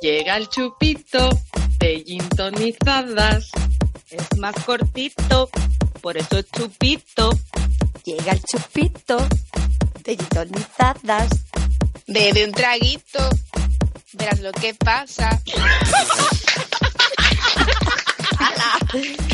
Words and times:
Llega 0.00 0.38
el 0.38 0.48
chupito 0.48 1.28
de 1.78 2.02
gintonizadas. 2.06 3.50
Es 4.10 4.38
más 4.38 4.54
cortito, 4.64 5.50
por 6.00 6.16
eso 6.16 6.38
es 6.38 6.50
chupito. 6.50 7.28
Llega 8.04 8.32
el 8.32 8.42
chupito 8.42 9.18
de 10.02 10.16
gintonizadas. 10.16 11.28
Bebe 12.06 12.46
un 12.46 12.52
traguito, 12.52 13.28
verás 14.14 14.40
lo 14.40 14.52
que 14.52 14.74
pasa. 14.74 15.38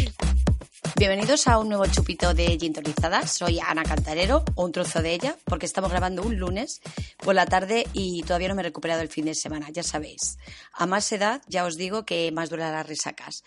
Bienvenidos 1.08 1.46
a 1.46 1.60
un 1.60 1.68
nuevo 1.68 1.86
chupito 1.86 2.34
de 2.34 2.58
Gintonizadas. 2.58 3.30
Soy 3.30 3.60
Ana 3.60 3.84
Cantarero, 3.84 4.44
o 4.56 4.64
un 4.64 4.72
trozo 4.72 5.02
de 5.02 5.14
ella, 5.14 5.36
porque 5.44 5.64
estamos 5.64 5.92
grabando 5.92 6.24
un 6.24 6.36
lunes 6.36 6.80
por 7.18 7.36
la 7.36 7.46
tarde 7.46 7.86
y 7.92 8.24
todavía 8.24 8.48
no 8.48 8.56
me 8.56 8.62
he 8.62 8.64
recuperado 8.64 9.02
el 9.02 9.08
fin 9.08 9.26
de 9.26 9.36
semana, 9.36 9.70
ya 9.70 9.84
sabéis. 9.84 10.36
A 10.72 10.84
más 10.84 11.12
edad, 11.12 11.42
ya 11.46 11.64
os 11.64 11.76
digo 11.76 12.04
que 12.04 12.32
más 12.32 12.50
duran 12.50 12.72
las 12.72 12.88
resacas. 12.88 13.44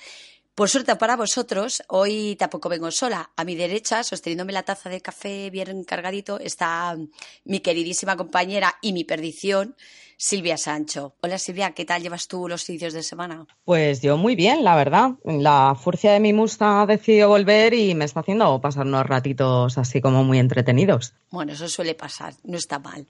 Por 0.56 0.70
suerte 0.70 0.96
para 0.96 1.18
vosotros, 1.18 1.84
hoy 1.90 2.38
tampoco 2.38 2.70
vengo 2.70 2.92
sola. 2.92 3.30
A 3.36 3.44
mi 3.44 3.56
derecha, 3.56 4.06
sosteniéndome 4.06 4.54
la 4.54 4.64
taza 4.64 4.90
de 4.90 5.02
café 5.02 5.50
bien 5.50 5.84
cargadito, 5.84 6.40
está 6.40 6.96
mi 7.44 7.60
queridísima 7.60 8.16
compañera 8.16 8.78
y 8.82 8.94
mi 8.94 9.04
perdición, 9.04 9.76
Silvia 10.22 10.58
Sancho. 10.58 11.16
Hola 11.22 11.38
Silvia, 11.38 11.72
¿qué 11.72 11.86
tal 11.86 12.02
llevas 12.04 12.28
tú 12.28 12.50
los 12.50 12.68
inicios 12.70 12.92
de 12.92 13.04
semana? 13.04 13.46
Pues 13.64 14.02
yo 14.02 14.18
muy 14.18 14.36
bien, 14.36 14.66
la 14.66 14.76
verdad. 14.76 15.12
La 15.24 15.74
furcia 15.82 16.12
de 16.12 16.20
mi 16.20 16.34
musta 16.34 16.82
ha 16.82 16.86
decidido 16.86 17.30
volver 17.30 17.74
y 17.74 17.96
me 17.96 18.04
está 18.04 18.20
haciendo 18.20 18.60
pasar 18.60 18.86
unos 18.86 19.06
ratitos 19.06 19.78
así 19.78 20.02
como 20.02 20.26
muy 20.26 20.38
entretenidos. 20.38 21.14
Bueno, 21.32 21.54
eso 21.54 21.70
suele 21.70 21.96
pasar, 21.96 22.34
no 22.44 22.58
está 22.58 22.80
mal. 22.80 23.08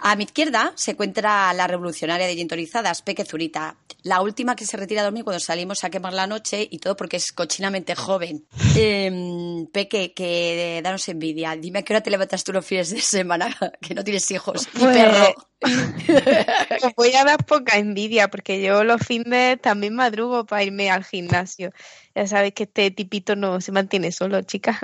A 0.00 0.16
mi 0.16 0.24
izquierda 0.24 0.72
se 0.74 0.90
encuentra 0.90 1.54
la 1.54 1.68
revolucionaria 1.68 2.26
de 2.26 2.34
Gintorizadas, 2.34 3.02
Peque 3.02 3.24
Zurita, 3.24 3.76
la 4.02 4.20
última 4.20 4.56
que 4.56 4.66
se 4.66 4.76
retira 4.76 5.02
a 5.02 5.04
dormir 5.04 5.22
cuando 5.22 5.38
salimos 5.38 5.84
a 5.84 5.90
quemar 5.90 6.12
la 6.12 6.26
noche 6.26 6.66
y 6.68 6.78
todo 6.78 6.96
porque 6.96 7.18
es 7.18 7.30
cochinamente 7.30 7.94
joven. 7.94 8.46
Eh, 8.74 9.64
Peque, 9.72 10.12
que 10.12 10.80
danos 10.82 11.08
envidia. 11.08 11.54
Dime 11.54 11.78
a 11.80 11.82
qué 11.82 11.92
hora 11.92 12.00
te 12.02 12.10
levantas 12.10 12.42
tú 12.42 12.52
los 12.52 12.66
fines 12.66 12.90
de 12.90 13.00
semana, 13.00 13.56
que 13.80 13.94
no 13.94 14.02
tienes 14.02 14.28
hijos 14.32 14.66
y 14.74 14.78
Pues- 14.80 14.96
perro. 14.96 15.34
Os 16.82 16.94
voy 16.96 17.14
a 17.14 17.24
dar 17.24 17.44
poca 17.44 17.78
envidia 17.78 18.28
porque 18.28 18.62
yo 18.62 18.84
los 18.84 19.00
fines 19.02 19.60
también 19.60 19.94
madrugo 19.94 20.44
para 20.46 20.62
irme 20.62 20.90
al 20.90 21.04
gimnasio. 21.04 21.72
Ya 22.14 22.26
sabéis 22.26 22.52
que 22.54 22.64
este 22.64 22.90
tipito 22.90 23.36
no 23.36 23.60
se 23.60 23.72
mantiene 23.72 24.12
solo, 24.12 24.42
chica. 24.42 24.78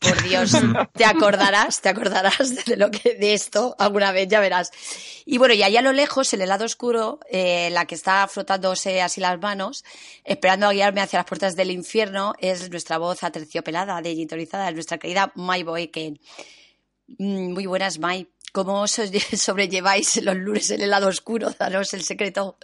Por 0.00 0.22
Dios, 0.22 0.52
te 0.92 1.04
acordarás, 1.06 1.80
te 1.80 1.88
acordarás 1.88 2.64
de 2.66 2.76
lo 2.76 2.90
que 2.90 3.14
de 3.14 3.32
esto 3.32 3.74
alguna 3.78 4.12
vez, 4.12 4.28
ya 4.28 4.40
verás. 4.40 4.70
Y 5.24 5.38
bueno, 5.38 5.54
y 5.54 5.62
allá 5.62 5.80
a 5.80 5.82
lo 5.82 5.92
lejos, 5.92 6.34
en 6.34 6.42
el 6.42 6.48
lado 6.50 6.66
oscuro, 6.66 7.20
eh, 7.30 7.70
la 7.70 7.86
que 7.86 7.94
está 7.94 8.28
frotándose 8.28 9.00
así 9.00 9.20
las 9.20 9.40
manos, 9.40 9.84
esperando 10.24 10.66
a 10.66 10.72
guiarme 10.72 11.00
hacia 11.00 11.20
las 11.20 11.26
puertas 11.26 11.56
del 11.56 11.70
infierno, 11.70 12.34
es 12.38 12.70
nuestra 12.70 12.98
voz 12.98 13.22
aterciopelada, 13.24 14.02
de 14.02 14.10
editorizada, 14.10 14.70
nuestra 14.72 14.98
querida 14.98 15.32
Mai 15.36 15.62
Boyken. 15.62 16.20
Mm, 17.18 17.52
Muy 17.52 17.66
buenas, 17.66 17.98
Mai. 17.98 18.28
¿Cómo 18.54 18.82
os 18.82 18.92
sobrelleváis 19.46 20.22
los 20.22 20.36
lunes 20.36 20.70
en 20.70 20.80
el 20.80 20.90
lado 20.90 21.08
oscuro? 21.08 21.50
Danos 21.58 21.92
el 21.92 22.02
secreto. 22.02 22.56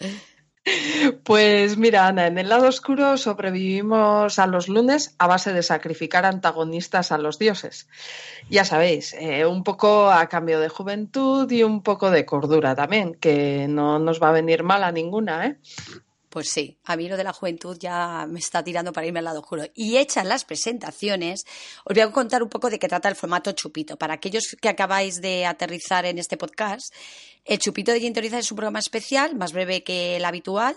Pues 1.24 1.76
mira, 1.78 2.06
Ana, 2.06 2.28
en 2.28 2.38
el 2.38 2.48
lado 2.48 2.68
oscuro 2.68 3.16
sobrevivimos 3.16 4.38
a 4.38 4.46
los 4.46 4.68
lunes 4.68 5.16
a 5.18 5.26
base 5.26 5.52
de 5.52 5.64
sacrificar 5.64 6.26
antagonistas 6.26 7.10
a 7.10 7.18
los 7.18 7.40
dioses. 7.40 7.88
Ya 8.48 8.64
sabéis, 8.64 9.14
eh, 9.14 9.46
un 9.46 9.64
poco 9.64 10.12
a 10.12 10.28
cambio 10.28 10.60
de 10.60 10.68
juventud 10.68 11.50
y 11.50 11.64
un 11.64 11.82
poco 11.82 12.12
de 12.12 12.24
cordura 12.24 12.76
también, 12.76 13.14
que 13.14 13.66
no 13.68 13.98
nos 13.98 14.22
va 14.22 14.28
a 14.28 14.38
venir 14.40 14.62
mal 14.62 14.84
a 14.84 14.92
ninguna, 14.92 15.46
¿eh? 15.46 15.58
Pues 16.30 16.48
sí, 16.48 16.78
a 16.84 16.96
mí 16.96 17.08
lo 17.08 17.16
de 17.16 17.24
la 17.24 17.32
juventud 17.32 17.76
ya 17.76 18.24
me 18.30 18.38
está 18.38 18.62
tirando 18.62 18.92
para 18.92 19.04
irme 19.04 19.18
al 19.18 19.24
lado 19.24 19.40
oscuro. 19.40 19.64
Y 19.74 19.96
hechas 19.96 20.24
las 20.24 20.44
presentaciones, 20.44 21.44
os 21.84 21.92
voy 21.92 22.02
a 22.02 22.12
contar 22.12 22.44
un 22.44 22.48
poco 22.48 22.70
de 22.70 22.78
qué 22.78 22.86
trata 22.86 23.08
el 23.08 23.16
formato 23.16 23.50
Chupito. 23.50 23.96
Para 23.96 24.14
aquellos 24.14 24.56
que 24.60 24.68
acabáis 24.68 25.20
de 25.20 25.44
aterrizar 25.44 26.06
en 26.06 26.20
este 26.20 26.36
podcast, 26.36 26.94
el 27.44 27.58
Chupito 27.58 27.90
de 27.90 27.98
Gintoriza 27.98 28.38
es 28.38 28.52
un 28.52 28.56
programa 28.56 28.78
especial, 28.78 29.34
más 29.34 29.52
breve 29.52 29.82
que 29.82 30.18
el 30.18 30.24
habitual, 30.24 30.76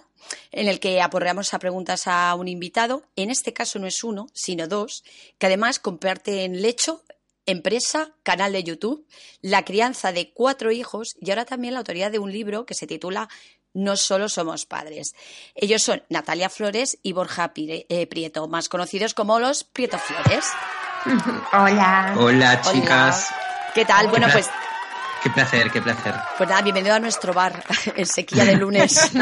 en 0.51 0.67
el 0.67 0.79
que 0.79 1.01
aporreamos 1.01 1.53
a 1.53 1.59
preguntas 1.59 2.07
a 2.07 2.33
un 2.33 2.47
invitado. 2.47 3.03
En 3.15 3.29
este 3.29 3.53
caso 3.53 3.77
no 3.77 3.85
es 3.85 4.03
uno, 4.03 4.29
sino 4.33 4.67
dos, 4.67 5.03
que 5.37 5.45
además 5.45 5.77
comparten 5.77 6.63
lecho, 6.63 7.03
empresa, 7.45 8.15
canal 8.23 8.53
de 8.53 8.63
YouTube, 8.63 9.05
la 9.41 9.65
crianza 9.65 10.11
de 10.13 10.31
cuatro 10.31 10.71
hijos 10.71 11.09
y 11.21 11.29
ahora 11.29 11.45
también 11.45 11.75
la 11.75 11.81
autoría 11.81 12.09
de 12.09 12.17
un 12.17 12.31
libro 12.31 12.65
que 12.65 12.73
se 12.73 12.87
titula 12.87 13.29
no 13.73 13.95
solo 13.97 14.29
somos 14.29 14.65
padres. 14.65 15.15
Ellos 15.55 15.81
son 15.83 16.03
Natalia 16.09 16.49
Flores 16.49 16.97
y 17.03 17.13
Borja 17.13 17.53
Pire- 17.53 17.85
eh, 17.89 18.07
Prieto, 18.07 18.47
más 18.47 18.69
conocidos 18.69 19.13
como 19.13 19.39
los 19.39 19.63
Prieto 19.63 19.97
Flores. 19.99 20.45
Hola. 21.53 22.15
Hola, 22.17 22.61
chicas. 22.61 23.29
¿Qué 23.73 23.85
tal? 23.85 24.07
Bueno, 24.07 24.27
pues, 24.31 24.49
Qué 25.23 25.29
placer, 25.29 25.71
qué 25.71 25.81
placer. 25.81 26.13
pues 26.37 26.49
nada, 26.49 26.61
bienvenido 26.61 26.95
a 26.95 26.99
nuestro 26.99 27.33
bar 27.33 27.63
en 27.95 28.05
sequía 28.05 28.43
de 28.45 28.55
lunes. 28.57 29.09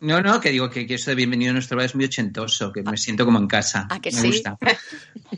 No, 0.00 0.20
no, 0.20 0.40
que 0.40 0.50
digo 0.50 0.70
que, 0.70 0.86
que 0.86 0.94
eso 0.94 1.10
de 1.10 1.16
bienvenido 1.16 1.50
a 1.50 1.54
nuestro 1.54 1.76
bar 1.76 1.86
es 1.86 1.94
muy 1.96 2.04
ochentoso, 2.04 2.70
que 2.72 2.82
me 2.84 2.96
siento 2.96 3.24
como 3.24 3.38
en 3.40 3.48
casa. 3.48 3.88
¿A 3.90 3.98
que 4.00 4.12
me 4.12 4.20
sí? 4.20 4.26
gusta. 4.28 4.56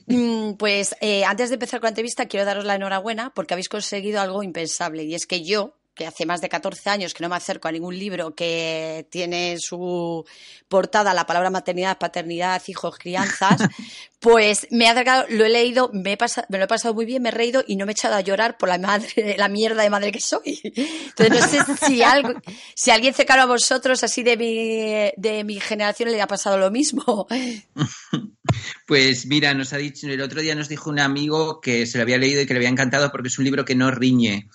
Mm, 0.06 0.52
Pues 0.58 0.94
eh, 1.00 1.24
antes 1.24 1.48
de 1.48 1.54
empezar 1.54 1.80
con 1.80 1.86
la 1.86 1.92
entrevista, 1.92 2.26
quiero 2.26 2.44
daros 2.44 2.66
la 2.66 2.74
enhorabuena 2.74 3.30
porque 3.34 3.54
habéis 3.54 3.70
conseguido 3.70 4.20
algo 4.20 4.42
impensable. 4.42 5.04
Y 5.04 5.14
es 5.14 5.26
que 5.26 5.42
yo, 5.44 5.78
que 5.94 6.06
hace 6.06 6.24
más 6.24 6.40
de 6.40 6.48
14 6.48 6.88
años 6.88 7.12
que 7.12 7.22
no 7.22 7.28
me 7.28 7.36
acerco 7.36 7.68
a 7.68 7.72
ningún 7.72 7.98
libro 7.98 8.34
que 8.34 9.06
tiene 9.10 9.56
su 9.58 10.24
portada 10.68 11.12
la 11.12 11.26
palabra 11.26 11.50
maternidad, 11.50 11.98
paternidad, 11.98 12.62
hijos, 12.68 12.96
crianzas, 12.96 13.60
pues 14.20 14.66
me 14.70 14.84
he 14.84 14.88
acercado, 14.88 15.26
lo 15.28 15.44
he 15.44 15.48
leído, 15.48 15.90
me, 15.92 16.12
he 16.12 16.16
pasa- 16.16 16.46
me 16.48 16.58
lo 16.58 16.64
he 16.64 16.68
pasado 16.68 16.94
muy 16.94 17.04
bien, 17.04 17.22
me 17.22 17.28
he 17.30 17.32
reído 17.32 17.64
y 17.66 17.76
no 17.76 17.84
me 17.86 17.92
he 17.92 17.94
echado 17.94 18.14
a 18.14 18.20
llorar 18.20 18.56
por 18.56 18.68
la 18.68 18.78
madre, 18.78 19.34
la 19.38 19.48
mierda 19.48 19.82
de 19.82 19.90
madre 19.90 20.12
que 20.12 20.20
soy. 20.20 20.60
Entonces 20.64 21.66
no 21.68 21.76
sé 21.76 21.86
si, 21.86 22.02
algo, 22.04 22.32
si 22.74 22.90
alguien 22.90 23.12
cercano 23.12 23.42
a 23.42 23.46
vosotros, 23.46 24.02
así 24.04 24.22
de 24.22 24.36
mi, 24.36 25.10
de 25.20 25.44
mi 25.44 25.60
generación, 25.60 26.10
le 26.12 26.22
ha 26.22 26.26
pasado 26.26 26.56
lo 26.56 26.70
mismo. 26.70 27.26
Pues 28.86 29.26
mira, 29.26 29.54
nos 29.54 29.72
ha 29.72 29.76
dicho, 29.76 30.06
el 30.08 30.20
otro 30.20 30.40
día 30.40 30.54
nos 30.54 30.68
dijo 30.68 30.90
un 30.90 30.98
amigo 31.00 31.60
que 31.60 31.86
se 31.86 31.98
lo 31.98 32.02
había 32.02 32.18
leído 32.18 32.40
y 32.42 32.46
que 32.46 32.54
le 32.54 32.58
había 32.58 32.68
encantado 32.68 33.10
porque 33.10 33.28
es 33.28 33.38
un 33.38 33.44
libro 33.44 33.64
que 33.64 33.74
no 33.74 33.90
riñe 33.90 34.48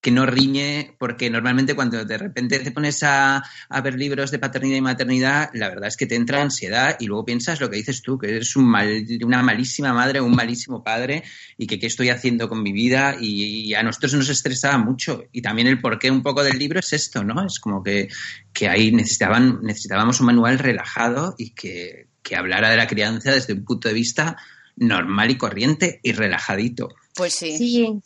que 0.00 0.10
no 0.10 0.24
riñe, 0.24 0.94
porque 0.98 1.28
normalmente 1.28 1.74
cuando 1.74 2.04
de 2.04 2.16
repente 2.16 2.58
te 2.58 2.70
pones 2.70 3.02
a, 3.02 3.42
a 3.68 3.80
ver 3.82 3.94
libros 3.94 4.30
de 4.30 4.38
paternidad 4.38 4.78
y 4.78 4.80
maternidad, 4.80 5.50
la 5.52 5.68
verdad 5.68 5.88
es 5.88 5.96
que 5.96 6.06
te 6.06 6.14
entra 6.14 6.40
ansiedad 6.40 6.96
y 6.98 7.06
luego 7.06 7.26
piensas 7.26 7.60
lo 7.60 7.68
que 7.68 7.76
dices 7.76 8.00
tú, 8.00 8.18
que 8.18 8.28
eres 8.28 8.56
un 8.56 8.64
mal, 8.64 9.06
una 9.22 9.42
malísima 9.42 9.92
madre 9.92 10.20
o 10.20 10.24
un 10.24 10.34
malísimo 10.34 10.82
padre 10.82 11.22
y 11.58 11.66
que 11.66 11.78
qué 11.78 11.86
estoy 11.86 12.08
haciendo 12.08 12.48
con 12.48 12.62
mi 12.62 12.72
vida 12.72 13.16
y, 13.20 13.68
y 13.68 13.74
a 13.74 13.82
nosotros 13.82 14.14
nos 14.14 14.28
estresaba 14.30 14.78
mucho. 14.78 15.24
Y 15.32 15.42
también 15.42 15.68
el 15.68 15.80
porqué 15.80 16.10
un 16.10 16.22
poco 16.22 16.42
del 16.42 16.58
libro 16.58 16.80
es 16.80 16.92
esto, 16.94 17.22
¿no? 17.22 17.44
Es 17.44 17.60
como 17.60 17.82
que, 17.82 18.08
que 18.54 18.68
ahí 18.68 18.92
necesitaban, 18.92 19.60
necesitábamos 19.62 20.20
un 20.20 20.26
manual 20.26 20.58
relajado 20.58 21.34
y 21.36 21.50
que, 21.50 22.08
que 22.22 22.36
hablara 22.36 22.70
de 22.70 22.76
la 22.76 22.86
crianza 22.86 23.32
desde 23.32 23.52
un 23.52 23.64
punto 23.64 23.88
de 23.88 23.94
vista 23.94 24.36
normal 24.76 25.30
y 25.30 25.36
corriente 25.36 26.00
y 26.02 26.12
relajadito. 26.12 26.88
Pues 27.14 27.34
sí. 27.34 27.58
Sí, 27.58 28.00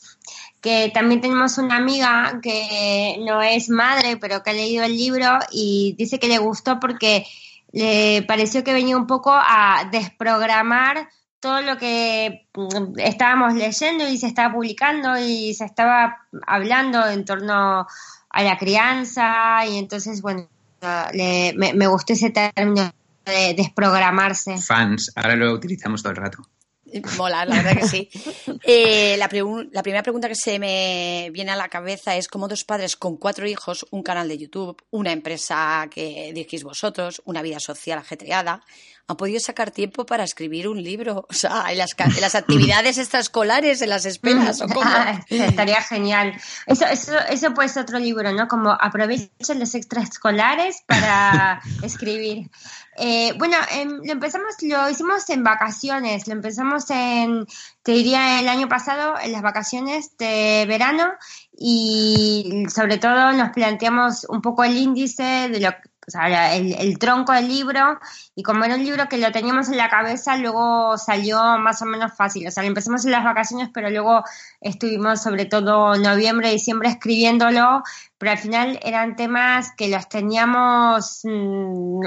que 0.64 0.90
también 0.94 1.20
tenemos 1.20 1.58
una 1.58 1.76
amiga 1.76 2.40
que 2.42 3.18
no 3.26 3.42
es 3.42 3.68
madre, 3.68 4.16
pero 4.16 4.42
que 4.42 4.48
ha 4.48 4.54
leído 4.54 4.82
el 4.82 4.96
libro 4.96 5.38
y 5.52 5.94
dice 5.98 6.18
que 6.18 6.26
le 6.26 6.38
gustó 6.38 6.80
porque 6.80 7.26
le 7.70 8.22
pareció 8.26 8.64
que 8.64 8.72
venía 8.72 8.96
un 8.96 9.06
poco 9.06 9.30
a 9.34 9.86
desprogramar 9.92 11.06
todo 11.38 11.60
lo 11.60 11.76
que 11.76 12.48
mm, 12.54 12.98
estábamos 12.98 13.52
leyendo 13.52 14.08
y 14.08 14.16
se 14.16 14.26
estaba 14.26 14.54
publicando 14.54 15.18
y 15.18 15.52
se 15.52 15.66
estaba 15.66 16.16
hablando 16.46 17.06
en 17.08 17.26
torno 17.26 17.86
a 18.30 18.42
la 18.42 18.56
crianza 18.56 19.66
y 19.66 19.76
entonces, 19.76 20.22
bueno, 20.22 20.48
le- 21.12 21.52
me, 21.58 21.74
me 21.74 21.86
gustó 21.88 22.14
ese 22.14 22.30
término 22.30 22.90
de 23.26 23.52
desprogramarse. 23.54 24.56
Fans, 24.56 25.12
ahora 25.14 25.36
lo 25.36 25.52
utilizamos 25.52 26.02
todo 26.02 26.12
el 26.12 26.16
rato. 26.16 26.38
Mola, 27.16 27.44
la 27.44 27.62
verdad 27.62 27.76
que 27.76 27.88
sí. 27.88 28.08
Eh, 28.66 29.16
la, 29.18 29.28
la 29.72 29.82
primera 29.82 30.02
pregunta 30.02 30.28
que 30.28 30.34
se 30.34 30.58
me 30.58 31.28
viene 31.32 31.50
a 31.50 31.56
la 31.56 31.68
cabeza 31.68 32.16
es 32.16 32.28
cómo 32.28 32.48
dos 32.48 32.64
padres 32.64 32.96
con 32.96 33.16
cuatro 33.16 33.46
hijos, 33.46 33.86
un 33.90 34.02
canal 34.02 34.28
de 34.28 34.38
YouTube, 34.38 34.82
una 34.90 35.12
empresa 35.12 35.88
que 35.90 36.32
dirigís 36.32 36.64
vosotros, 36.64 37.20
una 37.24 37.42
vida 37.42 37.60
social 37.60 37.98
ajetreada, 37.98 38.62
han 39.06 39.16
podido 39.16 39.38
sacar 39.40 39.70
tiempo 39.70 40.06
para 40.06 40.24
escribir 40.24 40.68
un 40.68 40.82
libro. 40.82 41.26
O 41.34 41.36
sea, 41.36 41.64
en 41.70 41.78
las, 41.78 41.96
en 41.98 42.20
las 42.20 42.34
actividades 42.36 42.96
extraescolares, 42.96 43.82
en 43.82 43.90
las 43.90 44.06
esperas, 44.06 44.60
¿o 44.60 44.68
cómo? 44.68 44.90
Estaría 45.28 45.82
genial. 45.82 46.32
Eso, 46.66 46.86
eso, 46.86 47.18
eso 47.28 47.52
puede 47.54 47.68
ser 47.68 47.82
otro 47.82 47.98
libro, 47.98 48.32
¿no? 48.32 48.46
Como 48.46 48.70
aprovechen 48.70 49.58
los 49.58 49.74
extraescolares 49.74 50.84
para 50.86 51.60
escribir. 51.82 52.50
Eh, 52.96 53.32
bueno, 53.36 53.56
em, 53.72 54.00
lo 54.04 54.12
empezamos, 54.12 54.54
lo 54.62 54.88
hicimos 54.88 55.28
en 55.30 55.42
vacaciones, 55.42 56.28
lo 56.28 56.34
empezamos 56.34 56.88
en, 56.90 57.46
te 57.82 57.92
diría, 57.92 58.38
el 58.40 58.48
año 58.48 58.68
pasado, 58.68 59.14
en 59.20 59.32
las 59.32 59.42
vacaciones 59.42 60.16
de 60.16 60.64
verano, 60.68 61.14
y 61.56 62.64
sobre 62.72 62.98
todo 62.98 63.32
nos 63.32 63.50
planteamos 63.50 64.26
un 64.28 64.40
poco 64.40 64.62
el 64.64 64.76
índice 64.76 65.48
de 65.48 65.60
lo 65.60 65.70
o 66.06 66.10
sea, 66.10 66.54
el, 66.54 66.74
el, 66.74 66.98
tronco 66.98 67.32
del 67.32 67.48
libro, 67.48 67.98
y 68.34 68.42
como 68.42 68.64
era 68.64 68.74
un 68.74 68.84
libro 68.84 69.08
que 69.08 69.16
lo 69.16 69.32
teníamos 69.32 69.68
en 69.68 69.78
la 69.78 69.88
cabeza, 69.88 70.36
luego 70.36 70.98
salió 70.98 71.58
más 71.58 71.80
o 71.82 71.86
menos 71.86 72.12
fácil. 72.14 72.46
O 72.46 72.50
sea, 72.50 72.64
empezamos 72.64 73.04
en 73.04 73.12
las 73.12 73.24
vacaciones, 73.24 73.70
pero 73.72 73.88
luego 73.90 74.22
estuvimos 74.60 75.22
sobre 75.22 75.46
todo 75.46 75.96
noviembre, 75.96 76.50
diciembre 76.50 76.90
escribiéndolo, 76.90 77.82
pero 78.18 78.32
al 78.32 78.38
final 78.38 78.78
eran 78.82 79.16
temas 79.16 79.72
que 79.76 79.88
los 79.88 80.08
teníamos, 80.08 81.20
mmm, 81.24 82.00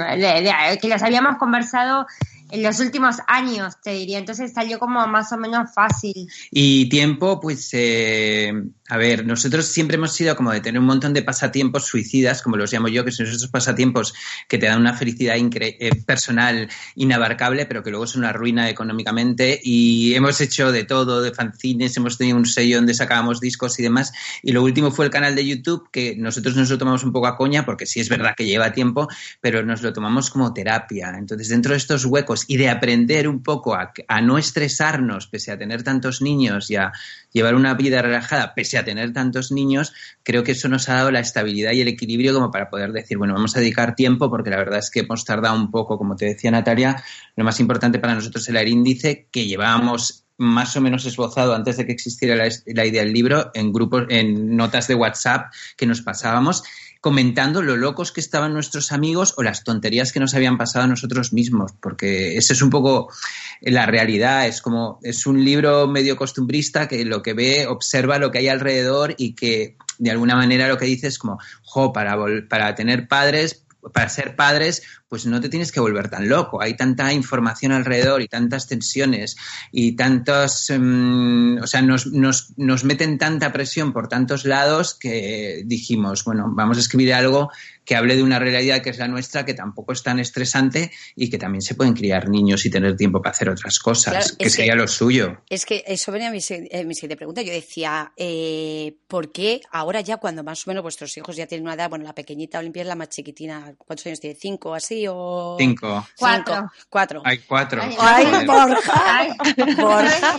que 0.80 0.88
los 0.88 1.02
habíamos 1.02 1.36
conversado 1.38 2.06
en 2.50 2.62
los 2.62 2.80
últimos 2.80 3.16
años, 3.26 3.74
te 3.82 3.90
diría. 3.90 4.18
Entonces 4.18 4.52
salió 4.52 4.78
como 4.78 5.06
más 5.06 5.32
o 5.32 5.36
menos 5.36 5.72
fácil. 5.74 6.28
Y 6.50 6.88
tiempo, 6.88 7.40
pues, 7.40 7.70
eh, 7.72 8.52
a 8.88 8.96
ver, 8.96 9.26
nosotros 9.26 9.66
siempre 9.66 9.96
hemos 9.96 10.12
sido 10.12 10.34
como 10.36 10.52
de 10.52 10.60
tener 10.60 10.80
un 10.80 10.86
montón 10.86 11.12
de 11.12 11.22
pasatiempos 11.22 11.86
suicidas, 11.86 12.42
como 12.42 12.56
los 12.56 12.72
llamo 12.72 12.88
yo, 12.88 13.04
que 13.04 13.12
son 13.12 13.26
esos 13.26 13.48
pasatiempos 13.48 14.14
que 14.48 14.58
te 14.58 14.66
dan 14.66 14.80
una 14.80 14.94
felicidad 14.94 15.36
eh, 15.36 15.90
personal 16.06 16.68
inabarcable, 16.94 17.66
pero 17.66 17.82
que 17.82 17.90
luego 17.90 18.06
son 18.06 18.22
una 18.22 18.32
ruina 18.32 18.68
económicamente. 18.68 19.60
Y 19.62 20.14
hemos 20.14 20.40
hecho 20.40 20.72
de 20.72 20.84
todo, 20.84 21.20
de 21.20 21.32
fanzines, 21.32 21.96
hemos 21.96 22.16
tenido 22.16 22.36
un 22.36 22.46
sello 22.46 22.76
donde 22.76 22.94
sacábamos 22.94 23.40
discos 23.40 23.78
y 23.78 23.82
demás. 23.82 24.12
Y 24.42 24.52
lo 24.52 24.62
último 24.62 24.90
fue 24.90 25.04
el 25.04 25.10
canal 25.10 25.34
de 25.34 25.46
YouTube, 25.46 25.90
que 25.90 26.16
nosotros 26.16 26.56
nos 26.56 26.70
lo 26.70 26.78
tomamos 26.78 27.04
un 27.04 27.12
poco 27.12 27.26
a 27.26 27.36
coña, 27.36 27.64
porque 27.64 27.86
sí 27.86 28.00
es 28.00 28.08
verdad 28.08 28.34
que 28.36 28.46
lleva 28.46 28.72
tiempo, 28.72 29.08
pero 29.40 29.62
nos 29.64 29.82
lo 29.82 29.92
tomamos 29.92 30.30
como 30.30 30.54
terapia. 30.54 31.14
Entonces, 31.16 31.48
dentro 31.48 31.72
de 31.72 31.78
estos 31.78 32.04
huecos 32.04 32.37
y 32.46 32.56
de 32.56 32.68
aprender 32.68 33.28
un 33.28 33.42
poco 33.42 33.74
a, 33.74 34.20
no 34.20 34.38
estresarnos, 34.38 35.26
pese 35.26 35.50
a 35.52 35.58
tener 35.58 35.82
tantos 35.82 36.22
niños 36.22 36.70
y 36.70 36.76
a 36.76 36.92
llevar 37.32 37.54
una 37.54 37.74
vida 37.74 38.02
relajada, 38.02 38.54
pese 38.54 38.78
a 38.78 38.84
tener 38.84 39.12
tantos 39.12 39.50
niños, 39.50 39.92
creo 40.22 40.44
que 40.44 40.52
eso 40.52 40.68
nos 40.68 40.88
ha 40.88 40.94
dado 40.94 41.10
la 41.10 41.20
estabilidad 41.20 41.72
y 41.72 41.80
el 41.80 41.88
equilibrio 41.88 42.34
como 42.34 42.50
para 42.50 42.70
poder 42.70 42.92
decir, 42.92 43.18
bueno, 43.18 43.34
vamos 43.34 43.56
a 43.56 43.60
dedicar 43.60 43.94
tiempo, 43.94 44.30
porque 44.30 44.50
la 44.50 44.56
verdad 44.56 44.78
es 44.78 44.90
que 44.90 45.00
hemos 45.00 45.24
tardado 45.24 45.56
un 45.56 45.70
poco, 45.70 45.98
como 45.98 46.16
te 46.16 46.26
decía 46.26 46.50
Natalia, 46.50 47.02
lo 47.36 47.44
más 47.44 47.58
importante 47.60 47.98
para 47.98 48.14
nosotros 48.14 48.48
era 48.48 48.60
el 48.60 48.68
índice 48.68 49.28
que 49.30 49.46
llevábamos 49.46 50.24
más 50.38 50.76
o 50.76 50.80
menos 50.80 51.04
esbozado 51.04 51.54
antes 51.54 51.76
de 51.76 51.84
que 51.84 51.92
existiera 51.92 52.36
la, 52.36 52.48
la, 52.66 52.86
idea 52.86 53.02
del 53.02 53.12
libro 53.12 53.50
en 53.54 53.72
grupos, 53.72 54.06
en 54.08 54.56
notas 54.56 54.86
de 54.86 54.94
WhatsApp 54.94 55.52
que 55.76 55.84
nos 55.84 56.00
pasábamos 56.00 56.62
comentando 57.00 57.62
lo 57.62 57.76
locos 57.76 58.12
que 58.12 58.20
estaban 58.20 58.52
nuestros 58.52 58.90
amigos 58.92 59.34
o 59.36 59.42
las 59.42 59.62
tonterías 59.62 60.12
que 60.12 60.20
nos 60.20 60.34
habían 60.34 60.58
pasado 60.58 60.84
a 60.84 60.88
nosotros 60.88 61.32
mismos, 61.32 61.72
porque 61.80 62.36
esa 62.36 62.52
es 62.52 62.62
un 62.62 62.70
poco 62.70 63.12
la 63.60 63.86
realidad, 63.86 64.46
es 64.46 64.60
como, 64.60 64.98
es 65.02 65.26
un 65.26 65.44
libro 65.44 65.86
medio 65.86 66.16
costumbrista 66.16 66.88
que 66.88 67.04
lo 67.04 67.22
que 67.22 67.34
ve, 67.34 67.66
observa 67.66 68.18
lo 68.18 68.30
que 68.30 68.38
hay 68.38 68.48
alrededor 68.48 69.14
y 69.16 69.34
que 69.34 69.76
de 69.98 70.10
alguna 70.10 70.36
manera 70.36 70.68
lo 70.68 70.78
que 70.78 70.86
dice 70.86 71.06
es 71.08 71.18
como, 71.18 71.38
jo, 71.62 71.92
para, 71.92 72.16
para 72.48 72.74
tener 72.74 73.08
padres, 73.08 73.64
para 73.92 74.08
ser 74.08 74.36
padres, 74.36 74.82
pues 75.08 75.26
no 75.26 75.40
te 75.40 75.48
tienes 75.48 75.72
que 75.72 75.80
volver 75.80 76.10
tan 76.10 76.28
loco. 76.28 76.60
Hay 76.60 76.76
tanta 76.76 77.12
información 77.12 77.72
alrededor 77.72 78.20
y 78.22 78.28
tantas 78.28 78.66
tensiones 78.66 79.36
y 79.72 79.96
tantos, 79.96 80.70
um, 80.70 81.58
o 81.58 81.66
sea, 81.66 81.82
nos, 81.82 82.06
nos, 82.06 82.52
nos 82.56 82.84
meten 82.84 83.18
tanta 83.18 83.52
presión 83.52 83.92
por 83.92 84.08
tantos 84.08 84.44
lados 84.44 84.94
que 84.94 85.62
dijimos, 85.64 86.24
bueno, 86.24 86.52
vamos 86.54 86.76
a 86.76 86.80
escribir 86.80 87.14
algo 87.14 87.50
que 87.84 87.96
hable 87.96 88.16
de 88.16 88.22
una 88.22 88.38
realidad 88.38 88.82
que 88.82 88.90
es 88.90 88.98
la 88.98 89.08
nuestra, 89.08 89.46
que 89.46 89.54
tampoco 89.54 89.92
es 89.92 90.02
tan 90.02 90.18
estresante 90.18 90.90
y 91.16 91.30
que 91.30 91.38
también 91.38 91.62
se 91.62 91.74
pueden 91.74 91.94
criar 91.94 92.28
niños 92.28 92.66
y 92.66 92.70
tener 92.70 92.96
tiempo 92.96 93.22
para 93.22 93.30
hacer 93.30 93.48
otras 93.48 93.78
cosas, 93.78 94.12
claro, 94.12 94.36
que 94.38 94.50
sería 94.50 94.72
que, 94.72 94.78
lo 94.78 94.88
suyo. 94.88 95.38
Es 95.48 95.64
que 95.64 95.82
eso 95.86 96.12
venía 96.12 96.28
a 96.28 96.30
mi, 96.30 96.40
eh, 96.50 96.84
mi 96.84 96.94
siguiente 96.94 97.16
pregunta. 97.16 97.40
Yo 97.40 97.52
decía, 97.52 98.12
eh, 98.18 98.94
¿por 99.06 99.32
qué 99.32 99.62
ahora 99.72 100.02
ya 100.02 100.18
cuando 100.18 100.44
más 100.44 100.66
o 100.66 100.70
menos 100.70 100.82
vuestros 100.82 101.16
hijos 101.16 101.34
ya 101.34 101.46
tienen 101.46 101.64
una 101.64 101.74
edad, 101.74 101.88
bueno, 101.88 102.04
la 102.04 102.14
pequeñita 102.14 102.58
Olimpia 102.58 102.82
es 102.82 102.88
la 102.88 102.94
más 102.94 103.08
chiquitina, 103.08 103.74
¿cuántos 103.78 104.04
años 104.04 104.20
tiene? 104.20 104.36
¿Cinco 104.38 104.74
así 104.74 104.97
o...? 105.08 105.56
Cinco. 105.58 106.06
Cuatro. 106.16 106.70
Cuatro. 106.88 107.22
Hay 107.24 107.38
cuatro. 107.38 107.82
Ay, 107.82 107.96
Ay 107.98 108.46
Borja. 108.46 109.02
Ay. 109.04 109.28
Borja. 109.76 110.38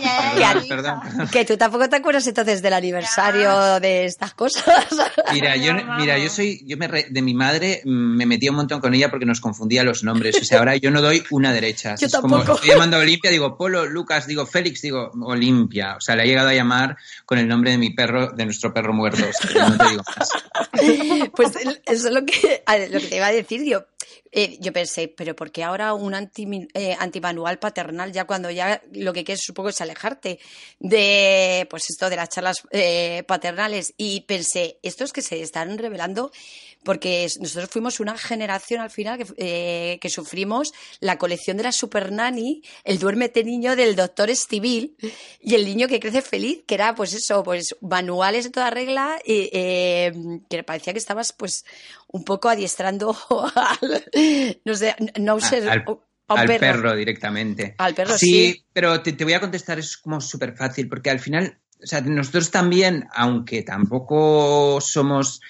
Perdón, 0.68 0.68
perdón. 0.68 1.28
Que 1.30 1.44
tú 1.44 1.56
tampoco 1.56 1.88
te 1.88 1.96
acuerdas 1.96 2.26
entonces 2.26 2.62
del 2.62 2.72
aniversario 2.72 3.80
de 3.80 4.04
estas 4.04 4.34
cosas. 4.34 4.64
Mira, 5.32 5.56
yo, 5.56 5.72
mira, 5.98 6.18
yo 6.18 6.28
soy, 6.28 6.62
yo 6.66 6.76
me 6.76 6.88
re, 6.88 7.06
de 7.08 7.22
mi 7.22 7.34
madre 7.34 7.82
me 7.84 8.26
metía 8.26 8.50
un 8.50 8.56
montón 8.56 8.80
con 8.80 8.94
ella 8.94 9.10
porque 9.10 9.26
nos 9.26 9.40
confundía 9.40 9.84
los 9.84 10.02
nombres. 10.02 10.36
O 10.40 10.44
sea, 10.44 10.58
ahora 10.58 10.76
yo 10.76 10.90
no 10.90 11.00
doy 11.00 11.22
una 11.30 11.52
derecha. 11.52 11.94
Yo 11.96 12.06
es 12.06 12.12
tampoco. 12.12 12.42
como 12.42 12.54
estoy 12.54 12.70
llamando 12.70 12.96
a 12.96 13.00
Olimpia, 13.00 13.30
digo 13.30 13.56
Polo, 13.56 13.86
Lucas, 13.86 14.26
digo 14.26 14.46
Félix, 14.46 14.82
digo 14.82 15.10
Olimpia. 15.22 15.96
O 15.96 16.00
sea, 16.00 16.16
le 16.16 16.24
he 16.24 16.26
llegado 16.26 16.48
a 16.48 16.54
llamar 16.54 16.96
con 17.24 17.38
el 17.38 17.48
nombre 17.48 17.70
de 17.70 17.78
mi 17.78 17.90
perro, 17.90 18.32
de 18.32 18.44
nuestro 18.44 18.72
perro 18.72 18.92
muerto. 18.92 19.24
O 19.28 19.48
sea, 19.48 19.68
no 19.68 19.76
te 19.76 19.88
digo 19.90 20.02
más. 20.16 20.30
Pues 21.34 21.52
eso 21.56 22.08
es 22.08 22.14
lo 22.14 22.24
que, 22.24 22.62
lo 22.90 23.00
que 23.00 23.06
te 23.06 23.16
iba 23.16 23.26
a 23.26 23.32
decir, 23.32 23.64
yo. 23.64 23.84
Eh, 24.32 24.58
yo 24.60 24.72
pensé, 24.72 25.08
pero 25.08 25.34
¿por 25.34 25.50
qué 25.50 25.64
ahora 25.64 25.92
un 25.94 26.14
anti, 26.14 26.68
eh, 26.74 26.96
antimanual 26.98 27.58
paternal 27.58 28.12
ya 28.12 28.26
cuando 28.26 28.50
ya 28.50 28.80
lo 28.92 29.12
que 29.12 29.24
quieres 29.24 29.42
supongo 29.42 29.70
es 29.70 29.80
alejarte 29.80 30.38
de 30.78 31.66
pues 31.68 31.90
esto 31.90 32.08
de 32.08 32.16
las 32.16 32.28
charlas 32.28 32.62
eh, 32.70 33.24
paternales? 33.26 33.92
Y 33.96 34.20
pensé, 34.22 34.78
estos 34.82 35.12
que 35.12 35.22
se 35.22 35.42
están 35.42 35.76
revelando 35.78 36.30
porque 36.84 37.26
nosotros 37.40 37.70
fuimos 37.70 38.00
una 38.00 38.16
generación 38.16 38.80
al 38.80 38.90
final 38.90 39.18
que, 39.18 39.26
eh, 39.36 39.98
que 40.00 40.08
sufrimos 40.08 40.72
la 41.00 41.18
colección 41.18 41.56
de 41.56 41.64
la 41.64 41.72
Super 41.72 42.12
Nanny, 42.12 42.62
el 42.84 42.98
duérmete 42.98 43.44
niño 43.44 43.76
del 43.76 43.96
doctor 43.96 44.30
Estivil 44.30 44.96
y 45.40 45.54
el 45.54 45.64
niño 45.64 45.88
que 45.88 46.00
crece 46.00 46.22
feliz, 46.22 46.62
que 46.66 46.74
era 46.74 46.94
pues 46.94 47.12
eso, 47.12 47.42
pues 47.42 47.76
manuales 47.80 48.44
de 48.44 48.50
toda 48.50 48.70
regla, 48.70 49.20
y, 49.24 49.50
eh, 49.52 50.12
que 50.48 50.62
parecía 50.62 50.92
que 50.92 50.98
estabas 50.98 51.32
pues 51.32 51.64
un 52.08 52.24
poco 52.24 52.48
adiestrando 52.48 53.16
al, 53.54 54.04
no 54.64 54.74
sé, 54.74 54.96
no 55.18 55.40
sé, 55.40 55.68
al, 55.68 55.84
al 56.26 56.46
perro. 56.46 56.60
perro. 56.60 56.96
directamente. 56.96 57.74
Al 57.78 57.94
perro, 57.94 58.16
sí. 58.16 58.26
sí. 58.26 58.66
pero 58.72 59.02
te, 59.02 59.12
te, 59.12 59.24
voy 59.24 59.34
a 59.34 59.40
contestar, 59.40 59.78
es 59.78 59.96
como 59.96 60.20
súper 60.20 60.56
fácil, 60.56 60.88
porque 60.88 61.10
al 61.10 61.20
final, 61.20 61.59
o 61.82 61.86
sea, 61.86 62.00
nosotros 62.02 62.50
también, 62.50 63.08
aunque 63.14 63.62
tampoco 63.62 64.80
somos, 64.80 65.40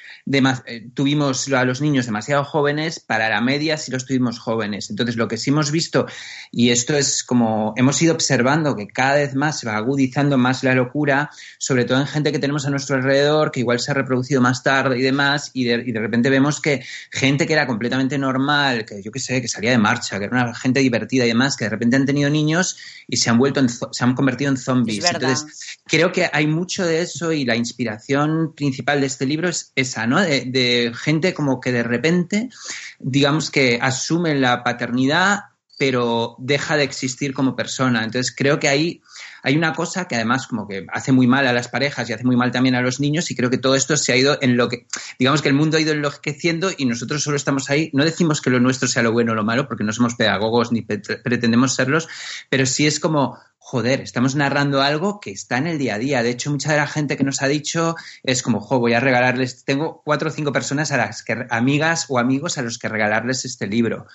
eh, 0.67 0.89
tuvimos 0.95 1.53
a 1.53 1.65
los 1.65 1.81
niños 1.81 2.07
demasiado 2.07 2.45
jóvenes, 2.45 3.01
para 3.01 3.29
la 3.29 3.41
media 3.41 3.77
sí 3.77 3.91
los 3.91 4.07
tuvimos 4.07 4.39
jóvenes. 4.39 4.91
Entonces, 4.91 5.17
lo 5.17 5.29
que 5.29 5.37
sí 5.37 5.51
hemos 5.51 5.71
visto, 5.71 6.07
y 6.53 6.71
esto 6.71 6.97
es 6.97 7.25
como, 7.25 7.75
hemos 7.77 8.01
ido 8.01 8.15
observando 8.15 8.77
que 8.77 8.87
cada 8.87 9.17
vez 9.17 9.35
más 9.35 9.61
se 9.61 9.67
va 9.67 9.77
agudizando 9.77 10.39
más 10.39 10.63
la 10.63 10.75
locura, 10.75 11.31
sobre 11.59 11.85
todo 11.85 12.01
en 12.01 12.07
gente 12.07 12.33
que 12.33 12.39
tenemos 12.39 12.67
a 12.67 12.71
nuestro 12.71 12.97
alrededor, 12.97 13.51
que 13.51 13.61
igual 13.61 13.81
se 13.81 13.91
ha 13.91 13.95
reproducido 13.95 14.41
más 14.41 14.63
tarde 14.63 14.99
y 14.99 15.03
demás, 15.03 15.51
y 15.53 15.65
de, 15.65 15.83
y 15.87 15.93
de 15.93 16.01
repente 16.01 16.31
vemos 16.31 16.61
que 16.61 16.85
gente 17.11 17.47
que 17.47 17.55
era 17.55 17.67
completamente 17.67 18.19
normal, 18.19 18.85
que 18.85 19.03
yo 19.03 19.11
qué 19.11 19.19
sé, 19.19 19.43
que 19.43 19.49
salía 19.49 19.73
de 19.73 19.79
marcha, 19.79 20.19
que 20.19 20.27
era 20.27 20.45
una 20.45 20.55
gente 20.55 20.81
divertida 20.81 21.25
y 21.25 21.29
demás, 21.29 21.57
que 21.57 21.65
de 21.65 21.71
repente 21.71 21.97
han 21.97 22.07
tenido 22.07 22.31
niños 22.31 22.77
y 23.09 23.17
se 23.17 23.31
han 23.31 23.39
vuelto, 23.39 23.61
en, 23.61 23.69
se 23.69 24.05
han 24.05 24.15
convertido 24.15 24.51
en 24.51 24.57
zombies. 24.57 25.05
Es 25.05 25.11
Entonces, 25.11 25.79
creo 25.87 26.13
que 26.13 26.20
hay 26.33 26.47
mucho 26.47 26.85
de 26.85 27.03
eso 27.03 27.33
y 27.33 27.45
la 27.45 27.57
inspiración 27.57 28.53
principal 28.55 29.01
de 29.01 29.07
este 29.07 29.27
libro 29.27 29.49
es 29.49 29.73
esa, 29.75 30.07
¿no? 30.07 30.21
De, 30.21 30.45
de, 30.45 30.93
gente 30.95 31.33
como 31.33 31.61
que 31.61 31.73
de 31.73 31.83
repente, 31.83 32.51
digamos 32.99 33.51
que 33.51 33.79
asume 33.81 34.35
la 34.35 34.65
paternidad, 34.65 35.41
pero 35.79 36.37
deja 36.39 36.77
de 36.77 36.83
existir 36.83 37.33
como 37.33 37.57
persona. 37.57 38.05
Entonces 38.05 38.35
creo 38.37 38.59
que 38.59 38.69
ahí 38.69 39.01
hay 39.43 39.57
una 39.57 39.73
cosa 39.73 40.07
que 40.07 40.17
además 40.17 40.47
como 40.47 40.67
que 40.67 40.87
hace 40.93 41.13
muy 41.13 41.27
mal 41.27 41.47
a 41.47 41.53
las 41.53 41.69
parejas 41.69 42.09
y 42.09 42.13
hace 42.13 42.25
muy 42.25 42.37
mal 42.37 42.51
también 42.51 42.75
a 42.75 42.83
los 42.83 43.01
niños 43.01 43.31
y 43.31 43.37
creo 43.37 43.51
que 43.51 43.59
todo 43.59 43.75
esto 43.75 43.97
se 43.97 44.13
ha 44.13 44.17
ido 44.17 44.39
en 44.41 44.57
lo 44.57 44.69
que, 44.69 44.87
digamos 45.19 45.43
que 45.43 45.49
el 45.49 45.55
mundo 45.55 45.77
ha 45.77 45.81
ido 45.81 45.93
enloqueciendo 45.93 46.71
y 46.77 46.85
nosotros 46.87 47.23
solo 47.23 47.37
estamos 47.37 47.71
ahí, 47.71 47.91
no 47.93 48.05
decimos 48.05 48.41
que 48.41 48.51
lo 48.51 48.61
nuestro 48.61 48.89
sea 48.89 49.03
lo 49.03 49.13
bueno 49.13 49.33
o 49.33 49.35
lo 49.35 49.45
malo 49.45 49.67
porque 49.69 49.85
no 49.85 49.93
somos 49.93 50.15
pedagogos 50.15 50.73
ni 50.73 50.83
pretendemos 50.83 51.75
serlos, 51.75 52.09
pero 52.49 52.67
sí 52.67 52.87
es 52.87 53.01
como, 53.01 53.39
joder, 53.59 54.01
estamos 54.01 54.35
narrando 54.35 54.83
algo 54.83 55.21
que 55.21 55.31
está 55.31 55.59
en 55.59 55.69
el 55.69 55.79
día 55.79 55.95
a 55.95 55.99
día. 55.99 56.23
De 56.23 56.31
hecho, 56.31 56.51
mucha 56.51 56.73
de 56.73 56.79
la 56.79 56.87
gente 56.87 57.17
que 57.17 57.25
nos 57.25 57.41
ha 57.43 57.47
dicho 57.47 57.95
es 58.23 58.43
como, 58.43 58.61
jo, 58.61 58.81
voy 58.81 58.95
a 58.95 59.01
regalarles, 59.01 59.65
tengo 59.65 60.03
cuatro 60.05 60.29
o 60.29 60.33
cinco 60.33 60.53
personas 60.53 60.91
a 60.93 60.97
las 60.97 61.23
que, 61.23 61.47
amigas 61.51 62.07
o 62.09 62.19
amigos 62.19 62.59
a 62.59 62.63
los 62.63 62.79
que 62.79 62.89
regalarles 62.89 63.45
este 63.45 63.67
libro. 63.67 64.07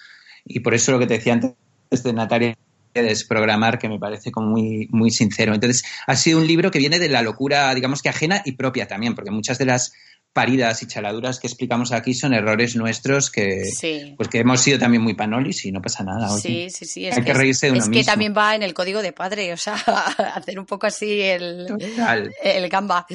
Y 0.44 0.60
por 0.60 0.74
eso 0.74 0.91
lo 0.91 1.00
que 1.00 1.08
te 1.08 1.15
decía 1.15 1.34
antes 1.34 2.03
de 2.03 2.13
Natalia 2.13 2.58
de 3.02 3.10
desprogramar, 3.10 3.80
que 3.80 3.90
me 3.90 4.00
parece 4.00 4.32
como 4.32 4.48
muy, 4.48 4.88
muy 4.92 5.12
sincero. 5.12 5.54
Entonces, 5.54 5.84
ha 6.08 6.16
sido 6.16 6.40
un 6.40 6.48
libro 6.48 6.72
que 6.72 6.80
viene 6.80 7.00
de 7.00 7.10
la 7.10 7.22
locura, 7.22 7.74
digamos 7.74 8.02
que 8.02 8.10
ajena 8.10 8.42
y 8.46 8.54
propia 8.54 8.88
también, 8.88 9.16
porque 9.16 9.32
muchas 9.32 9.58
de 9.58 9.66
las 9.66 9.94
paridas 10.36 10.84
y 10.84 10.88
chaladuras 10.88 11.39
que 11.39 11.48
explicamos 11.48 11.94
aquí 11.94 12.13
son 12.13 12.34
errores 12.34 12.75
nuestros 12.75 13.32
que, 13.32 13.63
Sí. 13.65 14.13
pues 14.18 14.27
que 14.27 14.39
hemos 14.39 14.60
sido 14.60 14.77
también 14.77 15.01
muy 15.01 15.13
panolis 15.13 15.63
y 15.65 15.72
no 15.72 15.82
pasa 15.82 16.04
nada. 16.04 16.30
oye. 16.34 16.42
Sí, 16.42 16.70
sí, 16.70 16.86
sí. 16.86 17.08
Es 17.08 17.18
Hay 17.18 17.24
que 17.24 17.34
reírse 17.34 17.68
de 17.68 17.72
uno 17.72 17.80
es 17.82 17.86
que 17.86 17.98
mismo. 18.00 18.12
también 18.12 18.34
va 18.38 18.54
en 18.54 18.62
el 18.62 18.74
código 18.74 19.01
de 19.01 19.13
padre, 19.13 19.54
o 19.54 19.58
sea, 19.58 19.75
hacer 20.36 20.60
un 20.60 20.65
poco 20.65 20.88
así 20.88 21.22
el, 21.22 21.65
Total. 21.68 22.34
el 22.44 22.68
gamba. 22.70 23.08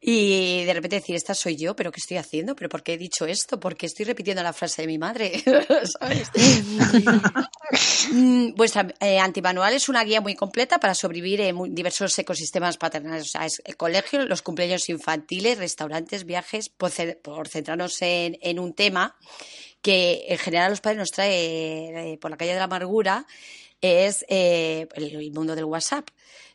Y 0.00 0.64
de 0.64 0.74
repente 0.74 0.96
decir, 0.96 1.14
esta 1.14 1.32
soy 1.34 1.54
yo, 1.56 1.76
pero 1.76 1.92
¿qué 1.92 2.00
estoy 2.00 2.16
haciendo? 2.16 2.56
¿Pero 2.56 2.68
por 2.68 2.82
qué 2.82 2.94
he 2.94 2.98
dicho 2.98 3.24
esto? 3.24 3.60
¿Por 3.60 3.76
qué 3.76 3.86
estoy 3.86 4.04
repitiendo 4.06 4.42
la 4.42 4.52
frase 4.52 4.82
de 4.82 4.88
mi 4.88 4.98
madre? 4.98 5.42
¿Sabes? 6.00 6.30
Mm, 8.12 8.54
Vuestra 8.54 8.86
eh, 9.00 9.18
antimanual 9.18 9.72
es 9.72 9.88
una 9.88 10.04
guía 10.04 10.20
muy 10.20 10.34
completa 10.34 10.78
para 10.78 10.94
sobrevivir 10.94 11.40
en 11.40 11.74
diversos 11.74 12.16
ecosistemas 12.18 12.76
paternales. 12.76 13.24
O 13.24 13.28
sea, 13.28 13.46
es 13.46 13.62
el 13.64 13.76
colegio, 13.76 14.24
los 14.26 14.42
cumpleaños 14.42 14.88
infantiles, 14.88 15.58
restaurantes, 15.58 16.24
viajes, 16.24 16.63
por, 16.68 16.90
ce- 16.90 17.16
por 17.16 17.48
centrarnos 17.48 18.00
en, 18.02 18.38
en 18.42 18.58
un 18.58 18.74
tema 18.74 19.16
que 19.82 20.24
en 20.28 20.38
general 20.38 20.66
a 20.66 20.70
los 20.70 20.80
padres 20.80 20.98
nos 20.98 21.10
trae 21.10 22.12
eh, 22.12 22.18
por 22.18 22.30
la 22.30 22.36
calle 22.36 22.52
de 22.52 22.58
la 22.58 22.64
amargura, 22.64 23.26
es 23.80 24.24
eh, 24.28 24.88
el, 24.94 25.14
el 25.16 25.30
mundo 25.32 25.54
del 25.54 25.66
WhatsApp, 25.66 26.08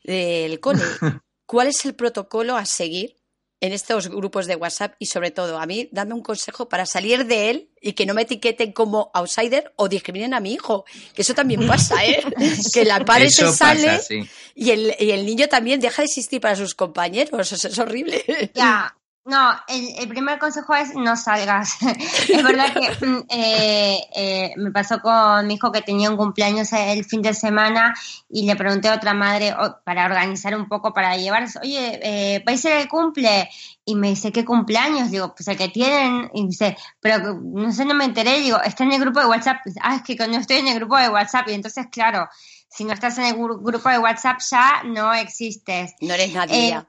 del 0.03 0.59
cole. 0.59 0.81
¿Cuál 1.45 1.67
es 1.67 1.85
el 1.85 1.93
protocolo 1.95 2.55
a 2.55 2.65
seguir 2.65 3.15
en 3.61 3.73
estos 3.73 4.07
grupos 4.07 4.47
de 4.47 4.55
WhatsApp? 4.55 4.95
Y 4.99 5.07
sobre 5.07 5.29
todo, 5.31 5.59
a 5.59 5.65
mí, 5.67 5.89
dame 5.91 6.13
un 6.15 6.21
consejo 6.23 6.69
para 6.69 6.85
salir 6.87 7.25
de 7.25 7.49
él 7.51 7.69
y 7.81 7.93
que 7.93 8.05
no 8.07 8.13
me 8.15 8.23
etiqueten 8.23 8.71
como 8.71 9.11
outsider 9.13 9.73
o 9.75 9.87
discriminen 9.89 10.33
a 10.33 10.39
mi 10.39 10.53
hijo. 10.53 10.85
Que 11.13 11.21
eso 11.21 11.33
también 11.35 11.67
pasa, 11.67 12.03
¿eh? 12.05 12.23
que 12.73 12.85
la 12.85 13.03
padre 13.05 13.25
Eso 13.25 13.51
se 13.51 13.57
sale 13.57 13.85
pasa, 13.87 14.03
sí. 14.03 14.21
y, 14.55 14.71
el, 14.71 14.95
y 14.99 15.11
el 15.11 15.25
niño 15.25 15.47
también 15.47 15.79
deja 15.79 16.01
de 16.01 16.07
existir 16.07 16.41
para 16.41 16.55
sus 16.55 16.73
compañeros. 16.73 17.51
Eso 17.51 17.67
es 17.67 17.77
horrible. 17.77 18.23
Ya, 18.55 18.95
no, 19.29 19.51
el, 19.67 19.89
el 20.00 20.07
primer 20.07 20.39
consejo 20.39 20.75
es 20.75 20.95
no 20.95 21.15
salgas. 21.15 21.77
es 22.29 22.43
verdad 22.43 22.74
que 22.74 23.05
mm, 23.05 23.24
eh, 23.29 24.00
eh, 24.15 24.53
me 24.57 24.71
pasó 24.71 25.00
con 25.01 25.45
mi 25.48 25.53
hijo 25.53 25.71
que 25.71 25.81
tenía 25.81 26.09
un 26.09 26.17
cumpleaños 26.17 26.74
el 26.74 27.05
fin 27.05 27.21
de 27.21 27.33
semana 27.33 27.93
y 28.29 28.45
le 28.45 28.55
pregunté 28.55 28.89
a 28.89 28.95
otra 28.95 29.13
madre 29.13 29.53
oh, 29.53 29.77
para 29.83 30.05
organizar 30.05 30.55
un 30.55 30.67
poco, 30.67 30.93
para 30.93 31.15
llevarse, 31.15 31.59
oye, 31.59 32.00
eh, 32.03 32.43
¿va 32.48 32.53
a 32.53 32.88
cumple? 32.88 33.50
Y 33.86 33.95
me 33.95 34.09
dice, 34.09 34.31
¿qué 34.31 34.43
cumpleaños? 34.45 35.09
Digo, 35.09 35.33
pues 35.33 35.48
el 35.48 35.57
que 35.57 35.69
tienen. 35.69 36.29
Y 36.33 36.48
dice, 36.48 36.77
pero 37.00 37.33
no 37.33 37.71
sé, 37.71 37.86
no 37.86 37.93
me 37.95 38.05
enteré. 38.05 38.39
Digo, 38.39 38.59
está 38.62 38.83
en 38.83 38.91
el 38.91 39.00
grupo 39.00 39.19
de 39.19 39.25
WhatsApp. 39.27 39.57
Ah, 39.81 39.95
es 39.95 40.03
que 40.03 40.27
no 40.27 40.38
estoy 40.38 40.57
en 40.57 40.67
el 40.67 40.75
grupo 40.75 40.98
de 40.98 41.09
WhatsApp. 41.09 41.48
Y 41.48 41.53
entonces, 41.53 41.88
claro, 41.91 42.29
si 42.69 42.83
no 42.83 42.93
estás 42.93 43.17
en 43.17 43.25
el 43.25 43.36
gru- 43.36 43.59
grupo 43.63 43.89
de 43.89 43.98
WhatsApp 43.98 44.39
ya 44.51 44.83
no 44.86 45.13
existes. 45.13 45.93
No 46.01 46.13
eres 46.13 46.33
nadie 46.33 46.69
Eh. 46.69 46.83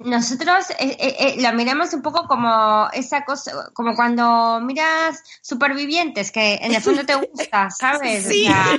Nosotros 0.00 0.70
eh, 0.78 0.96
eh, 1.00 1.16
eh, 1.18 1.34
lo 1.42 1.52
miramos 1.54 1.92
un 1.94 2.02
poco 2.02 2.26
como 2.26 2.88
esa 2.92 3.24
cosa, 3.24 3.70
como 3.74 3.94
cuando 3.96 4.60
miras 4.60 5.22
supervivientes, 5.42 6.30
que 6.32 6.54
en 6.62 6.74
el 6.74 6.80
fondo 6.82 7.04
te 7.04 7.14
gusta, 7.16 7.68
¿sabes? 7.78 8.26
O 8.26 8.30
Sí. 8.30 8.44
sea, 8.44 8.64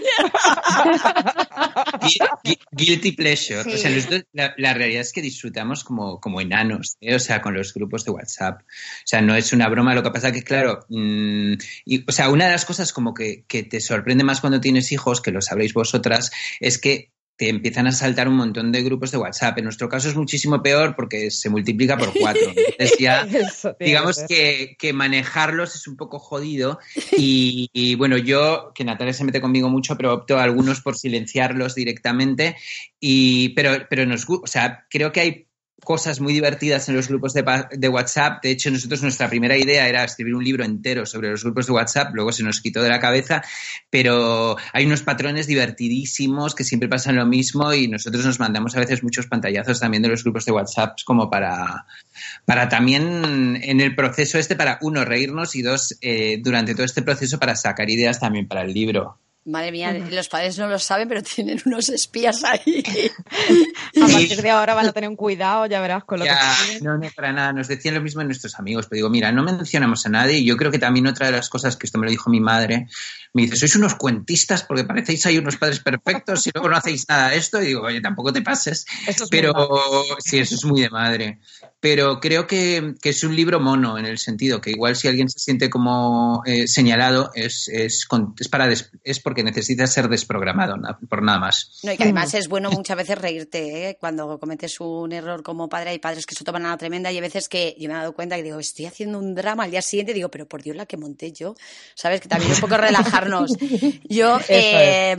Gui- 2.01 2.17
gui- 2.43 2.59
Guilty 2.71 3.11
pleasure. 3.13 3.63
Sí. 3.63 3.73
O 3.73 3.77
sea, 3.77 3.91
nosotros- 3.91 4.23
la, 4.33 4.53
la 4.57 4.73
realidad 4.73 5.01
es 5.01 5.11
que 5.11 5.21
disfrutamos 5.21 5.83
como, 5.83 6.19
como 6.19 6.41
enanos, 6.41 6.97
¿eh? 7.01 7.15
o 7.15 7.19
sea, 7.19 7.41
con 7.41 7.53
los 7.53 7.73
grupos 7.73 8.05
de 8.05 8.11
WhatsApp. 8.11 8.61
O 8.61 8.65
sea, 9.05 9.21
no 9.21 9.35
es 9.35 9.53
una 9.53 9.67
broma. 9.69 9.95
Lo 9.95 10.03
que 10.03 10.11
pasa 10.11 10.31
que, 10.31 10.43
claro, 10.43 10.85
mm, 10.89 11.53
y, 11.85 12.05
o 12.07 12.11
sea, 12.11 12.29
una 12.29 12.45
de 12.45 12.51
las 12.51 12.65
cosas 12.65 12.93
como 12.93 13.13
que, 13.13 13.43
que 13.47 13.63
te 13.63 13.79
sorprende 13.81 14.23
más 14.23 14.41
cuando 14.41 14.61
tienes 14.61 14.91
hijos, 14.91 15.21
que 15.21 15.31
lo 15.31 15.41
sabréis 15.41 15.73
vosotras, 15.73 16.31
es 16.59 16.77
que 16.79 17.11
te 17.39 17.47
empiezan 17.47 17.87
a 17.87 17.93
saltar 17.93 18.27
un 18.27 18.35
montón 18.35 18.73
de 18.73 18.83
grupos 18.83 19.11
de 19.11 19.17
WhatsApp. 19.17 19.57
En 19.57 19.63
nuestro 19.63 19.87
caso 19.87 20.09
es 20.09 20.15
muchísimo 20.17 20.61
peor 20.61 20.93
porque 20.93 21.31
se 21.31 21.49
multiplica 21.49 21.97
por 21.97 22.11
cuatro. 22.11 22.41
Entonces 22.55 22.97
ya 22.99 23.21
Eso 23.21 23.77
digamos 23.79 24.25
que, 24.27 24.75
que 24.77 24.91
manejarlos 24.91 25.73
es 25.73 25.87
un 25.87 25.95
poco 25.95 26.19
jodido 26.19 26.79
y, 27.15 27.69
y, 27.71 27.95
bueno, 27.95 28.17
yo, 28.17 28.73
que 28.75 28.83
Natalia 28.83 29.13
se 29.13 29.23
mete 29.23 29.39
conmigo 29.39 29.69
mucho, 29.69 29.95
pero 29.95 30.13
opto 30.13 30.37
a 30.37 30.43
algunos 30.43 30.81
por 30.81 30.97
silenciarlos 30.97 31.75
directamente 31.75 32.57
y 32.99 33.49
pero, 33.49 33.87
pero 33.89 34.05
nos 34.05 34.29
o 34.29 34.45
sea, 34.45 34.85
creo 34.89 35.13
que 35.13 35.21
hay 35.21 35.48
cosas 35.83 36.19
muy 36.19 36.33
divertidas 36.33 36.87
en 36.89 36.95
los 36.95 37.07
grupos 37.07 37.33
de, 37.33 37.43
de 37.71 37.89
WhatsApp. 37.89 38.43
De 38.43 38.51
hecho, 38.51 38.71
nosotros 38.71 39.01
nuestra 39.01 39.29
primera 39.29 39.57
idea 39.57 39.87
era 39.87 40.03
escribir 40.03 40.35
un 40.35 40.43
libro 40.43 40.63
entero 40.63 41.05
sobre 41.05 41.29
los 41.29 41.43
grupos 41.43 41.67
de 41.67 41.73
WhatsApp, 41.73 42.13
luego 42.13 42.31
se 42.31 42.43
nos 42.43 42.61
quitó 42.61 42.81
de 42.81 42.89
la 42.89 42.99
cabeza, 42.99 43.43
pero 43.89 44.57
hay 44.73 44.85
unos 44.85 45.03
patrones 45.03 45.47
divertidísimos 45.47 46.55
que 46.55 46.63
siempre 46.63 46.89
pasan 46.89 47.15
lo 47.15 47.25
mismo 47.25 47.73
y 47.73 47.87
nosotros 47.87 48.25
nos 48.25 48.39
mandamos 48.39 48.75
a 48.75 48.79
veces 48.79 49.03
muchos 49.03 49.27
pantallazos 49.27 49.79
también 49.79 50.03
de 50.03 50.09
los 50.09 50.23
grupos 50.23 50.45
de 50.45 50.51
WhatsApp 50.51 50.97
como 51.05 51.29
para, 51.29 51.85
para 52.45 52.69
también 52.69 53.59
en 53.61 53.81
el 53.81 53.95
proceso 53.95 54.37
este, 54.37 54.55
para 54.55 54.79
uno, 54.81 55.05
reírnos 55.05 55.55
y 55.55 55.61
dos, 55.61 55.97
eh, 56.01 56.39
durante 56.41 56.73
todo 56.73 56.85
este 56.85 57.01
proceso 57.01 57.39
para 57.39 57.55
sacar 57.55 57.89
ideas 57.89 58.19
también 58.19 58.47
para 58.47 58.61
el 58.61 58.73
libro. 58.73 59.17
Madre 59.45 59.71
mía, 59.71 59.93
los 59.93 60.27
padres 60.27 60.59
no 60.59 60.67
lo 60.67 60.77
saben, 60.77 61.07
pero 61.07 61.23
tienen 61.23 61.61
unos 61.65 61.89
espías 61.89 62.43
ahí. 62.43 62.83
A 64.03 64.07
partir 64.07 64.41
de 64.41 64.49
ahora 64.49 64.73
van 64.73 64.87
a 64.87 64.91
tener 64.91 65.09
un 65.09 65.15
cuidado, 65.15 65.65
ya 65.65 65.81
verás 65.81 66.03
con 66.03 66.19
lo 66.19 66.25
Ya, 66.25 66.37
que 66.67 66.81
no, 66.81 66.97
no, 66.97 67.09
para 67.15 67.31
nada. 67.31 67.53
Nos 67.53 67.67
decían 67.67 67.95
lo 67.95 68.01
mismo 68.01 68.23
nuestros 68.23 68.59
amigos. 68.59 68.85
Pero 68.87 68.97
digo, 68.97 69.09
mira, 69.09 69.31
no 69.31 69.43
mencionamos 69.43 70.05
a 70.05 70.09
nadie. 70.09 70.39
Y 70.39 70.45
yo 70.45 70.57
creo 70.57 70.71
que 70.71 70.77
también 70.77 71.07
otra 71.07 71.27
de 71.27 71.31
las 71.31 71.49
cosas 71.49 71.77
que 71.77 71.87
esto 71.87 71.97
me 71.97 72.05
lo 72.05 72.11
dijo 72.11 72.29
mi 72.29 72.39
madre, 72.39 72.87
me 73.33 73.43
dice, 73.43 73.55
sois 73.55 73.75
unos 73.75 73.95
cuentistas 73.95 74.63
porque 74.63 74.83
parecéis 74.83 75.25
ahí 75.25 75.37
unos 75.37 75.57
padres 75.57 75.79
perfectos 75.79 76.45
y 76.47 76.51
luego 76.53 76.69
no 76.69 76.77
hacéis 76.77 77.07
nada 77.07 77.29
de 77.29 77.37
esto. 77.37 77.61
Y 77.61 77.67
digo, 77.67 77.83
oye, 77.83 78.01
tampoco 78.01 78.31
te 78.31 78.41
pases. 78.41 78.85
Eso 79.07 79.23
es 79.23 79.29
Pero 79.29 79.53
sí, 80.19 80.39
eso 80.39 80.55
es 80.55 80.65
muy 80.65 80.81
de 80.81 80.89
madre. 80.89 81.39
Pero 81.81 82.19
creo 82.19 82.45
que, 82.45 82.95
que 83.01 83.09
es 83.09 83.23
un 83.23 83.35
libro 83.35 83.59
mono 83.61 83.97
en 83.97 84.05
el 84.05 84.17
sentido 84.17 84.59
que 84.59 84.71
igual 84.71 84.97
si 84.97 85.07
alguien 85.07 85.29
se 85.29 85.39
siente 85.39 85.69
como 85.69 86.41
eh, 86.45 86.67
señalado 86.67 87.31
es, 87.35 87.69
es, 87.69 88.05
con- 88.05 88.33
es, 88.37 88.49
para 88.49 88.67
des- 88.67 88.91
es 89.03 89.19
porque 89.21 89.43
necesita 89.43 89.87
ser 89.87 90.09
desprogramado, 90.09 90.75
na- 90.75 90.99
por 91.09 91.21
nada 91.23 91.39
más. 91.39 91.79
No, 91.83 91.93
y 91.93 91.97
que 91.97 92.03
además 92.03 92.33
es 92.33 92.49
bueno 92.49 92.69
muchas 92.69 92.97
veces 92.97 93.17
reírte 93.17 93.89
¿eh? 93.89 93.97
cuando 93.99 94.37
cometes 94.39 94.79
un 94.81 95.11
error 95.13 95.41
como 95.41 95.69
padre. 95.69 95.91
Hay 95.91 95.99
padres 95.99 96.25
que 96.25 96.35
se 96.35 96.43
toman 96.43 96.65
a 96.65 96.69
la 96.71 96.77
tremenda 96.77 97.11
y 97.11 97.15
hay 97.15 97.21
veces 97.21 97.47
que 97.47 97.75
yo 97.79 97.87
me 97.87 97.93
he 97.95 97.97
dado 97.97 98.13
cuenta 98.13 98.35
que 98.35 98.43
digo, 98.43 98.59
estoy 98.59 98.85
haciendo 98.85 99.17
un 99.17 99.33
drama 99.33 99.63
al 99.63 99.71
día 99.71 99.81
siguiente. 99.81 100.13
Digo, 100.13 100.29
pero 100.29 100.47
por 100.47 100.61
Dios, 100.61 100.75
la 100.75 100.85
que 100.85 100.97
monté 100.97 101.31
yo. 101.31 101.55
¿Sabes? 101.95 102.19
Que 102.19 102.27
también 102.27 102.51
un 102.51 102.59
poco 102.59 102.75
relajarnos. 102.77 103.53
Yo 104.09 104.37
eh, 104.49 105.15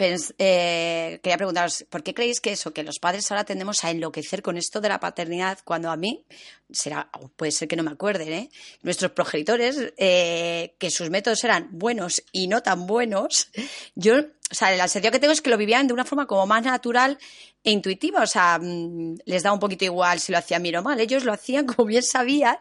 eh, 0.00 1.20
quería 1.22 1.36
preguntaros, 1.36 1.84
¿por 1.90 2.02
qué 2.02 2.14
creéis 2.14 2.40
que 2.40 2.52
eso, 2.52 2.72
que 2.72 2.82
los 2.82 2.98
padres 2.98 3.30
ahora 3.30 3.44
tendemos 3.44 3.84
a 3.84 3.90
enloquecer 3.90 4.42
con 4.42 4.56
esto 4.56 4.80
de 4.80 4.88
la 4.88 5.00
paternidad 5.00 5.58
cuando 5.64 5.90
a 5.90 5.96
mí, 5.96 6.24
será, 6.70 7.10
puede 7.36 7.52
ser 7.52 7.68
que 7.68 7.76
no 7.76 7.82
me 7.82 7.90
acuerden, 7.90 8.32
¿eh? 8.32 8.50
nuestros 8.82 9.12
progenitores, 9.12 9.92
eh, 9.96 10.74
que 10.78 10.90
sus 10.90 11.10
métodos 11.10 11.42
eran 11.44 11.68
buenos 11.72 12.22
y 12.32 12.48
no 12.48 12.62
tan 12.62 12.86
buenos, 12.86 13.48
yo, 13.94 14.18
o 14.18 14.54
sea, 14.54 14.70
la 14.72 14.88
sensación 14.88 15.12
que 15.12 15.18
tengo 15.18 15.32
es 15.32 15.40
que 15.40 15.50
lo 15.50 15.56
vivían 15.56 15.86
de 15.86 15.94
una 15.94 16.04
forma 16.04 16.26
como 16.26 16.46
más 16.46 16.62
natural 16.62 17.18
e 17.64 17.70
intuitiva, 17.70 18.22
o 18.22 18.26
sea, 18.26 18.58
mm, 18.58 19.18
les 19.24 19.42
da 19.42 19.52
un 19.52 19.58
poquito 19.58 19.84
igual 19.84 20.20
si 20.20 20.32
lo 20.32 20.38
hacían 20.38 20.62
bien 20.62 20.76
o 20.76 20.82
mal, 20.82 21.00
ellos 21.00 21.24
lo 21.24 21.32
hacían 21.32 21.66
como 21.66 21.86
bien 21.86 22.02
sabían 22.02 22.56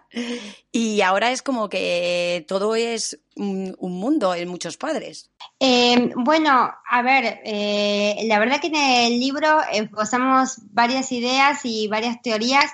y 0.71 1.01
ahora 1.01 1.31
es 1.31 1.41
como 1.41 1.69
que 1.69 2.45
todo 2.47 2.75
es 2.75 3.19
un, 3.35 3.75
un 3.79 3.93
mundo 3.93 4.33
en 4.35 4.47
muchos 4.47 4.77
padres. 4.77 5.29
Eh, 5.59 6.11
bueno, 6.15 6.71
a 6.87 7.01
ver, 7.01 7.41
eh, 7.43 8.23
la 8.25 8.37
verdad 8.37 8.61
que 8.61 8.67
en 8.67 8.75
el 8.75 9.19
libro 9.19 9.59
esbozamos 9.71 10.59
varias 10.71 11.11
ideas 11.11 11.61
y 11.63 11.87
varias 11.87 12.21
teorías 12.21 12.65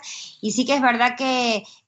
y 0.41 0.51
sí 0.51 0.65
que 0.65 0.75
es 0.75 0.81
verdad 0.81 1.15
que 1.17 1.22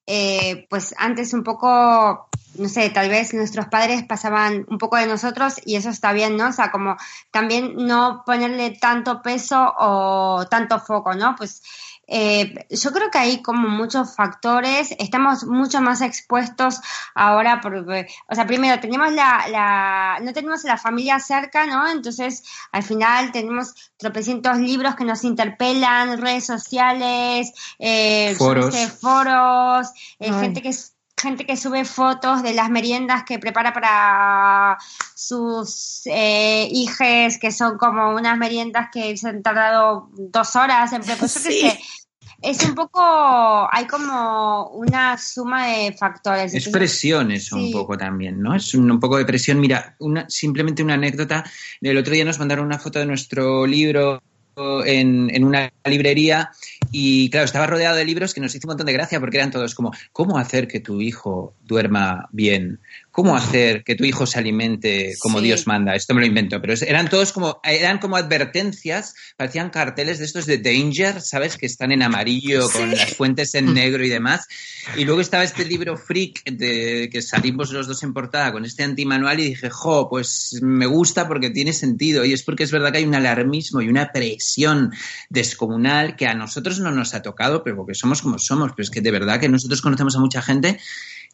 eh, 0.08 0.68
pues 0.70 0.94
antes 0.98 1.34
un 1.34 1.44
poco, 1.44 2.30
no 2.58 2.70
sé, 2.70 2.90
tal 2.90 3.10
vez 3.10 3.34
nuestros 3.34 3.68
padres 3.68 4.04
pasaban 4.04 4.66
un 4.70 4.78
poco 4.78 4.98
de 4.98 5.08
nosotros 5.08 5.56
y 5.66 5.76
eso 5.76 5.90
está 5.90 6.14
bien, 6.14 6.38
¿no? 6.38 6.50
O 6.50 6.52
sea, 6.52 6.72
como 6.72 6.96
también 7.32 7.76
no 7.76 8.24
ponerle 8.26 8.72
tanto 8.72 9.22
peso 9.22 9.74
o 9.78 10.46
tanto 10.50 10.80
foco, 10.80 11.14
¿no? 11.14 11.36
Pues 11.36 11.62
eh, 12.08 12.66
yo 12.70 12.92
creo 12.92 13.10
que 13.12 13.18
hay 13.18 13.42
como 13.42 13.68
muchos 13.68 14.16
factores, 14.16 14.96
estamos 15.00 15.46
mucho 15.46 15.82
más 15.82 16.02
expuestos 16.02 16.80
ahora, 17.14 17.60
porque, 17.62 18.08
o 18.30 18.36
sea, 18.36 18.46
primero 18.48 18.80
tenemos 18.80 19.12
la, 19.12 19.48
la, 19.50 20.20
no 20.22 20.34
tenemos 20.34 20.64
la 20.64 20.78
familia 20.78 21.20
cerca, 21.20 21.66
¿no? 21.66 21.88
Entonces, 21.90 22.44
al 22.72 22.84
final 22.84 23.32
tenemos 23.32 23.74
tropecientos 23.98 24.58
libros 24.58 24.96
que 24.96 25.06
nos 25.06 25.24
interpelan, 25.24 26.20
redes 26.22 26.46
sociales, 26.46 27.52
eh, 27.80 28.36
Foros. 28.38 28.74
sé, 28.74 28.88
foros, 28.90 29.88
eh, 30.20 30.32
gente 30.34 30.62
que 30.62 30.70
es- 30.70 30.95
gente 31.20 31.46
que 31.46 31.58
sube 31.58 31.86
fotos 31.86 32.44
de 32.44 32.54
las 32.54 32.70
meriendas 32.70 33.24
que 33.24 33.40
prepara 33.40 33.74
para 33.74 34.78
sus 35.16 36.02
eh, 36.06 36.68
hijes, 36.72 37.38
que 37.40 37.52
son 37.52 37.78
como 37.78 38.10
unas 38.16 38.38
meriendas 38.38 38.90
que 38.92 39.16
se 39.18 39.30
han 39.30 39.42
tardado 39.42 40.10
dos 40.14 40.56
horas 40.56 40.92
en 40.94 41.02
preparar. 41.02 41.30
Sí. 41.30 41.72
Es 42.42 42.64
un 42.64 42.76
poco, 42.76 43.00
hay 43.72 43.86
como 43.88 44.68
una 44.72 45.18
suma 45.18 45.68
de 45.68 45.94
factores. 45.94 46.54
Es 46.54 46.68
presión 46.70 47.32
eso 47.32 47.56
sí. 47.56 47.66
un 47.66 47.72
poco 47.72 47.98
también, 47.98 48.42
¿no? 48.42 48.54
Es 48.54 48.76
un, 48.76 48.92
un 48.92 49.00
poco 49.00 49.18
de 49.18 49.26
presión. 49.26 49.60
Mira, 49.60 49.96
una, 50.00 50.30
simplemente 50.30 50.84
una 50.84 50.96
anécdota. 50.96 51.44
El 51.82 51.98
otro 51.98 52.14
día 52.14 52.26
nos 52.26 52.38
mandaron 52.38 52.66
una 52.66 52.78
foto 52.78 53.00
de 53.00 53.06
nuestro 53.06 53.66
libro 53.66 54.22
en, 54.86 55.34
en 55.34 55.44
una 55.44 55.72
librería 55.86 56.52
Y 56.92 57.30
claro, 57.30 57.46
estaba 57.46 57.68
rodeado 57.68 57.96
de 57.96 58.06
libros 58.06 58.34
que 58.34 58.42
nos 58.42 58.56
hizo 58.56 58.68
un 58.68 58.72
montón 58.72 58.86
de 58.86 58.94
gracia 58.94 59.20
porque 59.20 59.38
eran 59.38 59.52
todos 59.52 59.76
como, 59.76 59.92
¿cómo 60.12 60.38
hacer 60.38 60.68
que 60.68 60.80
tu 60.80 61.02
hijo 61.02 61.54
duerma 61.66 62.28
bien? 62.32 62.80
¿Cómo 63.16 63.34
hacer 63.38 63.86
que 63.86 63.96
tu 63.96 64.04
hijo 64.04 64.26
se 64.26 64.40
alimente 64.40 65.14
como 65.20 65.40
Sí. 65.40 65.46
Dios 65.46 65.68
manda? 65.68 65.96
Esto 65.96 66.14
me 66.14 66.20
lo 66.20 66.28
invento, 66.28 66.60
pero 66.60 66.74
eran 66.86 67.10
todos 67.10 67.32
como, 67.32 67.62
eran 67.64 67.98
como 68.00 68.18
advertencias, 68.18 69.14
parecían 69.38 69.70
carteles 69.70 70.20
de 70.20 70.26
estos 70.26 70.46
de 70.46 70.58
Danger, 70.58 71.22
¿sabes? 71.22 71.56
Que 71.56 71.66
están 71.66 71.94
en 71.94 72.04
amarillo 72.04 72.70
con 72.70 72.90
Sí. 72.92 72.98
las 72.98 73.14
fuentes 73.16 73.56
en 73.56 73.74
negro 73.74 74.04
y 74.06 74.10
demás. 74.10 74.48
Y 74.98 75.06
luego 75.06 75.22
estaba 75.22 75.46
este 75.46 75.64
libro 75.64 75.96
freak 75.96 76.44
de 76.44 77.10
que 77.10 77.22
salimos 77.22 77.72
los 77.72 77.88
dos 77.88 78.04
en 78.04 78.12
portada 78.14 78.52
con 78.52 78.66
este 78.66 78.84
antimanual 78.84 79.40
y 79.40 79.46
dije, 79.46 79.70
jo, 79.70 80.10
pues 80.10 80.60
me 80.62 80.86
gusta 80.86 81.26
porque 81.26 81.50
tiene 81.52 81.72
sentido. 81.72 82.26
Y 82.26 82.34
es 82.34 82.44
porque 82.44 82.64
es 82.64 82.72
verdad 82.72 82.92
que 82.92 82.98
hay 82.98 83.06
un 83.06 83.16
alarmismo 83.16 83.82
y 83.82 83.88
una 83.88 84.12
presión 84.12 84.92
descomunal 85.30 86.18
que 86.18 86.28
a 86.28 86.34
nosotros 86.34 86.80
no 86.82 86.92
nos 86.92 87.14
ha 87.14 87.22
tocado, 87.22 87.64
pero 87.64 87.78
porque 87.78 87.94
somos 87.96 88.22
como 88.22 88.40
somos. 88.40 88.72
Pero 88.76 88.84
es 88.84 88.90
que 88.90 89.00
de 89.00 89.12
verdad 89.12 89.40
que 89.40 89.48
nosotros 89.48 89.82
conocemos 89.82 90.16
a 90.16 90.20
mucha 90.20 90.42
gente 90.42 90.80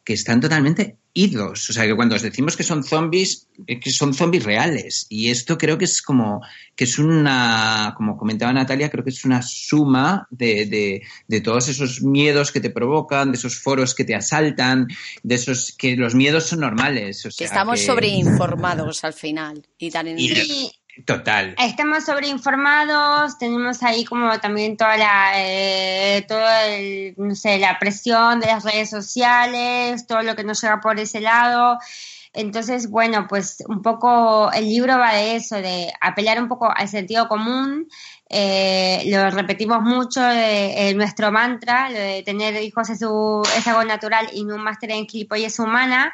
que 0.04 0.14
están 0.14 0.42
totalmente 0.42 0.98
idos. 1.14 1.70
O 1.70 1.74
sea, 1.74 1.86
que 1.86 1.96
cuando 1.96 2.16
os 2.16 2.22
decimos 2.22 2.56
que 2.56 2.64
son 2.64 2.84
zombies, 2.84 3.48
es 3.68 3.80
que 3.80 3.92
son 3.92 4.14
zombies 4.14 4.44
reales. 4.44 5.06
Y 5.10 5.30
esto 5.30 5.58
creo 5.58 5.78
que 5.78 5.86
es 5.86 6.02
como, 6.02 6.42
que 6.76 6.86
es 6.86 6.98
una, 6.98 7.94
como 7.98 8.18
comentaba 8.18 8.54
Natalia, 8.54 8.90
creo 8.90 9.04
que 9.04 9.10
es 9.10 9.26
una 9.26 9.42
suma 9.42 10.28
de, 10.32 10.66
de, 10.66 11.02
de 11.28 11.42
todos 11.42 11.68
esos 11.68 12.02
miedos 12.02 12.52
que 12.52 12.62
te 12.62 12.70
provocan, 12.70 13.32
de 13.32 13.38
esos 13.38 13.60
foros 13.60 13.94
que 13.94 14.06
te 14.06 14.16
asaltan, 14.16 14.88
de 15.22 15.36
esos 15.36 15.74
que 15.78 15.96
los 15.98 16.16
miedos 16.16 16.46
son 16.46 16.62
normales. 16.62 17.26
O 17.26 17.30
Que 17.30 17.34
sea, 17.34 17.48
estamos 17.48 17.80
que- 17.80 17.86
sobreinformados 17.88 19.04
al 19.04 19.14
final. 19.14 19.68
Y 19.78 19.92
tan 19.92 20.08
en... 20.08 20.18
Y- 20.20 20.72
Total. 21.06 21.56
Estamos 21.58 22.04
sobreinformados, 22.06 23.38
tenemos 23.38 23.82
ahí 23.82 24.04
como 24.06 24.38
también 24.40 24.76
toda 24.78 24.98
la, 24.98 25.32
eh, 25.36 26.26
todo 26.28 26.46
el, 26.66 27.14
no 27.18 27.34
sé, 27.34 27.58
la 27.60 27.80
presión 27.80 28.40
de 28.40 28.48
las 28.48 28.64
redes 28.64 28.90
sociales, 28.90 30.06
todo 30.06 30.22
lo 30.22 30.36
que 30.36 30.44
nos 30.44 30.62
llega 30.62 30.82
por 30.82 31.00
ese 31.00 31.22
lado. 31.22 31.80
Entonces, 32.34 32.90
bueno, 32.90 33.28
pues 33.28 33.64
un 33.68 33.82
poco 33.82 34.52
el 34.54 34.66
libro 34.66 34.98
va 34.98 35.14
de 35.14 35.36
eso, 35.36 35.56
de 35.56 35.92
apelar 36.00 36.42
un 36.42 36.48
poco 36.48 36.72
al 36.74 36.88
sentido 36.88 37.28
común. 37.28 37.88
Eh, 38.30 39.04
lo 39.08 39.30
repetimos 39.32 39.82
mucho, 39.82 40.22
eh, 40.30 40.90
eh, 40.90 40.94
nuestro 40.94 41.32
mantra, 41.32 41.90
lo 41.90 42.00
de 42.00 42.24
tener 42.24 42.62
hijos 42.64 42.90
es, 42.90 43.00
su- 43.00 43.44
es 43.58 43.68
algo 43.68 43.84
natural 43.84 44.30
y 44.34 44.46
no 44.46 44.56
un 44.56 44.64
máster 44.64 44.92
en 44.92 45.08
gilipollez 45.08 45.60
humana. 45.60 46.14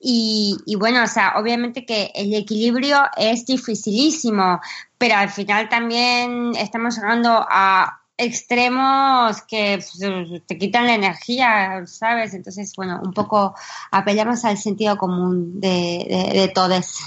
Y, 0.00 0.56
y 0.64 0.76
bueno, 0.76 1.04
o 1.04 1.06
sea, 1.06 1.34
obviamente 1.36 1.84
que 1.84 2.10
el 2.14 2.32
equilibrio 2.34 3.02
es 3.16 3.44
dificilísimo, 3.44 4.60
pero 4.96 5.16
al 5.16 5.28
final 5.28 5.68
también 5.68 6.52
estamos 6.56 6.96
llegando 6.96 7.30
a 7.30 7.99
extremos 8.20 9.42
que 9.42 9.78
pues, 9.78 10.42
te 10.46 10.58
quitan 10.58 10.86
la 10.86 10.94
energía, 10.94 11.82
¿sabes? 11.86 12.34
Entonces, 12.34 12.72
bueno, 12.76 13.00
un 13.02 13.12
poco 13.12 13.54
apelamos 13.90 14.44
al 14.44 14.58
sentido 14.58 14.96
común 14.96 15.60
de, 15.60 16.28
de, 16.32 16.40
de 16.40 16.48
todos, 16.48 16.98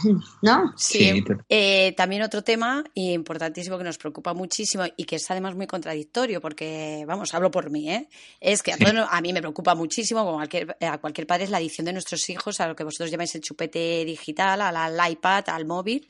¿no? 0.41 0.73
Sí, 0.75 1.23
eh, 1.49 1.93
también 1.95 2.21
otro 2.23 2.43
tema 2.43 2.83
importantísimo 2.95 3.77
que 3.77 3.83
nos 3.83 3.97
preocupa 3.97 4.33
muchísimo 4.33 4.83
y 4.97 5.03
que 5.05 5.17
es 5.17 5.29
además 5.31 5.55
muy 5.55 5.67
contradictorio 5.67 6.41
porque, 6.41 7.03
vamos, 7.07 7.33
hablo 7.33 7.51
por 7.51 7.69
mí, 7.69 7.89
¿eh? 7.91 8.07
es 8.39 8.63
que 8.63 8.71
a, 8.73 8.77
Sí. 8.77 8.83
todos 8.83 8.95
nos- 8.95 9.09
a 9.11 9.21
mí 9.21 9.31
me 9.33 9.41
preocupa 9.41 9.75
muchísimo, 9.75 10.21
como 10.25 10.33
a 10.39 10.47
cualquier, 10.47 10.77
a 10.81 10.97
cualquier 10.97 11.27
padre, 11.27 11.43
es 11.45 11.49
la 11.49 11.57
adicción 11.57 11.85
de 11.85 11.93
nuestros 11.93 12.29
hijos 12.29 12.59
a 12.59 12.67
lo 12.67 12.75
que 12.75 12.83
vosotros 12.83 13.11
llamáis 13.11 13.35
el 13.35 13.41
chupete 13.41 14.03
digital, 14.05 14.61
al, 14.61 14.75
al 14.75 15.11
iPad, 15.11 15.43
al 15.47 15.65
móvil, 15.65 16.07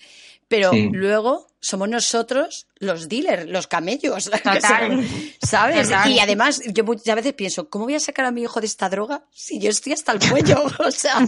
pero 0.54 0.70
Sí. 0.72 0.90
luego 0.94 1.48
somos 1.60 1.90
nosotros 1.90 2.68
los 2.78 3.10
dealers, 3.10 3.50
los 3.50 3.66
camellos, 3.66 4.26
Total. 4.44 5.04
¿sabes? 5.42 5.88
Total. 5.90 6.12
Y 6.12 6.20
además 6.20 6.62
yo 6.68 6.84
muchas 6.84 7.16
veces 7.16 7.34
pienso, 7.34 7.70
¿cómo 7.70 7.86
voy 7.86 7.96
a 7.96 8.00
sacar 8.00 8.26
a 8.26 8.32
mi 8.32 8.44
hijo 8.44 8.60
de 8.60 8.68
esta 8.68 8.88
droga 8.90 9.24
si 9.32 9.60
yo 9.60 9.70
estoy 9.72 9.94
hasta 9.94 10.12
el 10.12 10.20
cuello? 10.30 10.64
O 10.80 10.92
sea, 10.92 11.28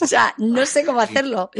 o 0.00 0.06
sea 0.06 0.34
no 0.38 0.64
sé 0.66 0.84
cómo 0.84 1.00
hacerlo. 1.00 1.50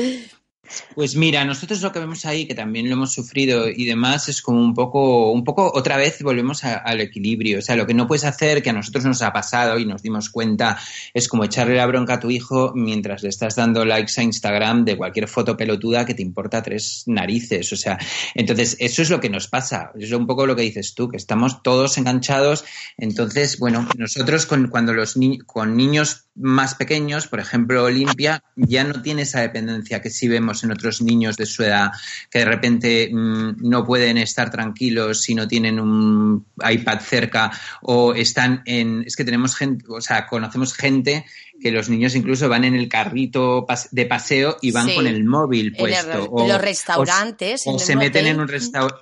Pues 0.95 1.17
mira, 1.17 1.45
nosotros 1.45 1.81
lo 1.83 1.93
que 1.93 1.99
vemos 1.99 2.25
ahí, 2.27 2.47
que 2.47 2.55
también 2.55 2.89
lo 2.89 2.95
hemos 2.95 3.12
sufrido 3.12 3.69
y 3.69 3.85
demás, 3.85 4.29
es 4.29 4.43
como 4.43 4.61
un 4.61 4.75
poco, 4.75 5.33
un 5.33 5.45
poco, 5.45 5.71
otra 5.75 5.97
vez 5.97 6.23
volvemos 6.23 6.65
al 6.65 7.00
equilibrio. 7.00 7.59
O 7.59 7.62
sea, 7.62 7.77
lo 7.77 7.87
que 7.87 7.95
no 7.95 8.07
puedes 8.07 8.25
hacer, 8.25 8.62
que 8.62 8.71
a 8.71 8.73
nosotros 8.73 9.05
nos 9.05 9.23
ha 9.23 9.33
pasado 9.33 9.79
y 9.79 9.85
nos 9.87 10.03
dimos 10.03 10.31
cuenta, 10.31 10.79
es 11.15 11.29
como 11.29 11.45
echarle 11.45 11.77
la 11.77 11.87
bronca 11.87 12.15
a 12.15 12.21
tu 12.21 12.31
hijo 12.31 12.73
mientras 12.75 13.23
le 13.23 13.29
estás 13.29 13.57
dando 13.57 13.85
likes 13.85 14.12
a 14.21 14.23
Instagram 14.23 14.85
de 14.85 14.97
cualquier 14.97 15.29
foto 15.29 15.57
pelotuda 15.57 16.05
que 16.05 16.15
te 16.15 16.23
importa 16.23 16.62
tres 16.62 17.05
narices. 17.07 17.73
O 17.73 17.77
sea, 17.77 17.99
entonces 18.35 18.77
eso 18.79 19.03
es 19.03 19.11
lo 19.11 19.21
que 19.21 19.31
nos 19.31 19.49
pasa. 19.49 19.93
Es 19.99 20.12
un 20.12 20.27
poco 20.27 20.47
lo 20.47 20.57
que 20.57 20.62
dices 20.62 20.95
tú, 20.95 21.09
que 21.09 21.17
estamos 21.17 21.62
todos 21.62 21.99
enganchados. 21.99 22.65
Entonces, 22.97 23.59
bueno, 23.59 23.89
nosotros 23.97 24.47
con, 24.47 24.69
cuando 24.69 24.93
los 24.93 25.17
ni- 25.17 25.39
con 25.39 25.77
niños 25.77 26.25
más 26.40 26.75
pequeños, 26.75 27.26
por 27.26 27.40
ejemplo, 27.40 27.85
Olimpia, 27.85 28.42
ya 28.56 28.85
no 28.85 29.02
tiene 29.02 29.23
esa 29.23 29.40
dependencia 29.40 30.00
que 30.00 30.10
sí 30.10 30.26
vemos 30.26 30.65
en 30.65 30.73
otros 30.73 31.02
niños 31.02 31.36
de 31.36 31.47
su 31.47 31.62
edad, 31.62 31.91
que 32.30 32.41
de 32.41 32.45
repente 32.45 33.10
mm, 33.12 33.69
no 33.69 33.84
pueden 33.84 34.19
estar 34.19 34.50
tranquilos 34.50 35.23
si 35.23 35.34
no 35.34 35.47
tienen 35.47 35.78
un 35.78 36.47
iPad 36.69 37.00
cerca 37.00 37.50
o 37.82 38.15
están 38.15 38.62
en... 38.65 39.04
Es 39.06 39.17
que 39.17 39.25
tenemos 39.25 39.54
gente, 39.54 39.84
o 39.88 40.00
sea, 40.00 40.26
conocemos 40.26 40.75
gente 40.75 41.25
que 41.60 41.70
los 41.70 41.88
niños 41.88 42.14
incluso 42.14 42.49
van 42.49 42.64
en 42.64 42.75
el 42.75 42.88
carrito 42.88 43.66
de 43.90 44.06
paseo 44.06 44.56
y 44.62 44.70
van 44.73 44.88
Sí. 44.88 44.94
con 44.94 45.06
el 45.06 45.25
móvil 45.25 45.66
el- 45.66 45.76
puesto. 45.76 46.25
en 46.25 46.28
o- 46.30 46.49
los 46.49 46.60
restaurantes. 46.60 47.62
o 47.66 47.78
se 47.78 47.96
meten 47.96 48.26
en 48.26 48.40
un, 48.40 48.50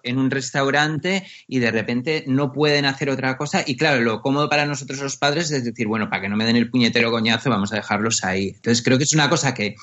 en 0.03 0.19
un 0.19 0.31
restaurante 0.31 1.25
y 1.47 1.59
de 1.61 1.71
repente 1.71 2.25
no 2.27 2.53
pueden 2.53 2.85
hacer 2.85 3.11
otra 3.11 3.37
cosa. 3.37 3.63
Y 3.67 3.77
claro, 3.77 4.01
lo 4.03 4.21
cómodo 4.21 4.49
para 4.49 4.67
nosotros 4.67 4.99
los 5.01 5.17
padres 5.17 5.51
es 5.51 5.65
decir, 5.65 5.87
bueno, 5.87 6.09
para 6.11 6.23
que 6.23 6.29
no 6.29 6.37
me 6.37 6.45
den 6.45 6.57
el 6.57 6.71
puñetero 6.71 7.11
coñazo, 7.11 7.51
vamos 7.51 7.73
a 7.73 7.77
dejarlos 7.77 8.25
ahí. 8.25 8.49
Entonces 8.57 8.85
creo 8.85 8.99
que 8.99 9.05
es 9.05 9.13
una 9.13 9.29
cosa 9.31 9.55
que, 9.55 9.77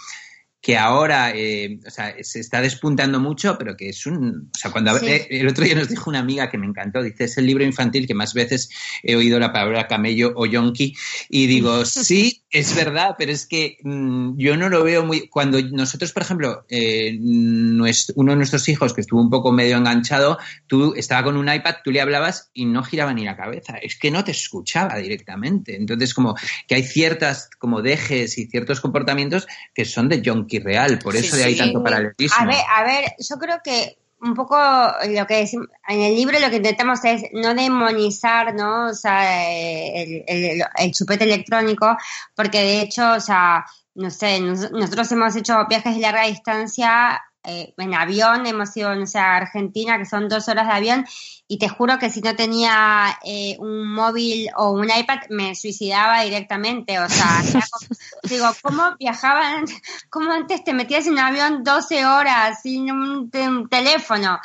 que 0.66 0.80
ahora 0.80 1.32
eh, 1.36 1.78
o 1.86 1.92
sea, 1.92 2.16
se 2.24 2.40
está 2.40 2.60
despuntando 2.60 3.20
mucho, 3.20 3.56
pero 3.56 3.78
que 3.78 3.90
es 3.90 4.08
un... 4.08 4.50
O 4.52 4.58
sea, 4.58 4.72
cuando 4.72 4.98
Sí. 4.98 5.06
eh, 5.06 5.28
el 5.30 5.48
otro 5.48 5.64
día 5.64 5.76
nos 5.76 5.90
dijo 5.90 6.10
una 6.10 6.18
amiga 6.18 6.50
que 6.50 6.58
me 6.58 6.66
encantó, 6.66 7.04
dice, 7.04 7.26
es 7.26 7.38
el 7.38 7.46
libro 7.46 7.64
infantil 7.64 8.08
que 8.08 8.16
más 8.16 8.34
veces 8.34 8.72
he 9.04 9.16
oído 9.16 9.40
la 9.40 9.54
palabra 9.54 9.86
camello 9.86 10.34
o 10.36 10.48
yonki. 10.48 10.96
Y 11.30 11.46
digo, 11.46 11.86
sí, 11.86 12.42
es 12.50 12.76
verdad, 12.76 13.14
pero 13.16 13.32
es 13.32 13.46
que 13.46 13.78
mm, 13.84 14.40
yo 14.40 14.58
no 14.58 14.70
lo 14.70 14.84
veo 14.84 15.06
muy... 15.06 15.28
Cuando 15.28 15.62
nosotros, 15.62 16.12
por 16.12 16.24
ejemplo, 16.24 16.66
eh, 16.68 17.16
uno 17.20 18.32
de 18.32 18.36
nuestros 18.36 18.68
hijos 18.68 18.96
que 18.96 19.02
estuvo 19.02 19.22
un 19.22 19.30
poco 19.30 19.52
medio 19.52 19.78
enganchado, 19.78 20.40
tú 20.66 20.96
estaba 20.98 21.26
con 21.26 21.38
un 21.38 21.48
iPad, 21.48 21.76
tú 21.84 21.92
le 21.92 22.02
hablabas 22.02 22.50
y 22.56 22.66
no 22.66 22.82
giraba 22.84 23.14
ni 23.14 23.24
la 23.24 23.38
cabeza. 23.38 23.78
Es 23.78 24.00
que 24.00 24.10
no 24.10 24.24
te 24.24 24.32
escuchaba 24.32 24.98
directamente. 24.98 25.76
Entonces, 25.76 26.16
como 26.16 26.34
que 26.68 26.74
hay 26.74 26.84
ciertas 26.84 27.52
como 27.60 27.84
dejes 27.84 28.40
y 28.40 28.48
ciertos 28.48 28.82
comportamientos 28.82 29.46
que 29.76 29.86
son 29.86 30.10
de 30.10 30.24
yonki 30.24 30.55
real. 30.60 31.00
Por 31.00 31.16
Sí, 31.16 31.26
eso 31.26 31.36
de 31.38 31.44
ahí 31.44 31.54
sí. 31.54 31.60
tanto 31.60 31.84
paralelismo. 31.84 32.38
A 32.40 32.46
ver, 32.46 32.58
a 32.78 32.84
ver, 32.84 33.06
yo 33.20 33.38
creo 33.38 33.58
que 33.64 33.98
un 34.22 34.34
poco 34.34 34.58
lo 34.58 35.28
que 35.28 35.36
decimos, 35.36 35.68
en 35.88 36.02
el 36.02 36.16
libro 36.16 36.40
lo 36.40 36.50
que 36.50 36.56
intentamos 36.56 37.04
es 37.06 37.24
no 37.34 37.54
demonizar, 37.54 38.56
¿no? 38.56 38.88
O 38.88 38.94
sea, 38.94 39.52
eh, 39.52 40.24
el, 40.28 40.46
el- 40.62 40.64
el 40.78 40.92
chupete 40.92 41.26
electrónico, 41.26 41.96
porque 42.34 42.60
de 42.62 42.82
hecho, 42.82 43.12
o 43.14 43.20
sea, 43.20 43.66
no 43.96 44.10
sé, 44.10 44.40
nos- 44.40 44.72
nosotros 44.72 45.12
hemos 45.12 45.36
hecho 45.36 45.66
viajes 45.70 45.96
de 45.96 46.02
larga 46.02 46.26
distancia 46.26 47.22
eh, 47.48 47.74
en 47.78 47.94
avión, 47.94 48.46
hemos 48.46 48.76
ido, 48.78 48.94
no 48.96 49.06
sé, 49.08 49.20
a 49.20 49.36
Argentina, 49.38 49.98
que 49.98 50.06
son 50.06 50.28
dos 50.30 50.48
horas 50.48 50.68
de 50.68 50.74
avión, 50.74 51.06
y 51.48 51.58
te 51.60 51.70
juro 51.70 52.00
que 52.00 52.10
si 52.10 52.22
no 52.22 52.36
tenía 52.36 53.18
eh, 53.24 53.56
un 53.60 53.94
móvil 53.94 54.50
o 54.58 54.72
un 54.72 54.86
iPad, 54.90 55.20
me 55.30 55.56
suicidaba 55.56 56.22
directamente, 56.22 57.00
o 57.00 57.08
sea, 57.10 57.42
como- 57.54 57.98
digo, 58.24 58.48
¿cómo 58.62 58.96
viajaban? 59.00 59.66
¿Cómo 60.10 60.32
antes 60.32 60.64
te 60.64 60.74
metías 60.74 61.06
en 61.08 61.14
un 61.14 61.20
avión 61.20 61.64
12 61.64 62.06
horas 62.06 62.62
sin 62.62 62.92
un 62.92 63.30
teléfono? 63.70 64.40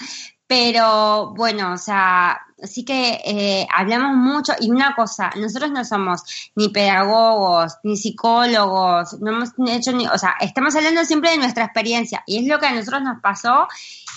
Pero 0.51 1.33
bueno, 1.37 1.75
o 1.75 1.79
sea, 1.79 2.41
sí 2.65 2.85
que 2.85 3.21
eh, 3.25 3.69
hablamos 3.73 4.17
mucho 4.17 4.53
y 4.59 4.69
una 4.69 4.97
cosa, 4.97 5.31
nosotros 5.37 5.71
no 5.71 5.85
somos 5.85 6.25
ni 6.57 6.71
pedagogos, 6.71 7.77
ni 7.85 7.97
psicólogos, 7.97 9.21
no 9.21 9.31
hemos 9.31 9.51
hecho 9.69 9.93
ni, 9.93 10.09
o 10.09 10.19
sea, 10.19 10.35
estamos 10.41 10.75
hablando 10.75 11.05
siempre 11.05 11.31
de 11.31 11.37
nuestra 11.37 11.67
experiencia 11.67 12.25
y 12.27 12.41
es 12.41 12.49
lo 12.49 12.59
que 12.59 12.67
a 12.67 12.73
nosotros 12.73 13.01
nos 13.01 13.21
pasó 13.21 13.69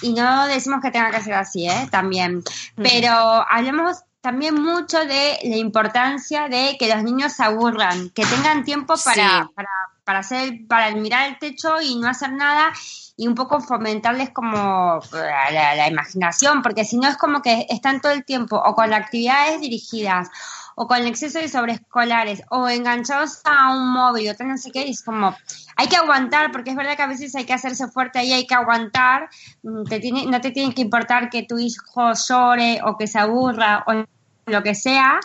y 0.02 0.14
no 0.14 0.48
decimos 0.48 0.80
que 0.82 0.90
tenga 0.90 1.12
que 1.12 1.22
ser 1.22 1.36
así, 1.36 1.70
¿eh? 1.70 1.88
También. 1.92 2.42
Pero 2.78 3.12
hablamos 3.48 3.98
también 4.22 4.56
mucho 4.56 5.06
de 5.06 5.38
la 5.44 5.58
importancia 5.58 6.48
de 6.48 6.78
que 6.80 6.92
los 6.92 7.04
niños 7.04 7.34
se 7.34 7.44
aburran, 7.44 8.10
que 8.10 8.26
tengan 8.26 8.64
tiempo 8.64 8.96
para, 9.06 9.14
Sí. 9.44 9.50
para, 9.54 9.70
para 10.04 10.20
hacer, 10.20 10.62
para 10.68 10.90
mirar 10.96 11.30
el 11.30 11.38
techo 11.38 11.80
y 11.80 11.96
no 11.98 12.10
hacer 12.10 12.34
nada 12.34 12.74
y 13.16 13.28
un 13.28 13.36
poco 13.36 13.60
fomentarles 13.62 14.32
como 14.32 15.00
la, 15.12 15.52
la- 15.52 15.76
la 15.76 15.88
imaginación, 15.88 16.62
porque 16.64 16.84
si 16.84 16.98
no 16.98 17.08
es 17.08 17.16
como 17.18 17.42
que 17.42 17.68
están 17.70 18.02
todo 18.02 18.12
el 18.12 18.26
tiempo 18.26 18.56
o 18.58 18.74
con 18.74 18.92
actividades 18.94 19.62
dirigidas 19.62 20.30
o 20.76 20.88
con 20.88 21.06
exceso 21.06 21.38
de 21.38 21.48
sobreescolares 21.48 22.42
o 22.50 22.68
enganchados 22.68 23.42
a 23.46 23.76
un 23.76 23.94
móvil 23.94 24.30
o 24.32 24.36
tal 24.36 24.48
no 24.48 24.58
sé 24.58 24.72
qué, 24.72 24.90
es 24.90 25.04
como 25.04 25.36
hay 25.76 25.88
que 25.88 25.96
aguantar, 25.98 26.52
porque 26.52 26.72
es 26.72 26.76
verdad 26.76 26.96
que 26.96 27.04
a 27.04 27.08
veces 27.08 27.36
hay 27.36 27.46
que 27.46 27.54
hacerse 27.54 27.88
fuerte 27.88 28.18
ahí, 28.20 28.34
hay 28.34 28.48
que 28.48 28.56
aguantar, 28.56 29.30
Mm, 29.62 29.84
te 29.84 30.00
tiene, 30.00 30.26
no 30.26 30.42
te 30.42 30.50
tiene 30.52 30.74
que 30.74 30.82
importar 30.82 31.30
que 31.30 31.44
tu 31.44 31.58
hijo 31.60 32.12
llore 32.28 32.82
o 32.84 32.98
que 32.98 33.06
se 33.08 33.20
aburra 33.20 33.84
o 33.88 34.04
lo 34.52 34.64
que 34.64 34.74
sea, 34.76 35.20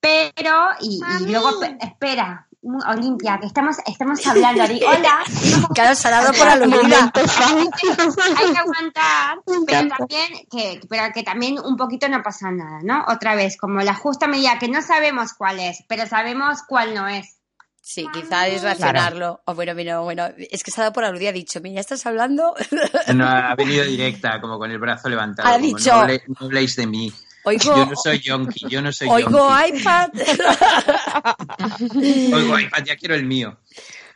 pero, 0.00 0.68
y, 0.80 1.02
y 1.26 1.30
luego, 1.32 1.58
pe- 1.60 1.76
espera, 1.80 2.45
Olimpia, 2.88 3.38
que 3.40 3.46
estamos, 3.46 3.76
estamos 3.86 4.26
hablando, 4.26 4.62
Ari. 4.62 4.80
Hola. 4.86 5.18
Claro, 5.74 5.94
se 5.94 6.08
ha 6.08 6.10
dado 6.10 6.32
por 6.32 6.48
aludida. 6.48 7.12
Hay 7.14 8.52
que 8.52 8.58
aguantar, 8.58 9.38
pero 9.66 9.88
también, 9.88 10.46
que, 10.50 10.80
pero 10.88 11.12
que 11.14 11.22
también 11.22 11.58
un 11.58 11.76
poquito 11.76 12.08
no 12.08 12.22
pasa 12.22 12.50
nada, 12.50 12.80
¿no? 12.82 13.04
Otra 13.08 13.34
vez, 13.34 13.56
como 13.56 13.80
la 13.80 13.94
justa 13.94 14.26
medida, 14.26 14.58
que 14.58 14.68
no 14.68 14.82
sabemos 14.82 15.32
cuál 15.34 15.60
es, 15.60 15.84
pero 15.88 16.06
sabemos 16.06 16.58
cuál 16.66 16.94
no 16.94 17.08
es. 17.08 17.36
Sí, 17.80 18.04
quizá 18.12 18.48
es 18.48 18.62
racionarlo. 18.64 19.42
O 19.44 19.54
bueno, 19.54 19.72
bueno, 19.74 20.02
bueno, 20.02 20.24
es 20.50 20.64
que 20.64 20.72
se 20.72 20.80
ha 20.80 20.84
dado 20.84 20.92
por 20.92 21.04
aludida, 21.04 21.28
ha 21.28 21.32
dicho, 21.32 21.60
mira, 21.60 21.80
estás 21.80 22.04
hablando. 22.04 22.52
No, 23.14 23.24
ha 23.28 23.54
venido 23.54 23.84
directa, 23.84 24.40
como 24.40 24.58
con 24.58 24.70
el 24.72 24.78
brazo 24.78 25.08
levantado. 25.08 25.48
Ha 25.48 25.52
como, 25.52 25.64
dicho- 25.66 25.92
no 25.94 26.46
habléis 26.46 26.74
de 26.74 26.86
mí. 26.88 27.12
Oigo, 27.48 27.76
Yo 27.76 27.86
no 27.86 27.94
soy 27.96 28.18
yonki, 28.18 28.66
yo 28.68 28.82
no 28.82 28.92
soy 28.92 29.06
oigo 29.08 29.30
yonki. 29.48 29.78
iPad. 29.78 30.10
Oigo 32.34 32.58
iPad, 32.58 32.84
ya 32.84 32.96
quiero 32.96 33.14
el 33.14 33.24
mío. 33.24 33.58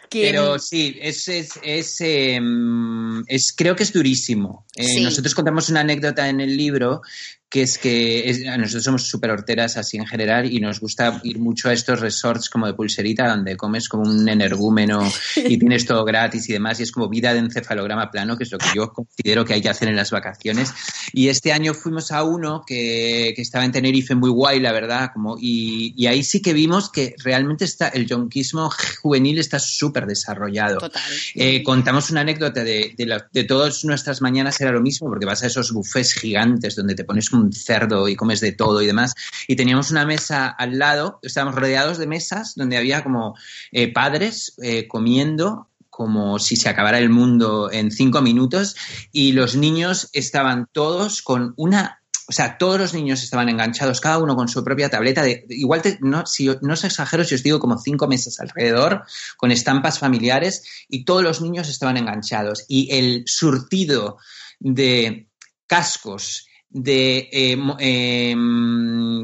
¿Quién? 0.08 0.32
Pero 0.32 0.58
sí, 0.58 0.98
es, 1.00 1.28
es, 1.28 1.52
es, 1.62 2.00
em, 2.00 3.22
es- 3.28 3.54
creo 3.56 3.76
que 3.76 3.84
es 3.84 3.92
durísimo. 3.92 4.66
Eh, 4.74 4.84
Sí. 4.84 5.04
Nosotros 5.04 5.34
contamos 5.34 5.68
una 5.68 5.80
anécdota 5.80 6.28
en 6.28 6.40
el 6.40 6.56
libro 6.56 7.02
que 7.50 7.62
es 7.62 7.78
que 7.78 8.30
es- 8.30 8.44
nosotros 8.58 8.84
somos 8.84 9.02
súper 9.08 9.30
horteras 9.32 9.76
así 9.76 9.96
en 9.96 10.06
general 10.06 10.50
y 10.50 10.60
nos 10.60 10.78
gusta 10.80 11.20
ir 11.24 11.38
mucho 11.40 11.68
a 11.68 11.72
estos 11.72 11.98
resorts 12.00 12.48
como 12.48 12.66
de 12.68 12.74
pulserita 12.74 13.28
donde 13.28 13.56
comes 13.56 13.88
como 13.88 14.04
un 14.04 14.28
energúmeno 14.28 15.02
y 15.36 15.58
tienes 15.58 15.84
todo 15.84 16.04
gratis 16.04 16.48
y 16.48 16.52
demás 16.52 16.78
y 16.78 16.84
es 16.84 16.92
como 16.92 17.08
vida 17.08 17.32
de 17.32 17.40
encefalograma 17.40 18.10
plano, 18.10 18.36
que 18.36 18.44
es 18.44 18.52
lo 18.52 18.58
que 18.58 18.68
yo 18.74 18.92
considero 18.92 19.44
que 19.44 19.54
hay 19.54 19.60
que 19.60 19.68
hacer 19.68 19.88
en 19.88 19.96
las 19.96 20.10
vacaciones. 20.12 20.72
Y 21.12 21.26
este 21.28 21.52
año 21.52 21.74
fuimos 21.74 22.12
a 22.12 22.22
uno 22.22 22.62
que, 22.64 23.32
que 23.34 23.42
estaba 23.42 23.64
en 23.64 23.72
Tenerife 23.72 24.14
muy 24.14 24.30
guay, 24.30 24.60
la 24.60 24.70
verdad, 24.70 25.10
como, 25.12 25.36
y, 25.40 25.92
y 25.96 26.06
ahí 26.06 26.22
sí 26.22 26.40
que 26.40 26.52
vimos 26.52 26.88
que 26.90 27.16
realmente 27.24 27.64
está 27.64 27.88
el 27.88 28.06
yonquismo 28.06 28.70
juvenil 29.02 29.38
está 29.40 29.58
súper 29.58 30.06
desarrollado. 30.06 30.78
Total. 30.78 31.02
Eh, 31.34 31.62
contamos 31.64 32.10
una 32.10 32.20
anécdota 32.20 32.62
de, 32.62 32.94
de, 32.96 33.06
la- 33.06 33.26
de 33.32 33.42
todas 33.42 33.84
nuestras 33.84 34.22
mañanas 34.22 34.60
era 34.60 34.70
lo 34.70 34.80
mismo, 34.80 35.08
porque 35.08 35.26
vas 35.26 35.42
a 35.42 35.48
esos 35.48 35.72
buffets 35.72 36.14
gigantes 36.14 36.76
donde 36.76 36.94
te 36.94 37.02
pones 37.04 37.28
un 37.40 37.53
cerdo 37.53 38.09
y 38.09 38.16
comes 38.16 38.40
de 38.40 38.53
todo 38.53 38.83
y 38.83 38.87
demás. 38.87 39.14
Y 39.48 39.57
teníamos 39.57 39.90
una 39.90 40.07
mesa 40.07 40.48
al 40.48 40.79
lado, 40.79 41.18
estábamos 41.22 41.55
rodeados 41.55 41.98
de 41.98 42.07
mesas 42.07 42.55
donde 42.55 42.76
había 42.76 43.03
como 43.03 43.35
eh, 43.72 43.92
padres 43.92 44.55
eh, 44.62 44.87
comiendo 44.87 45.68
como 45.88 46.38
si 46.38 46.57
se 46.57 46.68
acabara 46.68 46.98
el 46.98 47.11
mundo 47.11 47.70
en 47.70 47.90
cinco 47.90 48.22
minutos 48.22 48.76
y 49.12 49.33
los 49.33 49.57
niños 49.57 50.09
estaban 50.12 50.68
todos 50.72 51.20
con 51.20 51.53
una 51.57 52.00
o 52.31 52.33
sea, 52.33 52.59
todos 52.59 52.79
los 52.79 52.94
niños 52.94 53.24
estaban 53.24 53.48
enganchados, 53.48 54.00
cada 54.00 54.18
uno 54.18 54.37
con 54.37 54.46
su 54.46 54.62
propia 54.62 54.88
tableta. 54.88 55.24
De, 55.24 55.44
igual, 55.48 55.83
te- 55.83 55.98
no, 56.00 56.24
si, 56.26 56.46
no 56.62 56.74
os 56.74 56.85
exagero 56.85 57.24
si 57.24 57.35
os 57.35 57.42
digo 57.42 57.59
como 57.59 57.76
cinco 57.76 58.07
mesas 58.07 58.38
alrededor, 58.38 59.03
con 59.37 59.50
estampas 59.50 59.98
familiares, 59.98 60.62
y 60.88 61.05
todos 61.05 61.24
los 61.24 61.40
niños 61.40 61.68
estaban 61.68 61.96
enganchados. 61.96 62.66
Y 62.68 62.88
el 62.94 63.24
surtido 63.26 64.18
de 64.61 65.29
cascos, 65.66 66.46
de, 66.72 67.28
eh, 67.33 67.59
eh, 67.80 68.35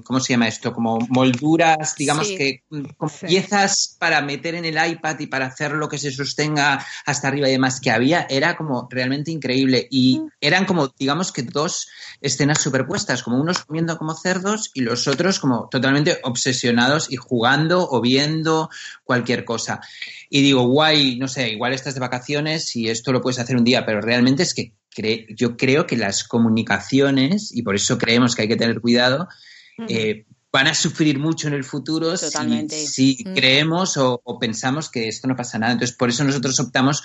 ¿cómo 0.05 0.21
se 0.21 0.33
llama 0.33 0.49
esto? 0.49 0.73
Como 0.73 0.99
molduras, 1.09 1.95
digamos 1.97 2.27
Sí. 2.27 2.37
que, 2.37 2.63
mm, 2.71 2.85
Sí. 3.09 3.27
piezas 3.27 3.97
para 4.01 4.21
meter 4.21 4.57
en 4.57 4.65
el 4.65 4.77
iPad 4.93 5.21
y 5.21 5.29
para 5.29 5.47
hacer 5.47 5.73
lo 5.73 5.89
que 5.89 5.99
se 5.99 6.11
sostenga 6.11 6.85
hasta 7.05 7.29
arriba 7.29 7.49
y 7.49 7.53
demás 7.53 7.81
que 7.81 7.91
había, 7.93 8.27
era 8.29 8.57
como 8.57 8.89
realmente 8.91 9.31
increíble. 9.31 9.87
Y 9.91 10.21
eran 10.41 10.65
como, 10.65 10.89
digamos 10.99 11.31
que 11.31 11.43
dos 11.43 11.87
escenas 12.21 12.61
superpuestas, 12.61 13.23
como 13.23 13.41
unos 13.41 13.65
comiendo 13.65 13.97
como 13.97 14.15
cerdos 14.15 14.71
y 14.75 14.81
los 14.81 15.07
otros 15.07 15.39
como 15.39 15.69
totalmente 15.71 16.19
obsesionados 16.25 17.13
y 17.13 17.17
jugando 17.17 17.89
o 17.89 18.01
viendo 18.01 18.71
cualquier 19.05 19.45
cosa. 19.45 19.81
Y 20.29 20.43
digo, 20.43 20.63
guay, 20.67 21.17
no 21.19 21.29
sé, 21.29 21.51
igual 21.51 21.73
estás 21.73 21.95
de 21.95 22.01
vacaciones 22.01 22.75
y 22.75 22.89
esto 22.89 23.13
lo 23.13 23.21
puedes 23.21 23.39
hacer 23.39 23.57
un 23.57 23.65
día, 23.65 23.87
pero 23.87 24.01
realmente 24.01 24.43
es 24.43 24.53
que 24.53 24.73
cre- 24.97 25.27
yo 25.37 25.57
creo 25.57 25.87
que 25.87 25.97
las 25.97 26.25
comunicaciones, 26.25 27.55
y 27.55 27.63
por 27.63 27.75
eso 27.77 27.99
creemos 27.99 28.35
que 28.35 28.43
hay 28.43 28.49
que 28.49 28.57
tener 28.57 28.81
cuidado, 28.81 29.29
eh, 29.89 30.25
van 30.53 30.69
a 30.69 30.75
sufrir 30.75 31.19
mucho 31.19 31.49
en 31.49 31.55
el 31.55 31.65
futuro 31.65 32.17
si- 32.17 32.27
Totalmente. 32.27 32.77
si, 32.87 33.19
Mm. 33.25 33.35
creemos 33.35 33.97
o, 33.99 34.21
o 34.25 34.39
pensamos 34.39 34.89
que 34.91 35.07
esto 35.09 35.29
no 35.29 35.37
pasa 35.37 35.59
nada. 35.59 35.73
Entonces, 35.73 35.95
por 35.97 36.09
eso 36.09 36.25
nosotros 36.25 36.59
optamos 36.61 37.03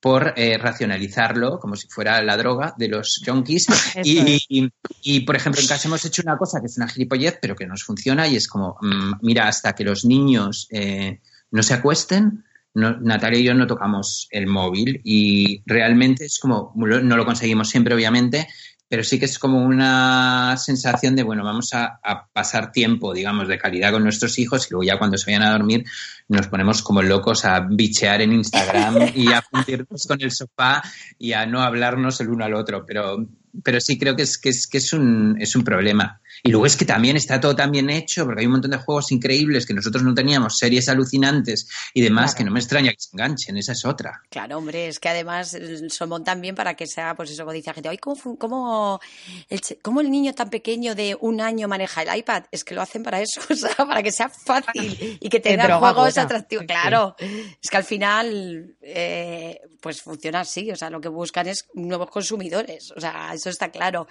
por 0.00 0.32
eh, 0.36 0.58
racionalizarlo 0.58 1.58
como 1.58 1.76
si 1.76 1.86
fuera 1.88 2.22
la 2.22 2.36
droga 2.36 2.74
de 2.78 2.88
los 2.88 3.20
junkies. 3.24 3.66
Y, 4.04 4.42
y- 4.48 4.70
y, 5.02 5.20
por 5.20 5.36
ejemplo, 5.36 5.60
en 5.60 5.66
casa 5.66 5.88
hemos 5.88 6.04
hecho 6.04 6.22
una 6.22 6.36
cosa 6.38 6.60
que 6.60 6.66
es 6.66 6.76
una 6.78 6.88
gilipollez, 6.88 7.38
pero 7.40 7.54
que 7.56 7.66
nos 7.66 7.84
funciona 7.84 8.26
y 8.26 8.36
es 8.36 8.48
como, 8.48 8.76
mm, 8.80 9.12
mira, 9.22 9.48
hasta 9.48 9.74
que 9.74 9.84
los 9.84 10.04
niños 10.04 10.66
eh, 10.70 11.20
no 11.50 11.62
se 11.62 11.74
acuesten, 11.74 12.44
Natalia 12.74 13.40
y 13.40 13.44
yo 13.44 13.54
no 13.54 13.66
tocamos 13.66 14.26
el 14.30 14.46
móvil 14.46 15.00
y 15.04 15.62
realmente 15.64 16.24
es 16.24 16.38
como, 16.38 16.72
no 16.76 17.16
lo 17.16 17.24
conseguimos 17.24 17.68
siempre, 17.68 17.94
obviamente, 17.94 18.48
pero 18.88 19.02
sí 19.02 19.18
que 19.18 19.24
es 19.24 19.38
como 19.38 19.64
una 19.64 20.56
sensación 20.56 21.16
de, 21.16 21.22
bueno, 21.22 21.44
vamos 21.44 21.72
a, 21.72 22.00
a 22.02 22.28
pasar 22.32 22.70
tiempo, 22.70 23.14
digamos, 23.14 23.48
de 23.48 23.58
calidad 23.58 23.92
con 23.92 24.02
nuestros 24.02 24.38
hijos 24.38 24.66
y 24.66 24.70
luego 24.70 24.84
ya 24.84 24.98
cuando 24.98 25.16
se 25.16 25.30
vayan 25.30 25.48
a 25.48 25.52
dormir 25.52 25.84
nos 26.28 26.48
ponemos 26.48 26.82
como 26.82 27.02
locos 27.02 27.44
a 27.44 27.60
bichear 27.60 28.22
en 28.22 28.32
Instagram 28.32 29.10
y 29.14 29.32
a 29.32 29.42
fundirnos 29.42 30.06
con 30.06 30.20
el 30.22 30.30
sofá 30.32 30.82
y 31.18 31.32
a 31.32 31.46
no 31.46 31.62
hablarnos 31.62 32.20
el 32.20 32.28
uno 32.30 32.44
al 32.44 32.54
otro, 32.54 32.84
pero, 32.86 33.26
pero 33.62 33.80
sí 33.80 33.98
creo 33.98 34.16
que 34.16 34.22
es, 34.22 34.38
que 34.38 34.48
es, 34.48 34.66
que 34.66 34.78
es, 34.78 34.92
un, 34.92 35.36
es 35.40 35.54
un 35.54 35.64
problema. 35.64 36.20
Y 36.42 36.50
luego 36.50 36.66
es 36.66 36.76
que 36.76 36.84
también 36.84 37.16
está 37.16 37.38
todo 37.40 37.54
tan 37.54 37.70
bien 37.70 37.88
hecho, 37.90 38.24
porque 38.24 38.40
hay 38.40 38.46
un 38.46 38.52
montón 38.52 38.72
de 38.72 38.76
juegos 38.78 39.12
increíbles 39.12 39.64
que 39.66 39.72
nosotros 39.72 40.02
no 40.02 40.12
teníamos, 40.14 40.58
series 40.58 40.88
alucinantes 40.88 41.68
y 41.94 42.00
demás, 42.02 42.32
Claro. 42.32 42.38
que 42.38 42.44
no 42.44 42.50
me 42.50 42.58
extraña 42.60 42.90
que 42.90 42.96
se 42.98 43.10
enganchen, 43.12 43.56
esa 43.56 43.72
es 43.72 43.84
otra. 43.84 44.20
Claro, 44.30 44.58
hombre, 44.58 44.88
es 44.88 44.98
que 44.98 45.08
además 45.08 45.54
eh, 45.54 45.88
se 45.88 46.06
montan 46.06 46.40
bien 46.40 46.54
para 46.56 46.74
que 46.74 46.86
sea, 46.86 47.14
pues 47.14 47.30
eso, 47.30 47.44
como 47.44 47.52
dice 47.52 47.70
la 47.70 47.74
gente, 47.74 47.88
"Ay, 47.88 47.98
¿cómo, 47.98 48.36
cómo 48.36 49.00
el, 49.48 49.60
cómo 49.82 50.00
el 50.00 50.10
niño 50.10 50.34
tan 50.34 50.50
pequeño 50.50 50.94
de 50.96 51.16
un 51.20 51.40
año 51.40 51.68
maneja 51.68 52.02
el 52.02 52.18
iPad? 52.18 52.44
Es 52.50 52.64
que 52.64 52.74
lo 52.74 52.82
hacen 52.82 53.02
para 53.04 53.20
eso, 53.22 53.40
o 53.50 53.54
sea, 53.54 53.74
para 53.86 54.02
que 54.02 54.10
sea 54.10 54.28
fácil 54.28 55.18
y 55.20 55.28
que 55.28 55.38
tenga 55.40 55.66
droga 55.68 55.92
atractivos. 56.18 56.62
Sí. 56.62 56.66
Claro, 56.66 57.16
es 57.18 57.70
que 57.70 57.76
al 57.76 57.84
final, 57.84 58.76
eh, 58.82 59.60
pues 59.80 60.02
funciona 60.02 60.40
así, 60.40 60.70
o 60.70 60.76
sea, 60.76 60.90
lo 60.90 61.00
que 61.00 61.08
buscan 61.08 61.48
es 61.48 61.66
nuevos 61.74 62.10
consumidores, 62.10 62.92
o 62.96 63.00
sea, 63.00 63.32
eso 63.34 63.50
está 63.50 63.70
claro. 63.70 64.06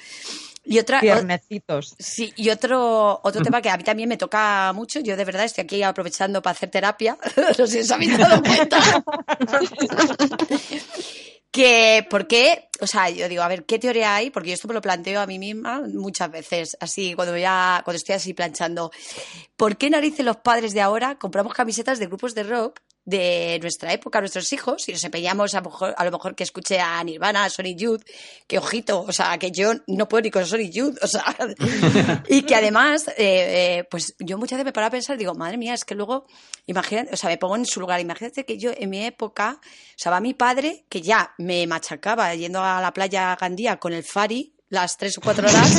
Y 0.66 0.80
otra, 0.80 1.02
Piernecitos. 1.02 1.96
Sí, 2.00 2.34
y 2.36 2.50
otro, 2.50 3.20
otro 3.24 3.42
tema 3.44 3.62
que 3.62 3.70
a 3.70 3.78
mí 3.78 3.84
también 3.84 4.10
me 4.10 4.18
toca 4.18 4.72
mucho, 4.74 5.00
yo 5.00 5.18
de 5.18 5.26
verdad 5.26 5.46
estoy 5.46 5.64
aquí 5.64 5.84
aprovechando 5.84 6.42
para 6.42 6.52
hacer 6.52 6.70
terapia, 6.70 7.18
no 7.58 7.68
sé 7.68 7.68
si 7.68 7.80
os 7.80 7.92
habéis 7.92 8.18
dado 8.18 8.42
cuenta. 8.42 8.80
que, 11.54 12.06
¿por 12.10 12.28
qué? 12.28 12.68
O 12.82 12.88
sea, 12.88 13.12
yo 13.12 13.30
digo, 13.30 13.44
a 13.44 13.48
ver, 13.48 13.64
¿qué 13.66 13.78
teoría 13.78 14.16
hay? 14.16 14.32
Porque 14.32 14.50
yo 14.50 14.56
esto 14.56 14.68
me 14.68 14.74
lo 14.74 14.82
planteo 14.82 15.22
a 15.22 15.28
mí 15.28 15.38
misma 15.38 15.84
muchas 15.94 16.32
veces, 16.32 16.76
así, 16.82 17.14
cuando 17.14 17.32
voy 17.32 17.44
a, 17.46 17.82
cuando 17.86 17.98
estoy 17.98 18.16
así 18.16 18.34
planchando. 18.34 18.92
¿Por 19.56 19.78
qué 19.78 19.92
narices 19.92 20.26
los 20.26 20.38
padres 20.38 20.74
de 20.74 20.82
ahora 20.82 21.20
compramos 21.20 21.54
camisetas 21.54 22.00
de 22.00 22.08
grupos 22.08 22.34
de 22.34 22.44
rock 22.44 22.82
de 23.06 23.60
nuestra 23.62 23.92
época 23.92 24.20
a 24.20 24.22
nuestros 24.22 24.52
hijos 24.54 24.88
y 24.88 24.94
nos 24.94 25.04
empeñamos 25.04 25.54
a 25.54 25.60
lo 25.60 25.70
mejor, 25.70 25.94
a 25.98 26.06
lo 26.06 26.12
mejor 26.12 26.36
que 26.36 26.44
escuche 26.44 26.80
a 26.80 27.04
Nirvana, 27.04 27.46
a 27.46 27.50
Sonic 27.50 27.78
Youth, 27.78 28.04
que 28.48 28.58
ojito, 28.58 29.02
o 29.02 29.12
sea, 29.12 29.38
que 29.38 29.52
yo 29.52 29.74
no 29.88 30.08
puedo 30.08 30.22
ni 30.22 30.32
con 30.32 30.46
Sonic 30.46 30.72
Youth, 30.72 30.98
o 31.02 31.08
sea, 31.08 31.24
y 32.30 32.44
que 32.44 32.56
además, 32.56 33.08
eh, 33.10 33.14
eh, 33.18 33.88
pues 33.90 34.16
yo 34.20 34.38
muchas 34.38 34.58
veces 34.58 34.66
me 34.66 34.74
paro 34.74 34.88
a 34.88 34.92
pensar, 34.92 35.18
digo, 35.18 35.34
madre 35.34 35.58
mía, 35.58 35.74
es 35.74 35.84
que 35.84 35.96
luego, 35.96 36.26
imagínate, 36.66 37.14
o 37.14 37.18
sea, 37.18 37.30
me 37.30 37.38
pongo 37.38 37.56
en 37.58 37.66
su 37.66 37.80
lugar, 37.80 38.00
imagínate 38.00 38.46
que 38.46 38.58
yo 38.58 38.72
en 38.76 38.90
mi 38.90 39.06
época, 39.06 39.60
o 39.62 39.98
sea, 39.98 40.12
va 40.12 40.22
mi 40.22 40.34
padre, 40.34 40.86
que 40.88 41.02
ya 41.02 41.34
me 41.38 41.68
machacaba 41.68 42.34
yendo 42.36 42.62
a 42.62 42.80
la 42.82 42.94
playa 42.94 43.36
Gandía 43.40 43.78
con 43.80 43.94
el 43.94 44.04
Fari, 44.04 44.53
las 44.74 44.98
tres 44.98 45.16
o 45.20 45.22
cuatro 45.22 45.48
horas, 45.48 45.70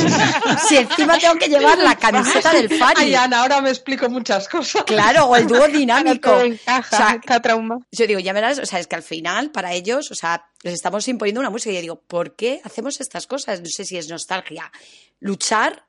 si 0.69 0.77
encima 0.77 1.17
tengo 1.19 1.35
que 1.35 1.49
llevar 1.49 1.77
la 1.77 1.97
camiseta 1.97 2.53
del 2.53 2.69
Fari. 2.69 3.01
Ay, 3.01 3.15
Ana, 3.15 3.41
ahora 3.41 3.61
me 3.61 3.69
explico 3.69 4.09
muchas 4.09 4.47
cosas. 4.47 4.83
Claro, 4.85 5.25
o 5.25 5.35
el 5.35 5.45
dúo 5.47 5.67
dinámico. 5.67 6.31
Todo 6.31 6.41
encaja, 6.41 6.95
O 6.95 6.97
sea, 6.97 7.15
está 7.15 7.41
trauma. 7.41 7.77
yo 7.91 8.07
digo, 8.07 8.21
ya 8.21 8.31
verás, 8.31 8.57
o 8.59 8.65
sea, 8.65 8.79
es 8.79 8.87
que 8.87 8.95
al 8.95 9.03
final, 9.03 9.51
para 9.51 9.73
ellos, 9.73 10.11
o 10.11 10.15
sea, 10.15 10.45
les 10.63 10.73
estamos 10.73 11.05
imponiendo 11.09 11.41
una 11.41 11.49
música 11.49 11.71
y 11.71 11.75
yo 11.75 11.81
digo, 11.81 12.01
¿por 12.07 12.35
qué 12.37 12.61
hacemos 12.63 13.01
estas 13.01 13.27
cosas? 13.27 13.59
No 13.59 13.67
sé 13.67 13.83
si 13.83 13.97
es 13.97 14.07
nostalgia. 14.07 14.71
Luchar 15.19 15.84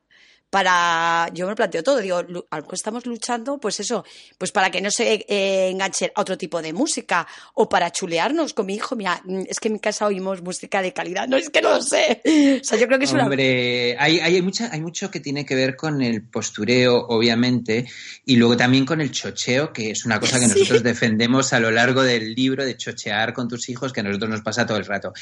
para, 0.51 1.29
yo 1.35 1.47
me 1.47 1.55
planteo 1.57 1.83
todo, 1.83 1.99
digo, 1.99 2.23
lu- 2.23 2.47
a 2.51 2.57
lo 2.57 2.63
mejor 2.63 2.75
estamos 2.75 3.05
luchando, 3.07 3.59
pues 3.59 3.81
eso, 3.81 4.05
pues 4.39 4.53
para 4.53 4.71
que 4.71 4.81
no 4.81 4.91
se 4.91 5.25
eh, 5.29 5.69
enganchen 5.71 6.11
a 6.15 6.21
otro 6.21 6.39
tipo 6.39 6.63
de 6.63 6.73
música 6.73 7.27
o 7.55 7.69
para 7.69 7.91
chulearnos 7.91 8.55
con 8.55 8.67
mi 8.67 8.75
hijo, 8.77 8.97
mira, 8.97 9.21
mm, 9.25 9.43
es 9.49 9.59
que 9.61 9.69
en 9.69 9.75
mi 9.75 9.81
casa 9.81 10.07
oímos 10.07 10.43
música 10.43 10.81
de 10.83 10.93
calidad, 10.93 11.27
no 11.29 11.37
es 11.37 11.51
que 11.51 11.61
no 11.61 11.71
lo 11.71 11.83
sé, 11.83 12.23
o 12.61 12.65
sea, 12.65 12.79
yo 12.79 12.87
creo 12.87 12.99
que 12.99 13.05
es 13.07 13.13
una... 13.13 13.25
Hombre, 13.25 13.97
hay, 13.99 14.21
hay, 14.21 14.37
hay 14.37 14.43
mucha, 14.43 14.71
hay 14.73 14.81
mucho 14.81 15.11
que 15.11 15.21
tiene 15.21 15.45
que 15.45 15.55
ver 15.57 15.75
con 15.77 16.01
el 16.01 16.23
postureo, 16.23 17.07
obviamente, 17.09 17.87
y 18.25 18.37
luego 18.37 18.57
también 18.57 18.87
con 18.87 19.01
el 19.01 19.11
chocheo, 19.11 19.73
que 19.73 19.91
es 19.91 20.05
una 20.07 20.21
cosa 20.21 20.39
que 20.39 20.47
Sí. 20.57 20.61
nosotros 20.61 20.83
defendemos 20.85 21.53
a 21.53 21.61
lo 21.61 21.71
largo 21.73 22.03
del 22.03 22.35
libro, 22.35 22.65
de 22.65 22.77
chochear 22.77 23.35
con 23.35 23.49
tus 23.49 23.69
hijos, 23.69 23.93
que 23.93 24.01
a 24.01 24.05
nosotros 24.05 24.31
nos 24.31 24.43
pasa 24.43 24.65
todo 24.65 24.79
el 24.79 24.85
rato. 24.87 25.13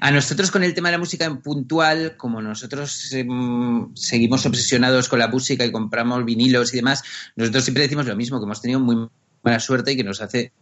A 0.00 0.10
nosotros 0.10 0.50
con 0.50 0.64
el 0.64 0.74
tema 0.74 0.88
de 0.88 0.92
la 0.92 0.98
música 0.98 1.24
en 1.24 1.40
puntual, 1.40 2.16
como 2.16 2.42
nosotros 2.42 3.12
em, 3.12 3.94
seguimos 3.94 4.44
obsesionados 4.44 4.71
con 5.08 5.18
la 5.18 5.28
música 5.28 5.64
y 5.64 5.72
compramos 5.72 6.24
vinilos 6.24 6.72
y 6.72 6.76
demás, 6.76 7.02
nosotros 7.36 7.64
siempre 7.64 7.82
decimos 7.84 8.06
lo 8.06 8.16
mismo, 8.16 8.38
que 8.38 8.44
hemos 8.44 8.60
tenido 8.60 8.80
muy 8.80 9.08
mala 9.42 9.60
suerte 9.60 9.92
y 9.92 9.96
que 9.96 10.04
nos 10.04 10.20
hace 10.20 10.52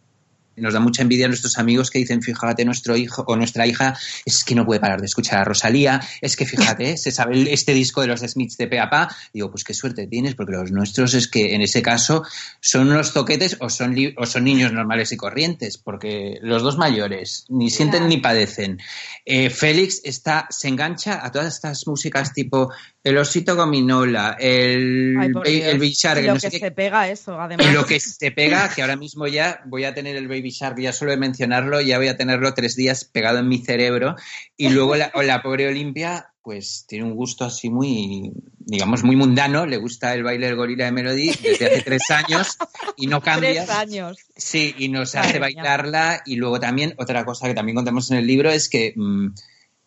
nos 0.56 0.74
da 0.74 0.80
mucha 0.80 1.02
envidia 1.02 1.26
a 1.26 1.28
nuestros 1.28 1.58
amigos 1.58 1.90
que 1.90 1.98
dicen, 1.98 2.22
fíjate, 2.22 2.64
nuestro 2.64 2.96
hijo 2.96 3.24
o 3.26 3.36
nuestra 3.36 3.66
hija 3.66 3.96
es 4.24 4.44
que 4.44 4.54
no 4.54 4.66
puede 4.66 4.80
parar 4.80 5.00
de 5.00 5.06
escuchar 5.06 5.40
a 5.40 5.44
Rosalía, 5.44 6.00
es 6.20 6.36
que 6.36 6.46
fíjate, 6.46 6.96
se 6.96 7.10
sabe 7.10 7.52
este 7.52 7.72
disco 7.74 8.00
de 8.00 8.08
los 8.08 8.20
Smiths 8.20 8.56
de 8.56 8.66
Peapa. 8.66 9.14
Digo, 9.32 9.50
pues 9.50 9.64
qué 9.64 9.74
suerte 9.74 10.06
tienes, 10.06 10.34
porque 10.34 10.52
los 10.52 10.70
nuestros 10.70 11.14
es 11.14 11.28
que 11.28 11.54
en 11.54 11.62
ese 11.62 11.82
caso 11.82 12.22
son 12.60 12.90
unos 12.90 13.12
toquetes 13.12 13.56
o 13.60 13.68
son, 13.68 13.96
o 14.16 14.26
son 14.26 14.44
niños 14.44 14.72
normales 14.72 15.12
y 15.12 15.16
corrientes, 15.16 15.78
porque 15.78 16.38
los 16.42 16.62
dos 16.62 16.76
mayores 16.76 17.44
ni 17.48 17.70
sienten 17.70 18.08
ni 18.08 18.18
padecen. 18.18 18.78
Eh, 19.24 19.50
Félix 19.50 20.00
está, 20.04 20.46
se 20.50 20.68
engancha 20.68 21.24
a 21.24 21.30
todas 21.30 21.54
estas 21.54 21.86
músicas 21.86 22.32
tipo 22.32 22.70
el 23.02 23.16
osito 23.16 23.56
gominola, 23.56 24.36
el, 24.38 25.16
el 25.44 25.78
baby 25.78 25.92
shark. 25.92 26.22
lo 26.22 26.34
que 26.34 26.50
se 26.50 26.70
pega 26.70 27.08
eso, 27.08 27.40
además. 27.40 27.72
Lo 27.72 27.86
que 27.86 27.98
se 27.98 28.30
pega, 28.30 28.68
que 28.74 28.82
ahora 28.82 28.96
mismo 28.96 29.26
ya 29.26 29.62
voy 29.64 29.84
a 29.84 29.94
tener 29.94 30.16
el 30.16 30.28
baby 30.28 30.49
shark, 30.50 30.78
ya 30.78 30.92
solo 30.92 31.10
de 31.10 31.16
mencionarlo, 31.16 31.80
ya 31.80 31.98
voy 31.98 32.08
a 32.08 32.16
tenerlo 32.16 32.54
tres 32.54 32.76
días 32.76 33.04
pegado 33.04 33.38
en 33.38 33.48
mi 33.48 33.58
cerebro. 33.58 34.16
Y 34.56 34.68
luego 34.70 34.96
la, 34.96 35.12
la 35.14 35.42
pobre 35.42 35.68
Olimpia, 35.68 36.32
pues 36.42 36.84
tiene 36.88 37.04
un 37.04 37.14
gusto 37.14 37.44
así 37.44 37.70
muy, 37.70 38.32
digamos, 38.58 39.04
muy 39.04 39.16
mundano. 39.16 39.66
Le 39.66 39.76
gusta 39.76 40.14
el 40.14 40.22
baile 40.22 40.46
del 40.46 40.56
gorila 40.56 40.86
de 40.86 40.92
Melody 40.92 41.30
desde 41.42 41.66
hace 41.66 41.82
tres 41.82 42.02
años 42.10 42.58
y 42.96 43.06
no 43.06 43.20
cambia. 43.22 43.64
Tres 43.64 43.76
años. 43.76 44.18
Sí, 44.36 44.74
y 44.78 44.88
nos 44.88 45.14
hace 45.14 45.38
bailarla. 45.38 46.22
Y 46.26 46.36
luego 46.36 46.60
también, 46.60 46.94
otra 46.98 47.24
cosa 47.24 47.46
que 47.46 47.54
también 47.54 47.76
contamos 47.76 48.10
en 48.10 48.18
el 48.18 48.26
libro 48.26 48.50
es 48.50 48.68
que... 48.68 48.92
Mmm, 48.96 49.28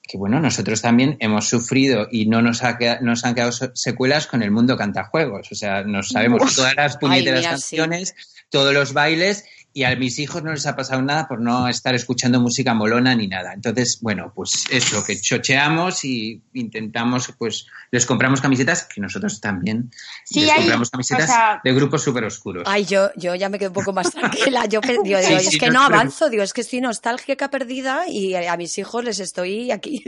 que 0.05 0.17
bueno, 0.17 0.39
nosotros 0.41 0.81
también 0.81 1.15
hemos 1.21 1.47
sufrido 1.47 2.07
y 2.11 2.25
no 2.25 2.41
nos, 2.41 2.61
ha 2.61 2.77
nos 3.01 3.23
han 3.23 3.35
quedado 3.35 3.53
secuelas 3.73 4.27
con 4.27 4.43
el 4.43 4.51
mundo 4.51 4.75
cantajuegos. 4.75 5.49
O 5.51 5.55
sea, 5.55 5.83
nos 5.83 6.09
sabemos 6.09 6.55
todas 6.55 6.75
las 6.75 6.97
puñeteras 6.97 7.47
canciones, 7.47 8.13
todos 8.49 8.73
los 8.73 8.91
bailes 8.91 9.45
y 9.73 9.83
a 9.83 9.95
mis 9.95 10.19
hijos 10.19 10.43
no 10.43 10.51
les 10.51 10.67
ha 10.67 10.75
pasado 10.75 11.01
nada 11.01 11.27
por 11.27 11.41
no 11.41 11.67
estar 11.67 11.95
escuchando 11.95 12.39
música 12.39 12.75
molona 12.75 13.15
ni 13.15 13.27
nada. 13.27 13.53
Entonces, 13.53 13.99
bueno, 14.01 14.31
pues 14.35 14.65
es 14.69 14.93
lo 14.93 15.03
que 15.03 15.19
chocheamos 15.19 16.05
y 16.05 16.43
intentamos, 16.53 17.33
pues 17.39 17.65
les 17.89 18.05
compramos 18.05 18.39
camisetas, 18.39 18.85
que 18.85 19.01
nosotros 19.01 19.41
también 19.41 19.91
sí, 20.25 20.41
les 20.41 20.51
hay, 20.51 20.57
compramos 20.57 20.91
camisetas 20.91 21.23
o 21.23 21.33
sea, 21.33 21.61
de 21.63 21.73
grupos 21.73 22.03
súper 22.03 22.23
oscuros. 22.23 22.63
Ay, 22.67 22.85
yo, 22.85 23.09
yo 23.15 23.33
ya 23.33 23.49
me 23.49 23.57
quedo 23.57 23.69
un 23.69 23.73
poco 23.73 23.93
más 23.93 24.11
tranquila. 24.11 24.65
Yo 24.67 24.79
digo, 24.81 25.03
digo 25.03 25.19
sí, 25.23 25.33
es 25.33 25.49
sí, 25.49 25.57
que 25.57 25.67
no, 25.67 25.73
no 25.73 25.81
avanzo, 25.85 26.29
digo, 26.29 26.43
es 26.43 26.53
que 26.53 26.61
estoy 26.61 26.81
nostálgica 26.81 27.49
perdida 27.49 28.07
y 28.07 28.35
a, 28.35 28.55
mis 28.57 28.77
hijos 28.77 29.03
les 29.03 29.19
estoy 29.19 29.71
aquí. 29.71 30.03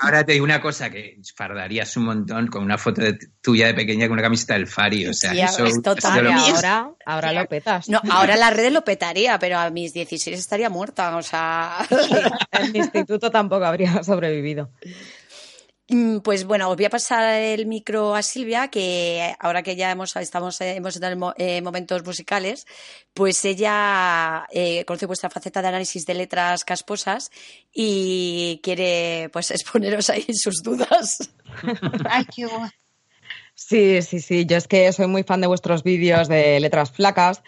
Ahora 0.00 0.26
te 0.26 0.32
digo 0.32 0.44
una 0.44 0.60
cosa, 0.60 0.90
que 0.90 1.20
fardarías 1.36 1.96
un 1.96 2.06
montón 2.06 2.48
con 2.48 2.64
una 2.64 2.76
foto 2.76 3.02
de 3.02 3.18
tuya 3.40 3.68
de 3.68 3.74
pequeña 3.74 4.06
con 4.06 4.14
una 4.14 4.22
camiseta 4.22 4.54
del 4.54 4.66
Fari, 4.66 5.06
o 5.06 5.14
sea, 5.14 5.32
eso, 5.32 5.64
es 5.64 5.80
total. 5.80 6.24
Lo 6.24 6.32
ahora, 6.32 6.90
ahora 7.06 7.32
lo 7.32 7.46
petas. 7.46 7.88
No, 7.88 8.00
ahora 8.10 8.36
las 8.36 8.54
redes 8.54 8.72
lo 8.72 8.79
petaría, 8.84 9.38
pero 9.38 9.58
a 9.58 9.70
mis 9.70 9.92
16 9.92 10.38
estaría 10.38 10.70
muerta, 10.70 11.16
o 11.16 11.22
sea... 11.22 11.86
en 12.52 12.72
mi 12.72 12.78
instituto 12.78 13.30
tampoco 13.30 13.64
habría 13.64 14.02
sobrevivido. 14.04 14.70
Pues 16.22 16.44
bueno, 16.44 16.70
os 16.70 16.76
voy 16.76 16.84
a 16.84 16.90
pasar 16.90 17.34
el 17.34 17.66
micro 17.66 18.14
a 18.14 18.22
Silvia, 18.22 18.68
que 18.68 19.34
ahora 19.40 19.64
que 19.64 19.74
ya 19.74 19.90
hemos, 19.90 20.14
estamos, 20.14 20.60
hemos 20.60 20.94
estado 20.94 21.34
en 21.36 21.48
eh, 21.48 21.62
momentos 21.62 22.04
musicales, 22.04 22.64
pues 23.12 23.44
ella 23.44 24.46
eh, 24.52 24.84
conoce 24.84 25.06
vuestra 25.06 25.30
faceta 25.30 25.60
de 25.60 25.66
análisis 25.68 26.06
de 26.06 26.14
letras 26.14 26.64
casposas 26.64 27.32
y 27.74 28.60
quiere 28.62 29.30
pues 29.32 29.50
exponeros 29.50 30.10
ahí 30.10 30.26
sus 30.32 30.62
dudas. 30.62 31.30
Bueno. 31.62 32.70
Sí, 33.56 34.00
sí, 34.02 34.20
sí. 34.20 34.46
Yo 34.46 34.56
es 34.56 34.68
que 34.68 34.92
soy 34.92 35.08
muy 35.08 35.24
fan 35.24 35.40
de 35.40 35.46
vuestros 35.48 35.82
vídeos 35.82 36.28
de 36.28 36.60
letras 36.60 36.92
flacas 36.92 37.42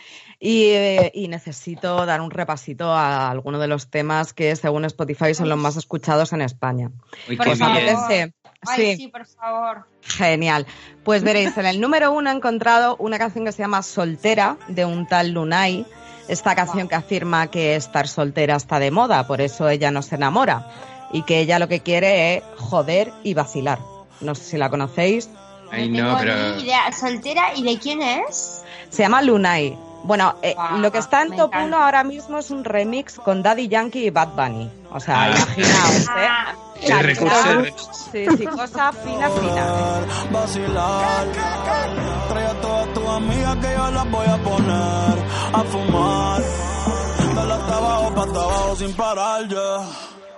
y, 0.45 0.71
eh, 0.71 1.13
y, 1.15 1.29
necesito 1.29 2.05
dar 2.05 2.21
un 2.21 2.33
repasito 2.33 2.93
a 2.93 3.31
alguno 3.31 3.61
de 3.61 3.69
los 3.69 3.89
temas 3.91 4.33
que, 4.33 4.57
según 4.57 4.85
Spotify, 4.85 5.37
son 5.37 5.49
los 5.49 5.57
más 5.57 5.77
escuchados 5.77 6.33
en 6.33 6.43
España. 6.43 6.91
Uy, 7.29 7.37
Por 7.37 7.57
favor. 7.57 7.79
Ay, 8.67 8.97
sí, 8.97 9.07
por 9.07 9.25
favor. 9.25 9.87
Genial. 10.03 10.67
Pues 11.05 11.23
veréis, 11.23 11.57
en 11.59 11.67
el 11.67 11.81
número 11.81 12.11
uno 12.11 12.29
he 12.29 12.35
encontrado 12.35 12.97
una 12.97 13.19
canción 13.19 13.45
que 13.45 13.53
se 13.53 13.63
llama 13.63 13.83
Soltera, 13.83 14.57
de 14.67 14.85
un 14.85 15.07
tal 15.07 15.31
Lunay. 15.31 15.87
Esta 16.27 16.57
canción 16.57 16.89
que 16.89 16.97
afirma 16.97 17.47
que 17.47 17.77
estar 17.77 18.09
soltera 18.09 18.57
está 18.57 18.81
de 18.81 18.91
moda, 18.91 19.29
por 19.29 19.41
eso 19.41 19.69
ella 19.69 19.93
no 19.93 20.03
se 20.03 20.17
enamora. 20.17 20.67
Y 21.13 21.23
que 21.23 21.39
ella 21.39 21.61
lo 21.61 21.69
que 21.69 21.83
quiere 21.83 22.35
es 22.35 22.43
joder 22.57 23.13
y 23.23 23.35
vacilar. 23.35 23.79
No 24.21 24.35
sé 24.35 24.43
si 24.43 24.59
la 24.59 24.71
conocéis. 24.71 25.31
Ay, 25.71 25.89
no 25.89 26.17
pero... 26.19 26.35
¿Soltera 26.99 27.55
y 27.55 27.63
de 27.63 27.79
quién 27.79 28.03
es? 28.03 28.65
Se 28.91 29.05
llama 29.05 29.23
Lunay. 29.23 29.92
Bueno, 30.05 30.35
eh, 30.43 30.55
lo 30.79 30.91
que 30.91 30.99
está 30.99 31.23
en 31.23 31.31
me 31.31 31.37
top 31.37 31.47
encanta. 31.55 31.67
1 31.77 31.85
ahora 31.85 32.05
mismo 32.05 32.39
es 32.39 32.51
un 32.51 32.65
remix 32.65 33.19
con 33.19 33.43
Daddy 33.43 33.69
Yankee 33.69 34.07
y 34.07 34.11
Bad 34.11 34.29
Bunny. 34.37 34.71
O 34.93 34.99
sea, 35.01 35.23
Ah. 35.23 35.29
imaginaos, 35.31 36.07
¿eh? 36.19 36.89
El 36.93 36.99
recurso 37.05 37.43
remix. 37.55 37.89
Sí, 38.11 38.27
sí, 38.37 38.45
cosa 38.47 38.93
fina, 38.93 39.29
fina. 39.31 39.67
vacilar. 40.33 41.27
Trae 42.29 42.47
a 42.47 42.61
todas 42.61 42.95
tus 42.95 43.09
amigas 43.09 43.57
que 43.57 43.73
yo 43.77 43.91
las 43.93 44.11
voy 44.11 44.27
a 44.27 44.37
poner 44.39 45.19
a 45.55 45.63
fumar. 45.71 46.43
Dale 47.37 47.53
hasta 47.55 47.77
abajo, 47.77 48.15
pa' 48.15 48.23
hasta 48.25 48.41
abajo 48.41 48.77
sin 48.77 48.93
parar 48.95 49.49
ya. 49.49 49.79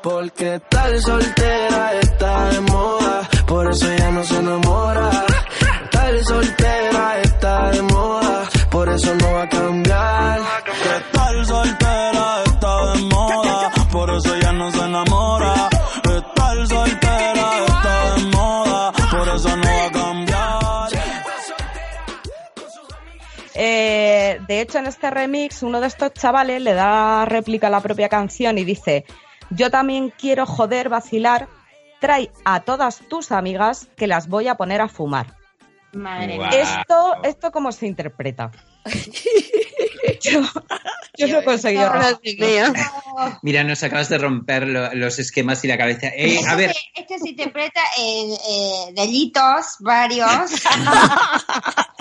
Porque 0.03 0.61
tal 0.69 1.01
soltera 1.01 1.93
está 1.95 2.45
de 2.51 2.61
moda, 2.61 3.29
por 3.47 3.71
eso 3.71 3.87
ya 3.97 4.11
no 4.11 4.23
se 4.23 4.37
enamora. 4.37 5.11
Tal 5.91 6.25
soltera 6.25 7.21
está 7.23 7.71
de 7.71 7.83
moda, 7.83 8.43
por 8.75 8.89
eso 8.89 9.15
no 9.15 9.33
va 9.33 9.43
a 9.43 9.49
cambiar. 9.49 10.41
Que 10.65 11.17
tal 11.17 11.47
soltera 11.47 12.43
está 12.45 12.93
de 12.93 13.03
moda, 13.03 13.71
por 13.93 14.11
eso 14.11 14.37
ya 14.41 14.53
no 14.53 14.73
se 14.73 14.85
enamora. 14.85 15.55
Estar 16.03 16.67
soltera 16.67 17.47
está 17.67 18.15
de 18.15 18.25
moda, 18.37 18.93
por 19.13 19.29
eso 19.29 19.57
no 19.57 19.71
va 19.79 19.87
a 19.87 19.93
cambiar. 19.93 20.89
Eh, 23.55 24.41
de 24.49 24.61
hecho, 24.61 24.79
en 24.79 24.87
este 24.87 25.09
remix, 25.09 25.63
uno 25.63 25.81
de 25.81 25.87
estos 25.87 26.13
chavales 26.13 26.61
le 26.61 26.75
da 26.75 27.25
réplica 27.27 27.69
a 27.69 27.71
la 27.71 27.81
propia 27.81 28.09
canción 28.09 28.59
y 28.59 28.65
dice: 28.65 29.05
Yo 29.51 29.71
también 29.71 30.13
quiero 30.19 30.47
joder, 30.47 30.89
vacilar. 30.89 31.47
Trae 32.01 32.33
a 32.45 32.61
todas 32.61 32.99
tus 33.09 33.31
amigas 33.31 33.87
que 33.97 34.09
las 34.09 34.27
voy 34.29 34.49
a 34.49 34.57
poner 34.57 34.81
a 34.81 34.89
fumar. 34.89 35.44
Madre 35.97 36.39
mía. 36.39 36.49
Esto, 36.51 37.17
esto 37.23 37.51
cómo 37.53 37.73
se 37.73 37.87
interpreta. 37.87 38.51
yo 40.21 40.43
yo 41.17 41.29
no 41.29 41.39
he 41.39 41.45
conseguido. 41.45 41.91
Mía. 42.39 42.73
Mira, 43.43 43.63
nos 43.65 43.83
acabas 43.83 44.09
de 44.09 44.19
romper 44.19 44.67
lo- 44.67 44.93
los 44.95 45.19
esquemas 45.19 45.65
y 45.65 45.69
la 45.69 45.79
cabeza. 45.79 46.09
Eh, 46.09 46.41
a 46.47 46.55
ver, 46.57 46.71
Este, 46.71 47.01
este 47.01 47.19
se 47.21 47.29
interpreta 47.31 47.81
en 47.99 48.31
eh, 48.33 48.93
delitos 48.95 49.77
varios. 49.81 50.51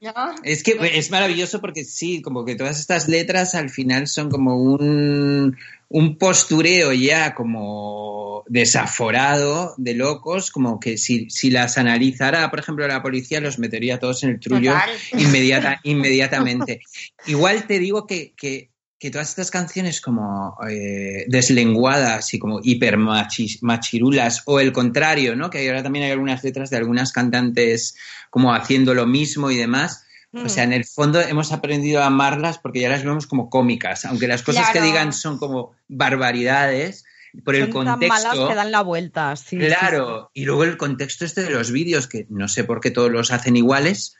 ¿No? 0.00 0.34
Es 0.44 0.62
que 0.62 0.78
es 0.94 1.10
maravilloso 1.10 1.60
porque 1.60 1.84
sí, 1.84 2.22
como 2.22 2.44
que 2.44 2.54
todas 2.54 2.80
estas 2.80 3.06
letras 3.06 3.54
al 3.54 3.68
final 3.68 4.06
son 4.06 4.30
como 4.30 4.56
un, 4.56 5.58
un 5.90 6.16
postureo 6.16 6.92
ya 6.92 7.34
como 7.34 8.44
desaforado 8.48 9.74
de 9.76 9.94
locos, 9.94 10.50
como 10.50 10.80
que 10.80 10.96
si, 10.96 11.28
si 11.28 11.50
las 11.50 11.76
analizara, 11.76 12.48
por 12.48 12.60
ejemplo, 12.60 12.88
la 12.88 13.02
policía, 13.02 13.40
los 13.40 13.58
metería 13.58 13.98
todos 13.98 14.24
en 14.24 14.30
el 14.30 14.40
trullo 14.40 14.74
inmediata, 15.12 15.80
inmediatamente. 15.84 16.80
Igual 17.26 17.66
te 17.66 17.78
digo 17.78 18.06
que, 18.06 18.32
que, 18.36 18.69
que 19.00 19.10
todas 19.10 19.30
estas 19.30 19.50
canciones 19.50 20.02
como 20.02 20.58
eh, 20.68 21.24
deslenguadas 21.26 22.34
y 22.34 22.38
como 22.38 22.60
hiper 22.62 22.98
machirulas 22.98 24.42
o 24.44 24.60
el 24.60 24.72
contrario, 24.72 25.34
¿no? 25.34 25.48
Que 25.48 25.66
ahora 25.66 25.82
también 25.82 26.04
hay 26.04 26.10
algunas 26.10 26.44
letras 26.44 26.68
de 26.68 26.76
algunas 26.76 27.10
cantantes 27.10 27.96
como 28.28 28.54
haciendo 28.54 28.92
lo 28.92 29.06
mismo 29.06 29.50
y 29.50 29.56
demás. 29.56 30.04
O 30.32 30.48
sea, 30.48 30.62
en 30.62 30.72
el 30.72 30.84
fondo 30.84 31.18
hemos 31.20 31.50
aprendido 31.50 32.02
a 32.02 32.06
amarlas 32.06 32.58
porque 32.58 32.80
ya 32.80 32.90
las 32.90 33.02
vemos 33.02 33.26
como 33.26 33.50
cómicas, 33.50 34.04
aunque 34.04 34.28
las 34.28 34.42
cosas 34.42 34.68
que 34.70 34.82
digan 34.82 35.12
son 35.12 35.38
como 35.38 35.72
barbaridades, 35.88 37.04
por 37.44 37.54
el 37.56 37.72
Son 37.72 37.84
tan 37.84 37.98
malas 38.00 38.22
contexto. 38.24 38.48
que 38.48 38.54
dan 38.54 38.70
la 38.70 38.82
vuelta. 38.82 39.34
sí, 39.34 39.58
sí, 39.58 39.58
Claro, 39.58 40.30
y 40.34 40.44
luego 40.44 40.64
el 40.64 40.76
contexto 40.76 41.24
este 41.24 41.42
de 41.42 41.50
los 41.50 41.72
vídeos, 41.72 42.06
que 42.06 42.26
no 42.28 42.48
sé 42.48 42.64
por 42.64 42.80
qué 42.80 42.90
todos 42.90 43.10
los 43.10 43.30
hacen 43.32 43.56
iguales, 43.56 44.16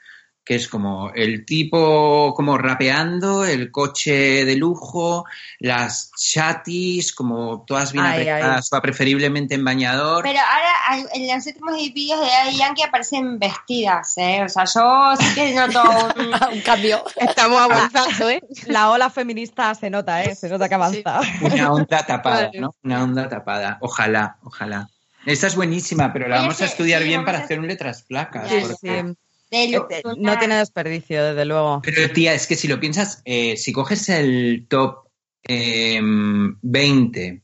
que 0.50 0.56
es 0.56 0.66
como 0.66 1.12
el 1.14 1.44
tipo 1.46 2.34
como 2.34 2.58
rapeando, 2.58 3.44
el 3.44 3.70
coche 3.70 4.44
de 4.44 4.56
lujo, 4.56 5.24
las 5.60 6.10
chatis, 6.18 7.12
como 7.12 7.64
todas 7.64 7.92
bien 7.92 8.04
Ay, 8.04 8.22
apretadas, 8.28 8.68
preferiblemente 8.82 9.54
en 9.54 9.64
bañador. 9.64 10.24
Pero 10.24 10.40
ahora 10.40 11.06
en 11.14 11.28
los 11.32 11.46
últimos 11.46 11.76
vídeos 11.94 12.18
de 12.18 12.26
Daddy 12.26 12.56
Yankee 12.56 12.82
aparecen 12.82 13.38
vestidas, 13.38 14.12
¿eh? 14.16 14.42
O 14.44 14.48
sea, 14.48 14.64
yo 14.64 15.14
sí 15.20 15.34
que 15.36 15.54
noto 15.54 15.84
un... 16.16 16.54
un 16.56 16.60
cambio. 16.62 17.04
Estamos 17.14 17.60
avanzando, 17.60 18.28
¿eh? 18.28 18.42
sí. 18.52 18.64
La 18.72 18.90
ola 18.90 19.08
feminista 19.08 19.72
se 19.76 19.88
nota, 19.88 20.24
¿eh? 20.24 20.34
Se 20.34 20.48
nota 20.48 20.68
que 20.68 20.74
avanza. 20.74 21.20
Una 21.42 21.70
onda 21.72 22.04
tapada. 22.04 22.50
¿no? 22.58 22.74
Una 22.82 23.04
onda 23.04 23.28
tapada. 23.28 23.78
Ojalá, 23.82 24.36
ojalá. 24.42 24.88
Esta 25.24 25.46
es 25.46 25.54
buenísima, 25.54 26.12
pero 26.12 26.26
la 26.26 26.38
Oye, 26.38 26.42
vamos 26.42 26.60
a 26.60 26.66
sí, 26.66 26.72
estudiar 26.72 27.02
sí, 27.02 27.06
bien 27.06 27.24
para 27.24 27.38
a- 27.38 27.42
hacer 27.42 27.60
un 27.60 27.68
letras 27.68 28.02
placas. 28.02 28.50
Ya, 28.50 28.62
porque- 28.62 29.14
Eh, 29.50 29.80
no 30.16 30.38
tiene 30.38 30.56
desperdicio, 30.56 31.24
desde 31.24 31.44
luego. 31.44 31.82
Pero 31.82 32.12
tía, 32.12 32.34
es 32.34 32.46
que 32.46 32.54
si 32.54 32.68
lo 32.68 32.78
piensas, 32.78 33.20
eh, 33.24 33.56
si 33.56 33.72
coges 33.72 34.08
el 34.08 34.66
top 34.68 35.08
eh, 35.42 36.00
20 36.02 37.42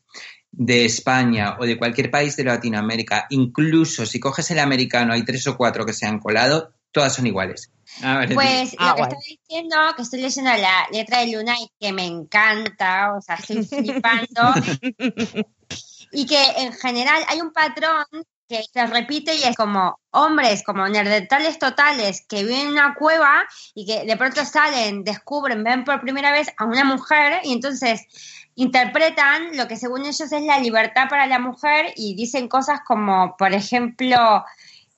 de 0.52 0.84
España 0.84 1.56
o 1.58 1.66
de 1.66 1.76
cualquier 1.76 2.10
país 2.10 2.36
de 2.36 2.44
Latinoamérica, 2.44 3.26
incluso 3.30 4.06
si 4.06 4.20
coges 4.20 4.50
el 4.50 4.58
americano, 4.58 5.12
hay 5.12 5.24
tres 5.24 5.46
o 5.48 5.56
cuatro 5.56 5.84
que 5.84 5.92
se 5.92 6.06
han 6.06 6.18
colado, 6.18 6.72
todas 6.92 7.14
son 7.14 7.26
iguales. 7.26 7.70
Ah, 8.02 8.24
Pues 8.32 8.74
Ah, 8.78 8.90
lo 8.90 8.94
que 8.94 9.00
guay. 9.02 9.12
estoy 9.12 9.38
diciendo, 9.38 9.76
que 9.96 10.02
estoy 10.02 10.20
leyendo 10.20 10.50
la 10.50 10.88
letra 10.92 11.20
de 11.20 11.32
Luna 11.32 11.56
y 11.60 11.70
que 11.78 11.92
me 11.92 12.06
encanta, 12.06 13.14
o 13.14 13.20
sea, 13.20 13.36
estoy 13.36 13.64
flipando. 13.64 14.54
y 16.12 16.26
que 16.26 16.42
en 16.58 16.72
general 16.72 17.22
hay 17.28 17.40
un 17.40 17.52
patrón 17.52 18.06
que 18.48 18.62
se 18.72 18.86
repite 18.86 19.34
y 19.34 19.42
es 19.42 19.56
como 19.56 19.98
hombres, 20.10 20.62
como 20.62 20.88
nerdentales 20.88 21.58
totales, 21.58 22.24
que 22.28 22.44
viven 22.44 22.60
en 22.60 22.68
una 22.68 22.94
cueva 22.94 23.44
y 23.74 23.86
que 23.86 24.04
de 24.04 24.16
pronto 24.16 24.44
salen, 24.44 25.04
descubren, 25.04 25.64
ven 25.64 25.84
por 25.84 26.00
primera 26.00 26.32
vez 26.32 26.48
a 26.56 26.64
una 26.64 26.84
mujer 26.84 27.40
y 27.44 27.52
entonces 27.52 28.02
interpretan 28.54 29.56
lo 29.56 29.68
que 29.68 29.76
según 29.76 30.02
ellos 30.02 30.20
es 30.20 30.42
la 30.42 30.58
libertad 30.58 31.08
para 31.08 31.26
la 31.26 31.38
mujer 31.38 31.92
y 31.96 32.14
dicen 32.14 32.48
cosas 32.48 32.80
como, 32.86 33.36
por 33.36 33.52
ejemplo, 33.52 34.44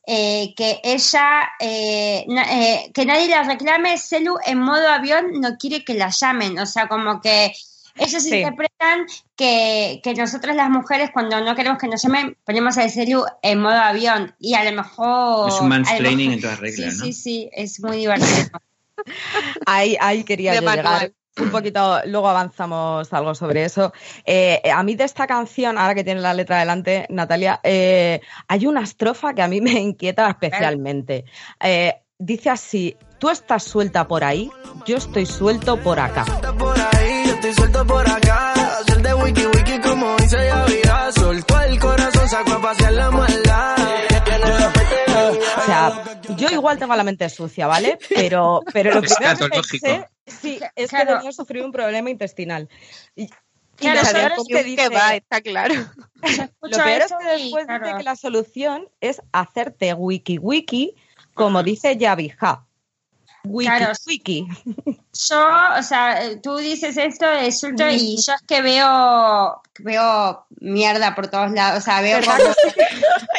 eh, 0.07 0.55
que 0.57 0.81
ella, 0.85 1.51
eh, 1.61 2.25
eh, 2.27 2.91
que 2.95 3.05
nadie 3.05 3.29
la 3.29 3.43
reclame, 3.43 3.99
Celu 3.99 4.39
en 4.47 4.59
modo 4.59 4.89
avión 4.89 5.41
no 5.41 5.59
quiere 5.59 5.85
que 5.85 5.95
la 5.95 6.09
llamen, 6.09 6.59
o 6.59 6.67
sea, 6.67 6.89
como 6.89 7.21
que 7.21 7.53
ellos 7.99 8.23
Sí. 8.23 8.37
interpretan 8.37 9.07
que, 9.37 10.01
que 10.03 10.15
nosotras 10.15 10.57
las 10.57 10.71
mujeres 10.71 11.11
cuando 11.13 11.41
no 11.41 11.55
queremos 11.55 11.79
que 11.79 11.89
nos 11.89 12.03
llamen 12.03 12.37
ponemos 12.45 12.77
el 12.77 12.91
Celu 12.91 13.25
en 13.43 13.61
modo 13.61 13.79
avión 13.79 14.35
y 14.39 14.55
a 14.55 14.65
lo 14.65 14.73
mejor... 14.73 15.49
Es 15.49 15.61
un 15.61 15.69
mansplaining 15.69 16.33
en 16.33 16.41
todas 16.41 16.61
reglas, 16.61 16.95
sí, 16.95 16.99
¿no? 16.99 17.05
Sí, 17.05 17.13
sí, 17.13 17.51
es 17.53 17.81
muy 17.81 17.99
divertido. 17.99 18.49
Ahí, 19.67 19.97
ahí 20.01 20.25
quería 20.25 20.55
yo 20.55 20.61
llegar. 20.61 21.13
Un 21.41 21.51
poquito, 21.51 22.01
luego 22.07 22.29
avanzamos 22.29 23.13
algo 23.13 23.33
sobre 23.33 23.65
eso. 23.65 23.93
Eh, 24.27 24.61
a 24.75 24.83
mí 24.83 24.97
de 24.97 25.05
esta 25.05 25.27
canción, 25.29 25.79
ahora 25.79 25.95
que 25.95 26.03
tiene 26.03 26.21
la 26.21 26.35
letra 26.35 26.59
delante, 26.59 27.07
Natalia, 27.11 27.61
eh, 27.63 28.21
hay 28.49 28.67
una 28.67 28.83
estrofa 28.83 29.35
que 29.35 29.43
a 29.43 29.47
mí 29.49 29.61
me 29.61 29.79
inquieta 29.79 30.29
especialmente. 30.29 31.25
Eh, 31.61 31.95
dice 32.19 32.51
así, 32.51 32.97
tú 33.21 33.31
estás 33.31 33.63
suelta 33.63 34.09
por 34.09 34.25
ahí, 34.25 34.51
yo 34.85 34.97
estoy 34.97 35.27
suelto 35.27 35.77
por 35.81 36.01
acá. 36.01 36.25
Estoy 37.39 37.55
suelto 37.55 37.87
por 37.87 38.09
acá. 38.11 38.53
Hacer 38.81 39.01
de 39.01 39.15
wiki 39.15 39.47
wiki 39.47 39.81
como 39.81 40.17
dice 40.17 40.37
ya 40.45 40.65
vida. 40.65 41.13
Soltó 41.13 41.61
el 41.61 41.79
corazón, 41.79 42.29
sacó 42.29 42.53
a 42.55 42.63
pasear 42.63 42.93
la 42.95 43.11
maldad. 43.13 43.77
O 45.57 45.63
sea, 45.65 46.05
yo 46.37 46.49
igual 46.51 46.79
tengo 46.79 46.97
la 46.97 47.05
mente 47.05 47.29
sucia, 47.29 47.67
¿vale? 47.69 47.99
Pero, 48.09 48.63
pero 48.73 48.93
lo 48.95 49.03
primero 49.03 49.37
que 49.39 49.49
pensé, 49.49 50.07
sí, 50.27 50.59
es 50.75 50.91
que 50.91 50.97
Claro. 50.97 51.17
tenía 51.19 51.33
sufrido 51.33 51.65
un 51.65 51.73
problema 51.73 52.11
intestinal. 52.11 52.69
Y, 53.15 53.25
y 53.25 53.31
Claro, 53.77 54.01
lo 54.01 54.07
yo 54.07 54.13
peor 54.13 54.31
es 54.33 54.37
Comí 54.39 54.49
que 54.49 54.65
dice, 54.65 54.83
kebab, 54.89 55.15
está 55.15 55.41
claro. 55.41 55.75
Lo 56.63 56.77
peor 56.79 56.89
es 56.89 57.05
eso 57.07 57.19
que 57.19 57.37
y, 57.39 57.43
después 57.45 57.67
claro. 57.67 57.85
dice 57.87 57.99
que 57.99 58.03
la 58.05 58.17
solución 58.17 58.89
es 59.01 59.23
hacerte 59.33 59.95
wiki 59.95 60.39
wiki, 60.39 60.97
como 61.35 61.63
dice 61.63 61.97
Yavija. 61.97 62.67
Wiki 63.45 63.67
Claro. 63.69 63.93
wiki. 64.07 64.47
Yo, 65.31 65.49
o 65.79 65.83
sea, 65.83 66.41
tú 66.43 66.57
dices 66.57 66.97
esto 66.97 67.27
de 67.27 67.49
y 67.95 68.17
yo 68.17 68.33
es 68.35 68.43
que 68.47 68.63
veo, 68.63 69.63
veo 69.79 70.45
mierda 70.61 71.15
por 71.15 71.29
todos 71.29 71.53
lados, 71.53 71.83
o 71.83 71.85
sea, 71.85 72.01
veo 72.01 72.19
¿Verdad 72.19 72.37
como... 72.39 72.55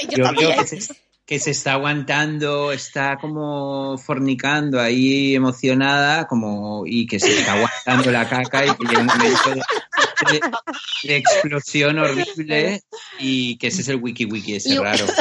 Yo 0.16 0.32
veo 0.34 0.56
que 0.58 0.66
se, 0.68 0.96
que 1.26 1.38
se 1.40 1.52
está 1.52 1.74
aguantando, 1.74 2.72
está 2.72 3.18
como 3.20 3.98
fornicando 3.98 4.80
ahí 4.82 5.36
emocionada, 5.36 6.26
como 6.28 6.84
y 6.88 7.06
que 7.06 7.20
se 7.20 7.38
está 7.38 7.54
aguantando 7.54 8.10
la 8.12 8.28
caca 8.28 8.66
y 8.66 8.70
que 8.76 8.86
llega 8.86 9.02
un 9.02 9.06
momento 9.08 9.50
de, 9.52 10.40
de- 10.40 10.52
de 11.04 11.16
explosión 11.18 12.00
horrible 12.00 12.82
y 13.20 13.58
que 13.58 13.68
ese 13.68 13.82
es 13.82 13.88
el 13.90 13.98
wiki 13.98 14.26
wiki 14.26 14.56
ese 14.56 14.70
Y- 14.70 14.78
raro. 14.78 15.06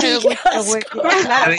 Claro, 1.22 1.54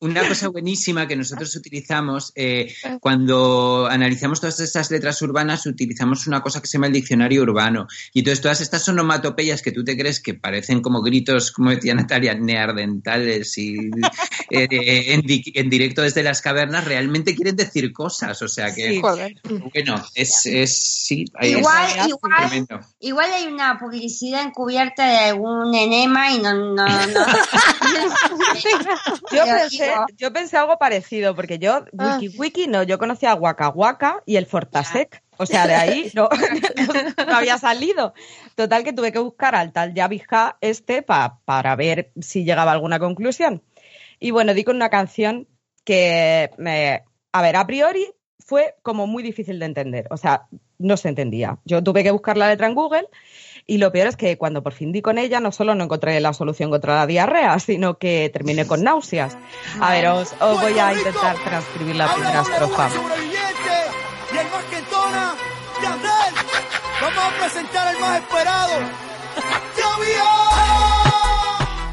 una 0.00 0.22
cosa 0.28 0.48
buenísima 0.48 1.06
que 1.08 1.16
nosotros 1.16 1.54
utilizamos 1.56 2.32
eh, 2.34 2.72
cuando 3.00 3.86
analizamos 3.90 4.40
todas 4.40 4.60
estas 4.60 4.90
letras 4.90 5.20
urbanas, 5.22 5.64
utilizamos 5.66 6.26
una 6.26 6.42
cosa 6.42 6.60
que 6.60 6.66
se 6.66 6.76
llama 6.78 6.86
el 6.88 6.92
diccionario 6.92 7.42
urbano. 7.42 7.86
Y 8.12 8.18
entonces 8.20 8.40
todas 8.42 8.60
estas 8.60 8.86
onomatopeyas 8.88 9.62
que 9.62 9.72
tú 9.72 9.82
te 9.84 9.96
crees 9.96 10.20
que 10.20 10.34
parecen 10.34 10.80
como 10.82 11.00
gritos, 11.02 11.50
como 11.50 11.70
decía 11.70 11.94
Natalia, 11.94 12.34
neardentales 12.34 13.56
y 13.58 13.76
eh, 14.50 14.66
eh, 14.70 15.14
en, 15.14 15.22
di- 15.22 15.52
en 15.54 15.70
directo 15.70 16.02
desde 16.02 16.22
las 16.22 16.42
cavernas, 16.42 16.84
realmente 16.84 17.34
quieren 17.34 17.56
decir 17.56 17.92
cosas. 17.92 18.40
O 18.42 18.48
sea 18.48 18.74
que, 18.74 18.86
Sí. 18.86 19.00
Bueno, 19.72 20.02
es, 20.14 20.42
es 20.46 20.76
sí, 21.06 21.24
hay- 21.34 21.52
Igual, 21.56 21.88
es 21.98 22.08
igual, 22.08 22.68
igual 23.00 23.30
hay 23.32 23.46
una 23.46 23.78
publicidad 23.78 24.42
encubierta 24.42 25.06
de 25.06 25.16
algún 25.30 25.74
enema 25.74 26.30
y 26.32 26.38
no, 26.40 26.52
no, 26.54 26.74
no. 26.74 26.84
Yo 29.32 29.42
Pero 29.44 29.68
pensé, 29.86 30.00
digo- 30.06 30.06
yo 30.16 30.32
pensé 30.32 30.56
algo 30.56 30.78
parecido, 30.78 31.34
porque 31.34 31.58
yo, 31.58 31.84
Ah. 31.98 32.18
wiki 32.20 32.36
wiki, 32.38 32.66
no, 32.66 32.82
yo 32.82 32.98
conocía 32.98 33.32
a 33.32 33.34
Waka 33.34 33.68
Waka 33.70 34.22
y 34.26 34.36
el 34.36 34.46
Fortasec. 34.46 35.22
O 35.38 35.44
sea, 35.46 35.66
de 35.66 35.74
ahí 35.74 36.10
no, 36.14 36.28
no 37.28 37.36
había 37.36 37.58
salido. 37.58 38.14
Total 38.54 38.84
que 38.84 38.92
tuve 38.92 39.12
que 39.12 39.18
buscar 39.18 39.54
al 39.54 39.72
tal 39.72 39.92
Yavija 39.94 40.56
este 40.60 41.02
pa- 41.02 41.40
para 41.44 41.76
ver 41.76 42.10
si 42.20 42.44
llegaba 42.44 42.70
a 42.70 42.74
alguna 42.74 42.98
conclusión. 42.98 43.62
Y 44.18 44.30
bueno, 44.30 44.54
di 44.54 44.64
con 44.64 44.76
una 44.76 44.88
canción 44.88 45.46
que 45.84 46.50
me. 46.58 47.04
A 47.32 47.42
ver, 47.42 47.56
a 47.56 47.66
priori 47.66 48.06
fue 48.38 48.74
como 48.82 49.06
muy 49.06 49.22
difícil 49.22 49.58
de 49.58 49.66
entender. 49.66 50.06
O 50.10 50.16
sea, 50.16 50.46
no 50.78 50.96
se 50.96 51.08
entendía. 51.08 51.58
Yo 51.64 51.82
tuve 51.82 52.02
que 52.02 52.10
buscar 52.10 52.36
la 52.36 52.48
letra 52.48 52.66
en 52.66 52.74
Google 52.74 53.08
y 53.66 53.78
lo 53.78 53.90
peor 53.90 54.06
es 54.08 54.16
que 54.16 54.38
cuando 54.38 54.62
por 54.62 54.72
fin 54.72 54.92
di 54.92 55.02
con 55.02 55.18
ella, 55.18 55.40
no 55.40 55.50
solo 55.50 55.74
no 55.74 55.84
encontré 55.84 56.20
la 56.20 56.32
solución 56.32 56.70
contra 56.70 56.94
la 56.96 57.06
diarrea, 57.06 57.58
sino 57.58 57.98
que 57.98 58.30
terminé 58.32 58.66
con 58.66 58.84
náuseas. 58.84 59.36
A 59.80 59.90
ver, 59.92 60.06
os, 60.06 60.34
os 60.40 60.60
voy 60.60 60.78
a 60.78 60.92
intentar 60.92 61.36
transcribir 61.44 61.96
la 61.96 62.12
primera 62.12 62.42
estrofa. 62.42 62.88
Vamos 67.00 67.24
a 67.24 67.38
presentar 67.38 67.88
al 67.88 68.00
más 68.00 68.20
esperado. 68.20 68.72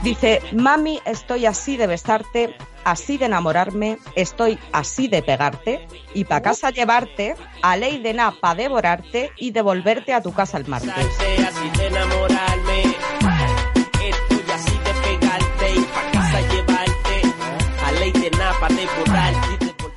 Dice, 0.03 0.41
mami, 0.51 0.99
estoy 1.05 1.45
así 1.45 1.77
de 1.77 1.87
besarte, 1.87 2.53
así 2.83 3.17
de 3.17 3.27
enamorarme, 3.27 3.99
estoy 4.15 4.59
así 4.73 5.07
de 5.07 5.23
pegarte, 5.23 5.87
y 6.13 6.25
pa' 6.25 6.41
casa 6.41 6.71
llevarte, 6.71 7.35
a 7.61 7.77
ley 7.77 7.99
de 7.99 8.13
nada 8.13 8.35
pa' 8.37 8.53
devorarte 8.53 9.31
y 9.37 9.51
devolverte 9.51 10.13
a 10.13 10.21
tu 10.21 10.33
casa 10.33 10.57
el 10.57 10.67
martes. 10.67 10.93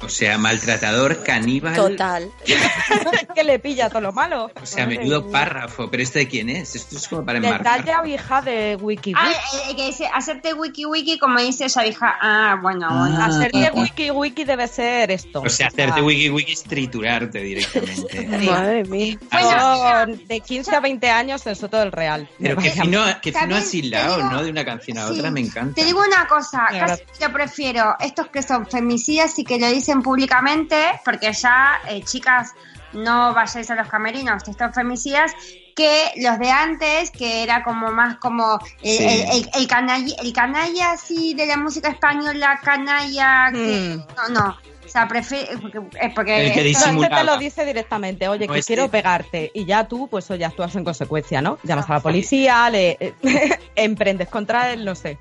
O 0.07 0.09
sea, 0.09 0.38
maltratador, 0.38 1.23
caníbal. 1.25 1.75
Total. 1.75 2.31
que 3.35 3.45
le 3.45 3.59
pilla 3.59 3.88
todo 3.88 4.01
lo 4.01 4.12
malo. 4.12 4.51
O 4.61 4.66
sea, 4.66 4.87
menudo 4.87 5.31
párrafo. 5.31 5.90
¿Pero 5.90 6.03
este 6.03 6.21
de 6.21 6.29
quién 6.29 6.49
es? 6.49 6.75
Esto 6.77 6.97
es 6.97 7.09
como 7.09 7.25
para 7.25 7.40
Del 7.40 7.51
tal 7.51 7.61
enmarcar. 7.61 7.85
Yavija 7.85 8.42
de 8.42 8.77
Wiki 8.81 9.12
Ah, 9.16 9.27
Wiki. 9.29 9.73
eh, 9.73 9.77
que 9.77 9.87
dice, 9.87 10.07
hacerte 10.12 10.55
wiki 10.55 10.87
wiki 10.87 11.19
como 11.19 11.40
dice 11.40 11.66
esa 11.66 11.83
vieja. 11.83 12.14
Ah, 12.21 12.59
bueno, 12.62 12.88
bueno. 12.88 13.16
Ah. 13.21 13.27
Hacerte 13.27 13.71
Wiki 13.75 14.11
Wiki 14.11 14.45
debe 14.45 14.69
ser 14.69 15.11
esto. 15.11 15.42
O 15.42 15.49
sea, 15.49 15.66
hacerte 15.69 16.01
wiki 16.03 16.31
wiki 16.31 16.53
es 16.53 16.62
triturarte 16.62 17.40
directamente. 17.40 18.27
Madre 18.51 18.85
mía. 18.85 19.19
Yo, 19.33 20.14
de 20.27 20.40
15 20.40 20.75
a 20.77 20.81
20 20.81 21.11
años 21.11 21.47
eso 21.47 21.69
todo 21.69 21.83
el 21.83 21.92
real. 21.92 22.29
Pero 22.38 22.57
vaya- 22.57 22.73
fino, 22.73 23.03
qué 23.21 23.33
fino 23.33 23.57
asilado, 23.57 24.16
digo- 24.16 24.31
¿no? 24.31 24.42
De 24.45 24.51
una 24.51 24.64
canción 24.64 24.99
a 24.99 25.09
Sí. 25.09 25.19
otra, 25.19 25.31
me 25.31 25.40
encanta. 25.40 25.75
Te 25.75 25.85
digo 25.85 26.01
una 26.07 26.27
cosa, 26.27 26.66
De 26.71 26.79
casi 26.79 27.03
yo 27.21 27.33
prefiero 27.33 27.95
estos 28.01 28.29
que 28.29 28.42
son 28.42 28.66
femicidas 28.66 29.38
y 29.38 29.45
que 29.45 29.59
lo 29.59 29.69
dicen 29.71 29.96
públicamente, 30.03 30.77
porque 31.05 31.33
ya, 31.33 31.81
eh, 31.89 32.03
chicas, 32.03 32.53
no 32.93 33.35
vayáis 33.35 33.71
a 33.71 33.75
los 33.75 33.89
camerinos, 33.89 34.47
estos 34.49 34.75
femicidas, 34.75 35.33
que 35.75 36.13
los 36.17 36.39
de 36.39 36.51
antes, 36.51 37.11
que 37.11 37.43
era 37.43 37.63
como 37.63 37.91
más 37.93 38.17
como 38.17 38.59
el, 38.83 38.97
Sí. 38.97 39.05
el, 39.05 39.21
el- 39.31 39.51
el 39.55 39.67
canalla, 39.67 40.15
el 40.23 40.33
canalla 40.33 40.93
así 40.93 41.35
de 41.35 41.47
la 41.47 41.57
música 41.59 41.89
española, 41.91 42.59
canalla, 42.63 43.51
que, 43.53 43.59
Hmm. 43.59 44.33
no, 44.33 44.41
no, 44.41 44.57
o 44.85 44.89
sea, 44.89 45.07
prefiero, 45.07 45.61
porque, 45.61 45.79
eh, 46.01 46.13
porque 46.15 46.47
El 46.47 46.53
que 46.55 46.71
este 46.71 47.09
te 47.11 47.25
lo 47.25 47.37
dice 47.37 47.67
directamente, 47.67 48.27
oye, 48.29 48.47
No, 48.47 48.53
que 48.55 48.61
este- 48.61 48.73
quiero 48.75 48.89
pegarte. 48.91 49.51
Y 49.53 49.67
ya 49.67 49.87
tú, 49.87 50.09
pues 50.09 50.31
oye, 50.31 50.45
actúas 50.47 50.75
en 50.77 50.85
consecuencia, 50.85 51.43
¿no? 51.43 51.59
Llamas 51.65 51.91
a 51.91 51.95
la 51.95 52.01
policía, 52.01 52.71
le 52.71 52.97
emprendes 53.77 54.29
contra 54.29 54.73
él, 54.73 54.85
no 54.85 54.95
sé. 54.95 55.19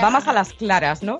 Vamos 0.00 0.28
a 0.28 0.32
las 0.32 0.52
claras, 0.52 1.02
¿no? 1.02 1.16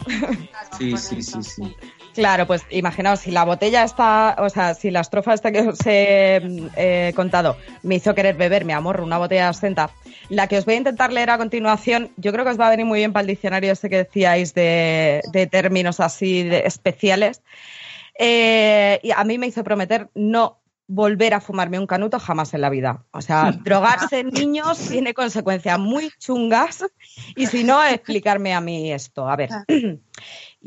Sí, 0.78 0.96
sí, 0.96 1.22
sí, 1.22 1.42
sí. 1.42 1.76
Claro, 2.16 2.46
pues 2.46 2.64
imaginaos, 2.70 3.20
si 3.20 3.30
la 3.30 3.44
botella 3.44 3.84
está, 3.84 4.36
o 4.38 4.48
sea, 4.48 4.72
si 4.72 4.90
la 4.90 5.00
estrofa 5.00 5.34
esta 5.34 5.52
que 5.52 5.60
os 5.60 5.78
he 5.84 6.40
eh, 6.76 7.12
contado 7.14 7.58
me 7.82 7.96
hizo 7.96 8.14
querer 8.14 8.36
beber, 8.36 8.64
mi 8.64 8.72
amor, 8.72 9.02
una 9.02 9.18
botella 9.18 9.42
de 9.42 9.48
absenta, 9.48 9.90
la 10.30 10.46
que 10.46 10.56
os 10.56 10.64
voy 10.64 10.74
a 10.74 10.78
intentar 10.78 11.12
leer 11.12 11.28
a 11.28 11.36
continuación, 11.36 12.10
yo 12.16 12.32
creo 12.32 12.44
que 12.44 12.52
os 12.52 12.58
va 12.58 12.68
a 12.68 12.70
venir 12.70 12.86
muy 12.86 13.00
bien 13.00 13.12
para 13.12 13.20
el 13.20 13.26
diccionario 13.26 13.70
ese 13.70 13.90
que 13.90 13.98
decíais 13.98 14.54
de, 14.54 15.20
de 15.30 15.46
términos 15.46 16.00
así 16.00 16.42
de 16.42 16.60
especiales. 16.60 17.42
Eh, 18.18 18.98
y 19.02 19.10
a 19.10 19.22
mí 19.24 19.36
me 19.36 19.46
hizo 19.46 19.62
prometer 19.62 20.08
no 20.14 20.58
volver 20.88 21.34
a 21.34 21.40
fumarme 21.40 21.78
un 21.78 21.86
canuto 21.86 22.18
jamás 22.18 22.54
en 22.54 22.60
la 22.60 22.70
vida. 22.70 23.04
O 23.10 23.20
sea, 23.20 23.52
drogarse 23.64 24.20
en 24.20 24.28
niños 24.28 24.78
tiene 24.88 25.14
consecuencias 25.14 25.78
muy 25.78 26.10
chungas 26.18 26.84
y 27.34 27.46
si 27.46 27.64
no, 27.64 27.84
explicarme 27.84 28.54
a 28.54 28.60
mí 28.60 28.92
esto. 28.92 29.28
A 29.28 29.36
ver, 29.36 29.50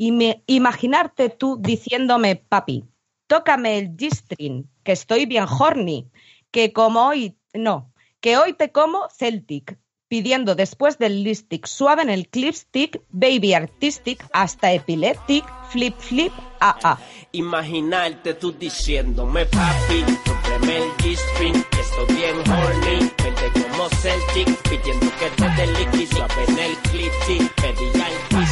y 0.00 0.12
me- 0.12 0.42
imaginarte 0.46 1.28
tú 1.28 1.58
diciéndome, 1.60 2.34
papi, 2.36 2.84
tócame 3.26 3.76
el 3.76 3.96
G-string, 3.98 4.64
que 4.82 4.92
estoy 4.92 5.26
bien 5.26 5.44
horny, 5.44 6.08
que 6.50 6.72
como 6.72 7.06
hoy, 7.06 7.36
no, 7.52 7.92
que 8.22 8.38
hoy 8.38 8.54
te 8.54 8.72
como 8.72 9.10
Celtic, 9.10 9.78
pidiendo 10.08 10.54
después 10.54 10.96
del 10.96 11.22
lipstick 11.22 11.66
suave 11.66 12.00
en 12.00 12.08
el 12.08 12.28
clipstick, 12.28 13.02
baby 13.10 13.52
artistic, 13.52 14.26
hasta 14.32 14.72
epileptic, 14.72 15.44
flip 15.68 15.94
flip, 15.98 16.32
ah 16.60 16.76
ah. 16.82 16.98
Imaginarte 17.32 18.32
tú 18.34 18.52
diciéndome 18.52 19.44
papi, 19.46 20.02
cómprame 20.24 20.76
el 20.78 20.90
G-string, 20.96 21.62
que 21.70 21.80
estoy 21.80 22.16
bien 22.16 22.36
horny, 22.50 22.98
vente 23.22 23.52
como 23.68 23.88
Celtic, 24.00 24.48
pidiendo 24.62 25.06
que 25.18 25.28
te 25.36 25.48
dé 25.56 25.66
liqui, 25.78 26.06
suave 26.06 26.44
en 26.48 26.58
el 26.58 26.76
clipstick, 26.90 27.54
pedí 27.60 27.90
flip, 27.92 28.49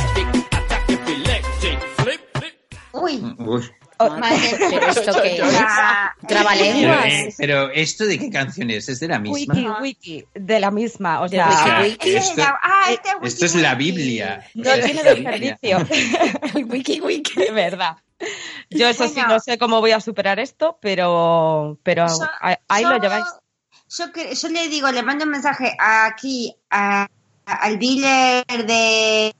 Uy, 2.92 3.16
Uy. 3.38 3.70
madre 3.98 4.56
¿Pero 4.70 4.86
esto 4.88 5.22
qué 5.22 5.36
es? 5.42 5.42
Ah, 5.60 6.12
Pero, 6.20 6.28
¿Trabalenguas? 6.28 7.04
eh, 7.06 7.34
pero 7.36 7.70
esto 7.70 8.04
de 8.06 8.18
qué 8.18 8.30
canción 8.30 8.70
es, 8.70 8.88
es 8.88 9.00
de 9.00 9.08
la 9.08 9.18
misma. 9.18 9.54
Wiki, 9.54 9.68
wiki, 9.82 10.24
de 10.34 10.60
la 10.60 10.70
misma, 10.70 11.20
o 11.20 11.24
O 11.24 11.28
sea, 11.28 11.84
esto, 11.86 12.42
ah, 12.62 12.84
este 12.90 13.14
wiki, 13.16 13.26
esto 13.26 13.44
es 13.46 13.54
la. 13.56 13.74
Biblia. 13.74 14.44
no 14.54 14.72
tiene 14.74 15.02
desperdicio. 15.02 15.78
El 16.54 16.64
wiki 16.66 17.00
wiki. 17.00 17.40
de 17.40 17.50
verdad. 17.50 17.96
Yo 18.70 18.88
eso 18.88 19.06
sí, 19.08 19.20
no 19.28 19.38
sé 19.40 19.58
cómo 19.58 19.80
voy 19.80 19.92
a 19.92 20.00
superar 20.00 20.38
esto, 20.40 20.78
pero, 20.82 21.78
pero 21.84 22.06
Yo- 22.08 22.26
ahí, 22.68 22.82
yo- 22.82 22.90
lo 22.90 22.98
lleváis. 23.00 23.24
Yo, 23.96 24.12
que- 24.12 24.34
yo 24.34 24.48
le 24.48 24.68
digo, 24.68 24.90
le 24.90 25.02
mando 25.02 25.24
un 25.24 25.30
mensaje 25.30 25.74
aquí 25.78 26.54
a- 26.70 27.06
al 27.46 27.78
dealer 27.78 28.44
de, 28.66 29.34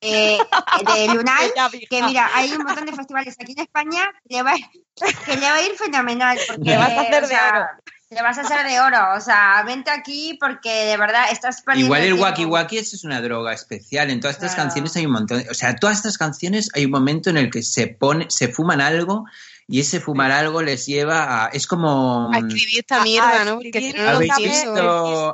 de, 0.00 0.38
de 0.86 1.22
vieja. 1.22 1.70
que 1.88 2.02
mira, 2.02 2.30
hay 2.34 2.52
un 2.52 2.64
montón 2.64 2.86
de 2.86 2.92
festivales 2.92 3.36
aquí 3.40 3.52
en 3.52 3.60
España 3.60 4.02
que 4.28 4.36
le 4.36 4.42
va, 4.42 4.54
que 4.54 5.36
le 5.36 5.40
va 5.42 5.54
a 5.54 5.62
ir 5.62 5.72
fenomenal. 5.76 6.38
Porque, 6.46 6.62
Le 6.70 6.76
vas 6.76 6.90
a 6.92 7.00
hacer 7.02 7.14
o 7.24 7.26
de 7.26 7.26
sea, 7.26 7.48
oro. 7.54 7.66
Le 8.10 8.22
vas 8.22 8.38
a 8.38 8.40
hacer 8.40 8.66
de 8.66 8.80
oro. 8.80 9.14
O 9.16 9.20
sea, 9.20 9.62
vente 9.64 9.90
aquí 9.90 10.36
porque 10.40 10.86
de 10.86 10.96
verdad 10.96 11.26
estás 11.30 11.62
perdiendo 11.62 11.86
Igual 11.94 12.02
el. 12.02 12.14
Waki 12.14 12.44
Waki 12.44 12.78
eso 12.78 12.96
es 12.96 13.04
una 13.04 13.20
droga 13.20 13.52
especial. 13.52 14.10
En 14.10 14.18
todas 14.20 14.36
estas 14.36 14.54
Claro. 14.54 14.68
canciones 14.68 14.96
hay 14.96 15.06
un 15.06 15.12
montón. 15.12 15.44
O 15.48 15.54
sea, 15.54 15.76
todas 15.76 15.98
estas 15.98 16.18
canciones 16.18 16.70
hay 16.74 16.86
un 16.86 16.90
momento 16.90 17.30
en 17.30 17.36
el 17.36 17.50
que 17.50 17.62
se 17.62 17.86
pone, 17.86 18.26
se 18.28 18.48
fuman 18.48 18.80
algo 18.80 19.26
y 19.72 19.78
ese 19.78 20.00
fumar 20.00 20.32
algo 20.32 20.62
les 20.62 20.84
lleva 20.86 21.44
a. 21.44 21.48
Es 21.48 21.66
como. 21.68 22.28
A 22.32 22.38
escribir 22.38 22.80
esta 22.80 23.04
mierda, 23.04 23.44
¿no? 23.44 23.54
Porque 23.54 23.92
no, 23.96 24.08
¿Habéis 24.08 24.32
visto- 24.36 25.32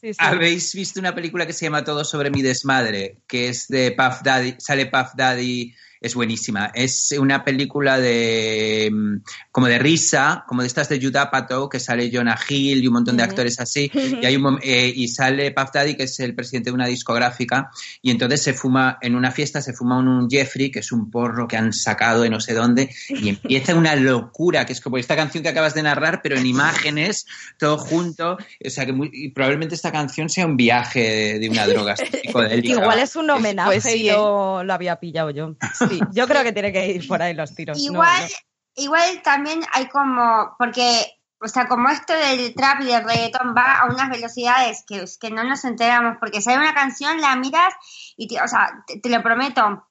Sí, 0.00 0.12
sí. 0.12 0.16
¿Habéis 0.18 0.74
visto 0.74 1.00
una 1.00 1.12
película 1.14 1.44
que 1.44 1.52
se 1.52 1.64
llama 1.66 1.82
Todo 1.82 2.04
sobre 2.04 2.30
mi 2.30 2.40
desmadre? 2.40 3.16
Que 3.26 3.48
es 3.48 3.66
de 3.66 3.90
Puff 3.90 4.22
Daddy, 4.22 4.54
sale 4.58 4.86
Puff 4.86 5.14
Daddy, 5.16 5.74
es 6.04 6.14
buenísima. 6.14 6.70
Es 6.74 7.14
una 7.18 7.42
película 7.44 7.98
de 7.98 8.90
mm, 8.92 9.16
como 9.50 9.66
de 9.68 9.78
risa, 9.78 10.44
como 10.46 10.60
de 10.60 10.66
estas 10.66 10.88
de 10.90 11.00
Judd 11.00 11.16
Apatow, 11.16 11.68
que 11.68 11.80
sale 11.80 12.10
Jonah 12.12 12.38
Hill 12.46 12.84
y 12.84 12.86
un 12.86 12.92
montón 12.92 13.16
de 13.16 13.22
actores 13.22 13.58
así. 13.58 13.90
Y, 14.04 14.26
hay 14.26 14.36
un 14.36 14.58
eh, 14.62 14.92
y 14.94 15.08
sale 15.08 15.50
Puff 15.52 15.70
Daddy, 15.72 15.96
que 15.96 16.04
es 16.04 16.20
el 16.20 16.34
presidente 16.34 16.70
de 16.70 16.74
una 16.74 16.86
discográfica, 16.86 17.70
y 18.02 18.10
entonces 18.10 18.42
se 18.42 18.52
fuma, 18.52 18.98
en 19.00 19.16
una 19.16 19.30
fiesta 19.30 19.60
se 19.62 19.72
fuma 19.72 19.98
un, 19.98 20.08
un 20.08 20.30
Jeffrey, 20.30 20.70
que 20.70 20.80
es 20.80 20.92
un 20.92 21.10
porro 21.10 21.48
que 21.48 21.56
han 21.56 21.72
sacado 21.72 22.22
de 22.22 22.30
no 22.30 22.38
sé 22.40 22.52
dónde, 22.52 22.90
y 23.08 23.30
empieza 23.30 23.74
una 23.74 23.96
locura, 23.96 24.66
que 24.66 24.72
es 24.74 24.80
como 24.80 24.98
esta 24.98 25.16
canción 25.16 25.42
que 25.42 25.48
acabas 25.48 25.74
de 25.74 25.82
narrar, 25.82 26.20
pero 26.22 26.36
en 26.36 26.46
imágenes, 26.46 27.26
todo 27.58 27.78
junto. 27.78 28.36
O 28.64 28.70
sea 28.70 28.84
que 28.86 28.92
muy- 28.92 29.10
y 29.12 29.30
probablemente 29.30 29.74
esta 29.74 29.90
canción 29.90 30.28
sea 30.28 30.46
un 30.46 30.56
viaje 30.56 31.00
de, 31.00 31.38
de 31.38 31.48
una 31.48 31.66
droga. 31.66 31.94
Igual 32.62 32.98
es 32.98 33.16
un 33.16 33.30
homenaje 33.30 33.70
Pues 33.70 33.84
sí, 33.84 34.02
y 34.02 34.08
¿eh? 34.10 34.14
lo 34.14 34.72
había 34.72 34.96
pillado 34.96 35.30
yo. 35.30 35.56
Sí, 35.88 35.93
yo 36.12 36.26
creo 36.26 36.42
que 36.42 36.52
tiene 36.52 36.72
que 36.72 36.86
ir 36.86 37.06
por 37.06 37.22
ahí 37.22 37.34
los 37.34 37.54
tiros. 37.54 37.78
Igual, 37.78 38.28
igual 38.76 39.22
también 39.22 39.60
hay 39.72 39.88
como, 39.88 40.54
porque, 40.58 41.18
o 41.40 41.48
sea, 41.48 41.68
como 41.68 41.88
esto 41.88 42.12
del 42.12 42.54
trap 42.54 42.82
y 42.82 42.86
del 42.86 43.04
reggaetón 43.04 43.54
va 43.56 43.80
a 43.80 43.86
unas 43.86 44.10
velocidades 44.10 44.84
que, 44.86 45.04
que 45.20 45.30
no 45.30 45.44
nos 45.44 45.64
enteramos, 45.64 46.16
porque 46.18 46.40
si 46.40 46.50
hay 46.50 46.56
una 46.56 46.74
canción, 46.74 47.20
la 47.20 47.36
miras 47.36 47.74
y, 48.16 48.36
o 48.38 48.48
sea, 48.48 48.84
te 49.02 49.08
lo 49.08 49.22
prometo, 49.22 49.86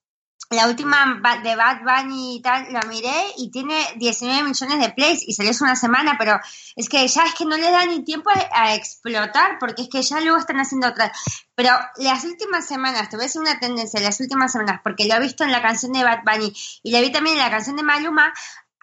la 0.53 0.67
última 0.67 1.21
de 1.43 1.55
Bad 1.55 1.81
Bunny 1.81 2.37
y 2.37 2.41
tal, 2.41 2.71
la 2.71 2.81
miré 2.81 3.11
y 3.37 3.51
tiene 3.51 3.75
19 3.97 4.43
millones 4.43 4.79
de 4.79 4.93
plays 4.93 5.27
y 5.27 5.33
salió 5.33 5.51
hace 5.51 5.63
una 5.63 5.75
semana, 5.75 6.15
pero 6.17 6.39
es 6.75 6.89
que 6.89 7.07
ya 7.07 7.23
es 7.25 7.33
que 7.33 7.45
no 7.45 7.57
le 7.57 7.71
da 7.71 7.85
ni 7.85 8.03
tiempo 8.03 8.29
a, 8.29 8.75
explotar, 8.75 9.57
porque 9.59 9.83
es 9.83 9.89
que 9.89 10.01
ya 10.01 10.19
luego 10.21 10.37
están 10.37 10.59
haciendo 10.59 10.87
otras. 10.87 11.11
Pero 11.55 11.71
las 11.97 12.23
últimas 12.23 12.67
semanas, 12.67 13.09
te 13.09 13.17
voy 13.17 13.27
una 13.35 13.59
tendencia, 13.59 13.99
las 13.99 14.19
últimas 14.19 14.51
semanas, 14.51 14.81
porque 14.83 15.05
lo 15.05 15.15
he 15.15 15.19
visto 15.19 15.43
en 15.43 15.51
la 15.51 15.61
canción 15.61 15.91
de 15.93 16.03
Bad 16.03 16.23
Bunny 16.25 16.53
y 16.83 16.91
la 16.91 17.01
vi 17.01 17.11
también 17.11 17.37
en 17.37 17.43
la 17.43 17.51
canción 17.51 17.75
de 17.75 17.83
Maluma, 17.83 18.33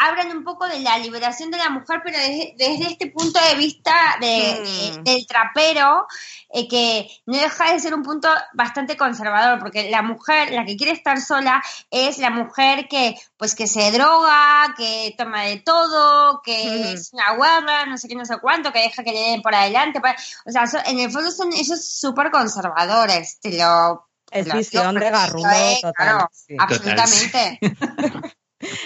hablan 0.02 0.34
un 0.36 0.42
poco 0.44 0.66
de 0.66 0.80
la 0.80 0.96
liberación 0.98 1.50
de 1.50 1.58
la 1.58 1.68
mujer, 1.68 2.00
pero 2.02 2.18
desde, 2.18 2.54
desde 2.56 2.86
este 2.92 3.06
punto 3.08 3.38
de 3.48 3.54
vista 3.54 3.94
de, 4.20 4.60
Mm. 4.60 5.04
de- 5.04 5.12
del 5.12 5.26
trapero, 5.26 6.06
eh, 6.48 6.66
que 6.66 7.06
no 7.26 7.36
deja 7.38 7.72
de 7.72 7.80
ser 7.80 7.94
un 7.94 8.02
punto 8.02 8.28
bastante 8.54 8.96
conservador, 8.96 9.58
porque 9.58 9.90
la 9.90 10.00
mujer, 10.02 10.52
la 10.52 10.64
que 10.64 10.76
quiere 10.76 10.92
estar 10.92 11.20
sola, 11.20 11.62
es 11.90 12.16
la 12.18 12.30
mujer 12.30 12.88
que, 12.88 13.14
pues, 13.36 13.54
que 13.54 13.66
se 13.66 13.92
droga, 13.92 14.74
que 14.76 15.14
toma 15.18 15.42
de 15.42 15.58
todo, 15.58 16.40
que 16.42 16.52
Ujú. 16.52 16.88
es 16.94 17.12
una 17.12 17.34
guarra, 17.36 17.84
no 17.86 17.98
sé 17.98 18.08
qué, 18.08 18.14
no 18.14 18.24
sé 18.24 18.38
cuánto, 18.40 18.72
que 18.72 18.80
deja 18.80 19.04
que 19.04 19.12
le 19.12 19.20
den 19.20 19.42
por 19.42 19.54
adelante. 19.54 20.00
O 20.46 20.50
sea, 20.50 20.66
so- 20.66 20.78
en 20.86 20.98
el 20.98 21.10
fondo 21.10 21.30
son 21.30 21.52
ellos 21.52 21.84
súper 21.86 22.30
conservadores, 22.30 23.38
te 23.40 23.56
lo... 23.58 24.06
Es 24.32 24.50
visión 24.52 24.94
de 24.94 25.10
garrulo 25.10 25.50
eh, 25.50 25.78
total. 25.82 25.92
claro, 25.96 26.30
sí. 26.32 26.54
absolutamente. 26.58 27.58
Sí, 27.60 27.68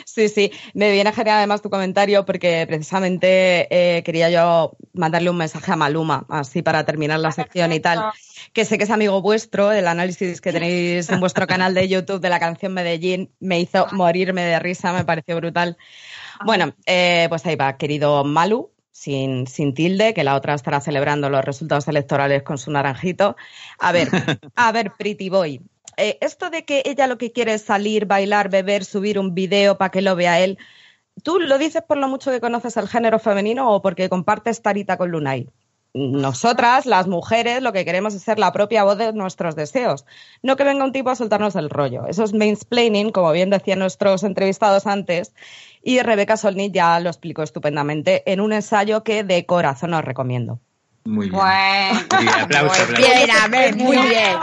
sí, 0.04 0.52
me 0.74 0.92
viene 0.92 1.12
genial 1.12 1.38
además 1.38 1.62
tu 1.62 1.70
comentario 1.70 2.24
porque 2.24 2.64
precisamente 2.66 3.66
eh, 3.70 4.02
quería 4.02 4.30
yo 4.30 4.76
mandarle 4.92 5.30
un 5.30 5.36
mensaje 5.36 5.72
a 5.72 5.76
Maluma, 5.76 6.26
así 6.28 6.62
para 6.62 6.84
terminar 6.84 7.20
la 7.20 7.32
sección 7.32 7.72
y 7.72 7.80
tal, 7.80 8.12
que 8.52 8.64
sé 8.64 8.78
que 8.78 8.84
es 8.84 8.90
amigo 8.90 9.20
vuestro, 9.22 9.72
el 9.72 9.86
análisis 9.86 10.40
que 10.40 10.52
tenéis 10.52 11.08
en 11.10 11.20
vuestro 11.20 11.46
canal 11.46 11.74
de 11.74 11.88
YouTube 11.88 12.20
de 12.20 12.30
la 12.30 12.40
canción 12.40 12.72
Medellín 12.72 13.32
me 13.40 13.60
hizo 13.60 13.86
morirme 13.92 14.42
de 14.42 14.58
risa, 14.58 14.92
me 14.92 15.04
pareció 15.04 15.36
brutal. 15.36 15.76
Bueno, 16.44 16.74
eh, 16.86 17.26
pues 17.28 17.46
ahí 17.46 17.56
va, 17.56 17.76
querido 17.76 18.24
Malu, 18.24 18.70
sin, 18.90 19.46
sin 19.46 19.74
tilde, 19.74 20.14
que 20.14 20.24
la 20.24 20.36
otra 20.36 20.54
estará 20.54 20.80
celebrando 20.80 21.28
los 21.28 21.44
resultados 21.44 21.88
electorales 21.88 22.42
con 22.42 22.58
su 22.58 22.70
naranjito. 22.70 23.36
A 23.78 23.92
ver, 23.92 24.08
a 24.56 24.72
ver, 24.72 24.92
Pretty 24.96 25.28
Boy. 25.28 25.60
Eh, 25.96 26.18
esto 26.20 26.50
de 26.50 26.64
que 26.64 26.82
ella 26.84 27.06
lo 27.06 27.18
que 27.18 27.32
quiere 27.32 27.54
es 27.54 27.62
salir, 27.62 28.06
bailar, 28.06 28.48
beber, 28.50 28.84
subir 28.84 29.18
un 29.18 29.34
video 29.34 29.78
para 29.78 29.90
que 29.90 30.02
lo 30.02 30.16
vea 30.16 30.40
él, 30.40 30.58
¿tú 31.22 31.38
lo 31.40 31.58
dices 31.58 31.82
por 31.82 31.96
lo 31.96 32.08
mucho 32.08 32.30
que 32.30 32.40
conoces 32.40 32.76
el 32.76 32.88
género 32.88 33.18
femenino 33.18 33.70
o 33.72 33.82
porque 33.82 34.08
compartes 34.08 34.62
tarita 34.62 34.96
con 34.96 35.10
Lunay? 35.10 35.48
Nosotras, 35.96 36.86
las 36.86 37.06
mujeres, 37.06 37.62
lo 37.62 37.72
que 37.72 37.84
queremos 37.84 38.14
es 38.14 38.22
ser 38.22 38.40
la 38.40 38.52
propia 38.52 38.82
voz 38.82 38.98
de 38.98 39.12
nuestros 39.12 39.54
deseos, 39.54 40.04
no 40.42 40.56
que 40.56 40.64
venga 40.64 40.84
un 40.84 40.90
tipo 40.90 41.10
a 41.10 41.14
soltarnos 41.14 41.54
el 41.54 41.70
rollo. 41.70 42.06
Eso 42.08 42.24
es 42.24 42.34
mansplaining, 42.34 43.12
como 43.12 43.30
bien 43.30 43.48
decían 43.50 43.78
nuestros 43.78 44.24
entrevistados 44.24 44.88
antes, 44.88 45.32
y 45.84 46.00
Rebeca 46.00 46.36
Solnit 46.36 46.74
ya 46.74 46.98
lo 46.98 47.10
explicó 47.10 47.44
estupendamente 47.44 48.28
en 48.32 48.40
un 48.40 48.52
ensayo 48.52 49.04
que 49.04 49.22
de 49.22 49.46
corazón 49.46 49.94
os 49.94 50.04
recomiendo. 50.04 50.58
Muy 51.06 51.28
bien. 51.28 51.38
Bueno. 51.38 52.00
Muy 52.14 52.24
bien, 52.24 52.40
aplauso, 52.40 52.82
aplauso. 52.82 52.96
Bien, 52.96 53.30
a 53.30 53.46
ver, 53.48 53.76
muy 53.76 53.98
bien. 53.98 54.38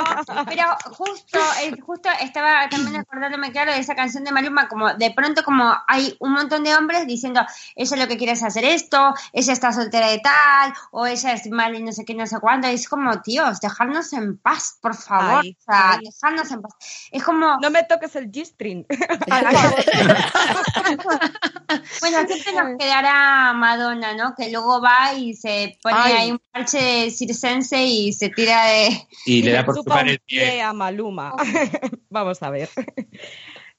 Pero 0.47 0.64
justo, 0.91 1.39
eh, 1.64 1.76
justo 1.82 2.07
estaba 2.22 2.70
también 2.70 2.97
acordándome 2.97 3.51
claro 3.51 3.72
de 3.72 3.80
esa 3.80 3.95
canción 3.95 4.24
de 4.24 4.32
Maluma, 4.32 4.68
como 4.68 4.93
de 4.93 5.09
pronto 5.12 5.41
como 5.43 5.74
hay 5.88 6.16
un 6.20 6.34
montón 6.34 6.64
de 6.64 6.76
hombres 6.76 7.07
diciendo, 7.07 7.41
ella 7.76 7.97
lo 7.97 8.07
que 8.07 8.18
quiere 8.18 8.34
es 8.34 8.43
hacer 8.43 8.64
esto, 8.66 9.12
ella 9.34 9.53
está 9.53 9.72
soltera 9.72 10.09
de 10.09 10.20
tal, 10.20 10.72
o 10.91 11.07
ella 11.07 11.34
es 11.34 11.49
mal 11.49 11.74
y 11.76 11.82
no 11.82 11.91
sé 11.91 12.05
qué, 12.05 12.14
no 12.14 12.28
sé 12.28 12.39
cuándo, 12.39 12.70
y 12.70 12.74
es 12.74 12.88
como, 12.88 13.22
tíos, 13.22 13.59
dejarnos 13.59 14.14
en 14.14 14.38
paz, 14.38 14.78
por 14.82 14.95
favor, 14.95 15.41
Ay, 15.43 15.57
o 15.59 15.64
sea, 15.64 15.93
ay. 15.93 16.05
dejarnos 16.05 16.51
en 16.51 16.62
paz. 16.62 16.74
Es 17.12 17.24
como, 17.24 17.57
No 17.59 17.72
me 17.72 17.84
toques 17.86 18.16
el 18.16 18.32
G-string. 18.32 18.86
bueno, 22.01 22.18
siempre 22.28 22.53
nos 22.53 22.78
quedará 22.78 23.53
Madonna, 23.53 24.14
¿no? 24.14 24.36
Que 24.36 24.51
luego 24.51 24.80
va 24.80 25.14
y 25.14 25.34
se 25.34 25.80
pone 25.82 25.95
Ay. 25.97 26.14
ahí 26.14 26.32
un 26.32 26.39
parche 26.51 27.09
circense 27.11 27.83
y 27.85 28.13
se 28.13 28.29
tira 28.29 28.65
de... 28.67 29.07
Y 29.25 29.41
le 29.41 29.51
da 29.51 29.65
por 29.65 29.77
un 29.79 30.07
el 30.09 30.19
pie. 30.19 30.61
a 30.61 30.73
Maluma. 30.73 31.33
Vamos 32.09 32.41
a 32.43 32.49
ver. 32.49 32.69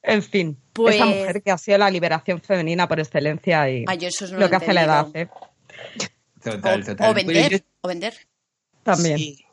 En 0.02 0.22
fin, 0.22 0.58
Pues- 0.72 0.96
esa 0.96 1.06
mujer 1.06 1.42
que 1.42 1.50
ha 1.50 1.58
sido 1.58 1.78
la 1.78 1.90
liberación 1.90 2.40
femenina 2.40 2.88
por 2.88 2.98
excelencia 3.00 3.68
y 3.70 3.84
Ay, 3.86 3.98
yo 3.98 4.08
eso 4.08 4.26
no 4.28 4.38
lo 4.38 4.50
que 4.50 4.56
hace 4.56 4.72
la 4.72 4.82
edad. 4.84 5.06
¿eh? 5.14 5.28
Total, 6.42 6.84
total. 6.84 7.10
O 7.10 7.14
vender, 7.14 7.48
Pues 7.48 7.50
yo- 7.60 7.66
o 7.82 7.88
vender. 7.88 8.14
También. 8.82 9.18
Sí. 9.18 9.44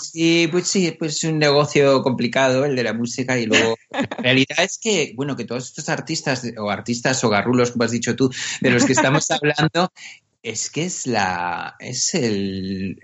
Sí, 0.00 0.48
pues 0.50 0.66
sí, 0.66 0.90
pues 0.98 1.16
es 1.16 1.24
un 1.30 1.38
negocio 1.38 2.02
complicado 2.02 2.64
el 2.64 2.74
de 2.74 2.82
la 2.82 2.92
música 2.92 3.38
y 3.38 3.46
luego 3.46 3.76
la 3.90 4.00
realidad 4.18 4.58
es 4.64 4.78
que, 4.82 5.12
bueno, 5.14 5.36
que 5.36 5.44
todos 5.44 5.66
estos 5.66 5.88
artistas 5.88 6.42
o 6.58 6.70
artistas 6.70 7.22
o 7.22 7.28
garrulos, 7.28 7.70
como 7.70 7.84
has 7.84 7.92
dicho 7.92 8.16
tú, 8.16 8.28
de 8.60 8.70
los 8.70 8.84
que 8.84 8.92
estamos 8.92 9.30
hablando, 9.30 9.92
es 10.42 10.70
que 10.70 10.84
es 10.84 11.06
la 11.06 11.74
es 11.80 12.14
el, 12.14 12.98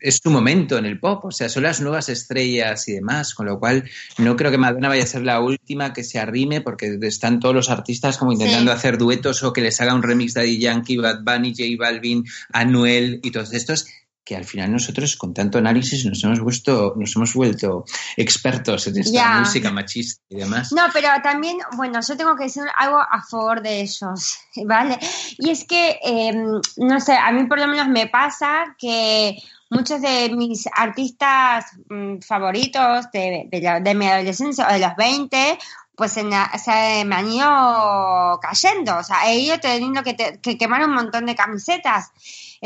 es 0.00 0.20
su 0.22 0.30
momento 0.30 0.76
en 0.76 0.84
el 0.84 1.00
pop, 1.00 1.24
o 1.24 1.30
sea, 1.30 1.48
son 1.48 1.62
las 1.62 1.80
nuevas 1.80 2.08
estrellas 2.08 2.88
y 2.88 2.92
demás, 2.92 3.34
con 3.34 3.46
lo 3.46 3.58
cual 3.58 3.88
no 4.18 4.36
creo 4.36 4.50
que 4.50 4.58
Madonna 4.58 4.88
vaya 4.88 5.04
a 5.04 5.06
ser 5.06 5.22
la 5.22 5.40
última 5.40 5.92
que 5.92 6.04
se 6.04 6.18
arrime 6.18 6.60
porque 6.60 6.98
están 7.02 7.40
todos 7.40 7.54
los 7.54 7.70
artistas 7.70 8.18
como 8.18 8.32
intentando 8.32 8.72
Sí. 8.72 8.76
hacer 8.76 8.98
duetos 8.98 9.42
o 9.42 9.52
que 9.52 9.62
les 9.62 9.80
haga 9.80 9.94
un 9.94 10.02
remix 10.02 10.34
Daddy 10.34 10.58
Yankee, 10.58 10.96
Bad 10.98 11.22
Bunny, 11.24 11.54
J 11.56 11.64
Balvin, 11.78 12.24
Anuel 12.52 13.20
y 13.22 13.30
todos 13.30 13.52
estos 13.54 13.86
que 14.24 14.34
al 14.36 14.44
final 14.44 14.72
nosotros 14.72 15.16
con 15.16 15.34
tanto 15.34 15.58
análisis 15.58 16.04
nos 16.06 16.24
hemos 16.24 16.40
vuelto, 16.40 16.94
nos 16.96 17.14
hemos 17.14 17.34
vuelto 17.34 17.84
expertos 18.16 18.86
en 18.86 18.98
esta 18.98 19.18
música 19.40 19.70
machista 19.70 20.22
y 20.30 20.36
demás. 20.36 20.72
No, 20.72 20.84
pero 20.92 21.08
también, 21.22 21.58
bueno, 21.76 22.00
yo 22.00 22.16
tengo 22.16 22.34
que 22.36 22.44
decir 22.44 22.62
algo 22.78 22.98
a 22.98 23.22
favor 23.28 23.60
de 23.62 23.80
ellos, 23.82 24.38
¿vale? 24.64 24.98
Y 25.38 25.50
es 25.50 25.64
que, 25.64 25.98
eh, 26.02 26.32
no 26.78 27.00
sé, 27.00 27.12
a 27.16 27.30
mí 27.32 27.44
por 27.44 27.58
lo 27.60 27.66
menos 27.68 27.88
me 27.88 28.06
pasa 28.06 28.74
que 28.78 29.36
muchos 29.70 30.00
de 30.00 30.30
mis 30.34 30.66
artistas 30.74 31.66
mm, 31.90 32.18
favoritos 32.20 33.10
de, 33.12 33.48
de, 33.50 33.60
la- 33.60 33.80
de 33.80 33.94
mi 33.94 34.06
adolescencia 34.06 34.68
o 34.68 34.72
de 34.72 34.78
los 34.78 34.96
20, 34.96 35.58
pues 35.96 36.16
en 36.16 36.30
la- 36.30 36.50
se 36.58 37.04
me 37.04 37.14
han 37.16 37.30
ido 37.30 38.38
cayendo, 38.40 38.96
o 38.98 39.02
sea, 39.02 39.28
he 39.30 39.38
ido 39.38 39.58
teniendo 39.60 40.02
que, 40.02 40.14
te- 40.14 40.40
que 40.40 40.56
quemar 40.56 40.82
un 40.84 40.94
montón 40.94 41.26
de 41.26 41.34
camisetas. 41.34 42.10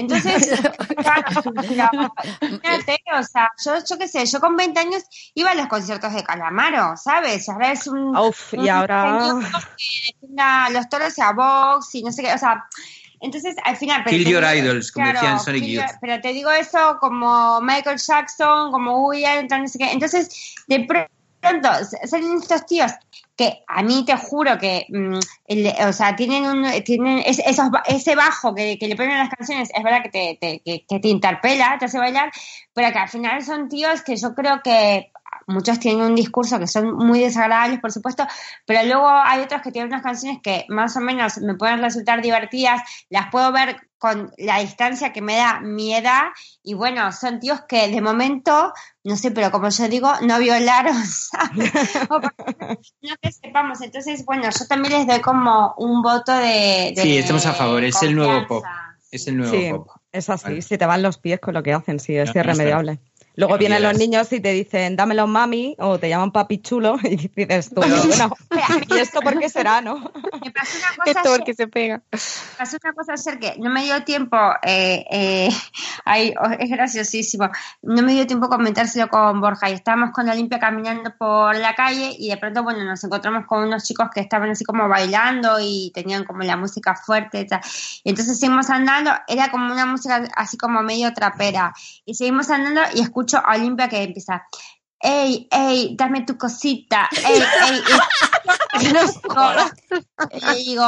Entonces, 0.01 0.61
claro, 0.97 1.43
pero 2.41 2.55
imagínate, 2.55 3.03
o 3.19 3.23
sea, 3.25 3.51
yo, 3.65 3.73
yo 3.85 3.99
qué 3.99 4.07
sé, 4.07 4.25
yo 4.27 4.39
con 4.39 4.57
20 4.57 4.79
años 4.79 5.03
iba 5.35 5.51
a 5.51 5.55
los 5.57 5.67
conciertos 5.67 6.13
de 6.15 6.23
Calamaro, 6.23 6.97
¿sabes? 6.97 7.49
Ahora 7.49 7.73
es 7.73 7.87
un, 7.89 8.17
Uf, 8.17 8.55
y 8.55 8.69
ahora 8.69 9.19
que 9.77 10.73
los 10.73 10.89
toros 10.89 11.19
y 11.19 11.21
a 11.21 11.33
Vox 11.33 11.95
y 11.97 12.03
no 12.05 12.13
sé 12.13 12.23
qué, 12.23 12.33
o 12.33 12.39
sea, 12.39 12.65
entonces 13.21 13.57
al 13.65 13.77
final... 13.77 14.03
pero 14.05 14.17
Kill 14.17 14.25
te 14.25 14.31
your 14.31 14.45
digo- 14.45 14.55
idols, 14.65 14.93
como 14.93 15.09
decían 15.09 15.41
Sonic 15.41 15.65
Youth. 15.65 15.97
Pero 16.01 16.21
te 16.21 16.29
digo 16.33 16.51
eso 16.53 16.99
como 17.01 17.61
Michael 17.61 17.99
Jackson, 17.99 18.71
como 18.71 19.03
Woody 19.03 19.25
Allen, 19.25 19.49
no 19.51 19.67
sé 19.67 19.79
qué. 19.79 19.91
Entonces, 19.91 20.55
de 20.69 20.87
pronto 20.87 21.69
salen 22.07 22.39
estos 22.41 22.65
tíos 22.67 22.93
que 23.39 23.63
a 23.69 23.83
mí 23.83 24.05
te 24.05 24.17
juro 24.17 24.59
que, 24.59 24.85
mm, 24.91 25.19
o 25.89 25.93
sea, 25.93 26.17
tienen 26.17 26.45
un, 26.45 26.65
tienen 26.85 27.21
es- 27.25 27.39
esos, 27.39 27.69
ese 27.87 28.17
bajo 28.17 28.55
que, 28.55 28.77
que 28.79 28.89
le 28.89 28.97
ponen 28.97 29.17
las 29.17 29.31
canciones, 29.31 29.71
es 29.75 29.83
verdad 29.85 30.03
que 30.03 30.37
te- 30.41 30.61
que, 30.65 30.85
que 30.87 31.01
te 31.01 31.09
interpela, 31.09 31.77
te 31.79 31.87
hace 31.87 31.99
bailar, 31.99 32.31
pero 32.75 32.93
que 32.93 32.99
al 32.99 33.09
final 33.09 33.43
son 33.45 33.69
tíos 33.69 34.03
que 34.03 34.17
yo 34.17 34.35
creo 34.35 34.61
que 34.63 35.11
muchos 35.47 35.81
tienen 35.81 36.03
un 36.03 36.15
discurso 36.15 36.59
que 36.59 36.67
son 36.67 36.95
muy 36.95 37.21
desagradables, 37.21 37.81
por 37.81 37.91
supuesto, 37.91 38.27
pero 38.67 38.83
luego 38.85 39.09
hay 39.09 39.41
otros 39.43 39.63
que 39.63 39.73
tienen 39.73 39.91
unas 39.91 40.03
canciones 40.03 40.41
que 40.43 40.67
más 40.69 40.97
o 40.97 41.01
menos 41.01 41.39
me 41.39 41.55
pueden 41.55 41.81
resultar 41.81 42.23
divertidas, 42.23 42.83
las 43.09 43.31
puedo 43.31 43.51
ver 43.53 43.89
con 43.99 44.31
la 44.39 44.61
distancia 44.61 45.13
que 45.13 45.21
me 45.23 45.37
da 45.37 45.61
mi 45.61 45.93
edad 45.95 46.25
y 46.63 46.75
bueno, 46.75 47.11
son 47.13 47.41
tíos 47.41 47.63
que 47.69 47.89
de 47.89 48.01
momento, 48.01 48.73
no 49.03 49.17
sé, 49.17 49.33
pero 49.33 49.51
como 49.51 49.69
yo 49.71 49.89
digo, 49.89 50.13
no 50.23 50.39
violaron, 50.39 50.97
no 52.09 53.17
que 53.21 53.33
sepamos, 53.33 53.81
entonces 53.81 54.25
bueno, 54.25 54.45
yo 54.45 54.67
también 54.67 54.95
les 54.95 55.07
doy 55.07 55.21
como 55.21 55.75
un 55.79 56.03
voto 56.03 56.33
de... 56.33 56.93
de 56.95 57.03
Sí, 57.03 57.19
estamos 57.19 57.47
a 57.47 57.55
favor, 57.55 57.83
es 57.85 58.01
el 58.03 58.15
nuevo 58.15 58.47
pop. 58.47 58.65
Es 59.11 59.27
el 59.27 59.39
nuevo 59.39 59.53
Sí, 59.53 59.71
pop. 59.71 59.89
es 60.13 60.29
así, 60.31 60.45
Vale. 60.45 60.63
si 60.63 60.79
te 60.79 60.87
van 60.87 61.03
los 61.03 61.19
pies 61.19 61.41
con 61.41 61.55
lo 61.55 61.63
que 61.63 61.73
hacen, 61.73 61.99
sí, 61.99 62.17
es 62.17 62.29
No, 62.29 62.35
no 62.35 62.41
irremediable. 62.41 63.01
Luego 63.39 63.57
vienen 63.57 63.85
los 63.85 63.97
niños 63.97 64.33
y 64.33 64.41
te 64.41 64.51
dicen, 64.51 64.97
dámelo 64.97 65.29
mami, 65.29 65.77
o 65.79 65.97
te 65.97 66.09
llaman 66.09 66.33
papi 66.33 66.59
chulo, 66.61 66.97
y 67.05 67.31
dices 67.37 67.71
tú, 67.73 67.77
bueno, 67.77 68.35
¿y 68.91 68.99
esto 68.99 69.21
por 69.21 69.39
qué 69.39 69.49
será, 69.49 69.81
no? 69.81 70.01
Me 70.45 70.51
pasó 70.51 70.77
una 70.77 70.97
cosa 70.97 71.11
Esto 71.11 71.37
porque 71.37 71.55
se 71.55 71.69
pega. 71.69 72.03
pasó 72.11 72.79
una 72.83 72.93
cosa 72.95 73.13
ayer 73.13 73.39
que 73.39 73.55
no 73.61 73.71
me 73.71 73.85
dio 73.85 74.03
tiempo, 74.03 74.37
eh, 74.65 75.05
eh, 75.09 75.51
ay, 76.05 76.35
oh, 76.41 76.51
es 76.59 76.69
graciosísimo, 76.69 77.49
no 77.83 78.03
me 78.03 78.13
dio 78.13 78.27
tiempo 78.27 78.49
comentárselo 78.49 79.09
con 79.09 79.41
Borja 79.41 79.71
y 79.71 79.75
estábamos 79.75 80.11
con 80.11 80.29
Olimpia 80.29 80.59
caminando 80.59 81.15
por 81.17 81.57
la 81.57 81.77
calle 81.77 82.17
y 82.19 82.31
de 82.31 82.39
pronto, 82.39 82.65
bueno, 82.65 82.83
nos 82.85 83.05
encontramos 83.05 83.47
con 83.47 83.63
unos 83.63 83.85
chicos 83.85 84.09
que 84.13 84.19
estaban 84.19 84.51
así 84.51 84.65
como 84.65 84.89
bailando 84.89 85.59
y 85.61 85.93
tenían 85.95 86.25
como 86.25 86.43
la 86.43 86.57
música 86.57 86.97
fuerte 86.97 87.43
y 87.43 87.47
tal. 87.47 87.61
Y 88.03 88.11
entonces 88.11 88.41
seguimos 88.41 88.69
andando, 88.69 89.13
era 89.29 89.53
como 89.53 89.73
una 89.73 89.87
música 89.87 90.25
así 90.35 90.57
como 90.57 90.83
medio 90.83 91.15
trapera 91.15 91.73
y 92.05 92.15
seguimos 92.15 92.51
andando 92.51 92.81
y 92.95 93.05
escucho 93.29 93.47
a 93.47 93.55
Olimpia 93.57 93.89
que 93.89 94.03
empieza... 94.03 94.43
Ey, 95.01 95.47
ey, 95.53 95.95
dame 95.97 96.23
tu 96.23 96.37
cosita, 96.37 97.09
ey, 97.25 97.41
ey, 97.41 97.79
y- 97.79 98.89
y 100.33 100.41
le 100.41 100.55
digo, 100.57 100.85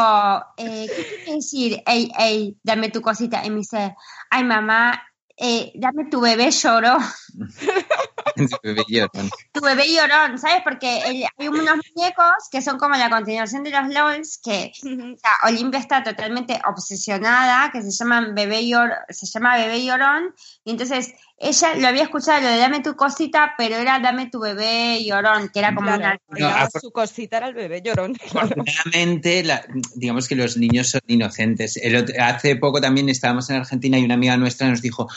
eh, 0.57 0.87
¿qué 0.89 1.05
quiere 1.05 1.37
decir? 1.37 1.81
Ey, 1.87 2.11
ey, 2.19 2.57
dame 2.65 2.91
tu 2.91 3.01
cosita. 3.03 3.45
Y 3.47 3.51
me 3.51 3.59
dice, 3.59 3.95
ay, 4.31 4.43
mamá, 4.43 5.01
eh, 5.37 5.71
dame 5.77 6.07
tu 6.11 6.21
bebé 6.21 6.51
lloró. 8.37 8.59
Bebé 8.63 8.85
llorón. 8.89 9.31
Tu 9.53 9.61
bebé 9.61 9.85
llorón, 9.93 10.39
¿sabes? 10.39 10.63
Porque 10.65 10.99
el- 11.07 11.25
hay 11.39 11.49
unos 11.49 11.77
muñecos 11.95 12.49
que 12.51 12.63
son 12.63 12.79
como 12.79 12.95
la 12.97 13.11
continuación 13.11 13.63
de 13.65 13.71
los 13.71 13.89
LOLs, 13.89 14.39
que 14.43 14.73
o 14.83 15.19
sea, 15.19 15.33
Olimpia 15.45 15.81
está 15.81 16.03
totalmente 16.03 16.61
obsesionada, 16.67 17.71
que 17.73 17.83
se 17.83 17.91
llaman 17.91 18.35
bebé 18.35 18.67
llor, 18.67 18.91
se 19.09 19.27
llama 19.27 19.57
bebé 19.57 19.85
llorón, 19.85 20.35
y 20.65 20.71
entonces 20.73 21.13
ella 21.43 21.75
lo 21.77 21.89
había 21.89 22.03
escuchado 22.03 22.41
lo 22.43 22.49
de 22.49 22.59
dame 22.59 22.81
tu 22.81 22.95
cosita, 22.97 23.55
pero 23.57 23.77
era 23.77 23.99
dame 23.99 24.29
tu 24.29 24.41
bebé 24.41 25.03
llorón, 25.05 25.49
que 25.49 25.59
era 25.61 25.75
como 25.75 25.89
Claro, 25.97 26.19
una... 26.29 26.63
No, 26.65 26.69
su 26.81 26.91
cosita 26.91 27.39
era 27.39 27.49
el 27.49 27.55
bebé 27.55 27.81
llorón. 27.83 28.15
Afortunadamente, 28.25 29.43
la- 29.43 29.65
digamos 29.95 30.29
que 30.29 30.35
los 30.35 30.57
niños 30.57 30.91
son 30.91 31.01
inocentes. 31.07 31.77
El 31.79 31.97
otro- 31.97 32.15
hace 32.23 32.57
poco 32.57 32.81
también 32.81 33.09
estábamos 33.09 33.49
en 33.51 33.57
Argentina 33.57 33.99
y 33.99 34.05
una 34.05 34.15
amiga 34.15 34.37
nuestra 34.37 34.69
nos 34.69 34.83
dijo, 34.83 35.09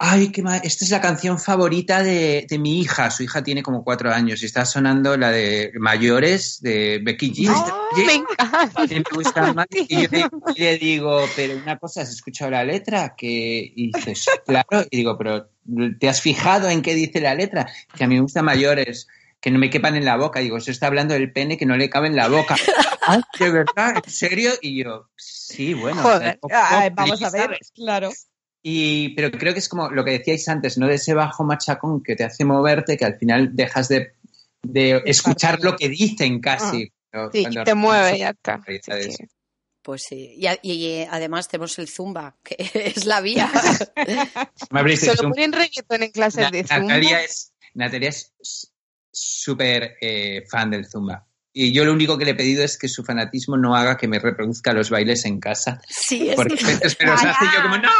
ay, 0.00 0.30
qué 0.30 0.42
ma- 0.42 0.58
esta 0.58 0.84
es 0.84 0.90
la 0.90 1.00
canción 1.00 1.38
favorita 1.40 2.02
de, 2.02 2.46
de 2.48 2.58
mi 2.58 2.80
hija. 2.80 3.10
Su 3.10 3.22
hija 3.24 3.42
tiene 3.42 3.62
como 3.62 3.82
cuatro 3.84 4.12
años 4.12 4.42
y 4.42 4.46
está 4.46 4.64
sonando 4.64 5.16
la 5.16 5.30
de 5.30 5.72
Mayores 5.78 6.60
de 6.62 7.00
Becky 7.02 7.32
G. 7.32 7.48
Ay, 7.96 8.04
me 8.06 8.14
encanta. 8.14 8.86
me 8.88 9.02
gusta 9.14 9.52
más. 9.52 9.66
Y 9.70 10.02
yo 10.02 10.08
le, 10.56 10.78
digo, 10.78 11.24
pero 11.34 11.56
una 11.56 11.78
cosa, 11.78 12.02
¿has 12.02 12.10
escuchado 12.10 12.50
la 12.52 12.64
letra? 12.64 13.14
Que 13.16 13.72
y 13.74 13.90
dices, 13.92 14.26
claro, 14.46 14.86
y 14.90 14.96
digo, 14.98 15.16
pero 15.18 15.48
¿te 15.98 16.08
has 16.08 16.20
fijado 16.20 16.68
en 16.70 16.82
qué 16.82 16.94
dice 16.94 17.20
la 17.20 17.34
letra? 17.34 17.66
Que 17.96 18.04
a 18.04 18.06
mí 18.06 18.14
me 18.14 18.20
gusta 18.22 18.42
mayores, 18.42 19.08
que 19.40 19.50
no 19.50 19.58
me 19.58 19.68
quepan 19.70 19.96
en 19.96 20.04
la 20.04 20.16
boca. 20.16 20.40
Digo, 20.40 20.60
se 20.60 20.70
está 20.70 20.86
hablando 20.86 21.14
del 21.14 21.32
pene 21.32 21.56
que 21.56 21.66
no 21.66 21.76
le 21.76 21.90
cabe 21.90 22.06
en 22.08 22.16
la 22.16 22.28
boca. 22.28 22.54
"Ay, 23.06 23.20
¿De 23.38 23.50
verdad? 23.50 23.94
¿En 24.04 24.10
serio? 24.12 24.50
Y 24.62 24.84
yo, 24.84 25.08
sí, 25.16 25.74
bueno. 25.74 26.02
Joder. 26.02 26.38
o 26.42 26.48
sea, 26.48 26.78
Ay, 26.80 26.90
vamos 26.94 27.22
a 27.22 27.30
ver, 27.30 27.58
claro. 27.74 28.10
Y, 28.62 29.10
pero 29.14 29.30
creo 29.30 29.52
que 29.52 29.60
es 29.60 29.68
como 29.68 29.88
lo 29.90 30.04
que 30.04 30.12
decíais 30.12 30.48
antes, 30.48 30.78
¿no? 30.78 30.86
De 30.88 30.94
ese 30.96 31.14
bajo 31.14 31.44
machacón 31.44 32.02
que 32.02 32.16
te 32.16 32.24
hace 32.24 32.44
moverte, 32.44 32.96
que 32.96 33.04
al 33.04 33.16
final 33.16 33.54
dejas 33.54 33.88
de, 33.88 34.14
de 34.62 35.02
escuchar 35.06 35.60
lo 35.62 35.76
que 35.76 35.88
dicen 35.88 36.40
casi. 36.40 36.92
Pero 37.10 37.30
Sí, 37.32 37.42
cuando 37.42 37.64
te 37.64 37.74
mueve, 37.74 38.18
ya 38.18 38.30
está. 38.30 38.56
realidades. 38.58 39.06
Sí, 39.06 39.12
sí. 39.12 39.24
Pues 39.80 40.02
sí. 40.02 40.34
Y, 40.62 40.86
eh, 40.86 41.08
además 41.10 41.48
tenemos 41.48 41.78
el 41.78 41.88
Zumba, 41.88 42.36
que 42.42 42.56
es 42.74 43.06
la 43.06 43.20
vía. 43.20 43.50
Dicho, 44.84 45.14
Solo 45.14 45.30
ponen 45.30 45.52
reggaetón 45.52 46.02
en 46.02 46.10
clases 46.10 46.40
Na- 46.42 46.50
de 46.50 46.64
Zumba. 46.64 46.80
Natalia 46.80 47.22
es 47.22 47.52
Natalia 47.74 48.08
es 48.08 48.34
súper 49.10 49.96
eh, 50.00 50.44
fan 50.50 50.70
del 50.70 50.84
Zumba. 50.86 51.26
Y 51.60 51.72
yo 51.72 51.84
lo 51.84 51.92
único 51.92 52.16
que 52.16 52.24
le 52.24 52.30
he 52.30 52.34
pedido 52.36 52.62
es 52.62 52.78
que 52.78 52.86
su 52.86 53.02
fanatismo 53.02 53.56
no 53.56 53.74
haga 53.74 53.96
que 53.96 54.06
me 54.06 54.20
reproduzca 54.20 54.72
los 54.72 54.90
bailes 54.90 55.24
en 55.24 55.40
casa. 55.40 55.80
Sí, 55.88 56.28
es 56.28 56.36
Porque 56.36 56.54
a 56.54 56.68
veces 56.68 56.96
me 57.00 57.06
los 57.06 57.20
Para. 57.20 57.32
hace 57.32 57.44
yo 57.46 57.62
como, 57.64 57.78
¡no! 57.78 57.90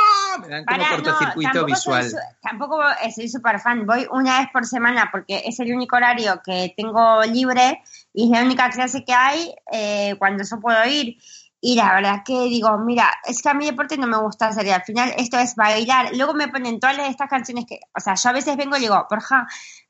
Me 0.42 0.48
dan 0.48 0.64
como 0.64 0.78
Para, 0.78 0.90
cortocircuito 0.90 1.64
visual. 1.64 2.08
Soy, 2.08 2.20
tampoco 2.40 2.80
soy 3.12 3.28
súper 3.28 3.58
fan. 3.58 3.84
Voy 3.84 4.06
una 4.12 4.38
vez 4.38 4.48
por 4.52 4.64
semana 4.64 5.08
porque 5.10 5.42
es 5.44 5.58
el 5.58 5.74
único 5.74 5.96
horario 5.96 6.40
que 6.44 6.72
tengo 6.76 7.24
libre 7.24 7.82
y 8.14 8.26
es 8.26 8.30
la 8.30 8.44
única 8.44 8.70
clase 8.70 9.04
que 9.04 9.12
hay 9.12 9.52
eh, 9.72 10.14
cuando 10.20 10.44
yo 10.48 10.60
puedo 10.60 10.86
ir. 10.86 11.16
Y 11.60 11.74
la 11.74 11.92
verdad 11.94 12.22
que 12.24 12.44
digo, 12.44 12.78
mira, 12.78 13.12
es 13.24 13.42
que 13.42 13.48
a 13.48 13.54
mí 13.54 13.66
deporte 13.66 13.98
no 13.98 14.06
me 14.06 14.18
gusta 14.18 14.46
hacer 14.46 14.66
y 14.66 14.70
al 14.70 14.84
final 14.84 15.12
esto 15.16 15.36
es 15.36 15.56
bailar. 15.56 16.14
Luego 16.14 16.32
me 16.32 16.46
ponen 16.46 16.78
todas 16.78 16.96
estas 17.08 17.28
canciones 17.28 17.64
que, 17.66 17.80
o 17.92 17.98
sea, 17.98 18.14
yo 18.14 18.30
a 18.30 18.34
veces 18.34 18.56
vengo 18.56 18.76
y 18.76 18.80
digo, 18.80 19.04
porja, 19.08 19.48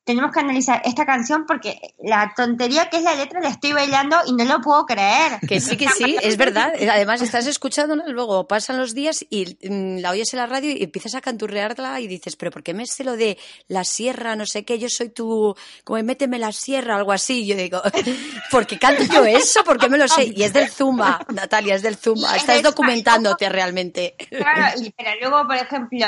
tenemos 0.09 0.33
que 0.33 0.41
analizar 0.41 0.81
esta 0.87 1.05
canción 1.05 1.45
porque 1.45 1.79
la 2.03 2.33
tontería 2.35 2.89
que 2.89 2.97
es 2.97 3.03
la 3.03 3.15
letra 3.15 3.43
la 3.43 3.51
estoy 3.51 3.75
bailando 3.75 4.17
y 4.27 4.33
no 4.33 4.43
lo 4.47 4.63
puedo 4.63 4.87
creer. 4.87 5.39
Que 5.47 5.61
sí, 5.61 5.77
que 5.77 5.87
sí, 5.91 6.17
es 6.23 6.39
verdad. 6.39 6.73
Además, 6.91 7.21
estás 7.21 7.47
escuchándola, 7.47 8.05
luego 8.07 8.49
pasan 8.49 8.79
los 8.79 8.95
días 8.95 9.23
y 9.29 9.59
mm, 9.69 9.99
la 9.99 10.13
oyes 10.13 10.33
en 10.33 10.39
la 10.39 10.47
radio 10.47 10.71
y 10.71 10.83
empiezas 10.83 11.15
a 11.15 11.21
canturrearla 11.21 12.01
y 12.01 12.07
dices, 12.07 12.37
pero 12.37 12.51
¿por 12.51 12.63
qué 12.63 12.73
me 12.73 12.87
sé 12.87 13.05
lo 13.05 13.19
de 13.19 13.37
la 13.67 13.85
sierra, 13.85 14.35
no 14.35 14.47
sé 14.47 14.65
qué? 14.65 14.79
Yo 14.79 14.89
soy 14.89 15.11
tu, 15.11 15.55
como 15.85 16.03
méteme 16.03 16.39
la 16.39 16.53
sierra, 16.53 16.97
algo 16.97 17.13
así. 17.13 17.47
Yo 17.47 17.55
digo, 17.55 17.83
¿por 18.51 18.67
qué 18.67 18.79
canto 18.79 19.03
yo 19.03 19.27
eso? 19.27 19.63
¿Por 19.63 19.77
qué 19.77 19.91
me 19.91 19.99
lo 19.99 20.09
sé? 20.09 20.33
Y 20.35 20.43
es 20.43 20.55
del 20.55 20.71
Zumba, 20.71 21.21
Natalia, 21.35 21.75
es 21.75 21.83
del 21.83 21.97
Zumba. 21.97 22.33
Y 22.33 22.37
es 22.37 22.41
Estás 22.41 22.57
del 22.57 22.61
y 22.61 22.63
documentándote 22.63 23.47
realmente. 23.51 24.15
Claro, 24.31 24.81
y, 24.81 24.91
pero 24.91 25.11
luego, 25.21 25.47
por 25.47 25.57
ejemplo, 25.57 26.07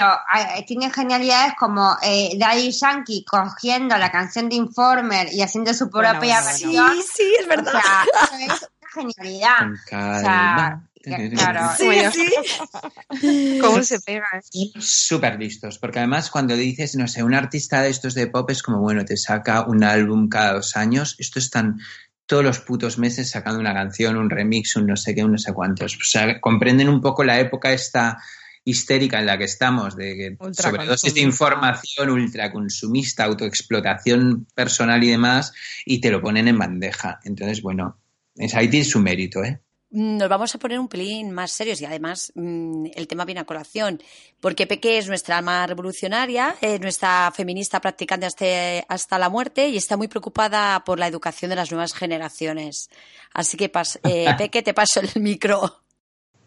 tiene 0.66 0.90
genialidades 0.90 1.53
como 1.59 1.98
eh, 2.03 2.30
Daddy 2.38 2.70
Yankee 2.70 3.26
cogiendo 3.26 3.89
la 3.99 4.11
canción 4.12 4.49
de 4.49 4.57
Informer 4.57 5.28
y 5.32 5.43
haciendo 5.43 5.72
su 5.74 5.88
Bueno, 5.91 6.11
propia 6.12 6.41
bueno, 6.41 6.57
Sí, 6.57 6.64
versión. 6.66 6.93
sí, 7.14 7.34
es 7.38 7.47
O 7.47 7.49
verdad. 7.49 7.72
sea, 7.72 8.05
eso 8.47 8.55
es 8.55 8.70
una 8.80 9.12
genialidad. 9.14 9.59
Con 9.59 9.72
O 9.72 10.20
sea, 10.20 10.82
claro. 11.03 11.70
Sí, 11.78 11.84
Bueno. 11.86 12.11
sí. 12.12 13.59
¿Cómo 13.61 13.82
se 13.82 14.01
pega? 14.01 14.26
Súper 14.80 15.38
listos, 15.38 15.78
porque 15.78 15.99
además 15.99 16.30
cuando 16.30 16.57
dices, 16.57 16.95
no 16.97 17.09
sé, 17.09 17.22
un 17.22 17.34
artista 17.34 17.82
de 17.82 17.91
estos 17.91 18.14
de 18.14 18.26
pop 18.26 18.51
es 18.51 18.62
como, 18.62 18.80
bueno, 18.80 19.05
te 19.05 19.16
saca 19.16 19.62
un 19.66 19.82
álbum 19.84 20.28
cada 20.28 20.55
dos 20.55 20.76
años, 20.76 21.16
estos 21.18 21.45
están 21.45 21.78
todos 22.26 22.45
los 22.45 22.61
putos 22.61 22.97
meses 22.99 23.30
sacando 23.30 23.59
una 23.59 23.74
canción, 23.74 24.16
un 24.16 24.30
remix, 24.30 24.76
un 24.76 24.86
no 24.86 24.97
sé 24.97 25.14
qué, 25.14 25.24
un 25.24 25.32
no 25.32 25.38
sé 25.38 25.53
cuántos. 25.53 25.95
O 25.97 26.05
sea, 26.05 26.41
comprenden 26.41 26.88
un 26.88 27.01
poco 27.01 27.24
la 27.24 27.41
época 27.41 27.72
esta 27.72 28.18
histérica 28.64 29.18
en 29.18 29.26
la 29.26 29.38
que 29.38 29.44
estamos, 29.44 29.96
de 29.96 30.36
sobredosis 30.52 31.14
de 31.14 31.20
información, 31.22 32.11
ultraconsumista, 32.11 33.24
autoexplotación 33.24 34.46
personal 34.54 35.02
y 35.02 35.11
demás, 35.11 35.52
y 35.84 36.00
te 36.00 36.11
lo 36.11 36.20
ponen 36.20 36.48
en 36.48 36.58
bandeja. 36.58 37.20
Entonces, 37.24 37.62
bueno, 37.62 37.98
es, 38.36 38.54
ahí 38.54 38.68
tiene 38.68 38.84
su 38.84 39.00
mérito, 39.00 39.42
¿eh? 39.44 39.61
Nos 39.92 40.28
vamos 40.28 40.54
a 40.54 40.58
poner 40.58 40.78
un 40.78 40.86
pelín 40.86 41.32
más 41.32 41.50
serios 41.50 41.80
y 41.80 41.84
además 41.84 42.30
mm, 42.36 42.86
el 42.94 43.08
tema 43.08 43.24
viene 43.24 43.40
a 43.40 43.44
colación, 43.44 44.00
porque 44.40 44.68
Peque 44.68 44.98
es 44.98 45.08
nuestra 45.08 45.38
alma 45.38 45.66
revolucionaria, 45.66 46.54
es 46.61 46.80
nuestra 46.80 47.32
feminista 47.34 47.80
practicante 47.80 48.24
hasta, 48.26 48.44
hasta 48.88 49.18
la 49.18 49.28
muerte 49.28 49.66
y 49.68 49.76
está 49.76 49.96
muy 49.96 50.06
preocupada 50.06 50.84
por 50.84 51.00
la 51.00 51.08
educación 51.08 51.48
de 51.48 51.56
las 51.56 51.72
nuevas 51.72 51.92
generaciones. 51.92 52.88
Así 53.34 53.56
que, 53.56 53.72
pas- 53.72 53.98
eh, 54.04 54.26
Peque, 54.38 54.62
te 54.62 54.74
paso 54.74 55.00
el 55.00 55.11
micro. 55.20 55.82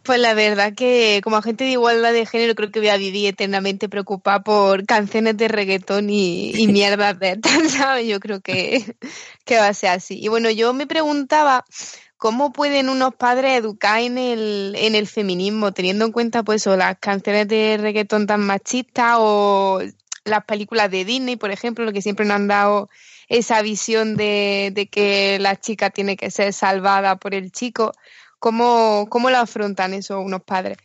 Pues 0.04 0.20
la 0.20 0.34
verdad 0.34 0.74
que 0.76 1.22
como 1.24 1.38
agente 1.38 1.64
de 1.64 1.72
igualdad 1.72 2.12
de 2.12 2.26
género 2.26 2.56
creo 2.56 2.72
que 2.72 2.80
voy 2.80 2.89
a 2.89 2.97
vivir 2.97 3.28
eternamente 3.28 3.88
preocupada 3.88 4.43
por 4.43 4.86
canciones 4.86 5.38
de 5.38 5.47
reggaetón 5.47 6.10
y, 6.10 6.51
y 6.56 6.68
mierdas 6.68 7.18
de 7.20 7.32
estas, 7.32 7.72
¿sabes? 7.72 8.06
Yo 8.08 8.20
creo 8.20 8.41
que, 8.41 8.97
que 9.45 9.58
va 9.58 9.68
a 9.70 9.74
ser 9.74 9.91
así. 9.91 10.20
Y 10.22 10.28
bueno, 10.28 10.49
yo 10.49 10.74
me 10.74 10.88
preguntaba 10.88 11.64
cómo 12.18 12.51
pueden 12.51 12.89
unos 12.89 13.16
padres 13.16 13.58
educar 13.58 14.01
en 14.01 14.18
el, 14.18 14.76
en 14.78 14.95
el 14.95 15.08
feminismo, 15.08 15.72
teniendo 15.72 16.06
en 16.06 16.12
cuenta 16.12 16.43
pues 16.43 16.68
o 16.68 16.76
las 16.76 16.97
canciones 16.99 17.47
de 17.47 17.78
reggaetón 17.80 18.28
tan 18.28 18.41
machistas 18.41 19.16
o 19.20 19.82
las 20.26 20.45
películas 20.45 20.89
de 20.91 21.06
Disney, 21.06 21.36
por 21.36 21.51
ejemplo, 21.51 21.86
lo 21.86 21.93
que 21.93 22.01
siempre 22.01 22.26
nos 22.26 22.36
han 22.36 22.47
dado 22.47 22.89
esa 23.28 23.62
visión 23.62 24.16
de, 24.16 24.72
de 24.74 24.88
que 24.88 25.38
la 25.39 25.60
chica 25.60 25.89
tiene 25.89 26.16
que 26.18 26.30
ser 26.32 26.54
salvada 26.54 27.18
por 27.18 27.34
el 27.34 27.51
chico. 27.51 27.93
¿Cómo, 28.44 29.08
cómo 29.10 29.30
lo 29.30 29.38
afrontan 29.38 29.94
eso 29.94 30.20
unos 30.20 30.44
padres? 30.44 30.78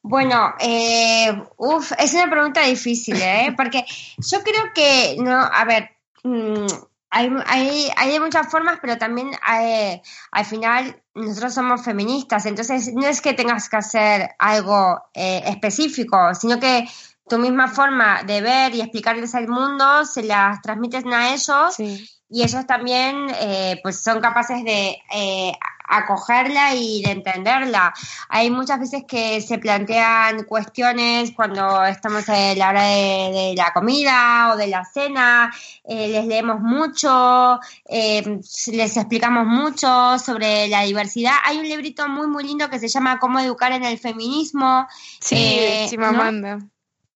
Bueno, 0.00 0.54
eh, 0.60 1.26
uf, 1.56 1.90
es 1.98 2.14
una 2.14 2.30
pregunta 2.30 2.60
difícil, 2.60 3.20
¿eh? 3.20 3.52
Porque 3.56 3.84
yo 4.18 4.38
creo 4.44 4.72
que, 4.72 5.16
no, 5.18 5.36
a 5.36 5.64
ver, 5.64 5.90
mm, 6.22 6.66
hay, 7.10 7.30
hay, 7.46 7.90
hay 7.96 8.12
de 8.12 8.20
muchas 8.20 8.48
formas, 8.48 8.78
pero 8.80 8.96
también 8.96 9.32
hay- 9.42 10.00
al 10.30 10.44
final 10.44 11.02
nosotros 11.16 11.52
somos 11.52 11.82
feministas, 11.82 12.46
entonces 12.46 12.92
no 12.94 13.08
es 13.08 13.20
que 13.20 13.32
tengas 13.34 13.68
que 13.68 13.76
hacer 13.76 14.30
algo 14.38 15.02
eh, 15.14 15.42
específico, 15.46 16.32
sino 16.36 16.60
que 16.60 16.86
tu 17.28 17.38
misma 17.38 17.66
forma 17.66 18.22
de 18.22 18.40
ver 18.40 18.72
y 18.72 18.82
explicarles 18.82 19.34
al 19.34 19.48
mundo 19.48 20.04
se 20.06 20.22
las 20.22 20.62
transmites 20.62 21.02
a 21.12 21.34
ellos 21.34 21.74
Sí. 21.74 22.08
y 22.28 22.44
ellos 22.44 22.64
también 22.66 23.26
eh, 23.40 23.80
pues 23.82 24.00
son 24.00 24.20
capaces 24.20 24.62
de 24.62 24.96
eh, 25.12 25.52
acogerla 25.84 26.74
y 26.74 27.02
de 27.02 27.12
entenderla. 27.12 27.92
Hay 28.28 28.50
muchas 28.50 28.80
veces 28.80 29.04
que 29.06 29.40
se 29.40 29.58
plantean 29.58 30.44
cuestiones 30.44 31.32
cuando 31.32 31.84
estamos 31.84 32.28
a 32.28 32.54
la 32.54 32.70
hora 32.70 32.82
de, 32.84 33.30
de 33.32 33.54
la 33.56 33.72
comida 33.72 34.52
o 34.52 34.56
de 34.56 34.66
la 34.66 34.84
cena, 34.84 35.52
eh, 35.84 36.08
les 36.08 36.26
leemos 36.26 36.60
mucho, 36.60 37.60
eh, 37.86 38.40
les 38.72 38.96
explicamos 38.96 39.46
mucho 39.46 40.18
sobre 40.18 40.68
la 40.68 40.82
diversidad. 40.82 41.34
Hay 41.44 41.58
un 41.58 41.68
librito 41.68 42.08
muy 42.08 42.26
muy 42.26 42.44
lindo 42.44 42.68
que 42.70 42.78
se 42.78 42.88
llama 42.88 43.18
Cómo 43.18 43.38
educar 43.38 43.72
en 43.72 43.84
el 43.84 43.98
feminismo. 43.98 44.86
Sí, 45.20 45.36
Eh, 45.36 45.86
Chimamanda. 45.88 46.58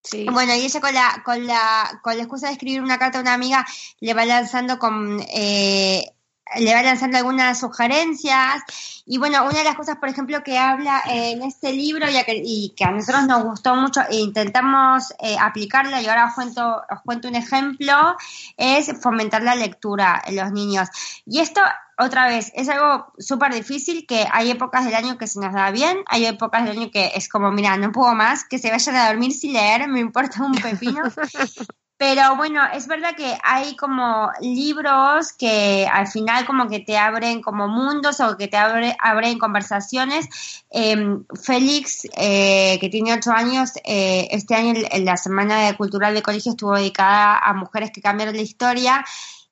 Sí. 0.01 0.25
Bueno, 0.31 0.55
y 0.55 0.61
ella 0.61 0.79
con 0.79 0.93
la, 0.93 1.21
con 1.25 1.45
la, 1.45 1.99
con 2.01 2.15
la 2.15 2.23
excusa 2.23 2.47
de 2.47 2.53
escribir 2.53 2.81
una 2.81 2.97
carta 2.97 3.19
a 3.19 3.21
una 3.21 3.33
amiga, 3.33 3.65
le 3.99 4.13
va 4.13 4.25
lanzando 4.25 4.79
con, 4.79 5.19
eh, 5.29 6.13
le 6.57 6.73
va 6.73 6.81
lanzando 6.81 7.17
algunas 7.17 7.59
sugerencias. 7.59 8.63
Y 9.05 9.17
bueno, 9.17 9.43
una 9.43 9.59
de 9.59 9.63
las 9.63 9.75
cosas, 9.75 9.97
por 9.97 10.09
ejemplo, 10.09 10.43
que 10.43 10.57
habla 10.57 11.01
en 11.07 11.41
este 11.41 11.73
libro 11.73 12.07
y 12.09 12.73
que 12.75 12.83
a 12.83 12.91
nosotros 12.91 13.25
nos 13.25 13.43
gustó 13.43 13.75
mucho 13.75 14.01
e 14.09 14.17
intentamos 14.17 15.11
eh, 15.19 15.35
aplicarla, 15.39 16.01
y 16.01 16.07
ahora 16.07 16.27
os 16.27 16.33
cuento, 16.33 16.81
os 16.89 17.01
cuento 17.03 17.27
un 17.27 17.35
ejemplo, 17.35 18.15
es 18.57 18.91
fomentar 19.01 19.41
la 19.41 19.55
lectura 19.55 20.21
en 20.25 20.35
los 20.35 20.51
niños. 20.51 20.89
Y 21.25 21.39
esto, 21.39 21.61
otra 21.97 22.27
vez, 22.27 22.51
es 22.55 22.69
algo 22.69 23.11
súper 23.17 23.53
difícil, 23.53 24.05
que 24.07 24.27
hay 24.31 24.51
épocas 24.51 24.85
del 24.85 24.95
año 24.95 25.17
que 25.17 25.27
se 25.27 25.39
nos 25.39 25.53
da 25.53 25.71
bien, 25.71 25.97
hay 26.07 26.25
épocas 26.25 26.63
del 26.65 26.77
año 26.77 26.91
que 26.91 27.11
es 27.15 27.29
como, 27.29 27.51
mira, 27.51 27.77
no 27.77 27.91
puedo 27.91 28.13
más, 28.13 28.43
que 28.43 28.59
se 28.59 28.69
vayan 28.69 28.95
a 28.95 29.07
dormir 29.07 29.33
sin 29.33 29.53
leer, 29.53 29.87
me 29.87 29.99
importa 29.99 30.43
un 30.43 30.53
pepino. 30.53 31.01
Pero 31.99 32.37
bueno, 32.37 32.61
es 32.73 32.87
verdad 32.87 33.13
que 33.13 33.37
hay 33.43 33.75
como 33.75 34.31
libros 34.39 35.33
que 35.33 35.85
al 35.91 36.07
final 36.07 36.45
como 36.45 36.69
que 36.69 36.79
te 36.79 36.97
abren 36.97 37.41
como 37.41 37.67
mundos 37.67 38.21
o 38.21 38.37
que 38.37 38.47
te 38.47 38.55
abre, 38.55 38.95
abren 38.99 39.37
conversaciones. 39.37 40.29
Eh, 40.71 40.95
Félix, 41.43 42.07
eh, 42.15 42.77
que 42.79 42.87
tiene 42.87 43.15
ocho 43.15 43.31
años, 43.31 43.71
eh, 43.83 44.29
este 44.31 44.55
año 44.55 44.75
en 44.89 45.03
la 45.03 45.17
Semana 45.17 45.75
Cultural 45.75 46.13
de 46.13 46.21
Colegio 46.21 46.51
estuvo 46.53 46.73
dedicada 46.73 47.37
a 47.37 47.53
mujeres 47.53 47.91
que 47.91 48.01
cambiaron 48.01 48.33
la 48.33 48.43
historia 48.43 49.03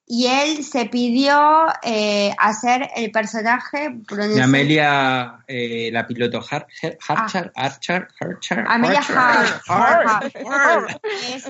y 0.10 0.28
él 0.28 0.64
se 0.64 0.86
pidió 0.86 1.68
eh, 1.84 2.34
hacer 2.40 2.90
el 2.96 3.12
personaje 3.12 3.90
De 4.36 4.42
Amelia, 4.42 5.40
eh, 5.48 5.90
la 5.92 6.08
piloto 6.08 6.40
Har- 6.42 6.66
Har- 6.82 6.98
Archer, 7.18 7.52
Archer, 7.56 8.08
Archer, 8.22 8.66
Amelia 8.68 9.02
claro, 9.06 10.88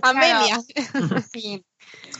Amelia. 0.01 0.57
Sí. 1.31 1.63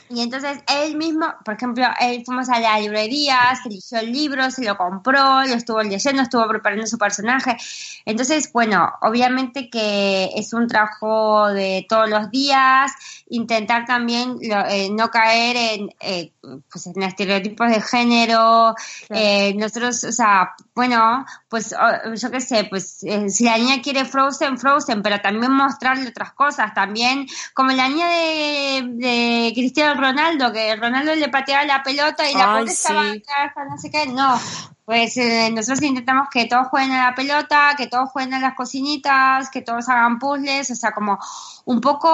Y 0.10 0.22
entonces 0.22 0.60
él 0.68 0.96
mismo, 0.96 1.26
por 1.44 1.56
ejemplo, 1.56 1.86
él 2.00 2.24
fuimos 2.26 2.48
a 2.50 2.60
la 2.60 2.80
librería, 2.80 3.38
se 3.62 3.68
eligió 3.70 4.00
el 4.00 4.12
libro, 4.12 4.50
se 4.52 4.64
lo 4.64 4.78
compró, 4.78 5.44
lo 5.44 5.54
estuvo 5.54 5.82
leyendo, 5.84 6.22
estuvo 6.22 6.48
preparando 6.48 6.88
su 6.88 6.98
personaje. 6.98 7.58
Entonces, 8.06 8.52
bueno, 8.54 8.90
obviamente 9.02 9.70
que 9.70 10.30
es 10.36 10.54
un 10.54 10.68
trabajo 10.68 11.48
de 11.50 11.86
todos 11.90 12.10
los 12.10 12.32
días, 12.32 12.92
intentar 13.30 13.86
también 13.86 14.38
lo- 14.42 14.66
eh, 14.68 14.90
no 14.92 15.10
caer 15.10 15.58
en, 15.58 15.90
eh, 16.00 16.32
pues 16.72 16.88
en 16.88 17.04
estereotipos 17.04 17.70
de 17.70 17.82
género. 17.82 18.76
Eh, 19.10 19.54
nosotros, 19.56 20.04
o 20.06 20.12
sea, 20.14 20.54
bueno, 20.74 21.26
pues 21.50 21.76
yo 22.16 22.32
qué 22.32 22.40
sé, 22.40 22.64
pues 22.70 23.04
eh, 23.04 23.30
si 23.30 23.44
la 23.44 23.58
niña 23.58 23.82
quiere 23.82 24.06
Frozen, 24.06 24.58
Frozen, 24.58 25.02
pero 25.02 25.20
también 25.20 25.52
mostrarle 25.52 26.08
otras 26.08 26.32
cosas, 26.32 26.74
también 26.74 27.28
como 27.54 27.72
la 27.72 27.90
niña 27.90 28.08
de, 28.10 28.84
de 28.94 29.52
Cristiano 29.78 30.02
Ronaldo, 30.02 30.52
que 30.52 30.76
Ronaldo 30.76 31.14
le 31.14 31.30
pateaba 31.30 31.64
la 31.64 31.84
pelota 31.84 32.28
y 32.28 32.34
la 32.34 32.52
Ay, 32.52 32.60
pobre 32.62 32.72
estaba 32.74 33.04
sí. 33.12 33.24
acá, 33.24 33.66
no 33.70 33.78
sé 33.78 33.92
qué, 33.92 34.08
no. 34.08 34.40
Pues 34.86 35.16
eh, 35.18 35.52
nosotros 35.54 35.84
intentamos 35.84 36.30
que 36.32 36.46
todos 36.46 36.68
jueguen 36.70 36.94
a 36.94 37.10
la 37.10 37.16
pelota, 37.16 37.76
que 37.78 37.86
todos 37.86 38.10
jueguen 38.10 38.34
a 38.34 38.40
las 38.40 38.56
cocinitas, 38.56 39.52
que 39.52 39.62
todos 39.62 39.88
hagan 39.90 40.18
puzzles, 40.18 40.72
o 40.72 40.76
sea, 40.76 40.94
como 40.94 41.20
un 41.66 41.80
poco, 41.80 42.10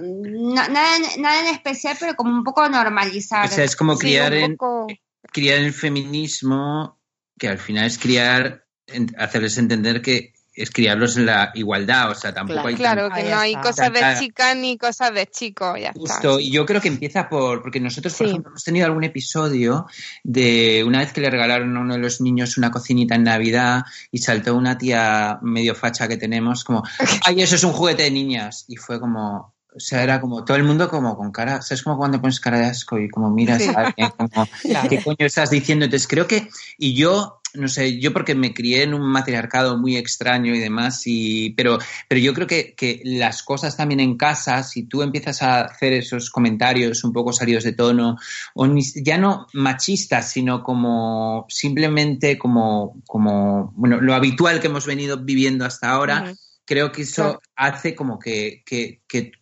na- 0.00 0.68
nada, 0.68 0.96
en- 0.96 1.20
nada 1.20 1.40
en 1.40 1.46
especial, 1.48 1.96
pero 2.00 2.14
como 2.14 2.30
un 2.32 2.44
poco 2.44 2.66
normalizar. 2.68 3.44
O 3.44 3.48
sea, 3.48 3.64
es 3.64 3.76
como 3.76 3.94
Sí, 3.96 4.06
criar, 4.06 4.32
un 4.32 4.38
en, 4.38 4.56
poco- 4.56 4.86
criar 5.32 5.58
el 5.58 5.72
feminismo, 5.74 6.98
que 7.38 7.48
al 7.48 7.58
final 7.58 7.84
es 7.86 7.98
criar, 7.98 8.64
en- 8.86 9.14
hacerles 9.18 9.58
entender 9.58 10.00
que 10.00 10.32
es 10.56 10.70
criarlos 10.70 11.16
en 11.16 11.26
la 11.26 11.50
igualdad, 11.54 12.10
o 12.10 12.14
sea, 12.14 12.32
tampoco 12.32 12.60
Claro. 12.62 12.68
hay 12.68 12.74
Claro, 12.76 13.10
que 13.14 13.30
no 13.30 13.38
hay 13.38 13.50
está. 13.54 13.62
cosas 13.62 13.92
de 13.92 14.00
chicas 14.20 14.56
ni 14.56 14.78
cosas 14.78 15.12
de 15.14 15.26
chicos, 15.26 15.80
ya 15.80 15.88
está. 15.88 15.98
Justo, 16.00 16.38
y 16.40 16.50
yo 16.50 16.64
creo 16.64 16.80
que 16.80 16.88
empieza 16.88 17.28
por, 17.28 17.62
porque 17.62 17.80
nosotros, 17.80 18.14
por 18.14 18.26
Sí. 18.26 18.30
ejemplo, 18.30 18.50
hemos 18.50 18.64
tenido 18.64 18.86
algún 18.86 19.04
episodio 19.04 19.86
de 20.22 20.84
una 20.86 21.00
vez 21.00 21.12
que 21.12 21.20
le 21.20 21.30
regalaron 21.30 21.76
a 21.76 21.80
uno 21.80 21.94
de 21.94 22.00
los 22.00 22.20
niños 22.20 22.56
una 22.56 22.70
cocinita 22.70 23.14
en 23.14 23.24
Navidad 23.24 23.82
y 24.10 24.18
saltó 24.18 24.54
una 24.54 24.78
tía 24.78 25.38
medio 25.42 25.74
facha 25.74 26.08
que 26.08 26.16
tenemos 26.16 26.64
como, 26.64 26.82
ay, 27.26 27.42
eso 27.42 27.56
es 27.56 27.64
un 27.64 27.72
juguete 27.72 28.04
de 28.04 28.10
niñas. 28.10 28.64
Y 28.68 28.76
fue 28.76 29.00
como, 29.00 29.52
O 29.76 29.80
sea, 29.80 30.04
era 30.04 30.20
como 30.20 30.44
todo 30.44 30.56
el 30.56 30.62
mundo 30.62 30.88
como 30.88 31.16
con 31.16 31.32
cara, 31.32 31.60
¿sabes? 31.60 31.82
Como 31.82 31.96
cuando 31.98 32.20
pones 32.20 32.38
cara 32.38 32.58
de 32.60 32.66
asco 32.66 32.96
y 32.96 33.08
como 33.08 33.28
miras 33.30 33.66
a 33.66 33.86
alguien, 33.86 34.08
como, 34.16 34.46
¿qué 34.88 35.02
coño 35.02 35.26
estás 35.26 35.50
diciendo? 35.50 35.84
Entonces 35.86 36.06
creo 36.06 36.28
que, 36.28 36.48
y 36.78 36.94
yo, 36.94 37.40
no 37.54 37.68
sé, 37.68 37.98
yo 38.00 38.12
porque 38.12 38.34
me 38.34 38.52
crié 38.52 38.82
en 38.82 38.94
un 38.94 39.02
matriarcado 39.10 39.78
muy 39.78 39.96
extraño 39.96 40.54
y 40.54 40.58
demás, 40.58 41.02
y, 41.06 41.50
pero, 41.50 41.78
pero 42.08 42.20
yo 42.20 42.34
creo 42.34 42.46
que, 42.46 42.74
que 42.74 43.00
las 43.04 43.42
cosas 43.42 43.76
también 43.76 44.00
en 44.00 44.16
casa, 44.16 44.62
si 44.62 44.84
tú 44.84 45.02
empiezas 45.02 45.42
a 45.42 45.62
hacer 45.62 45.92
esos 45.92 46.30
comentarios 46.30 47.04
un 47.04 47.12
poco 47.12 47.32
salidos 47.32 47.64
de 47.64 47.72
tono, 47.72 48.16
o 48.54 48.66
ni- 48.66 48.82
ya 49.02 49.18
no 49.18 49.46
machistas, 49.52 50.30
sino 50.30 50.62
como 50.62 51.46
simplemente 51.48 52.38
como, 52.38 53.00
como, 53.06 53.72
bueno, 53.76 54.00
lo 54.00 54.14
habitual 54.14 54.60
que 54.60 54.66
hemos 54.66 54.86
venido 54.86 55.18
viviendo 55.24 55.64
hasta 55.64 55.90
ahora, 55.90 56.34
creo 56.64 56.92
que 56.92 57.02
eso 57.02 57.22
Claro. 57.22 57.40
hace 57.56 57.94
como 57.94 58.18
que, 58.18 58.62
que, 58.64 59.02
que, 59.06 59.32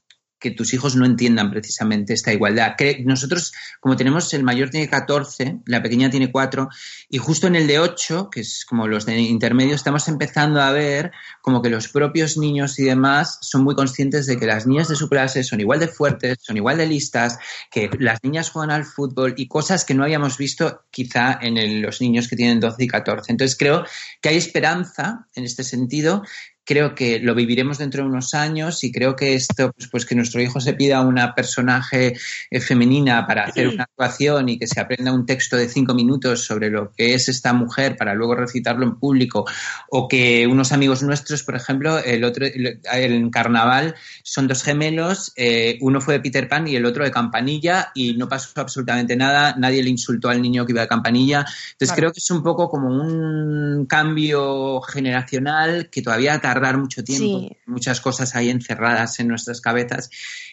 que 0.42 0.50
tus 0.50 0.74
hijos 0.74 0.96
no 0.96 1.06
entiendan 1.06 1.50
precisamente 1.50 2.12
esta 2.12 2.32
igualdad. 2.32 2.74
Nosotros, 3.04 3.52
como 3.80 3.96
tenemos, 3.96 4.34
el 4.34 4.42
mayor 4.42 4.70
tiene 4.70 4.88
14, 4.88 5.60
la 5.66 5.82
pequeña 5.82 6.10
tiene 6.10 6.32
4, 6.32 6.68
y 7.08 7.18
justo 7.18 7.46
en 7.46 7.54
el 7.54 7.66
de 7.66 7.78
8, 7.78 8.28
que 8.30 8.40
es 8.40 8.64
como 8.68 8.88
los 8.88 9.06
de 9.06 9.20
intermedio, 9.20 9.74
estamos 9.74 10.08
empezando 10.08 10.60
a 10.60 10.72
ver 10.72 11.12
como 11.40 11.62
que 11.62 11.70
los 11.70 11.88
propios 11.88 12.36
niños 12.36 12.78
y 12.78 12.84
demás 12.84 13.38
son 13.40 13.62
muy 13.62 13.74
conscientes 13.74 14.26
de 14.26 14.38
que 14.38 14.46
las 14.46 14.66
niñas 14.66 14.88
de 14.88 14.96
su 14.96 15.08
clase 15.08 15.44
son 15.44 15.60
igual 15.60 15.78
de 15.78 15.88
fuertes, 15.88 16.38
son 16.42 16.56
igual 16.56 16.78
de 16.78 16.86
listas, 16.86 17.38
que 17.70 17.88
las 18.00 18.18
niñas 18.24 18.50
juegan 18.50 18.72
al 18.72 18.84
fútbol 18.84 19.34
y 19.36 19.46
cosas 19.46 19.84
que 19.84 19.94
no 19.94 20.02
habíamos 20.02 20.36
visto 20.36 20.82
quizá 20.90 21.38
en 21.40 21.82
los 21.82 22.00
niños 22.00 22.26
que 22.28 22.36
tienen 22.36 22.58
12 22.58 22.84
y 22.84 22.88
14. 22.88 23.30
Entonces 23.30 23.56
creo 23.56 23.84
que 24.20 24.30
hay 24.30 24.36
esperanza 24.36 25.28
en 25.34 25.44
este 25.44 25.62
sentido 25.62 26.22
creo 26.64 26.94
que 26.94 27.18
lo 27.18 27.34
viviremos 27.34 27.78
dentro 27.78 28.02
de 28.02 28.08
unos 28.08 28.34
años 28.34 28.84
y 28.84 28.92
creo 28.92 29.16
que 29.16 29.34
esto, 29.34 29.72
pues, 29.72 29.88
pues 29.88 30.06
que 30.06 30.14
nuestro 30.14 30.40
hijo 30.40 30.60
se 30.60 30.74
pida 30.74 30.98
a 30.98 31.00
una 31.02 31.34
personaje 31.34 32.14
eh, 32.50 32.60
femenina 32.60 33.26
para 33.26 33.44
hacer 33.44 33.68
una 33.68 33.84
actuación 33.84 34.48
y 34.48 34.58
que 34.58 34.66
se 34.66 34.80
aprenda 34.80 35.12
un 35.12 35.26
texto 35.26 35.56
de 35.56 35.68
cinco 35.68 35.94
minutos 35.94 36.44
sobre 36.44 36.70
lo 36.70 36.92
que 36.92 37.14
es 37.14 37.28
esta 37.28 37.52
mujer 37.52 37.96
para 37.96 38.14
luego 38.14 38.34
recitarlo 38.34 38.84
en 38.84 38.96
público 38.96 39.44
o 39.90 40.06
que 40.08 40.46
unos 40.46 40.72
amigos 40.72 41.02
nuestros, 41.02 41.42
por 41.42 41.56
ejemplo, 41.56 41.98
el 41.98 42.24
otro, 42.24 42.46
el, 42.46 42.80
en 42.92 43.30
carnaval 43.30 43.94
son 44.22 44.46
dos 44.46 44.62
gemelos, 44.62 45.32
eh, 45.36 45.78
uno 45.80 46.00
fue 46.00 46.14
de 46.14 46.20
Peter 46.20 46.48
Pan 46.48 46.68
y 46.68 46.76
el 46.76 46.84
otro 46.84 47.04
de 47.04 47.10
Campanilla 47.10 47.90
y 47.94 48.14
no 48.14 48.28
pasó 48.28 48.60
absolutamente 48.60 49.16
nada, 49.16 49.54
nadie 49.58 49.82
le 49.82 49.90
insultó 49.90 50.28
al 50.28 50.40
niño 50.40 50.64
que 50.64 50.72
iba 50.72 50.82
de 50.82 50.88
Campanilla. 50.88 51.40
Entonces 51.72 51.88
Claro. 51.88 51.96
creo 51.96 52.12
que 52.12 52.20
es 52.20 52.30
un 52.30 52.42
poco 52.42 52.68
como 52.68 52.88
un 52.88 53.86
cambio 53.86 54.80
generacional 54.82 55.88
que 55.90 56.02
todavía 56.02 56.40
tardar 56.52 56.76
mucho 56.78 57.02
tiempo, 57.02 57.40
Sí. 57.40 57.56
muchas 57.66 58.00
cosas 58.00 58.34
ahí 58.34 58.50
encerradas 58.50 59.18
en 59.20 59.28
nuestras 59.28 59.60
cabezas 59.60 60.10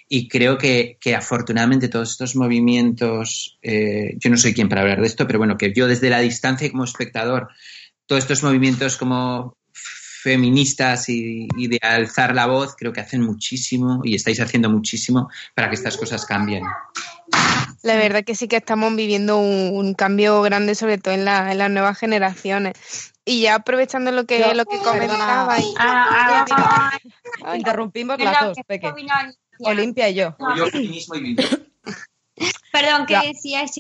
y 0.07 0.27
creo 0.27 0.57
que, 0.57 0.97
que 1.01 1.15
afortunadamente 1.15 1.89
todos 1.89 2.11
estos 2.11 2.35
movimientos, 2.35 3.57
eh, 3.61 4.15
yo 4.17 4.29
no 4.29 4.37
soy 4.37 4.53
quien 4.53 4.69
para 4.69 4.81
hablar 4.81 5.01
de 5.01 5.07
esto, 5.07 5.27
pero 5.27 5.39
bueno, 5.39 5.57
que 5.57 5.73
yo 5.73 5.87
desde 5.87 6.09
la 6.09 6.19
distancia 6.19 6.67
y 6.67 6.71
como 6.71 6.85
espectador, 6.85 7.49
todos 8.05 8.23
estos 8.23 8.43
movimientos 8.43 8.97
como 8.97 9.57
feministas 10.21 11.07
y, 11.09 11.47
y 11.57 11.67
de 11.67 11.79
alzar 11.81 12.35
la 12.35 12.45
voz, 12.47 12.75
creo 12.77 12.91
que 12.93 13.01
hacen 13.01 13.21
muchísimo 13.21 14.01
y 14.03 14.15
estáis 14.15 14.39
haciendo 14.41 14.69
muchísimo 14.69 15.29
para 15.55 15.69
que 15.69 15.75
estas 15.75 15.97
cosas 15.97 16.25
cambien. 16.25 16.63
La 17.83 17.95
verdad 17.95 18.23
que 18.25 18.35
sí 18.35 18.47
que 18.47 18.57
estamos 18.57 18.93
viviendo 18.95 19.37
un, 19.37 19.71
un 19.73 19.93
cambio 19.93 20.41
grande, 20.41 20.75
sobre 20.75 20.97
todo 20.97 21.13
en, 21.13 21.23
la- 21.25 21.51
en 21.51 21.57
las 21.57 21.69
nuevas 21.71 21.97
generaciones. 21.97 22.73
Y 23.23 23.41
ya 23.43 23.55
aprovechando 23.55 24.11
lo 24.11 24.25
que, 24.25 24.39
Yo- 24.39 24.53
lo 24.53 24.65
que 24.65 24.77
comentaba. 24.79 25.59
y- 25.59 25.73
Ah, 25.77 26.45
ah, 26.51 26.91
ah, 27.45 27.55
Interrumpimos 27.57 28.19
las 28.19 28.41
dos, 28.41 28.57
que 28.57 28.63
Peque. 28.65 28.91
Olimpia 29.59 30.09
y 30.09 30.15
yo. 30.15 30.35
Yo 30.57 30.65
feminismo 30.67 31.15
y. 31.15 31.35
Perdón, 32.71 33.05
¿qué 33.07 33.19
decías? 33.33 33.71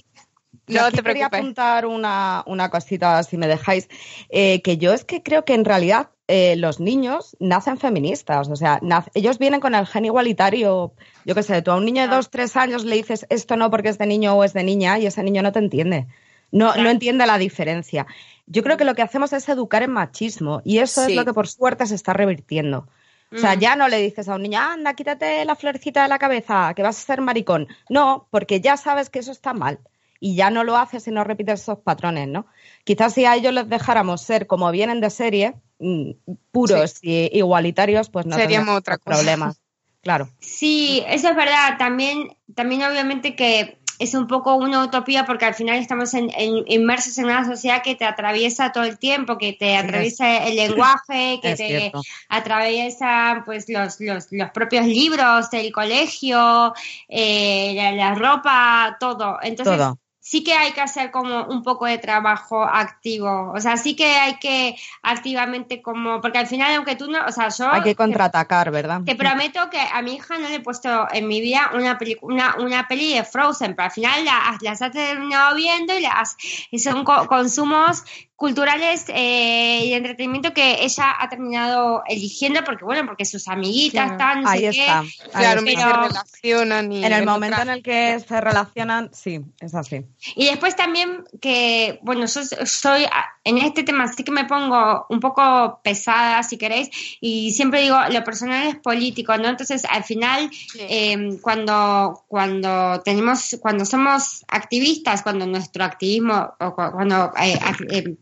Yo 0.67 0.81
No 0.81 0.91
te 0.91 0.97
quería 0.97 1.29
preocupes. 1.29 1.39
apuntar 1.39 1.85
una, 1.85 2.43
una 2.45 2.69
cosita, 2.69 3.23
si 3.23 3.37
me 3.37 3.47
dejáis, 3.47 3.87
eh, 4.29 4.61
que 4.61 4.77
yo 4.77 4.93
es 4.93 5.03
que 5.03 5.23
creo 5.23 5.43
que 5.45 5.53
en 5.55 5.65
realidad 5.65 6.09
eh, 6.31 6.55
los 6.57 6.79
niños 6.79 7.35
nacen 7.39 7.77
feministas, 7.79 8.47
o 8.49 8.55
sea, 8.55 8.79
ellos 9.15 9.39
vienen 9.39 9.59
con 9.59 9.73
el 9.73 9.87
gen 9.87 10.05
igualitario. 10.05 10.93
Yo 11.25 11.33
qué 11.35 11.41
sé, 11.43 11.61
tú 11.63 11.71
a 11.71 11.75
un 11.75 11.85
niño 11.85 12.03
de 12.03 12.07
dos, 12.07 12.29
tres 12.29 12.55
años 12.55 12.85
le 12.85 12.95
dices 12.95 13.25
esto 13.29 13.55
no 13.57 13.71
porque 13.71 13.89
es 13.89 13.97
de 13.97 14.05
niño 14.05 14.35
o 14.35 14.43
es 14.43 14.53
de 14.53 14.63
niña 14.63 14.99
y 14.99 15.07
ese 15.07 15.23
niño 15.23 15.41
no 15.41 15.51
te 15.51 15.59
entiende. 15.59 16.05
No, 16.51 16.75
no 16.75 16.89
entiende 16.89 17.25
la 17.25 17.37
diferencia. 17.39 18.05
Yo 18.45 18.61
creo 18.63 18.77
que 18.77 18.85
lo 18.85 18.93
que 18.95 19.01
hacemos 19.01 19.33
es 19.33 19.49
educar 19.49 19.81
en 19.83 19.91
machismo 19.91 20.61
y 20.63 20.77
eso 20.77 21.03
Sí. 21.03 21.11
es 21.11 21.17
lo 21.17 21.25
que 21.25 21.33
por 21.33 21.47
suerte 21.47 21.85
se 21.87 21.95
está 21.95 22.13
revirtiendo. 22.13 22.87
O 23.33 23.37
sea, 23.37 23.55
Mm. 23.55 23.59
ya 23.59 23.75
no 23.75 23.87
le 23.87 23.97
dices 24.01 24.29
a 24.29 24.35
un 24.35 24.41
niño, 24.43 24.59
anda, 24.59 24.93
quítate 24.93 25.43
la 25.45 25.55
florecita 25.55 26.03
de 26.03 26.09
la 26.09 26.17
cabeza, 26.19 26.73
que 26.75 26.83
vas 26.83 26.97
a 26.97 27.05
ser 27.05 27.21
maricón. 27.21 27.67
No, 27.89 28.27
porque 28.31 28.61
ya 28.61 28.77
sabes 28.77 29.09
que 29.09 29.19
eso 29.19 29.31
está 29.31 29.53
mal 29.53 29.79
y 30.19 30.35
ya 30.35 30.49
no 30.49 30.63
lo 30.63 30.77
haces 30.77 31.07
y 31.07 31.11
no 31.11 31.23
repites 31.23 31.61
esos 31.61 31.79
patrones, 31.79 32.27
¿no? 32.27 32.45
Quizás 32.83 33.13
si 33.13 33.25
a 33.25 33.35
ellos 33.35 33.53
les 33.53 33.67
dejáramos 33.69 34.21
ser 34.21 34.47
como 34.47 34.71
vienen 34.71 34.99
de 35.01 35.09
serie, 35.11 35.53
mm, 35.79 36.11
puros 36.51 36.99
y 37.01 37.35
igualitarios, 37.37 38.09
pues 38.09 38.25
no 38.25 38.35
Seríamos 38.35 38.77
otra 38.77 38.97
cosa. 38.97 39.15
problemas. 39.17 39.61
Claro. 40.01 40.29
Sí, 40.39 41.03
eso 41.07 41.27
es 41.27 41.35
verdad. 41.35 41.77
También, 41.77 42.29
también 42.55 42.83
obviamente 42.83 43.35
que 43.35 43.79
es 43.99 44.13
un 44.13 44.27
poco 44.27 44.55
una 44.55 44.81
utopía 44.81 45.25
porque 45.25 45.43
al 45.43 45.55
final 45.55 45.75
estamos 45.77 46.13
en- 46.13 46.31
en- 46.37 46.63
inmersos 46.67 47.17
en 47.17 47.25
una 47.25 47.43
sociedad 47.45 47.83
que 47.83 47.95
te 47.95 48.05
atraviesa 48.05 48.71
todo 48.71 48.85
el 48.85 48.97
tiempo, 48.97 49.37
que 49.37 49.51
te 49.51 49.75
atraviesa 49.75 50.47
el 50.47 50.55
lenguaje, 51.03 51.39
que 51.41 51.51
Es 51.51 51.57
te 51.57 51.67
cierto. 51.67 52.01
atraviesa 52.29 53.43
pues 53.45 53.67
los, 53.67 53.99
los, 53.99 54.27
los 54.31 54.49
propios 54.51 54.85
libros 54.85 55.49
del 55.51 55.71
colegio, 55.73 56.73
eh, 57.09 57.73
la, 57.75 57.91
la 57.91 58.15
ropa, 58.15 58.95
todo. 59.01 59.37
Entonces, 59.41 59.77
Todo. 59.77 59.99
Sí 60.29 60.43
que 60.43 60.53
hay 60.53 60.73
que 60.73 60.81
hacer 60.81 61.09
como 61.09 61.45
un 61.45 61.63
poco 61.63 61.87
de 61.87 61.97
trabajo 61.97 62.61
activo. 62.63 63.51
O 63.55 63.59
sea, 63.59 63.77
sí 63.77 63.95
que 63.95 64.05
hay 64.05 64.35
que 64.37 64.75
activamente 65.01 65.81
como, 65.81 66.21
porque 66.21 66.37
al 66.37 66.45
final, 66.45 66.75
aunque 66.75 66.95
tú 66.95 67.09
no, 67.09 67.25
o 67.25 67.31
sea, 67.31 67.49
yo 67.49 67.67
Hay 67.71 67.81
que 67.81 67.95
contraatacar, 67.95 68.69
¿verdad? 68.69 69.01
te 69.05 69.15
prometo 69.15 69.69
que 69.71 69.79
a 69.79 70.01
mi 70.03 70.13
hija 70.15 70.37
no 70.37 70.47
le 70.47 70.55
he 70.55 70.59
puesto 70.59 71.07
en 71.11 71.27
mi 71.27 71.41
vida 71.41 71.71
una 71.73 71.97
peli, 71.97 72.15
una, 72.21 72.55
una 72.59 72.87
peli 72.87 73.15
de 73.15 73.23
Frozen, 73.23 73.75
pero 73.75 73.85
al 73.87 73.91
final 73.91 74.23
la- 74.23 74.55
las 74.61 74.81
has 74.83 74.91
terminado 74.91 75.55
viendo 75.55 75.97
y 75.97 76.01
las 76.01 76.37
y 76.69 76.77
son 76.77 77.03
co- 77.03 77.25
consumos 77.25 78.03
culturales 78.39 79.03
eh, 79.09 79.81
y 79.83 79.89
de 79.89 79.95
entretenimiento 79.97 80.53
que 80.53 80.83
ella 80.83 81.13
ha 81.19 81.27
terminado 81.27 82.03
eligiendo 82.07 82.63
porque 82.63 82.85
bueno 82.85 83.05
porque 83.05 83.25
sus 83.25 83.47
amiguitas 83.49 84.11
están 84.13 84.41
no 84.43 84.49
Ahí 84.49 84.61
sé 84.61 84.69
está. 84.69 85.03
Claro, 85.37 85.59
está. 85.59 85.71
se 85.71 85.75
Pero- 85.87 86.01
relacionan 86.07 86.91
y 86.93 87.03
En 87.05 87.11
el 87.13 87.25
momento 87.25 87.57
otra- 87.57 87.63
en 87.73 87.77
el 87.77 87.83
que 87.83 88.17
se 88.25 88.39
relacionan, 88.41 89.09
sí, 89.13 89.41
es 89.59 89.75
así. 89.75 90.05
Y 90.35 90.45
después 90.45 90.75
también 90.77 91.25
que, 91.41 91.99
bueno, 92.01 92.25
yo 92.25 92.41
soy, 92.65 93.05
en 93.43 93.57
este 93.57 93.83
tema 93.83 94.07
sí 94.07 94.23
que 94.23 94.31
me 94.31 94.45
pongo 94.45 95.05
un 95.09 95.19
poco 95.19 95.81
pesada, 95.83 96.41
si 96.43 96.57
queréis, 96.57 96.89
y 97.19 97.51
siempre 97.51 97.81
digo, 97.81 97.97
lo 98.09 98.23
personal 98.23 98.67
es 98.67 98.75
político, 98.77 99.37
¿no? 99.37 99.49
Entonces, 99.49 99.83
al 99.89 100.05
final, 100.05 100.49
eh, 100.77 101.37
cuando, 101.41 102.23
cuando 102.29 103.01
tenemos, 103.03 103.57
cuando 103.61 103.83
somos 103.85 104.45
activistas, 104.47 105.23
cuando 105.23 105.45
nuestro 105.45 105.83
activismo, 105.83 106.53
o 106.59 106.73
cu- 106.73 106.91
cuando, 106.93 107.33
eh, 107.41 107.59
eh, 107.91 108.15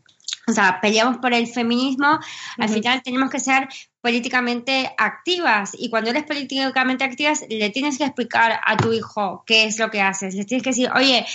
o 0.47 0.53
sea, 0.53 0.79
peleamos 0.81 1.17
por 1.17 1.33
el 1.33 1.45
feminismo, 1.47 2.19
al 2.57 2.69
final 2.69 3.01
tenemos 3.03 3.29
que 3.29 3.39
ser 3.39 3.67
políticamente 3.99 4.93
activas 4.97 5.71
y 5.77 5.89
cuando 5.89 6.09
eres 6.09 6.23
políticamente 6.23 7.03
activas 7.03 7.43
le 7.49 7.69
tienes 7.69 7.97
que 7.97 8.05
explicar 8.05 8.59
a 8.65 8.77
tu 8.77 8.93
hijo 8.93 9.43
qué 9.45 9.65
es 9.65 9.77
lo 9.77 9.91
que 9.91 10.01
haces, 10.01 10.35
le 10.35 10.45
tienes 10.45 10.63
que 10.63 10.69
decir, 10.69 10.89
oye, 10.95 11.25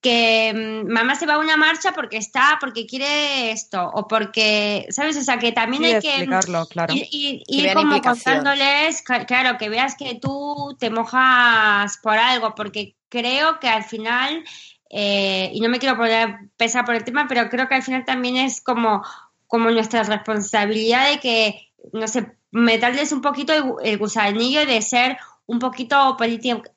que 0.00 0.52
mm, 0.54 0.90
mamá 0.90 1.14
se 1.16 1.26
va 1.26 1.34
a 1.34 1.38
una 1.38 1.56
marcha 1.56 1.92
porque 1.92 2.16
está, 2.16 2.58
porque 2.60 2.86
quiere 2.86 3.50
esto, 3.50 3.90
o 3.92 4.06
porque, 4.08 4.86
¿sabes? 4.90 5.16
O 5.16 5.22
sea, 5.22 5.38
que 5.38 5.52
también 5.52 5.82
Sí, 5.82 5.92
hay 5.92 6.00
que 6.00 6.08
explicarlo, 6.08 6.66
claro. 6.66 6.94
ir, 6.94 7.74
como 7.74 8.00
contándoles, 8.00 9.02
claro, 9.02 9.58
que 9.58 9.68
veas 9.68 9.96
que 9.96 10.14
tú 10.14 10.76
te 10.78 10.90
mojas 10.90 11.98
por 12.02 12.16
algo, 12.16 12.54
porque 12.54 12.94
creo 13.08 13.60
que 13.60 13.68
al 13.68 13.84
final, 13.84 14.44
eh, 14.90 15.50
y 15.54 15.60
no 15.60 15.68
me 15.68 15.78
quiero 15.78 15.96
poner 15.96 16.50
pesar 16.56 16.84
por 16.84 16.96
el 16.96 17.04
tema, 17.04 17.26
pero 17.28 17.48
creo 17.48 17.68
que 17.68 17.76
al 17.76 17.82
final 17.82 18.04
también 18.04 18.36
es 18.36 18.60
como, 18.60 19.02
como 19.46 19.70
nuestra 19.70 20.02
responsabilidad 20.02 21.10
de 21.10 21.20
que, 21.20 21.72
no 21.92 22.08
sé, 22.08 22.32
meterles 22.50 23.12
un 23.12 23.22
poquito 23.22 23.52
el, 23.52 23.64
el 23.84 23.98
gusanillo 23.98 24.66
de 24.66 24.82
ser 24.82 25.16
un 25.46 25.58
poquito 25.58 26.16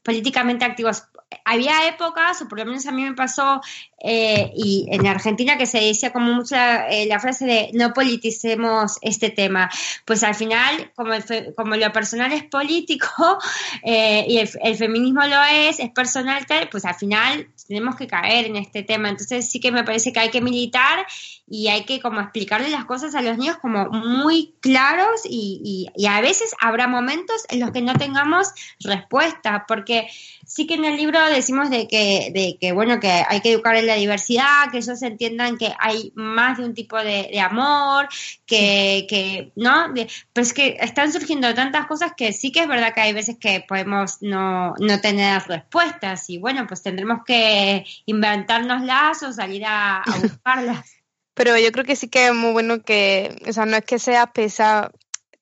políticamente 0.03 0.66
activos. 0.66 1.03
Había 1.45 1.88
épocas, 1.88 2.41
o 2.41 2.47
por 2.47 2.59
lo 2.59 2.65
menos 2.65 2.86
a 2.88 2.91
mí 2.91 3.03
me 3.03 3.13
pasó, 3.13 3.61
eh, 4.05 4.51
y 4.53 4.86
en 4.91 5.07
Argentina 5.07 5.57
que 5.57 5.65
se 5.65 5.79
decía 5.79 6.11
como 6.11 6.34
mucha 6.34 6.89
eh, 6.89 7.05
la 7.05 7.21
frase 7.21 7.45
de 7.45 7.69
no 7.73 7.93
politicemos 7.93 8.97
este 9.01 9.29
tema. 9.29 9.69
Pues 10.03 10.23
al 10.23 10.36
final, 10.36 10.91
como, 10.93 11.13
como 11.55 11.75
lo 11.77 11.91
personal 11.93 12.34
es 12.34 12.43
político 12.43 13.07
eh, 13.84 14.25
y 14.27 14.39
el, 14.39 14.75
feminismo 14.75 15.21
lo 15.25 15.41
es, 15.43 15.79
es 15.79 15.89
personal, 15.91 16.45
pues 16.69 16.84
al 16.84 16.95
final 16.95 17.47
tenemos 17.65 17.95
que 17.95 18.07
caer 18.07 18.45
en 18.45 18.57
este 18.57 18.84
tema. 18.84 19.09
Entonces 19.09 19.49
sí 19.49 19.61
que 19.61 19.71
me 19.71 19.86
parece 19.86 20.11
que 20.11 20.19
hay 20.19 20.29
que 20.29 20.41
militar 20.41 21.05
y 21.47 21.69
hay 21.69 21.86
que 21.86 22.01
como 22.01 22.19
explicarle 22.19 22.69
las 22.69 22.84
cosas 22.84 23.15
a 23.15 23.21
los 23.21 23.38
niños 23.38 23.57
como 23.57 23.86
muy 23.89 24.53
claros 24.59 25.21
y 25.25 25.88
a 26.09 26.19
veces 26.19 26.53
habrá 26.59 26.88
momentos 26.88 27.45
en 27.49 27.61
los 27.61 27.71
que 27.71 27.81
no 27.81 27.93
tengamos 27.93 28.49
respuesta, 28.81 29.65
porque 29.67 30.07
sí 30.54 30.68
que 30.68 30.76
en 30.76 30.86
el 30.86 30.97
libro 30.97 31.20
decimos 31.30 31.72
de 31.72 31.88
que, 31.88 32.32
de 32.32 32.58
que, 32.62 32.74
bueno, 32.74 32.99
que 32.99 33.24
hay 33.28 33.41
que 33.41 33.54
educar 33.54 33.76
en 33.76 33.88
la 33.88 33.95
diversidad, 33.95 34.70
que 34.72 34.78
ellos 34.78 35.01
entiendan 35.01 35.58
que 35.58 35.74
hay 35.80 36.12
más 36.14 36.60
de 36.60 36.66
un 36.66 36.76
tipo 36.76 36.95
de, 36.97 37.39
amor, 37.39 38.08
que, 38.45 39.08
que 39.10 39.51
¿no? 39.56 39.91
pero 40.32 40.43
es 40.43 40.54
que 40.54 40.78
están 40.80 41.12
surgiendo 41.12 41.51
tantas 41.56 41.88
cosas 41.88 42.12
que 42.16 42.34
sí 42.34 42.51
que 42.51 42.62
es 42.62 42.68
verdad 42.68 42.93
que 42.93 43.01
hay 43.01 43.14
veces 43.14 43.38
que 43.39 43.66
podemos 43.68 44.22
no, 44.22 44.76
no 44.78 45.01
tener 45.01 45.41
respuestas 45.47 46.30
y 46.30 46.38
bueno, 46.38 46.68
pues 46.68 46.84
tendremos 46.84 47.24
que 47.26 47.84
inventárnoslas 48.06 49.24
o 49.24 49.34
salir 49.34 49.66
a, 49.66 50.04
a 50.04 50.18
buscarlas. 50.22 51.04
Pero 51.34 51.58
yo 51.58 51.72
creo 51.72 51.84
que 51.84 51.95
sí 51.95 52.10
que 52.10 52.28
es 52.28 52.34
muy 52.36 52.51
bueno 52.51 52.84
que, 52.84 53.36
o 53.47 53.54
sea, 53.54 53.66
no 53.66 53.76
es 53.76 53.86
que 53.86 53.97
sea 53.97 54.28
pesado, 54.28 54.91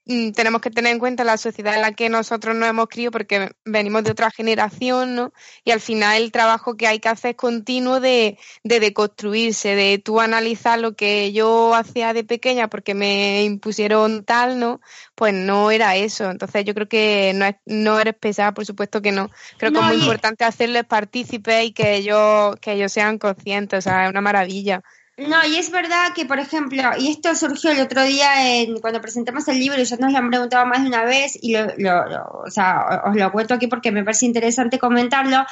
tenemos 0.05 0.61
que 0.61 0.71
tener 0.71 0.91
en 0.91 0.99
cuenta 0.99 1.23
la 1.23 1.37
sociedad 1.37 1.75
en 1.75 1.81
la 1.81 1.93
que 1.93 2.09
nosotros 2.09 2.55
nos 2.55 2.67
hemos 2.67 2.87
criado 2.87 3.11
porque 3.11 3.51
venimos 3.65 4.03
de 4.03 4.11
otra 4.11 4.31
generación, 4.31 5.15
¿no? 5.15 5.31
Y 5.63 5.71
al 5.71 5.79
final 5.79 6.21
el 6.21 6.31
trabajo 6.31 6.75
que 6.75 6.87
hay 6.87 6.99
que 6.99 7.09
hacer 7.09 7.31
es 7.31 7.37
continuo 7.37 7.99
de, 7.99 8.37
de 8.63 8.79
deconstruirse, 8.79 9.75
de 9.75 9.99
tú 9.99 10.19
analizar 10.19 10.79
lo 10.79 10.95
que 10.95 11.31
yo 11.33 11.75
hacía 11.75 12.13
de 12.13 12.23
pequeña 12.23 12.67
porque 12.67 12.95
me 12.95 13.43
impusieron 13.43 14.23
tal, 14.25 14.59
¿no? 14.59 14.81
Pues 15.15 15.33
no 15.33 15.69
era 15.71 15.95
eso. 15.95 16.29
Entonces 16.31 16.65
yo 16.65 16.73
creo 16.73 16.89
que 16.89 17.33
no, 17.35 17.45
es, 17.45 17.55
no 17.65 17.99
eres 17.99 18.15
pesada, 18.15 18.53
por 18.53 18.65
supuesto 18.65 19.01
que 19.01 19.11
no. 19.11 19.29
Creo 19.57 19.71
que 19.71 19.79
es 19.79 19.85
muy 19.85 19.95
importante 19.97 20.43
hacerles 20.45 20.85
partícipes 20.85 21.65
y 21.65 21.73
que 21.73 21.95
ellos, 21.95 22.55
que 22.59 22.73
ellos 22.73 22.91
sean 22.91 23.19
conscientes, 23.19 23.79
o 23.79 23.81
sea, 23.81 24.05
es 24.05 24.09
una 24.09 24.21
maravilla. 24.21 24.81
No, 25.27 25.45
y 25.45 25.57
es 25.57 25.69
verdad 25.69 26.13
que, 26.15 26.25
por 26.25 26.39
ejemplo, 26.39 26.81
y 26.97 27.09
esto 27.09 27.35
surgió 27.35 27.71
el 27.71 27.81
otro 27.81 28.01
día 28.03 28.55
en, 28.55 28.79
cuando 28.79 29.01
presentamos 29.01 29.47
el 29.47 29.59
libro, 29.59 29.79
y 29.79 29.85
ya 29.85 29.97
nos 29.97 30.11
lo 30.11 30.17
han 30.17 30.29
preguntado 30.29 30.65
más 30.65 30.81
de 30.81 30.87
una 30.87 31.03
vez, 31.03 31.37
y 31.41 31.55
lo, 31.55 31.67
lo, 31.77 32.43
o 32.45 32.49
sea, 32.49 33.03
os 33.05 33.15
lo 33.15 33.31
cuento 33.31 33.53
aquí 33.53 33.67
porque 33.67 33.91
me 33.91 34.03
parece 34.03 34.25
interesante 34.25 34.79
comentarlo. 34.79 35.45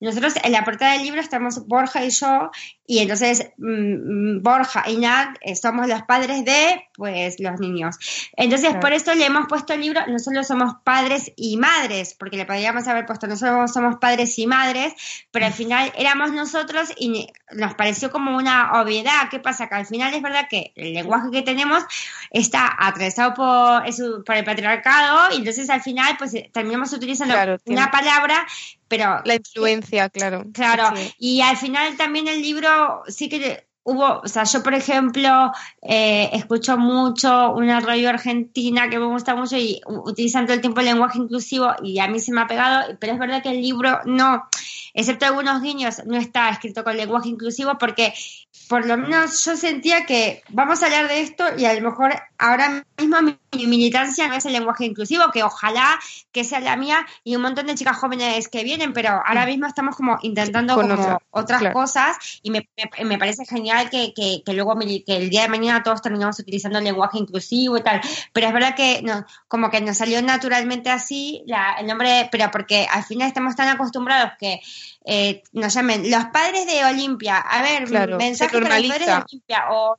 Nosotros 0.00 0.34
en 0.42 0.52
la 0.52 0.64
portada 0.64 0.92
del 0.92 1.02
libro 1.02 1.20
estamos 1.20 1.66
Borja 1.66 2.02
y 2.02 2.10
yo, 2.10 2.50
y 2.90 2.98
entonces 2.98 3.52
mm, 3.56 4.38
mm, 4.38 4.42
Borja 4.42 4.82
y 4.88 4.96
Nat 4.96 5.36
eh, 5.42 5.54
somos 5.54 5.86
los 5.86 6.02
padres 6.02 6.44
de, 6.44 6.88
pues, 6.96 7.38
los 7.38 7.60
niños. 7.60 7.96
Entonces, 8.36 8.74
por 8.80 8.92
eso 8.92 9.14
le 9.14 9.26
hemos 9.26 9.46
puesto 9.46 9.74
el 9.74 9.82
libro, 9.82 10.00
no 10.08 10.18
solo 10.18 10.42
somos 10.42 10.74
padres 10.82 11.30
y 11.36 11.56
madres, 11.56 12.16
porque 12.18 12.36
le 12.36 12.46
podríamos 12.46 12.88
haber 12.88 13.06
puesto, 13.06 13.28
no 13.28 13.36
solo 13.36 13.68
somos 13.68 13.98
padres 14.00 14.36
y 14.40 14.48
madres, 14.48 14.92
pero 15.30 15.46
al 15.46 15.52
final 15.52 15.92
éramos 15.96 16.32
nosotros 16.32 16.88
y 16.98 17.28
nos 17.52 17.74
pareció 17.74 18.10
como 18.10 18.36
una 18.36 18.82
obviedad. 18.82 19.28
¿Qué 19.30 19.38
pasa? 19.38 19.68
Que 19.68 19.76
al 19.76 19.86
final 19.86 20.12
es 20.12 20.20
verdad 20.20 20.48
que 20.50 20.72
el 20.74 20.92
lenguaje 20.92 21.30
que 21.30 21.42
tenemos 21.42 21.84
está 22.32 22.74
atravesado 22.76 23.34
por, 23.34 24.24
por 24.24 24.34
el 24.34 24.44
patriarcado, 24.44 25.32
y 25.32 25.36
entonces 25.36 25.70
al 25.70 25.80
final, 25.80 26.16
pues, 26.18 26.34
terminamos 26.52 26.92
utilizando 26.92 27.36
una 27.66 27.88
palabra 27.92 28.44
pero... 28.90 29.22
La 29.24 29.36
influencia, 29.36 30.08
claro. 30.08 30.44
Claro, 30.52 30.92
y 31.16 31.40
al 31.42 31.56
final 31.56 31.96
también 31.96 32.26
el 32.26 32.42
libro 32.42 32.79
sí 33.08 33.28
que 33.28 33.66
hubo, 33.82 34.20
o 34.20 34.28
sea, 34.28 34.44
yo 34.44 34.62
por 34.62 34.74
ejemplo 34.74 35.52
eh, 35.82 36.30
escucho 36.32 36.76
mucho 36.76 37.52
una 37.52 37.80
radio 37.80 38.10
argentina 38.10 38.90
que 38.90 38.98
me 38.98 39.06
gusta 39.06 39.34
mucho 39.34 39.56
y 39.56 39.80
utilizan 39.86 40.46
todo 40.46 40.54
el 40.54 40.60
tiempo 40.60 40.80
el 40.80 40.86
lenguaje 40.86 41.18
inclusivo 41.18 41.74
y 41.82 41.98
a 41.98 42.08
mí 42.08 42.20
se 42.20 42.32
me 42.32 42.42
ha 42.42 42.46
pegado, 42.46 42.96
pero 43.00 43.14
es 43.14 43.18
verdad 43.18 43.42
que 43.42 43.50
el 43.50 43.62
libro 43.62 44.00
no, 44.04 44.44
excepto 44.94 45.26
algunos 45.26 45.62
guiños, 45.62 46.04
no 46.06 46.16
está 46.16 46.50
escrito 46.50 46.84
con 46.84 46.96
lenguaje 46.96 47.28
inclusivo 47.28 47.78
porque 47.78 48.12
por 48.70 48.86
lo 48.86 48.96
menos 48.96 49.44
yo 49.44 49.56
sentía 49.56 50.06
que 50.06 50.44
vamos 50.48 50.80
a 50.80 50.86
hablar 50.86 51.08
de 51.08 51.22
esto 51.22 51.44
y 51.58 51.64
a 51.64 51.74
lo 51.74 51.90
mejor 51.90 52.14
ahora 52.38 52.84
mismo 52.96 53.16
mi, 53.20 53.66
militancia 53.66 54.28
no 54.28 54.34
es 54.34 54.46
el 54.46 54.52
lenguaje 54.52 54.84
inclusivo, 54.84 55.24
que 55.32 55.42
ojalá 55.42 55.98
que 56.30 56.44
sea 56.44 56.60
la 56.60 56.76
mía 56.76 57.04
y 57.24 57.34
un 57.34 57.42
montón 57.42 57.66
de 57.66 57.74
chicas 57.74 57.96
jóvenes 57.96 58.46
que 58.46 58.62
vienen, 58.62 58.92
pero 58.92 59.20
ahora 59.26 59.44
mismo 59.44 59.66
estamos 59.66 59.96
como 59.96 60.20
intentando 60.22 60.76
como 60.76 61.18
otras 61.30 61.72
cosas 61.72 62.16
y 62.44 62.52
me, 62.52 62.68
me, 63.04 63.18
parece 63.18 63.44
genial 63.44 63.90
que, 63.90 64.14
que, 64.14 64.44
que 64.46 64.52
luego 64.52 64.78
que 64.78 65.16
el 65.16 65.30
día 65.30 65.42
de 65.42 65.48
mañana 65.48 65.82
todos 65.82 66.00
terminamos 66.00 66.38
utilizando 66.38 66.78
el 66.78 66.84
lenguaje 66.84 67.18
inclusivo 67.18 67.76
y 67.76 67.82
tal, 67.82 68.00
pero 68.32 68.46
es 68.46 68.52
verdad 68.52 68.76
que 68.76 69.02
no, 69.02 69.26
como 69.48 69.68
que 69.68 69.80
nos 69.80 69.96
salió 69.96 70.22
naturalmente 70.22 70.90
así 70.90 71.42
la, 71.44 71.74
el 71.80 71.88
nombre, 71.88 72.28
pero 72.30 72.52
porque 72.52 72.86
al 72.88 73.02
final 73.02 73.26
estamos 73.26 73.56
tan 73.56 73.66
acostumbrados 73.66 74.30
que 74.38 74.60
eh, 75.12 75.42
nos 75.52 75.74
llamen 75.74 76.08
los 76.08 76.26
padres 76.26 76.66
de 76.66 76.84
Olimpia. 76.84 77.38
A 77.38 77.62
ver, 77.62 77.90
mensaje 78.16 78.60
para 78.60 78.78
los 78.78 78.88
padres 78.88 79.06
de 79.08 79.12
Olimpia. 79.12 79.64
O 79.70 79.96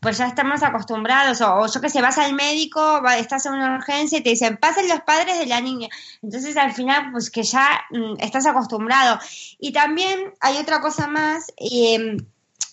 pues 0.00 0.18
ya 0.18 0.26
estamos 0.26 0.62
acostumbrados, 0.62 1.40
o, 1.40 1.66
yo 1.66 1.80
que 1.80 1.90
sé, 1.90 2.00
vas 2.00 2.18
al 2.18 2.34
médico, 2.34 3.02
estás 3.10 3.46
en 3.46 3.54
una 3.54 3.76
urgencia 3.76 4.18
y 4.18 4.22
te 4.22 4.30
dicen, 4.30 4.56
pasen 4.56 4.88
los 4.88 5.00
padres 5.00 5.38
de 5.38 5.46
la 5.46 5.60
niña. 5.60 5.88
Entonces 6.22 6.56
al 6.56 6.72
final, 6.72 7.10
pues 7.12 7.30
que 7.30 7.42
ya 7.42 7.82
mm, 7.90 8.14
estás 8.20 8.46
acostumbrado. 8.46 9.18
Y 9.58 9.72
también 9.72 10.32
hay 10.40 10.56
otra 10.56 10.80
cosa 10.80 11.08
más, 11.08 11.52
y, 11.58 11.98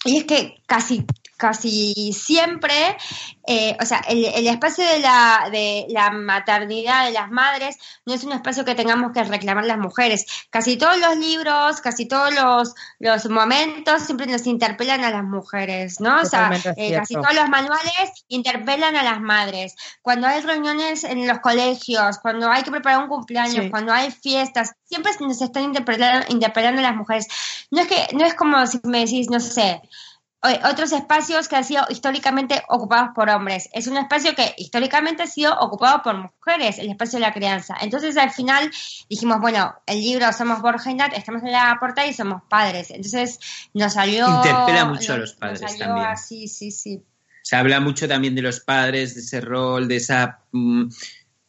y 0.05 0.17
es 0.17 0.23
que 0.25 0.61
casi 0.67 1.05
casi 1.37 2.11
siempre, 2.13 2.97
eh, 3.45 3.77
o 3.79 3.85
sea, 3.85 3.99
el, 4.09 4.47
espacio 4.47 4.83
de 4.85 4.99
la, 4.99 5.49
de 5.51 5.85
la 5.89 6.09
maternidad 6.11 7.05
de 7.05 7.11
las 7.11 7.31
madres 7.31 7.77
no 8.05 8.13
es 8.13 8.23
un 8.23 8.33
espacio 8.33 8.65
que 8.65 8.75
tengamos 8.75 9.13
que 9.13 9.23
reclamar 9.23 9.65
las 9.65 9.77
mujeres. 9.77 10.25
Casi 10.49 10.77
todos 10.77 10.97
los 10.99 11.17
libros, 11.17 11.79
casi 11.81 12.07
todos 12.07 12.33
los, 12.33 12.73
los 12.99 13.29
momentos 13.29 14.03
siempre 14.03 14.25
nos 14.25 14.45
interpelan 14.47 15.03
a 15.03 15.11
las 15.11 15.23
mujeres, 15.23 16.01
¿no? 16.01 16.21
o 16.21 16.25
sea, 16.25 16.51
eh, 16.75 16.95
casi 16.95 17.13
todos 17.13 17.35
los 17.35 17.47
manuales 17.49 18.25
interpelan 18.27 18.95
a 18.95 19.03
las 19.03 19.21
madres. 19.21 19.75
Cuando 20.01 20.27
hay 20.27 20.41
reuniones 20.41 21.03
en 21.03 21.27
los 21.27 21.39
colegios, 21.39 22.17
cuando 22.19 22.49
hay 22.51 22.63
que 22.63 22.71
preparar 22.71 23.03
un 23.03 23.09
cumpleaños, 23.09 23.69
cuando 23.69 23.93
hay 23.93 24.11
fiestas, 24.11 24.73
siempre 24.83 25.11
nos 25.19 25.41
están 25.41 25.63
interpelando, 25.63 26.25
interpelando 26.29 26.79
a 26.79 26.83
las 26.83 26.95
mujeres. 26.95 27.27
No 27.71 27.81
es 27.81 27.87
que, 27.87 28.07
no 28.15 28.25
es 28.25 28.33
como 28.33 28.65
si 28.65 28.79
me 28.83 29.05
decís, 29.05 29.29
no 29.29 29.39
sé, 29.39 29.81
otros 30.41 30.91
espacios 30.91 31.47
que 31.47 31.55
han 31.55 31.63
sido 31.63 31.83
históricamente 31.89 32.61
ocupados 32.69 33.09
por 33.15 33.29
hombres. 33.29 33.69
Es 33.73 33.87
un 33.87 33.97
espacio 33.97 34.35
que 34.35 34.53
históricamente 34.57 35.23
ha 35.23 35.27
sido 35.27 35.53
ocupado 35.59 36.01
por 36.03 36.15
mujeres, 36.15 36.77
el 36.77 36.89
espacio 36.89 37.19
de 37.19 37.25
la 37.25 37.33
crianza. 37.33 37.75
Entonces 37.81 38.17
al 38.17 38.29
final 38.29 38.69
dijimos, 39.09 39.39
bueno, 39.41 39.73
el 39.87 39.99
libro 39.99 40.31
somos 40.33 40.61
Borja 40.61 40.91
y 40.91 40.95
Nat, 40.95 41.13
estamos 41.13 41.41
en 41.43 41.51
la 41.51 41.77
portada 41.79 42.07
y 42.07 42.13
somos 42.13 42.43
padres. 42.47 42.91
Entonces 42.91 43.39
nos 43.73 43.93
salió... 43.93 44.27
Interpela 44.27 44.85
mucho 44.85 45.13
a 45.13 45.17
los 45.17 45.33
padres 45.33 45.77
también. 45.77 46.17
sí, 46.17 46.47
sí, 46.47 46.71
sí. 46.71 47.03
Se 47.41 47.55
habla 47.55 47.79
mucho 47.79 48.07
también 48.07 48.35
de 48.35 48.41
los 48.41 48.59
padres, 48.59 49.15
de 49.15 49.21
ese 49.21 49.41
rol, 49.41 49.87
de 49.87 49.95
esa... 49.95 50.41
Mm, 50.51 50.89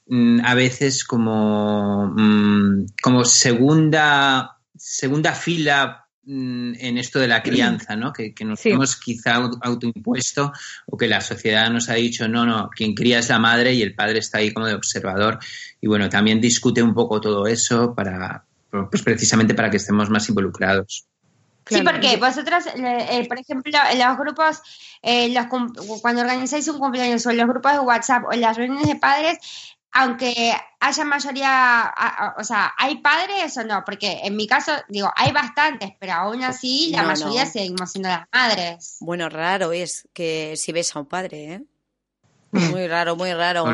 mm, 0.06 0.40
a 0.44 0.54
veces 0.54 1.04
como, 1.04 2.06
mm, 2.16 2.86
como 3.02 3.24
segunda, 3.24 4.58
segunda 4.76 5.32
fila 5.32 6.07
en 6.28 6.98
esto 6.98 7.18
de 7.18 7.26
la 7.28 7.42
crianza, 7.42 7.96
¿no? 7.96 8.12
Que, 8.12 8.34
nos 8.44 8.64
hemos 8.66 8.96
quizá 8.96 9.36
autoimpuesto 9.62 10.52
o 10.86 10.96
que 10.96 11.08
la 11.08 11.22
sociedad 11.22 11.70
nos 11.70 11.88
ha 11.88 11.94
dicho, 11.94 12.28
no, 12.28 12.44
no, 12.44 12.68
quien 12.68 12.94
cría 12.94 13.20
es 13.20 13.30
la 13.30 13.38
madre 13.38 13.72
y 13.72 13.82
el 13.82 13.94
padre 13.94 14.18
está 14.18 14.38
ahí 14.38 14.52
como 14.52 14.66
de 14.66 14.74
observador. 14.74 15.38
Y 15.80 15.86
bueno, 15.86 16.08
también 16.08 16.40
discute 16.40 16.82
un 16.82 16.92
poco 16.92 17.20
todo 17.20 17.46
eso 17.46 17.94
para, 17.94 18.44
pues 18.70 19.02
precisamente 19.02 19.54
para 19.54 19.70
que 19.70 19.78
estemos 19.78 20.10
más 20.10 20.28
involucrados. 20.28 21.06
Sí, 21.66 21.82
porque 21.82 22.16
vosotros, 22.16 22.64
eh, 22.76 23.26
por 23.28 23.38
ejemplo, 23.38 23.78
en 23.90 23.98
los 23.98 24.18
grupos, 24.18 24.60
eh, 25.02 25.30
los, 25.30 25.46
cuando 26.00 26.22
organizáis 26.22 26.68
un 26.68 26.78
cumpleaños 26.78 27.24
o 27.26 27.30
en 27.30 27.36
los 27.38 27.46
grupos 27.46 27.72
de 27.72 27.78
WhatsApp 27.80 28.24
o 28.24 28.32
en 28.32 28.40
las 28.40 28.56
reuniones 28.56 28.86
de 28.86 28.96
padres, 28.96 29.38
aunque 29.92 30.52
haya 30.80 31.04
mayoría, 31.04 31.94
o 32.36 32.44
sea, 32.44 32.72
¿hay 32.76 32.98
padres 32.98 33.56
o 33.56 33.64
no? 33.64 33.82
Porque 33.84 34.20
en 34.22 34.36
mi 34.36 34.46
caso, 34.46 34.72
digo, 34.88 35.10
hay 35.16 35.32
bastantes, 35.32 35.92
pero 35.98 36.12
aún 36.12 36.42
así 36.42 36.92
la 36.92 37.02
mayoría 37.02 37.46
seguimos 37.46 37.90
siendo 37.90 38.08
las 38.08 38.26
madres. 38.32 38.96
Bueno, 39.00 39.28
raro 39.28 39.72
es 39.72 40.08
que 40.12 40.54
si 40.56 40.72
ves 40.72 40.94
a 40.94 41.00
un 41.00 41.06
padre, 41.06 41.52
¿eh? 41.54 41.62
Muy 42.50 42.86
raro, 42.86 43.16
muy 43.16 43.32
raro. 43.34 43.64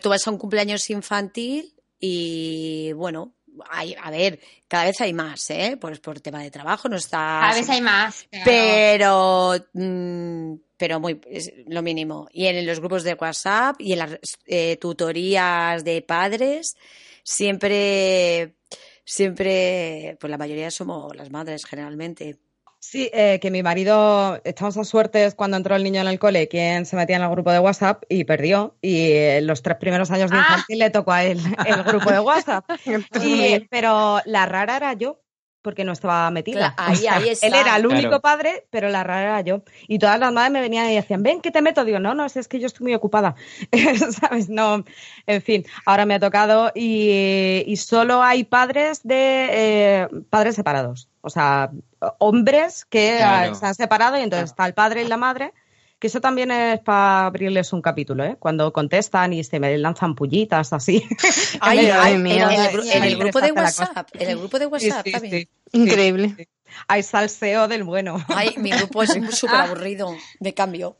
tú 0.00 0.08
vas 0.10 0.26
a 0.26 0.30
un 0.30 0.38
cumpleaños 0.38 0.88
infantil 0.90 1.74
y, 1.98 2.92
bueno, 2.92 3.32
hay, 3.70 3.94
a 4.00 4.10
ver, 4.10 4.40
cada 4.68 4.84
vez 4.84 5.00
hay 5.00 5.12
más, 5.12 5.50
¿eh? 5.50 5.76
Pues 5.80 6.00
por 6.00 6.20
tema 6.20 6.42
de 6.42 6.50
trabajo 6.50 6.88
no 6.88 6.96
está... 6.96 7.40
Cada 7.42 7.54
vez 7.54 7.68
hay 7.68 7.80
más. 7.80 8.26
Pero... 8.44 9.54
Mm, 9.72 10.54
pero 10.76 10.98
muy 10.98 11.20
es 11.30 11.52
lo 11.68 11.80
mínimo. 11.80 12.28
Y 12.32 12.46
en 12.46 12.66
los 12.66 12.80
grupos 12.80 13.04
de 13.04 13.14
WhatsApp 13.14 13.76
y 13.78 13.92
en 13.92 14.00
las 14.00 14.18
eh, 14.46 14.76
tutorías 14.78 15.84
de 15.84 16.02
padres, 16.02 16.76
siempre 17.22 18.56
siempre, 19.04 20.16
pues 20.20 20.30
la 20.30 20.38
mayoría 20.38 20.70
somos 20.70 21.14
las 21.16 21.30
madres 21.30 21.64
generalmente. 21.64 22.38
Sí, 22.84 23.08
eh, 23.12 23.38
que 23.40 23.52
mi 23.52 23.62
marido, 23.62 24.40
estamos 24.42 24.76
a 24.76 24.82
suertes 24.82 25.36
cuando 25.36 25.56
entró 25.56 25.76
el 25.76 25.84
niño 25.84 26.00
en 26.00 26.08
el 26.08 26.18
cole, 26.18 26.48
quien 26.48 26.84
se 26.84 26.96
metía 26.96 27.14
en 27.16 27.22
el 27.22 27.30
grupo 27.30 27.52
de 27.52 27.60
WhatsApp 27.60 28.02
y 28.08 28.24
perdió. 28.24 28.74
Y 28.82 29.12
eh, 29.12 29.40
los 29.40 29.62
tres 29.62 29.76
primeros 29.76 30.10
años 30.10 30.32
de 30.32 30.36
Ah. 30.38 30.40
infantil 30.48 30.78
le 30.80 30.90
tocó 30.90 31.12
a 31.12 31.22
él 31.22 31.38
el 31.66 31.84
grupo 31.84 32.10
de 32.10 32.18
WhatsApp. 32.18 32.68
Y- 33.24 33.60
pero 33.70 34.18
la 34.24 34.46
rara 34.46 34.76
era 34.76 34.92
yo, 34.94 35.20
porque 35.62 35.84
no 35.84 35.92
estaba 35.92 36.28
metida. 36.32 36.74
Claro, 36.74 36.92
ahí- 36.92 37.06
ahí 37.06 37.28
está. 37.28 37.46
Él 37.46 37.54
era 37.54 37.76
el 37.76 37.86
único 37.86 38.08
Claro. 38.08 38.20
padre, 38.20 38.66
pero 38.70 38.88
la 38.88 39.04
rara 39.04 39.22
era 39.22 39.40
yo. 39.42 39.62
Y 39.86 40.00
todas 40.00 40.18
las 40.18 40.32
madres 40.32 40.50
me 40.52 40.60
venían 40.60 40.90
y 40.90 40.96
decían, 40.96 41.22
ven, 41.22 41.40
que 41.40 41.52
te 41.52 41.62
meto. 41.62 41.84
Digo, 41.84 42.00
no, 42.00 42.16
no, 42.16 42.26
es 42.26 42.48
que 42.48 42.58
yo 42.58 42.66
estoy 42.66 42.82
muy 42.86 42.94
ocupada. 42.94 43.36
¿Sabes? 44.20 44.48
No, 44.48 44.84
en 45.28 45.40
fin, 45.40 45.64
ahora 45.86 46.04
me 46.04 46.14
ha 46.14 46.20
tocado 46.20 46.72
y, 46.74 47.62
y 47.64 47.76
solo 47.76 48.24
hay 48.24 48.42
padres 48.42 49.02
de 49.04 49.48
eh, 49.52 50.08
padres 50.30 50.56
separados. 50.56 51.08
O 51.22 51.30
sea, 51.30 51.70
hombres 52.18 52.84
que 52.84 53.16
Claro. 53.18 53.52
ah, 53.52 53.54
se 53.54 53.66
han 53.66 53.74
separado 53.74 54.18
y 54.18 54.22
entonces 54.22 54.50
está 54.50 54.66
el 54.66 54.74
padre 54.74 55.02
y 55.02 55.08
la 55.08 55.16
madre. 55.16 55.52
Que 55.98 56.08
eso 56.08 56.20
también 56.20 56.50
es 56.50 56.80
para 56.80 57.26
abrirles 57.26 57.72
un 57.72 57.80
capítulo, 57.80 58.24
¿eh? 58.24 58.36
Cuando 58.40 58.72
contestan 58.72 59.32
y 59.32 59.44
se 59.44 59.60
me 59.60 59.78
lanzan 59.78 60.16
pullitas 60.16 60.72
así. 60.72 61.06
Ay, 61.60 61.86
ay, 61.92 62.10
de- 62.10 62.16
en, 62.16 62.22
mía. 62.24 62.48
el, 62.72 62.80
en 62.90 63.02
el 63.04 63.10
Sí, 63.10 63.14
grupo 63.16 63.40
de. 63.40 63.52
WhatsApp, 63.52 64.08
en 64.14 64.30
el 64.30 64.38
grupo 64.38 64.58
de 64.58 64.64
Sí, 64.64 64.70
WhatsApp 64.88 65.06
sí, 65.06 65.12
también. 65.12 65.32
sí. 65.42 65.48
Increíble. 65.78 66.48
Hay 66.88 67.04
salseo 67.04 67.68
del 67.68 67.84
bueno. 67.84 68.16
Ay, 68.28 68.54
mi 68.56 68.70
grupo 68.70 69.04
es 69.04 69.10
súper 69.38 69.60
aburrido. 69.60 70.12
Me 70.40 70.52
cambio. 70.54 70.96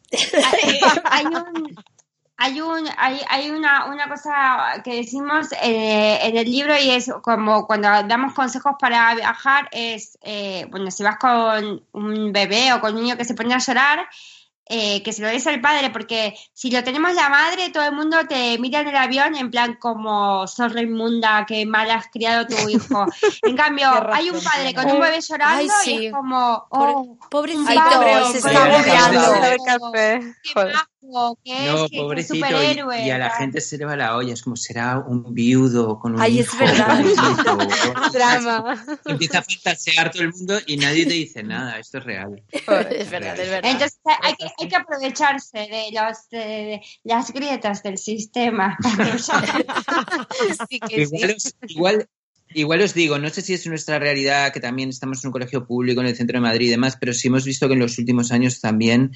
hay 1.04 1.24
un 1.26 1.74
hay 2.42 2.60
un 2.60 2.88
hay, 2.96 3.20
hay 3.28 3.50
una, 3.50 3.86
una 3.86 4.08
cosa 4.08 4.82
que 4.82 4.96
decimos 4.96 5.52
eh, 5.62 6.18
en 6.22 6.36
el 6.36 6.50
libro 6.50 6.74
y 6.78 6.90
es 6.90 7.10
como 7.22 7.66
cuando 7.66 7.88
damos 8.04 8.34
consejos 8.34 8.72
para 8.80 9.14
viajar 9.14 9.68
es 9.70 10.18
eh, 10.22 10.66
bueno 10.70 10.90
si 10.90 11.02
vas 11.02 11.18
con 11.18 11.84
un 11.92 12.32
bebé 12.32 12.72
o 12.72 12.80
con 12.80 12.94
un 12.96 13.02
niño 13.02 13.16
que 13.16 13.24
se 13.24 13.34
pone 13.34 13.54
a 13.54 13.58
llorar 13.58 14.08
eh, 14.66 15.02
que 15.02 15.12
se 15.12 15.20
lo 15.20 15.28
des 15.28 15.46
al 15.48 15.60
padre, 15.60 15.90
porque 15.90 16.34
si 16.54 16.70
lo 16.70 16.82
tenemos 16.84 17.12
la 17.14 17.28
madre, 17.28 17.70
todo 17.70 17.84
el 17.84 17.92
mundo 17.92 18.16
te 18.28 18.56
mira 18.58 18.80
en 18.80 18.88
el 18.88 18.96
avión 18.96 19.34
en 19.34 19.50
plan 19.50 19.74
como 19.74 20.46
zorra 20.46 20.80
inmunda, 20.80 21.44
que 21.46 21.66
mal 21.66 21.90
has 21.90 22.06
criado 22.08 22.46
tu 22.46 22.68
hijo. 22.68 23.04
En 23.42 23.56
cambio, 23.56 23.88
hay 24.12 24.30
un 24.30 24.42
padre 24.42 24.72
con 24.72 24.86
un 24.86 25.00
bebé 25.00 25.20
llorando 25.20 25.74
Ay, 25.80 25.94
y 25.94 26.06
es 26.06 26.12
como, 26.12 26.66
Pobre- 26.70 26.92
oh, 26.94 27.18
Pobrecito, 27.28 27.68
Ay, 27.70 27.78
pobre 27.78 28.24
se 28.32 28.38
está 28.38 28.50
Es, 31.02 31.08
No, 31.10 31.36
que- 31.44 31.90
que 31.90 32.00
pobrecito. 32.00 32.34
superhéroe. 32.36 33.02
Y, 33.02 33.06
y 33.08 33.10
a 33.10 33.18
la 33.18 33.30
gente 33.30 33.60
se 33.60 33.76
le 33.76 33.84
va 33.84 33.96
la 33.96 34.16
olla. 34.16 34.32
Es 34.32 34.42
como, 34.42 34.54
será 34.56 34.98
un 34.98 35.34
viudo 35.34 35.98
con 35.98 36.14
un 36.14 36.20
Ay, 36.22 36.38
es 36.38 36.46
hijo. 36.46 36.58
verdad. 36.58 37.02
pobrecito. 37.02 37.58
Drama. 38.12 38.84
Empieza 39.06 39.38
a 39.40 39.42
fantasear 39.42 40.10
todo 40.12 40.22
el 40.22 40.32
mundo 40.32 40.58
y 40.66 40.76
nadie 40.76 41.04
te 41.04 41.14
dice 41.14 41.42
nada. 41.42 41.78
Esto 41.78 41.98
es 41.98 42.04
real. 42.04 42.42
es 42.52 43.10
verdad, 43.10 43.38
es 43.40 43.50
verdad. 43.50 43.70
Entonces 43.70 43.98
hay 44.22 44.34
que, 44.34 44.46
hay 44.58 44.68
que 44.68 44.76
aprovecharse 44.76 45.58
de, 45.58 45.86
los, 45.92 46.28
de, 46.30 46.38
de 46.38 46.80
las 47.04 47.32
grietas 47.32 47.82
del 47.82 47.98
sistema. 47.98 48.78
Sí 50.68 50.80
que 50.80 51.06
sí. 51.06 51.16
Igual, 51.16 51.34
os, 51.36 51.54
igual, 51.68 52.08
igual 52.54 52.80
os 52.82 52.94
digo, 52.94 53.18
no 53.18 53.28
sé 53.30 53.42
si 53.42 53.54
es 53.54 53.66
nuestra 53.66 53.98
realidad, 53.98 54.52
que 54.52 54.60
también 54.60 54.88
estamos 54.90 55.22
en 55.22 55.28
un 55.28 55.32
colegio 55.32 55.66
público 55.66 56.00
en 56.00 56.06
el 56.08 56.16
centro 56.16 56.36
de 56.36 56.42
Madrid 56.42 56.68
y 56.68 56.70
demás, 56.70 56.96
pero 57.00 57.12
sí 57.12 57.28
hemos 57.28 57.44
visto 57.44 57.66
que 57.68 57.74
en 57.74 57.80
los 57.80 57.98
últimos 57.98 58.32
años 58.32 58.60
también, 58.60 59.12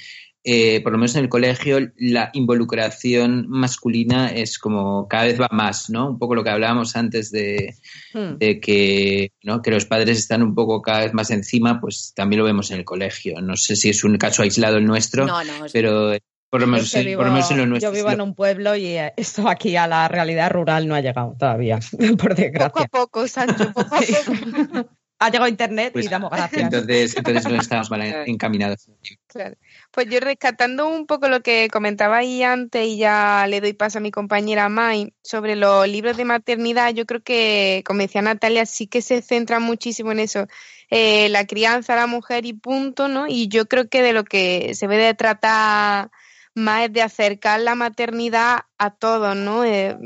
eh, 0.48 0.80
por 0.80 0.92
lo 0.92 0.98
menos 0.98 1.16
en 1.16 1.24
el 1.24 1.28
colegio, 1.28 1.90
la 1.96 2.30
involucración 2.32 3.46
masculina 3.48 4.28
es 4.28 4.58
como 4.60 5.08
cada 5.08 5.24
vez 5.24 5.40
va 5.40 5.48
más, 5.50 5.90
¿no? 5.90 6.08
Un 6.10 6.18
poco 6.20 6.36
lo 6.36 6.44
que 6.44 6.50
hablábamos 6.50 6.94
antes 6.94 7.32
de, 7.32 7.74
Hmm. 8.14 8.38
de 8.38 8.60
que, 8.60 9.32
¿no? 9.42 9.60
que 9.60 9.70
los 9.72 9.84
padres 9.86 10.18
están 10.18 10.42
un 10.42 10.54
poco 10.54 10.80
cada 10.82 11.00
vez 11.00 11.12
más 11.14 11.30
encima, 11.30 11.80
pues 11.80 12.12
también 12.14 12.38
lo 12.38 12.46
vemos 12.46 12.70
en 12.70 12.78
el 12.78 12.84
colegio. 12.84 13.40
No 13.40 13.56
sé 13.56 13.74
si 13.76 13.90
es 13.90 14.04
un 14.04 14.16
caso 14.18 14.42
aislado 14.42 14.76
el 14.78 14.84
nuestro, 14.86 15.26
No, 15.26 15.42
no, 15.42 15.66
es- 15.66 15.72
pero 15.72 16.12
por 16.48 16.60
lo 16.60 16.68
menos, 16.68 16.86
Es 16.94 17.02
que 17.04 17.10
en- 17.10 17.16
por 17.18 17.26
lo 17.26 17.32
menos 17.32 17.50
en 17.50 17.58
lo 17.58 17.66
nuestro. 17.66 17.90
yo 17.90 17.94
vivo 17.96 18.10
en 18.12 18.20
un 18.20 18.34
pueblo 18.34 18.76
y 18.76 18.86
eh, 18.86 19.12
esto 19.16 19.48
aquí 19.48 19.74
a 19.76 19.86
la 19.88 20.06
realidad 20.06 20.50
rural 20.52 20.86
no 20.86 20.94
ha 20.94 21.00
llegado 21.00 21.34
todavía, 21.38 21.80
por 22.18 22.30
Poco 22.30 22.32
a 22.32 22.34
desgracia. 22.36 22.86
poco, 22.88 23.26
Sancho, 23.26 23.72
poco 23.74 23.96
a 23.96 23.98
poco. 24.78 24.88
Ha 25.18 25.30
llegado 25.30 25.48
internet 25.48 25.92
pues, 25.94 26.04
y 26.04 26.08
damos 26.08 26.30
gracias. 26.30 26.62
entonces, 26.62 27.16
entonces 27.16 27.48
no 27.50 27.58
estamos 27.60 27.90
mal 27.90 28.02
encaminados. 28.26 28.86
Claro. 29.26 29.56
Pues 29.96 30.10
yo 30.10 30.20
rescatando 30.20 30.86
un 30.86 31.06
poco 31.06 31.26
lo 31.26 31.40
que 31.40 31.68
comentaba 31.72 32.18
ahí 32.18 32.42
antes 32.42 32.86
y 32.86 32.98
ya 32.98 33.46
le 33.48 33.62
doy 33.62 33.72
paso 33.72 33.96
a 33.96 34.02
mi 34.02 34.10
compañera 34.10 34.68
Mai 34.68 35.14
sobre 35.22 35.56
los 35.56 35.88
libros 35.88 36.18
de 36.18 36.26
maternidad, 36.26 36.92
yo 36.92 37.06
creo 37.06 37.22
que, 37.22 37.82
como 37.86 38.00
decía 38.00 38.20
Natalia, 38.20 38.66
sí 38.66 38.88
que 38.88 39.00
se 39.00 39.22
centra 39.22 39.58
muchísimo 39.58 40.12
en 40.12 40.18
eso, 40.18 40.48
eh, 40.90 41.30
la 41.30 41.46
crianza 41.46 41.96
la 41.96 42.06
mujer 42.06 42.44
y 42.44 42.52
punto, 42.52 43.08
¿no? 43.08 43.26
Y 43.26 43.48
yo 43.48 43.68
creo 43.68 43.88
que 43.88 44.02
de 44.02 44.12
lo 44.12 44.24
que 44.24 44.74
se 44.74 44.86
ve 44.86 44.98
de 44.98 45.14
tratar 45.14 46.10
más 46.54 46.84
es 46.84 46.92
de 46.92 47.00
acercar 47.00 47.60
la 47.60 47.74
maternidad 47.74 48.64
a 48.76 48.90
todos, 48.90 49.34
¿no? 49.34 49.64
Eh, 49.64 49.96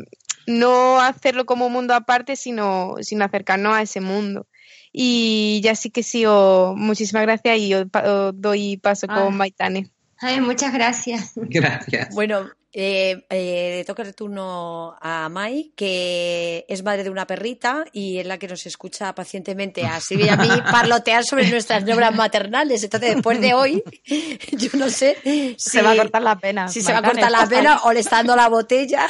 no 0.47 1.01
hacerlo 1.01 1.47
como 1.47 1.67
un 1.67 1.73
mundo 1.73 1.95
aparte, 1.95 2.37
sino, 2.37 2.95
sino 3.01 3.25
acercarnos 3.25 3.75
a 3.75 3.83
ese 3.83 4.01
mundo. 4.01 4.47
Y 4.93 5.61
ya 5.63 5.75
sí 5.75 5.91
que 5.91 6.03
sí, 6.03 6.25
os- 6.27 6.77
muchísimas 6.77 7.23
gracias 7.23 7.59
y 7.59 7.75
os, 7.75 7.87
pa- 7.91 8.03
os 8.29 8.33
doy 8.41 8.77
paso 8.77 9.07
Ah. 9.09 9.23
con 9.23 9.37
Maitane. 9.37 9.91
Ay, 10.19 10.41
muchas 10.41 10.73
gracias. 10.73 11.33
Gracias. 11.37 12.15
Bueno, 12.15 12.51
eh, 12.73 13.25
eh, 13.31 13.75
le 13.79 13.85
toca 13.87 14.03
el 14.03 14.15
turno 14.15 14.95
a 15.01 15.29
Mai, 15.31 15.73
que 15.75 16.67
es 16.69 16.83
madre 16.85 17.05
de 17.05 17.11
una 17.11 17.27
perrita 17.27 17.85
y 17.93 18.19
es 18.19 18.27
la 18.27 18.37
que 18.39 18.47
nos 18.47 18.67
escucha 18.67 19.15
pacientemente 19.15 19.87
a 19.87 19.99
Silvia 20.01 20.27
y 20.27 20.29
a 20.29 20.37
mí 20.37 20.49
parlotear 20.71 21.25
sobre 21.25 21.49
nuestras 21.51 21.85
obras 21.85 22.15
maternales. 22.15 22.83
Entonces, 22.85 23.15
después 23.15 23.41
de 23.41 23.55
hoy, 23.55 23.83
yo 24.53 24.69
no 24.75 24.91
sé 24.91 25.17
si 25.23 25.55
Se 25.57 25.81
va 25.83 25.93
a 25.93 25.97
cortar 25.97 26.21
la 26.23 26.39
pena. 26.39 26.69
si 26.69 26.83
se 26.83 26.93
va 26.93 26.99
a 26.99 27.03
cortar 27.03 27.31
la 27.31 27.47
pena 27.47 27.81
o 27.85 27.93
le 27.93 28.01
está 28.01 28.17
dando 28.17 28.37
la 28.37 28.49
botella. 28.51 29.09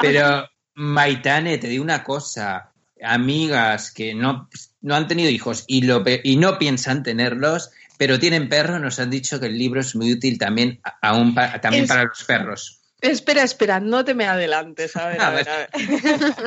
Pero, 0.00 0.48
Maitane, 0.74 1.58
te 1.58 1.68
digo 1.68 1.84
una 1.84 2.02
cosa. 2.02 2.67
Amigas 3.02 3.90
que 3.92 4.14
no, 4.14 4.48
no 4.80 4.94
han 4.94 5.08
tenido 5.08 5.30
hijos 5.30 5.64
y, 5.66 5.82
lo, 5.82 6.02
y 6.24 6.36
no 6.36 6.58
piensan 6.58 7.02
tenerlos, 7.02 7.70
pero 7.96 8.18
tienen 8.18 8.48
perros, 8.48 8.80
nos 8.80 8.98
han 9.00 9.10
dicho 9.10 9.40
que 9.40 9.46
el 9.46 9.58
libro 9.58 9.80
es 9.80 9.94
muy 9.96 10.12
útil 10.12 10.38
también, 10.38 10.80
a- 10.84 10.98
aún 11.08 11.34
pa- 11.34 11.60
también 11.60 11.84
Es- 11.84 11.88
para 11.90 12.04
los 12.04 12.24
perros. 12.24 12.74
Espera, 13.00 13.44
espera, 13.44 13.78
no 13.78 14.04
te 14.04 14.12
me 14.14 14.26
adelantes. 14.26 14.96
A 14.96 15.06
ver, 15.08 15.20
a 15.22 15.30
ver, 15.30 15.48
a 15.48 15.56
ver. 15.58 15.68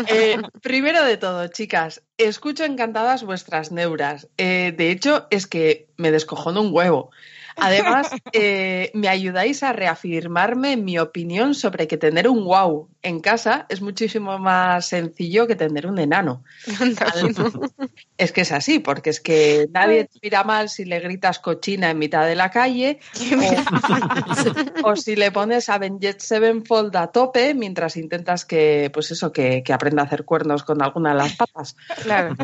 Eh, 0.08 0.38
primero 0.62 1.02
de 1.06 1.16
todo, 1.16 1.48
chicas, 1.48 2.02
escucho 2.18 2.66
encantadas 2.66 3.24
vuestras 3.24 3.72
neuras. 3.72 4.28
Eh, 4.38 4.74
de 4.78 4.92
hecho, 4.92 5.28
es 5.30 5.48
que 5.48 5.88
me 5.96 6.12
descojono 6.12 6.60
un 6.62 6.74
huevo. 6.74 7.12
Además, 7.58 8.10
eh, 8.34 8.92
me 8.94 9.08
ayudáis 9.08 9.64
a 9.64 9.74
reafirmarme 9.74 10.74
en 10.74 10.86
mi 10.86 11.00
opinión 11.00 11.54
sobre 11.56 11.88
que 11.88 11.98
tener 11.98 12.28
un 12.28 12.44
wow 12.46 12.90
en 13.02 13.20
casa 13.20 13.66
es 13.70 13.82
muchísimo 13.82 14.38
más 14.38 14.88
sencillo 14.88 15.48
que 15.48 15.56
tener 15.56 15.88
un 15.88 16.00
enano. 16.00 16.44
Es 18.18 18.32
que 18.32 18.42
es 18.42 18.52
así, 18.52 18.78
porque 18.78 19.10
es 19.10 19.20
que 19.20 19.68
nadie 19.74 20.06
te 20.06 20.20
mira 20.22 20.44
mal 20.44 20.70
si 20.70 20.86
le 20.86 21.00
gritas 21.00 21.40
cochina 21.40 21.90
en 21.90 21.98
mitad 21.98 22.24
de 22.28 22.36
la 22.36 22.52
calle 22.52 23.00
o, 24.84 24.92
o 24.92 24.96
si 24.96 25.16
le 25.16 25.32
pones 25.32 25.70
Avenged 25.70 26.20
Sevenfold 26.20 26.96
a 26.98 27.08
tope 27.08 27.56
mientras 27.56 27.98
intentas 27.98 28.46
que, 28.46 28.92
pues 28.94 29.10
eso, 29.10 29.32
que, 29.32 29.64
que 29.64 29.74
aprenda 29.74 30.04
a 30.04 30.06
hacer 30.06 30.24
cuernos 30.24 30.62
con 30.62 30.84
alguna 30.84 31.14
de 31.14 31.16
las 31.16 31.36
patas. 31.36 31.76
Claro. 32.04 32.36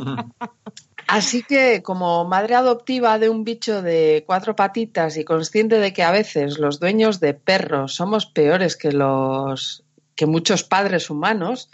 Así 1.07 1.43
que, 1.43 1.81
como 1.83 2.25
madre 2.25 2.55
adoptiva 2.55 3.17
de 3.17 3.29
un 3.29 3.43
bicho 3.43 3.81
de 3.81 4.23
cuatro 4.27 4.55
patitas 4.55 5.15
y 5.17 5.23
consciente 5.23 5.79
de 5.79 5.93
que 5.93 6.03
a 6.03 6.11
veces 6.11 6.57
los 6.59 6.79
dueños 6.79 7.19
de 7.19 7.33
perros 7.33 7.95
somos 7.95 8.25
peores 8.25 8.75
que 8.75 8.91
los 8.91 9.83
que 10.15 10.25
muchos 10.25 10.63
padres 10.63 11.09
humanos, 11.09 11.69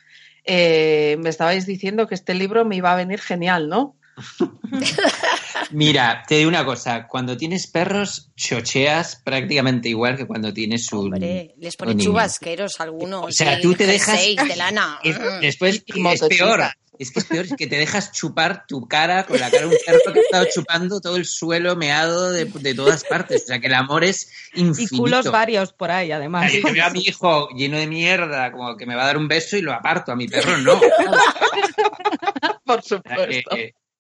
eh, 0.46 1.18
me 1.20 1.30
estabais 1.30 1.66
diciendo 1.66 2.08
que 2.08 2.16
este 2.16 2.34
libro 2.36 2.66
me 2.66 2.76
iba 2.76 2.92
a 2.92 2.96
venir 2.96 3.20
genial, 3.22 3.70
¿no? 3.70 3.96
Mira, 5.72 6.24
te 6.28 6.36
digo 6.36 6.50
una 6.50 6.66
cosa, 6.66 7.08
cuando 7.08 7.36
tienes 7.38 7.68
perros, 7.68 8.30
chocheas 8.36 9.22
prácticamente 9.24 9.90
igual 9.90 10.18
que 10.18 10.28
cuando 10.28 10.54
tienes 10.54 10.92
un... 10.94 11.14
Hombre, 11.14 11.56
les 11.58 11.74
un 11.74 11.78
pone 11.78 11.96
niño. 11.96 12.10
chubasqueros 12.12 12.80
algunos. 12.80 13.26
O 13.28 13.32
sea, 13.32 13.60
tú 13.60 13.74
te 13.74 13.88
dejas- 13.88 14.20
jerseys 14.20 14.48
de 14.48 14.56
lana. 14.56 15.00
Es- 15.04 15.18
después 15.42 15.84
Y 15.96 16.06
es 16.08 16.22
peor. 16.22 16.64
Es 17.00 17.12
que 17.12 17.20
es 17.20 17.26
peor, 17.26 17.46
es 17.46 17.54
que 17.58 17.68
te 17.68 17.76
dejas 17.78 18.12
chupar 18.12 18.66
tu 18.68 18.88
cara 18.88 19.26
con 19.26 19.40
la 19.40 19.50
cara 19.50 19.62
de 19.68 19.68
un 19.74 19.78
perro 19.86 20.14
que 20.14 20.20
ha 20.20 20.22
estado 20.22 20.46
chupando 20.54 21.02
todo 21.02 21.16
el 21.18 21.26
suelo 21.26 21.76
meado 21.76 22.32
de, 22.32 22.46
de 22.46 22.74
todas 22.76 23.04
partes. 23.04 23.44
O 23.44 23.48
sea, 23.48 23.60
que 23.60 23.68
el 23.68 23.74
amor 23.74 24.04
es 24.04 24.30
Y 24.54 24.62
infinito. 24.62 24.98
culos 24.98 25.32
varios 25.32 25.74
por 25.74 25.90
ahí, 25.92 26.12
además. 26.12 26.52
yo 26.54 26.72
veo 26.72 26.86
a 26.86 26.90
mi 26.92 27.02
hijo 27.02 27.50
lleno 27.56 27.78
de 27.78 27.88
mierda, 27.88 28.52
como 28.52 28.78
que 28.78 28.86
me 28.86 28.96
va 28.96 29.04
a 29.04 29.08
dar 29.08 29.18
un 29.18 29.28
beso 29.28 29.58
y 29.58 29.62
lo 29.62 29.74
aparto. 29.74 30.12
A 30.12 30.16
mi 30.16 30.28
perro 30.28 30.58
no. 30.58 30.80
Por 32.66 32.80
O 32.80 32.82
sea, 32.82 33.02
que, 33.02 33.10
supuesto. 33.16 33.56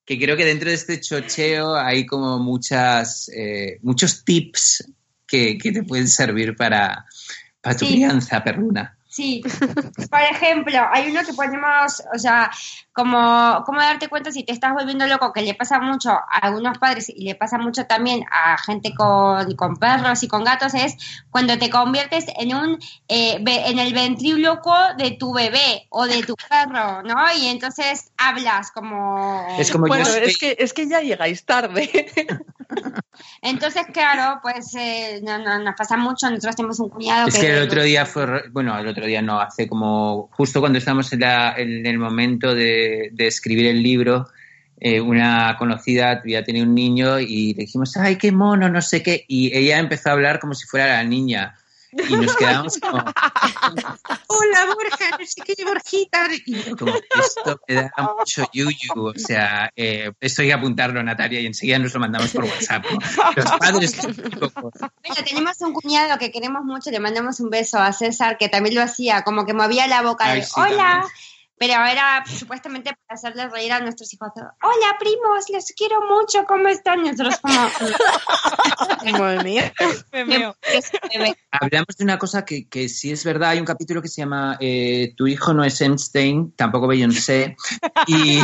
que 0.05 0.19
creo 0.19 0.37
que 0.37 0.45
dentro 0.45 0.69
de 0.69 0.75
este 0.75 0.99
chocheo 1.01 1.75
hay 1.75 2.05
como 2.05 2.39
muchas, 2.39 3.29
eh, 3.35 3.79
muchos 3.81 4.23
tips 4.23 4.85
que, 5.27 5.57
que 5.57 5.71
te 5.71 5.83
pueden 5.83 6.07
servir 6.07 6.55
para, 6.55 7.05
para 7.61 7.75
tu 7.75 7.85
Sí. 7.85 7.93
crianza 7.93 8.43
perruna. 8.43 8.97
Sí, 9.09 9.43
por 10.09 10.21
ejemplo, 10.21 10.79
hay 10.91 11.11
uno 11.11 11.21
que 11.23 11.33
ponemos, 11.33 12.01
o 12.15 12.17
sea, 12.17 12.49
como, 12.93 13.63
como 13.65 13.79
darte 13.79 14.07
cuenta 14.07 14.31
si 14.31 14.43
te 14.43 14.51
estás 14.53 14.73
volviendo 14.73 15.05
loco, 15.07 15.33
que 15.33 15.41
le 15.41 15.55
pasa 15.55 15.79
mucho 15.79 16.11
a 16.11 16.25
algunos 16.41 16.77
padres 16.77 17.09
y 17.09 17.23
le 17.25 17.33
pasa 17.35 17.57
mucho 17.57 17.85
también 17.85 18.23
a 18.31 18.55
gente 18.57 18.93
con, 18.95 19.51
con 19.55 19.77
perros 19.77 20.21
y 20.23 20.27
con 20.27 20.43
gatos, 20.43 20.73
es 20.75 20.95
cuando 21.31 21.57
te 21.57 21.69
conviertes 21.71 22.25
en 22.37 22.55
un, 22.55 22.79
eh, 23.07 23.43
en 23.45 23.79
el 23.79 23.93
ventríloco 23.93 24.73
de 24.97 25.11
tu 25.11 25.33
bebé 25.33 25.87
o 25.89 26.05
de 26.05 26.21
tu 26.23 26.35
perro, 26.35 27.01
¿no? 27.01 27.15
Y 27.35 27.47
entonces 27.47 28.11
hablas 28.17 28.71
como... 28.71 29.45
Es 29.57 29.71
como 29.71 29.87
Bueno, 29.87 30.05
yo 30.05 30.15
es 30.17 30.37
que, 30.37 30.55
es 30.59 30.71
que 30.73 30.87
ya 30.87 31.01
llegáis 31.01 31.45
tarde. 31.45 31.89
Entonces, 33.41 33.85
claro, 33.93 34.39
pues 34.41 34.73
eh, 34.75 35.19
no, 35.23 35.37
no, 35.37 35.59
nos 35.59 35.75
pasa 35.75 35.97
mucho, 35.97 36.29
nosotros 36.29 36.55
tenemos 36.55 36.79
un 36.79 36.89
cuñado 36.89 37.27
Es 37.27 37.37
que 37.37 37.55
el 37.57 37.63
otro 37.63 37.83
día 37.83 38.05
fue, 38.05 38.25
re- 38.25 38.43
bueno, 38.51 38.77
el 38.77 38.87
otro 38.87 39.05
día 39.05 39.21
no, 39.21 39.39
hace 39.39 39.67
como, 39.67 40.29
justo 40.31 40.59
cuando 40.61 40.79
estábamos 40.79 41.11
en, 41.13 41.19
la- 41.19 41.53
en 41.57 41.85
el 41.85 41.97
momento 41.99 42.53
de, 42.55 42.82
de 43.11 43.27
escribir 43.27 43.67
el 43.67 43.81
libro, 43.81 44.27
eh, 44.79 44.99
una 44.99 45.55
conocida 45.57 46.21
ya 46.25 46.43
tenía 46.43 46.63
un 46.63 46.75
niño 46.75 47.19
y 47.19 47.53
le 47.53 47.61
dijimos, 47.61 47.95
ay, 47.95 48.17
qué 48.17 48.31
mono, 48.31 48.67
no 48.67 48.81
sé 48.81 49.01
qué, 49.01 49.23
y 49.27 49.55
ella 49.55 49.79
empezó 49.79 50.09
a 50.09 50.13
hablar 50.13 50.39
como 50.39 50.53
si 50.53 50.65
fuera 50.67 50.87
la 50.87 51.03
niña. 51.03 51.55
Y 52.09 52.15
nos 52.15 52.35
quedamos 52.35 52.77
como, 52.79 52.97
Hola, 54.27 54.65
Borja, 54.65 55.17
no 55.17 55.25
sé 55.25 55.41
qué, 55.45 55.63
Borjita. 55.63 56.27
Y 56.45 56.63
yo, 56.63 56.75
como, 56.75 56.93
esto 56.95 57.61
me 57.67 57.75
da 57.75 57.93
mucho 58.17 58.43
yuyu, 58.51 58.93
o 58.95 59.13
sea, 59.15 59.71
eh, 59.75 60.11
esto 60.19 60.41
hay 60.41 60.49
que 60.49 60.53
apuntarlo, 60.53 61.01
Natalia, 61.03 61.39
y 61.39 61.45
enseguida 61.45 61.79
nos 61.79 61.93
lo 61.93 61.99
mandamos 61.99 62.31
por 62.31 62.45
WhatsApp. 62.45 62.83
¿no? 62.91 62.99
Los 63.35 63.51
padres 63.59 63.97
Bueno, 64.01 65.23
tenemos 65.25 65.61
un 65.61 65.73
cuñado 65.73 66.17
que 66.17 66.31
queremos 66.31 66.63
mucho, 66.63 66.89
le 66.91 66.99
mandamos 66.99 67.39
un 67.39 67.49
beso 67.49 67.77
a 67.77 67.93
César, 67.93 68.37
que 68.37 68.49
también 68.49 68.75
lo 68.75 68.81
hacía, 68.81 69.21
como 69.21 69.45
que 69.45 69.53
movía 69.53 69.87
la 69.87 70.01
boca 70.01 70.25
Ay, 70.25 70.39
de 70.41 70.45
sí, 70.45 70.53
hola, 70.55 70.67
también. 70.75 71.11
Pero 71.57 71.73
era 71.85 72.23
supuestamente 72.25 72.91
para 73.05 73.17
hacerles 73.17 73.51
reír 73.51 73.71
a 73.71 73.79
nuestros 73.79 74.13
hijos. 74.13 74.29
Hola, 74.35 74.97
primos, 74.99 75.49
les 75.49 75.73
quiero 75.77 76.01
mucho, 76.01 76.45
¿cómo 76.45 76.67
están? 76.67 77.05
Y 77.05 77.11
nosotros 77.11 77.39
como... 77.39 77.69
Madre 79.19 79.43
mía. 79.43 79.73
Hablamos 81.51 81.97
de 81.97 82.03
una 82.03 82.17
cosa 82.17 82.45
que, 82.45 82.67
que 82.67 82.89
sí 82.89 83.11
es 83.11 83.23
verdad. 83.23 83.51
Hay 83.51 83.59
un 83.59 83.65
capítulo 83.65 84.01
que 84.01 84.07
se 84.07 84.21
llama 84.21 84.57
eh, 84.59 85.13
Tu 85.15 85.27
hijo 85.27 85.53
no 85.53 85.63
es 85.63 85.79
Einstein, 85.81 86.53
tampoco 86.55 86.87
Beyoncé. 86.87 87.55
Y, 88.07 88.39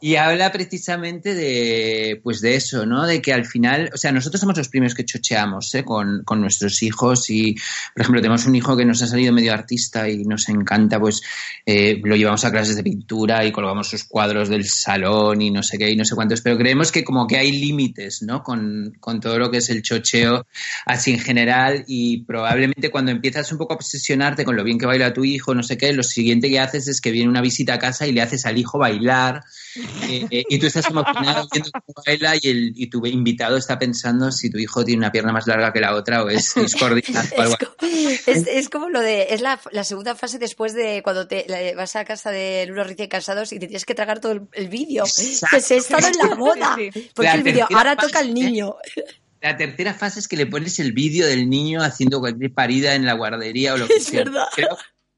y 0.00 0.16
habla 0.16 0.52
precisamente 0.52 1.34
de, 1.34 2.20
pues 2.22 2.40
de 2.40 2.54
eso, 2.54 2.86
¿no? 2.86 3.06
De 3.06 3.20
que 3.20 3.32
al 3.32 3.44
final, 3.44 3.90
o 3.92 3.96
sea, 3.96 4.12
nosotros 4.12 4.40
somos 4.40 4.56
los 4.56 4.68
primeros 4.68 4.94
que 4.94 5.04
chocheamos 5.04 5.74
¿eh? 5.74 5.84
con, 5.84 6.22
con 6.24 6.40
nuestros 6.40 6.82
hijos. 6.82 7.30
Y, 7.30 7.54
por 7.94 8.02
ejemplo, 8.02 8.20
tenemos 8.20 8.46
un 8.46 8.54
hijo 8.54 8.76
que 8.76 8.84
nos 8.84 9.02
ha 9.02 9.06
salido 9.06 9.32
medio 9.32 9.52
artista 9.52 10.08
y 10.08 10.24
nos 10.24 10.48
encanta, 10.48 11.00
pues 11.00 11.22
eh, 11.64 11.95
lo 12.04 12.16
llevamos 12.16 12.44
a 12.44 12.50
clases 12.50 12.76
de 12.76 12.82
pintura 12.82 13.44
y 13.44 13.52
colgamos 13.52 13.88
sus 13.88 14.04
cuadros 14.04 14.48
del 14.48 14.64
salón 14.66 15.40
y 15.42 15.50
no 15.50 15.62
sé 15.62 15.78
qué 15.78 15.90
y 15.90 15.96
no 15.96 16.04
sé 16.04 16.14
cuántos. 16.14 16.40
Pero 16.40 16.56
creemos 16.58 16.92
que 16.92 17.04
como 17.04 17.26
que 17.26 17.36
hay 17.36 17.52
límites, 17.52 18.22
¿no? 18.22 18.42
Con, 18.42 18.96
con 19.00 19.20
todo 19.20 19.38
lo 19.38 19.50
que 19.50 19.58
es 19.58 19.70
el 19.70 19.82
chocheo 19.82 20.46
así 20.86 21.12
en 21.12 21.18
general 21.20 21.84
y 21.86 22.24
probablemente 22.24 22.90
cuando 22.90 23.10
empiezas 23.12 23.50
un 23.52 23.58
poco 23.58 23.74
a 23.74 23.76
obsesionarte 23.76 24.44
con 24.44 24.56
lo 24.56 24.64
bien 24.64 24.78
que 24.78 24.86
baila 24.86 25.12
tu 25.12 25.24
hijo, 25.24 25.54
no 25.54 25.62
sé 25.62 25.76
qué, 25.78 25.92
lo 25.92 26.02
siguiente 26.02 26.48
que 26.48 26.60
haces 26.60 26.88
es 26.88 27.00
que 27.00 27.10
viene 27.10 27.28
una 27.28 27.40
visita 27.40 27.74
a 27.74 27.78
casa 27.78 28.06
y 28.06 28.12
le 28.12 28.22
haces 28.22 28.46
al 28.46 28.58
hijo 28.58 28.78
bailar 28.78 29.42
eh, 30.08 30.26
eh, 30.30 30.44
y 30.48 30.58
tú 30.58 30.66
estás 30.66 30.88
emocionado 30.88 31.46
viendo 31.52 31.70
cómo 31.72 32.02
baila 32.06 32.34
y, 32.40 32.48
el, 32.48 32.72
y 32.76 32.86
tu 32.88 33.04
invitado 33.06 33.56
está 33.56 33.78
pensando 33.78 34.30
si 34.32 34.50
tu 34.50 34.58
hijo 34.58 34.84
tiene 34.84 34.98
una 35.00 35.12
pierna 35.12 35.32
más 35.32 35.46
larga 35.46 35.72
que 35.72 35.80
la 35.80 35.94
otra 35.94 36.22
o 36.24 36.28
es 36.28 36.54
algo 37.42 37.56
Es, 38.26 38.28
es- 38.28 38.46
es 38.46 38.68
como 38.68 38.88
lo 38.88 39.00
de. 39.00 39.28
Es 39.30 39.40
la, 39.40 39.60
la 39.72 39.84
segunda 39.84 40.14
fase 40.14 40.38
después 40.38 40.74
de 40.74 41.02
cuando 41.02 41.26
te 41.26 41.44
la- 41.48 41.74
vas 41.86 41.96
a 41.96 42.04
casa 42.04 42.30
de 42.32 42.66
unos 42.70 42.86
recién 42.86 43.08
casados 43.08 43.52
y 43.52 43.58
te 43.58 43.66
tienes 43.66 43.84
que 43.84 43.94
tragar 43.94 44.20
todo 44.20 44.32
el, 44.32 44.42
el 44.52 44.68
vídeo. 44.68 45.04
Exacto. 45.04 45.46
Pues 45.56 45.70
he 45.70 45.76
estado 45.76 46.08
en 46.08 46.18
la 46.28 46.34
boda. 46.34 46.76
Porque 47.14 47.28
La 47.28 47.34
el 47.34 47.42
vídeo, 47.42 47.66
ahora 47.74 47.94
toca 47.96 48.18
fase, 48.18 48.26
el 48.26 48.34
niño. 48.34 48.74
La 49.40 49.56
tercera 49.56 49.94
fase 49.94 50.18
es 50.20 50.26
que 50.28 50.36
le 50.36 50.46
pones 50.46 50.78
el 50.80 50.92
vídeo 50.92 51.26
del 51.26 51.48
niño 51.48 51.80
haciendo 51.82 52.18
cualquier 52.20 52.52
parida 52.52 52.94
en 52.94 53.06
la 53.06 53.12
guardería 53.14 53.74
o 53.74 53.76
lo 53.76 53.86
que 53.88 53.94
Es 53.94 54.04
sea. 54.04 54.24
verdad. 54.24 54.46
Creo 54.54 54.76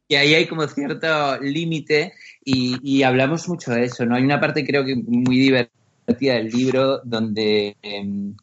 que 0.09 0.19
ahí 0.19 0.35
hay 0.35 0.47
como 0.47 0.67
cierto 0.69 1.39
límite 1.41 2.13
y, 2.45 2.79
y 2.83 3.03
hablamos 3.03 3.49
mucho 3.49 3.71
de 3.73 3.85
eso, 3.85 4.05
¿no? 4.07 4.17
Hay 4.17 4.23
una 4.23 4.41
parte 4.41 4.67
creo 4.67 4.85
que 4.85 4.97
muy 4.97 5.39
divertida 5.39 6.35
del 6.35 6.49
libro 6.49 7.01
donde, 7.05 7.77
em, 7.83 8.35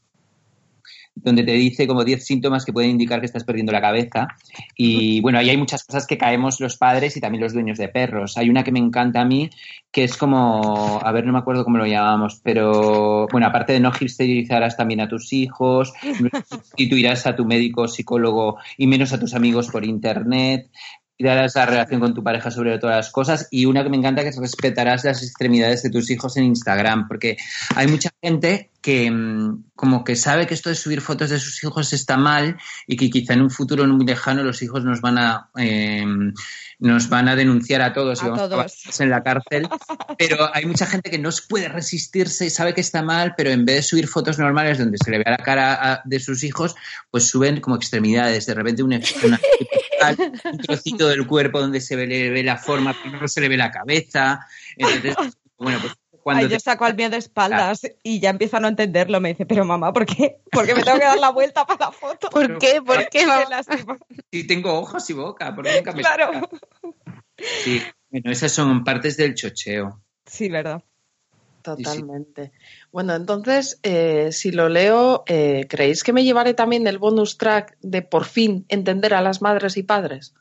donde 1.16 1.44
te 1.44 1.54
dice 1.54 1.88
como 1.88 2.04
10 2.04 2.24
síntomas 2.24 2.66
que 2.66 2.74
pueden 2.74 2.92
indicar 2.92 3.22
que 3.22 3.26
estás 3.26 3.46
perdiendo 3.46 3.72
la 3.72 3.82
cabeza. 3.82 4.28
Y 4.76 5.22
bueno, 5.22 5.40
ahí 5.40 5.50
hay 5.50 5.58
muchas 5.58 5.84
cosas 5.84 6.06
que 6.06 6.18
caemos 6.18 6.60
los 6.60 6.78
padres 6.78 7.16
y 7.16 7.22
también 7.22 7.42
los 7.42 7.54
dueños 7.54 7.78
de 7.78 7.88
perros. 7.88 8.38
Hay 8.38 8.50
una 8.50 8.64
que 8.64 8.72
me 8.72 8.80
encanta 8.80 9.22
a 9.22 9.26
mí, 9.26 9.50
que 9.92 10.04
es 10.04 10.18
como, 10.18 11.00
a 11.02 11.12
ver, 11.14 11.26
no 11.26 11.32
me 11.32 11.40
acuerdo 11.40 11.64
cómo 11.64 11.78
lo 11.78 11.88
llamamos, 11.88 12.42
pero 12.44 13.28
bueno, 13.32 13.48
aparte 13.48 13.74
de 13.74 13.80
no 13.80 13.92
hipsterizarás 13.98 14.76
también 14.76 15.02
a 15.02 15.08
tus 15.08 15.32
hijos, 15.32 15.94
no 16.20 16.30
sustituirás 16.48 17.26
a 17.26 17.36
tu 17.36 17.46
médico 17.46 17.88
psicólogo 17.88 18.58
y 18.78 18.88
menos 18.88 19.14
a 19.14 19.20
tus 19.20 19.34
amigos 19.34 19.70
por 19.70 19.86
internet, 19.86 20.70
cuidarás 21.18 21.56
la 21.56 21.66
relación 21.66 22.02
con 22.02 22.14
tu 22.14 22.24
pareja 22.24 22.52
sobre 22.52 22.78
todas 22.78 22.98
las 22.98 23.12
cosas 23.12 23.48
y 23.50 23.66
una 23.66 23.84
que 23.84 23.90
me 23.90 23.98
encanta 23.98 24.22
que 24.22 24.30
es 24.30 24.38
respetarás 24.38 25.06
las 25.06 25.24
extremidades 25.24 25.82
de 25.84 25.90
tus 25.90 26.10
hijos 26.12 26.36
en 26.38 26.44
Instagram, 26.46 27.08
porque 27.08 27.38
hay 27.76 27.88
mucha 27.88 28.10
gente 28.22 28.70
que 28.86 29.10
mm, 29.10 29.64
como 29.76 30.04
que 30.04 30.16
sabe 30.16 30.46
que 30.46 30.54
esto 30.54 30.70
de 30.70 30.76
subir 30.76 31.02
fotos 31.02 31.32
de 31.32 31.40
sus 31.40 31.64
hijos 31.64 31.92
está 31.92 32.18
mal 32.18 32.56
y 32.86 32.96
que 32.98 33.10
quizá 33.10 33.34
en 33.34 33.42
un 33.42 33.50
futuro 33.50 33.88
no 33.88 33.96
muy 33.96 34.06
lejano 34.06 34.44
los 34.44 34.62
hijos 34.62 34.84
nos 34.84 35.02
van 35.02 35.18
a 35.18 35.50
eh, 35.58 36.06
nos 36.78 37.10
van 37.10 37.28
a 37.28 37.36
denunciar 37.36 37.82
a 37.82 37.94
todos 37.94 38.22
y 38.22 38.26
A 38.26 38.30
vamos 38.30 38.42
a 38.42 38.50
todos. 38.50 38.60
acabar 38.86 39.02
en 39.02 39.10
la 39.10 39.24
cárcel. 39.24 39.70
Pero 40.20 40.54
hay 40.54 40.66
mucha 40.68 40.86
gente 40.86 41.10
que 41.10 41.18
no 41.18 41.30
puede 41.50 41.68
resistirse 41.68 42.46
y 42.46 42.50
sabe 42.52 42.76
que 42.76 42.82
está 42.82 43.02
mal, 43.02 43.34
pero 43.36 43.50
en 43.50 43.66
vez 43.66 43.78
de 43.78 43.82
subir 43.82 44.08
fotos 44.08 44.38
normales 44.38 44.78
donde 44.78 44.98
se 45.04 45.10
le 45.10 45.18
vea 45.18 45.32
la 45.32 45.44
cara 45.44 45.74
a- 45.94 46.02
de 46.06 46.20
sus 46.20 46.44
hijos, 46.44 46.76
pues 47.10 47.28
suben 47.28 47.62
como 47.62 47.78
extremidades. 47.78 48.46
De 48.46 48.54
repente 48.54 48.84
una, 48.84 49.00
una- 49.24 49.40
un 50.52 50.58
trocito 50.60 51.08
del 51.08 51.26
cuerpo 51.26 51.60
donde 51.60 51.82
se 51.82 51.96
le 51.96 52.30
ve 52.30 52.44
la 52.44 52.58
forma, 52.58 52.96
pero 53.04 53.20
no 53.20 53.28
se 53.28 53.42
le 53.42 53.50
ve 53.50 53.58
la 53.58 53.72
cabeza. 53.72 54.42
Entonces, 54.78 55.16
bueno, 55.58 55.80
pues 55.82 55.94
cuando 56.26 56.42
Ay, 56.42 56.48
te- 56.48 56.56
yo 56.56 56.60
saco 56.60 56.86
al 56.86 56.96
mío 56.96 57.12
de 57.12 57.18
espaldas 57.18 57.82
y 58.02 58.20
ya 58.20 58.32
empieza 58.32 58.58
a 58.58 58.60
no 58.60 58.68
entenderlo. 58.68 59.22
Me 59.22 59.30
dice, 59.30 59.46
pero 59.46 59.64
mamá, 59.64 59.94
¿por 59.94 60.08
qué? 60.08 60.42
¿Por 60.52 60.66
qué 60.66 60.74
me 60.74 60.82
tengo 60.82 60.98
que 60.98 61.06
dar 61.06 61.20
la 61.20 61.30
vuelta 61.30 61.68
para 61.68 61.86
la 61.86 61.92
foto? 61.92 62.32
¿Por 62.32 62.58
qué? 62.58 62.82
¿Por 62.82 63.08
qué? 63.10 63.28
Si 64.32 64.48
tengo 64.48 64.74
ojos 64.74 65.08
y 65.12 65.14
boca, 65.14 65.54
porque 65.54 65.76
nunca 65.76 65.92
me 65.92 66.02
Claro. 66.02 66.34
saca? 66.34 66.50
Sí, 67.64 67.80
bueno, 68.10 68.32
esas 68.32 68.52
son 68.52 68.84
partes 68.84 69.18
del 69.18 69.36
chocheo. 69.36 70.02
Sí, 70.26 70.50
verdad. 70.50 70.82
Totalmente. 71.62 72.54
Bueno, 72.92 73.14
entonces, 73.14 73.80
eh, 73.84 74.32
si 74.32 74.52
lo 74.52 74.68
leo, 74.68 75.26
eh, 75.28 75.68
¿creéis 75.70 76.04
que 76.04 76.12
me 76.12 76.24
llevaré 76.24 76.56
también 76.56 76.88
el 76.88 76.98
bonus 76.98 77.38
track 77.38 77.78
de 77.82 78.02
por 78.02 78.26
fin 78.26 78.66
entender 78.70 79.14
a 79.14 79.22
las 79.22 79.44
madres 79.44 79.78
y 79.78 79.84
padres? 79.84 80.34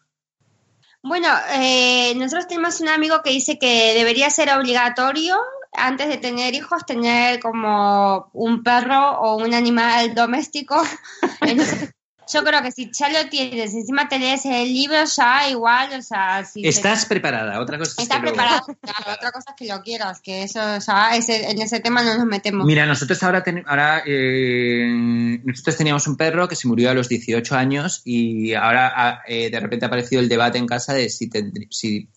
Bueno, 1.02 1.28
eh, 1.58 2.14
nosotros 2.16 2.46
tenemos 2.48 2.80
un 2.80 2.88
amigo 2.88 3.20
que 3.22 3.28
dice 3.30 3.58
que 3.58 3.92
debería 3.92 4.30
ser 4.30 4.48
obligatorio 4.50 5.36
antes 5.74 6.08
de 6.08 6.16
tener 6.18 6.54
hijos 6.54 6.84
tener 6.86 7.40
como 7.40 8.30
un 8.32 8.62
perro 8.62 9.20
o 9.20 9.36
un 9.36 9.52
animal 9.54 10.14
doméstico. 10.14 10.82
Entonces, 11.40 11.90
yo 12.32 12.42
creo 12.42 12.62
que 12.62 12.72
si 12.72 12.90
ya 12.90 13.10
lo 13.10 13.28
tienes, 13.28 13.74
encima 13.74 14.08
te 14.08 14.18
lees 14.18 14.46
el 14.46 14.72
libro 14.72 14.96
ya 15.04 15.46
igual, 15.50 15.90
o 15.98 16.00
sea, 16.00 16.42
si 16.46 16.66
Estás 16.66 17.04
preparada, 17.04 17.60
otra 17.60 17.76
cosa 17.76 17.92
es 17.92 17.98
Estás 17.98 18.16
que 18.16 18.22
luego- 18.22 18.36
preparado, 18.38 18.66
claro, 18.80 19.12
otra 19.18 19.30
cosa 19.30 19.50
es 19.50 19.56
que 19.58 19.66
lo 19.70 19.82
quieras, 19.82 20.20
que 20.22 20.42
eso 20.42 20.58
ya 20.78 21.14
ese- 21.16 21.50
en 21.50 21.60
ese 21.60 21.80
tema 21.80 22.02
no 22.02 22.16
nos 22.16 22.24
metemos. 22.24 22.66
Mira, 22.66 22.86
nosotros 22.86 23.22
ahora, 23.22 23.42
ten- 23.42 23.62
ahora 23.66 24.02
eh, 24.06 24.86
nosotros 25.44 25.76
teníamos 25.76 26.06
un 26.06 26.16
perro 26.16 26.48
que 26.48 26.56
se 26.56 26.66
murió 26.66 26.90
a 26.90 26.94
los 26.94 27.10
18 27.10 27.56
años 27.56 28.00
y 28.06 28.54
ahora 28.54 28.90
ah, 28.96 29.22
eh, 29.28 29.50
de 29.50 29.60
repente 29.60 29.84
ha 29.84 29.88
aparecido 29.88 30.22
el 30.22 30.28
debate 30.30 30.56
en 30.56 30.66
casa 30.66 30.94
de 30.94 31.10
si, 31.10 31.28
si, 31.70 32.08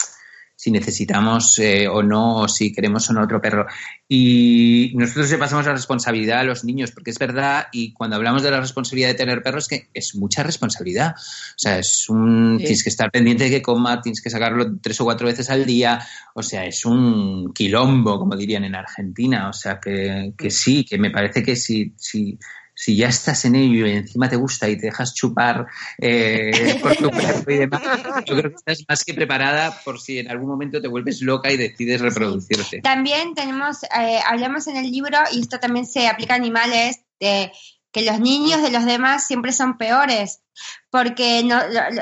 si 0.68 0.72
necesitamos 0.72 1.58
eh, 1.60 1.88
o 1.88 2.04
no, 2.04 2.42
o 2.42 2.48
si 2.50 2.74
queremos 2.74 3.10
o 3.10 3.14
no 3.14 3.24
otro 3.24 3.40
perro. 3.42 3.66
Y 4.06 4.92
nosotros 4.96 5.32
le 5.32 5.38
pasamos 5.38 5.66
la 5.66 5.72
responsabilidad 5.72 6.40
a 6.40 6.44
los 6.44 6.66
niños, 6.66 6.92
porque 6.92 7.12
es 7.12 7.18
verdad, 7.18 7.68
y 7.72 7.94
cuando 7.94 8.18
hablamos 8.18 8.44
de 8.44 8.52
la 8.52 8.60
responsabilidad 8.60 9.08
de 9.10 9.14
tener 9.14 9.42
perros, 9.42 9.70
que 9.70 9.88
es 9.94 10.14
mucha 10.16 10.44
responsabilidad. 10.44 11.16
O 11.16 11.58
sea, 11.58 11.80
es 11.80 12.10
un, 12.10 12.58
Sí. 12.58 12.66
tienes 12.66 12.84
que 12.84 12.90
estar 12.90 13.10
pendiente 13.12 13.46
de 13.46 13.50
que 13.50 13.62
coma, 13.62 14.02
tienes 14.02 14.22
que 14.22 14.30
sacarlo 14.30 14.78
tres 14.82 15.00
o 15.00 15.06
cuatro 15.06 15.28
veces 15.28 15.50
al 15.50 15.66
día, 15.66 16.06
o 16.34 16.44
sea, 16.44 16.66
es 16.66 16.84
un 16.84 17.54
quilombo, 17.54 18.20
como 18.20 18.36
dirían 18.36 18.66
en 18.66 18.76
Argentina. 18.76 19.48
O 19.48 19.54
sea, 19.54 19.80
que, 19.80 20.34
que 20.38 20.52
sí, 20.52 20.84
que 20.84 20.98
me 20.98 21.12
parece 21.12 21.44
que 21.44 21.56
si, 21.56 21.94
si, 21.96 22.38
si 22.78 22.96
ya 22.96 23.08
estás 23.08 23.44
en 23.46 23.56
ello 23.56 23.88
y 23.88 23.94
encima 23.94 24.30
te 24.30 24.36
gusta 24.36 24.70
y 24.70 24.78
te 24.78 24.86
dejas 24.86 25.16
chupar 25.16 25.66
eh, 25.98 26.78
por 26.80 26.96
tu 26.96 27.10
perro 27.10 27.52
y 27.52 27.58
demás, 27.58 27.82
yo 28.24 28.38
creo 28.38 28.52
que 28.52 28.56
estás 28.56 28.86
más 28.88 29.04
que 29.04 29.16
preparada 29.16 29.82
por 29.84 30.00
si 30.00 30.20
en 30.20 30.30
algún 30.30 30.48
momento 30.48 30.80
te 30.80 30.88
vuelves 30.88 31.24
loca 31.24 31.52
y 31.52 31.58
decides 31.58 32.02
reproducirte. 32.02 32.82
También 32.82 33.34
tenemos, 33.34 33.84
eh, 33.84 34.20
hablamos 34.24 34.68
en 34.68 34.78
el 34.78 34.92
libro, 34.92 35.18
y 35.32 35.40
esto 35.40 35.60
también 35.60 35.88
se 35.88 36.08
aplica 36.08 36.36
a 36.36 36.38
animales, 36.38 37.02
de 37.20 37.52
que 37.92 38.04
los 38.04 38.20
niños 38.20 38.62
de 38.62 38.70
los 38.72 38.86
demás 38.86 39.26
siempre 39.26 39.52
son 39.52 39.78
peores, 39.78 40.42
porque 40.90 41.44
no- 41.44 41.62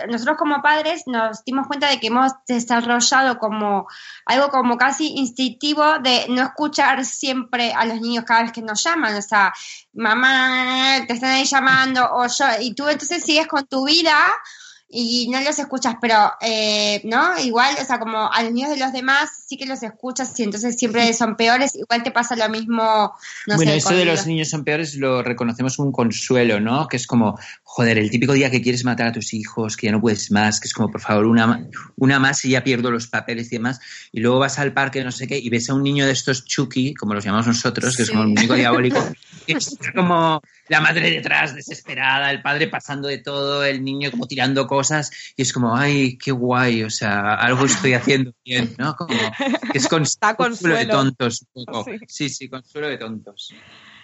nosotros 0.10 0.38
como 0.38 0.62
padres 0.62 1.04
nos 1.08 1.44
dimos 1.46 1.68
cuenta 1.68 1.88
de 1.90 2.00
que 2.00 2.08
hemos 2.08 2.32
desarrollado 2.48 3.38
como 3.38 3.88
algo 4.26 4.50
como 4.50 4.78
casi 4.78 5.14
instintivo 5.16 6.00
de 6.00 6.26
no 6.30 6.42
escuchar 6.42 7.05
siempre 7.05 7.74
a 7.74 7.86
los 7.86 8.01
niños 8.01 8.26
cada 8.26 8.43
vez 8.43 8.51
que 8.51 8.62
nos 8.62 8.84
llaman, 8.84 9.16
o 9.16 9.22
sea, 9.22 9.54
mamá, 9.93 11.05
te 11.08 11.14
están 11.14 11.32
ahí 11.32 11.46
llamando, 11.46 12.08
o 12.14 12.28
yo, 12.28 12.46
y 12.62 12.74
tú 12.74 12.88
entonces 12.88 13.24
sigues 13.24 13.47
con 13.47 13.66
tu 13.68 13.86
vida 13.86 14.16
y 14.87 15.28
no 15.29 15.41
los 15.41 15.57
escuchas, 15.57 15.95
pero, 15.99 16.33
eh, 16.41 17.01
¿no? 17.05 17.37
Igual, 17.39 17.75
o 17.82 17.86
sea, 17.86 17.99
como 17.99 18.32
a 18.32 18.43
los 18.43 18.51
niños 18.51 18.70
de 18.70 18.78
los 18.78 18.93
demás 18.93 19.29
sí 19.47 19.57
que 19.57 19.66
los 19.66 19.82
escuchas 19.83 20.39
y 20.39 20.43
entonces 20.43 20.78
siempre 20.78 21.12
son 21.13 21.36
peores, 21.36 21.75
igual 21.75 22.03
te 22.03 22.12
pasa 22.12 22.36
lo 22.36 22.47
mismo, 22.49 23.13
no 23.47 23.55
bueno, 23.55 23.71
sé, 23.71 23.78
eso 23.78 23.89
con 23.89 23.97
de 23.97 24.05
los 24.05 24.28
niños 24.28 24.49
son 24.49 24.63
peores 24.63 24.95
lo 24.95 25.24
reconocemos 25.24 25.75
como 25.75 25.87
un 25.87 25.93
consuelo, 25.93 26.59
¿no? 26.59 26.87
Que 26.87 26.97
es 26.97 27.07
como, 27.07 27.37
joder, 27.63 27.97
el 27.97 28.09
típico 28.12 28.33
día 28.33 28.51
que 28.51 28.62
quieres 28.62 28.86
matar 28.86 29.07
a 29.07 29.12
tus 29.12 29.33
hijos, 29.33 29.75
que 29.75 29.87
ya 29.87 29.91
no 29.91 30.01
puedes 30.01 30.32
más, 30.32 30.59
que 30.59 30.67
es 30.67 30.74
como, 30.74 30.91
por 30.91 31.01
favor, 31.01 31.25
una, 31.25 31.67
una 31.97 32.20
más 32.20 32.45
y 32.45 32.51
ya 32.51 32.63
pierdo 32.63 32.91
los 32.91 33.07
papeles 33.07 33.47
y 33.51 33.57
demás. 33.57 33.79
Y 34.12 34.20
luego 34.21 34.39
vas 34.39 34.59
al 34.59 34.74
parque, 34.74 35.03
no 35.03 35.12
sé 35.12 35.28
qué, 35.28 35.37
y 35.37 35.49
ves 35.49 35.70
a 35.70 35.74
un 35.74 35.83
niño 35.83 36.05
de 36.05 36.12
estos 36.12 36.45
Chucky, 36.45 36.93
como 36.93 37.13
los 37.13 37.24
llamamos 37.24 37.47
nosotros, 37.47 37.95
que 37.95 38.03
es 38.03 38.09
como 38.09 38.24
el 38.24 38.29
muñeco 38.29 38.53
diabólico, 38.53 39.03
que 39.47 39.53
es 39.53 39.78
como 39.93 40.41
la 40.67 40.82
madre 40.82 41.09
detrás, 41.09 41.55
desesperada, 41.55 42.32
el 42.32 42.41
padre 42.41 42.67
pasando 42.67 43.07
de 43.07 43.20
todo, 43.20 43.63
el 43.63 43.83
niño 43.83 44.12
como 44.12 44.28
tirando 44.28 44.67
cosas, 44.76 45.12
y 45.38 45.42
es 45.43 45.54
como, 45.54 45.76
ay, 45.76 46.18
qué 46.18 46.32
guay, 46.32 46.84
o 46.84 46.89
sea, 46.89 47.34
algo 47.36 47.66
estoy 47.66 47.93
haciendo 47.93 48.32
bien, 48.43 48.76
¿no? 48.78 48.96
Como, 48.96 49.10
que 49.72 49.78
es 49.78 49.88
cons- 49.89 50.18
consuelo 50.36 50.76
de 50.78 50.88
consuelo. 50.88 50.92
tontos, 50.92 51.46
un 51.54 51.66
poco. 51.66 51.84
Sí. 51.84 52.00
Sí, 52.08 52.30
sí, 52.30 52.50
consuelo 52.50 52.88
de 52.88 52.97
tontos. 52.97 53.54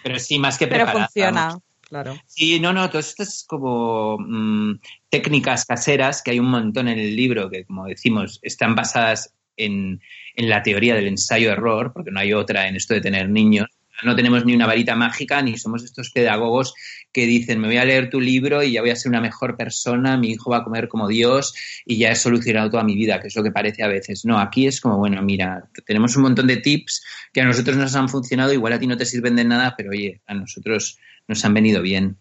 Pero 0.02 0.18
sí, 0.18 0.38
más 0.38 0.58
que 0.58 0.66
Pero 0.66 0.84
preparada, 0.84 1.06
funciona, 1.06 1.40
vamos. 1.46 1.62
claro. 1.88 2.14
Sí, 2.26 2.58
no, 2.60 2.72
no, 2.72 2.88
todas 2.90 3.08
estas 3.10 3.44
como 3.46 4.18
mm, 4.18 4.80
técnicas 5.10 5.64
caseras 5.64 6.22
que 6.22 6.32
hay 6.32 6.38
un 6.40 6.50
montón 6.50 6.88
en 6.88 6.98
el 6.98 7.14
libro 7.14 7.48
que, 7.50 7.64
como 7.64 7.86
decimos, 7.86 8.38
están 8.42 8.74
basadas 8.74 9.34
en, 9.56 10.00
en 10.34 10.48
la 10.48 10.62
teoría 10.62 10.94
del 10.94 11.06
ensayo-error, 11.08 11.92
porque 11.92 12.10
no 12.10 12.20
hay 12.20 12.32
otra 12.32 12.66
en 12.68 12.76
esto 12.76 12.94
de 12.94 13.00
tener 13.00 13.28
niños. 13.28 13.68
No 14.04 14.16
tenemos 14.16 14.44
ni 14.44 14.54
una 14.54 14.66
varita 14.66 14.94
mágica, 14.94 15.42
ni 15.42 15.58
somos 15.58 15.84
estos 15.84 16.10
pedagogos 16.10 16.74
que 17.12 17.26
dicen, 17.26 17.60
me 17.60 17.68
voy 17.68 17.76
a 17.76 17.84
leer 17.84 18.10
tu 18.10 18.20
libro 18.20 18.62
y 18.62 18.72
ya 18.72 18.80
voy 18.80 18.90
a 18.90 18.96
ser 18.96 19.10
una 19.10 19.20
mejor 19.20 19.56
persona, 19.56 20.16
mi 20.16 20.30
hijo 20.30 20.50
va 20.50 20.58
a 20.58 20.64
comer 20.64 20.88
como 20.88 21.08
Dios 21.08 21.54
y 21.84 21.98
ya 21.98 22.10
he 22.10 22.16
solucionado 22.16 22.70
toda 22.70 22.84
mi 22.84 22.94
vida, 22.94 23.20
que 23.20 23.28
es 23.28 23.36
lo 23.36 23.42
que 23.42 23.52
parece 23.52 23.82
a 23.82 23.88
veces. 23.88 24.24
No, 24.24 24.38
aquí 24.38 24.66
es 24.66 24.80
como, 24.80 24.98
bueno, 24.98 25.22
mira, 25.22 25.68
tenemos 25.86 26.16
un 26.16 26.22
montón 26.22 26.46
de 26.46 26.56
tips 26.56 27.04
que 27.32 27.40
a 27.40 27.44
nosotros 27.44 27.76
nos 27.76 27.94
han 27.94 28.08
funcionado, 28.08 28.52
igual 28.52 28.72
a 28.72 28.78
ti 28.78 28.86
no 28.86 28.96
te 28.96 29.06
sirven 29.06 29.36
de 29.36 29.44
nada, 29.44 29.74
pero 29.76 29.90
oye, 29.90 30.20
a 30.26 30.34
nosotros 30.34 30.98
nos 31.28 31.44
han 31.44 31.54
venido 31.54 31.82
bien. 31.82 32.16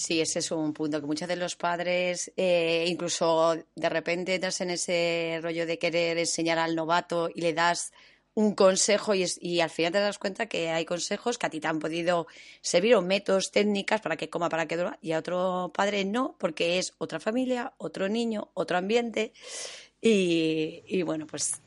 Sí, 0.00 0.20
ese 0.20 0.38
es 0.38 0.50
un 0.50 0.72
punto 0.72 0.98
que 0.98 1.06
muchos 1.06 1.28
de 1.28 1.36
los 1.36 1.56
padres, 1.56 2.32
eh, 2.34 2.86
incluso 2.88 3.54
de 3.74 3.88
repente 3.90 4.34
entras 4.34 4.60
en 4.62 4.70
ese 4.70 5.40
rollo 5.42 5.66
de 5.66 5.78
querer 5.78 6.16
enseñar 6.16 6.58
al 6.58 6.74
novato 6.74 7.28
y 7.34 7.42
le 7.42 7.52
das 7.52 7.92
un 8.34 8.54
consejo 8.54 9.14
y, 9.14 9.22
es- 9.24 9.38
y 9.42 9.60
al 9.60 9.70
final 9.70 9.92
te 9.92 9.98
das 10.00 10.18
cuenta 10.18 10.46
que 10.46 10.70
hay 10.70 10.84
consejos 10.84 11.38
que 11.38 11.46
a 11.46 11.50
ti 11.50 11.60
te 11.60 11.68
han 11.68 11.78
podido 11.80 12.26
servir 12.62 12.94
o 12.94 13.02
métodos, 13.02 13.50
técnicas 13.50 14.00
para 14.00 14.16
que 14.16 14.30
coma, 14.30 14.48
para 14.48 14.66
que 14.66 14.76
duerma 14.76 14.98
y 15.02 15.12
a 15.12 15.18
otro 15.18 15.72
padre 15.74 16.04
no, 16.04 16.36
porque 16.38 16.78
es 16.78 16.94
otra 16.98 17.20
familia, 17.20 17.74
otro 17.78 18.08
niño, 18.08 18.50
otro 18.54 18.78
ambiente 18.78 19.32
y, 20.00 20.82
y 20.86 21.02
bueno, 21.02 21.26
pues 21.26 21.60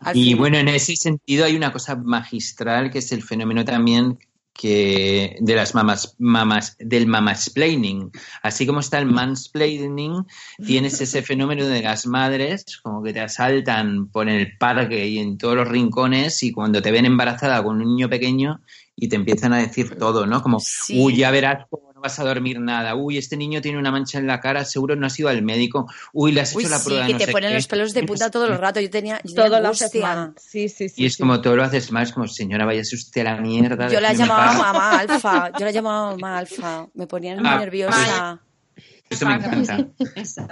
al 0.00 0.16
Y 0.16 0.34
bueno, 0.34 0.58
en 0.58 0.68
ese 0.68 0.96
sentido 0.96 1.44
hay 1.44 1.56
una 1.56 1.72
cosa 1.72 1.96
magistral 1.96 2.90
que 2.90 2.98
es 2.98 3.12
el 3.12 3.22
fenómeno 3.22 3.64
también 3.64 4.18
que 4.52 5.36
de 5.40 5.54
las 5.54 5.74
mamás, 5.74 6.14
mamás 6.18 6.76
del 6.78 7.06
mamasplaining. 7.06 8.10
Así 8.42 8.66
como 8.66 8.80
está 8.80 8.98
el 8.98 9.06
mansplaining, 9.06 10.26
tienes 10.66 11.00
ese 11.00 11.22
fenómeno 11.22 11.66
de 11.66 11.82
las 11.82 12.06
madres 12.06 12.64
como 12.82 13.02
que 13.02 13.12
te 13.12 13.20
asaltan 13.20 14.08
por 14.08 14.28
el 14.28 14.56
parque 14.58 15.06
y 15.06 15.18
en 15.18 15.38
todos 15.38 15.56
los 15.56 15.68
rincones 15.68 16.42
y 16.42 16.52
cuando 16.52 16.82
te 16.82 16.90
ven 16.90 17.06
embarazada 17.06 17.62
con 17.62 17.80
un 17.80 17.88
niño 17.88 18.08
pequeño 18.08 18.60
y 18.96 19.08
te 19.08 19.16
empiezan 19.16 19.52
a 19.54 19.58
decir 19.58 19.96
todo, 19.98 20.26
¿no? 20.26 20.42
Como, 20.42 20.60
Sí. 20.60 21.00
uy, 21.00 21.16
ya 21.16 21.30
verás 21.30 21.66
cómo 21.70 21.89
no 22.00 22.02
vas 22.02 22.18
a 22.18 22.24
dormir 22.24 22.58
nada. 22.60 22.94
Uy, 22.94 23.18
este 23.18 23.36
niño 23.36 23.60
tiene 23.60 23.78
una 23.78 23.90
mancha 23.90 24.18
en 24.18 24.26
la 24.26 24.40
cara, 24.40 24.64
seguro 24.64 24.96
no 24.96 25.06
has 25.06 25.18
ido 25.18 25.28
al 25.28 25.42
médico. 25.42 25.86
Uy, 26.14 26.32
le 26.32 26.40
has 26.40 26.54
Uy, 26.56 26.62
hecho 26.64 26.70
la 26.70 26.78
sí, 26.78 26.84
prueba 26.86 27.02
de 27.02 27.06
que 27.08 27.12
no 27.12 27.18
te 27.18 27.24
sé 27.26 27.32
ponen 27.32 27.50
qué". 27.50 27.54
los 27.56 27.66
pelos 27.68 27.92
de 27.92 28.02
punta 28.04 28.30
todo 28.30 28.46
el 28.46 28.56
rato. 28.58 28.80
Yo 28.80 28.88
tenía, 28.90 29.20
yo 29.22 29.34
Todo 29.34 29.60
lo 29.60 29.68
haces 29.68 29.94
mal. 29.96 30.34
Sí, 30.38 30.68
sí, 30.68 30.88
sí. 30.88 31.02
Y 31.02 31.06
es 31.06 31.14
sí. 31.14 31.22
como 31.22 31.40
todo 31.42 31.56
lo 31.56 31.62
haces 31.62 31.92
mal, 31.92 32.04
es 32.04 32.12
como, 32.12 32.26
señora, 32.26 32.64
váyase 32.64 32.96
usted 32.96 33.20
a 33.26 33.34
la 33.34 33.40
mierda. 33.40 33.88
Yo 33.90 34.00
la 34.00 34.12
llamaba 34.14 34.46
paz". 34.46 34.56
mamá 34.58 34.98
alfa, 34.98 35.52
yo 35.58 35.64
la 35.66 35.70
llamaba 35.70 36.10
mamá 36.12 36.38
alfa, 36.38 36.88
me 36.94 37.06
ponían 37.06 37.38
muy 37.38 37.48
Ah, 37.48 37.58
nerviosa. 37.58 38.40
Eso 39.10 39.26
me 39.26 39.34
encanta. 39.34 39.86
Eso. 40.14 40.46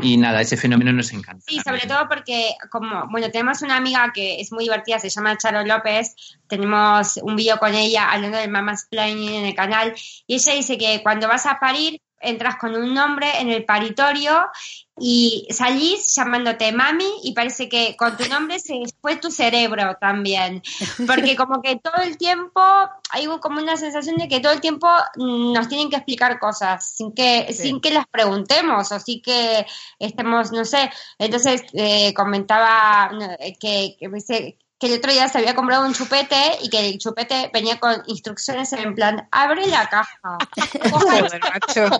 Y 0.00 0.16
nada, 0.16 0.40
ese 0.40 0.56
fenómeno 0.56 0.92
nos 0.92 1.12
encanta. 1.12 1.44
Sí, 1.46 1.60
sobre 1.64 1.86
todo 1.86 2.08
porque, 2.08 2.54
como, 2.70 3.06
bueno, 3.08 3.30
tenemos 3.30 3.62
una 3.62 3.76
amiga 3.76 4.10
que 4.12 4.40
es 4.40 4.52
muy 4.52 4.64
divertida, 4.64 4.98
se 4.98 5.10
llama 5.10 5.38
Charo 5.38 5.64
López, 5.64 6.16
tenemos 6.48 7.18
un 7.22 7.36
vídeo 7.36 7.58
con 7.58 7.74
ella 7.74 8.10
hablando 8.10 8.38
del 8.38 8.50
Mama's 8.50 8.86
Planning 8.90 9.34
en 9.34 9.44
el 9.44 9.54
canal, 9.54 9.94
y 10.26 10.34
ella 10.34 10.54
dice 10.54 10.76
que 10.76 11.02
cuando 11.02 11.28
vas 11.28 11.46
a 11.46 11.60
parir, 11.60 12.00
entras 12.20 12.56
con 12.56 12.74
un 12.74 12.94
nombre 12.94 13.40
en 13.40 13.50
el 13.50 13.64
paritorio 13.64 14.46
y 14.98 15.46
salís 15.50 16.14
llamándote 16.14 16.72
mami 16.72 17.04
y 17.22 17.32
parece 17.34 17.68
que 17.68 17.94
con 17.96 18.16
tu 18.16 18.26
nombre 18.28 18.58
se 18.58 18.80
fue 19.02 19.16
tu 19.16 19.30
cerebro 19.30 19.96
también, 20.00 20.62
porque 21.06 21.36
como 21.36 21.60
que 21.60 21.76
todo 21.76 22.02
el 22.02 22.16
tiempo 22.16 22.60
hay 23.10 23.26
como 23.40 23.60
una 23.60 23.76
sensación 23.76 24.16
de 24.16 24.28
que 24.28 24.40
todo 24.40 24.52
el 24.52 24.60
tiempo 24.60 24.88
nos 25.16 25.68
tienen 25.68 25.90
que 25.90 25.96
explicar 25.96 26.38
cosas 26.38 26.94
sin 26.96 27.12
que, 27.12 27.46
Sí. 27.50 27.62
sin 27.64 27.80
que 27.80 27.90
las 27.90 28.06
preguntemos 28.06 28.90
o 28.90 28.98
sí 28.98 29.20
que 29.20 29.66
estemos, 29.98 30.50
no 30.52 30.64
sé, 30.64 30.90
entonces 31.18 31.62
eh, 31.74 32.14
comentaba 32.14 33.10
que, 33.60 33.96
que, 33.98 34.08
que 34.78 34.88
el 34.88 34.98
otro 34.98 35.10
día 35.10 35.28
se 35.28 35.38
había 35.38 35.54
comprado 35.54 35.86
un 35.86 35.94
chupete 35.94 36.58
y 36.62 36.68
que 36.68 36.88
el 36.88 36.98
chupete 36.98 37.50
venía 37.52 37.80
con 37.80 38.02
instrucciones 38.06 38.72
en 38.74 38.94
plan, 38.94 39.26
abre 39.32 39.66
la 39.68 39.88
caja. 39.88 40.38
Joder, 40.90 41.40
macho. 41.40 41.98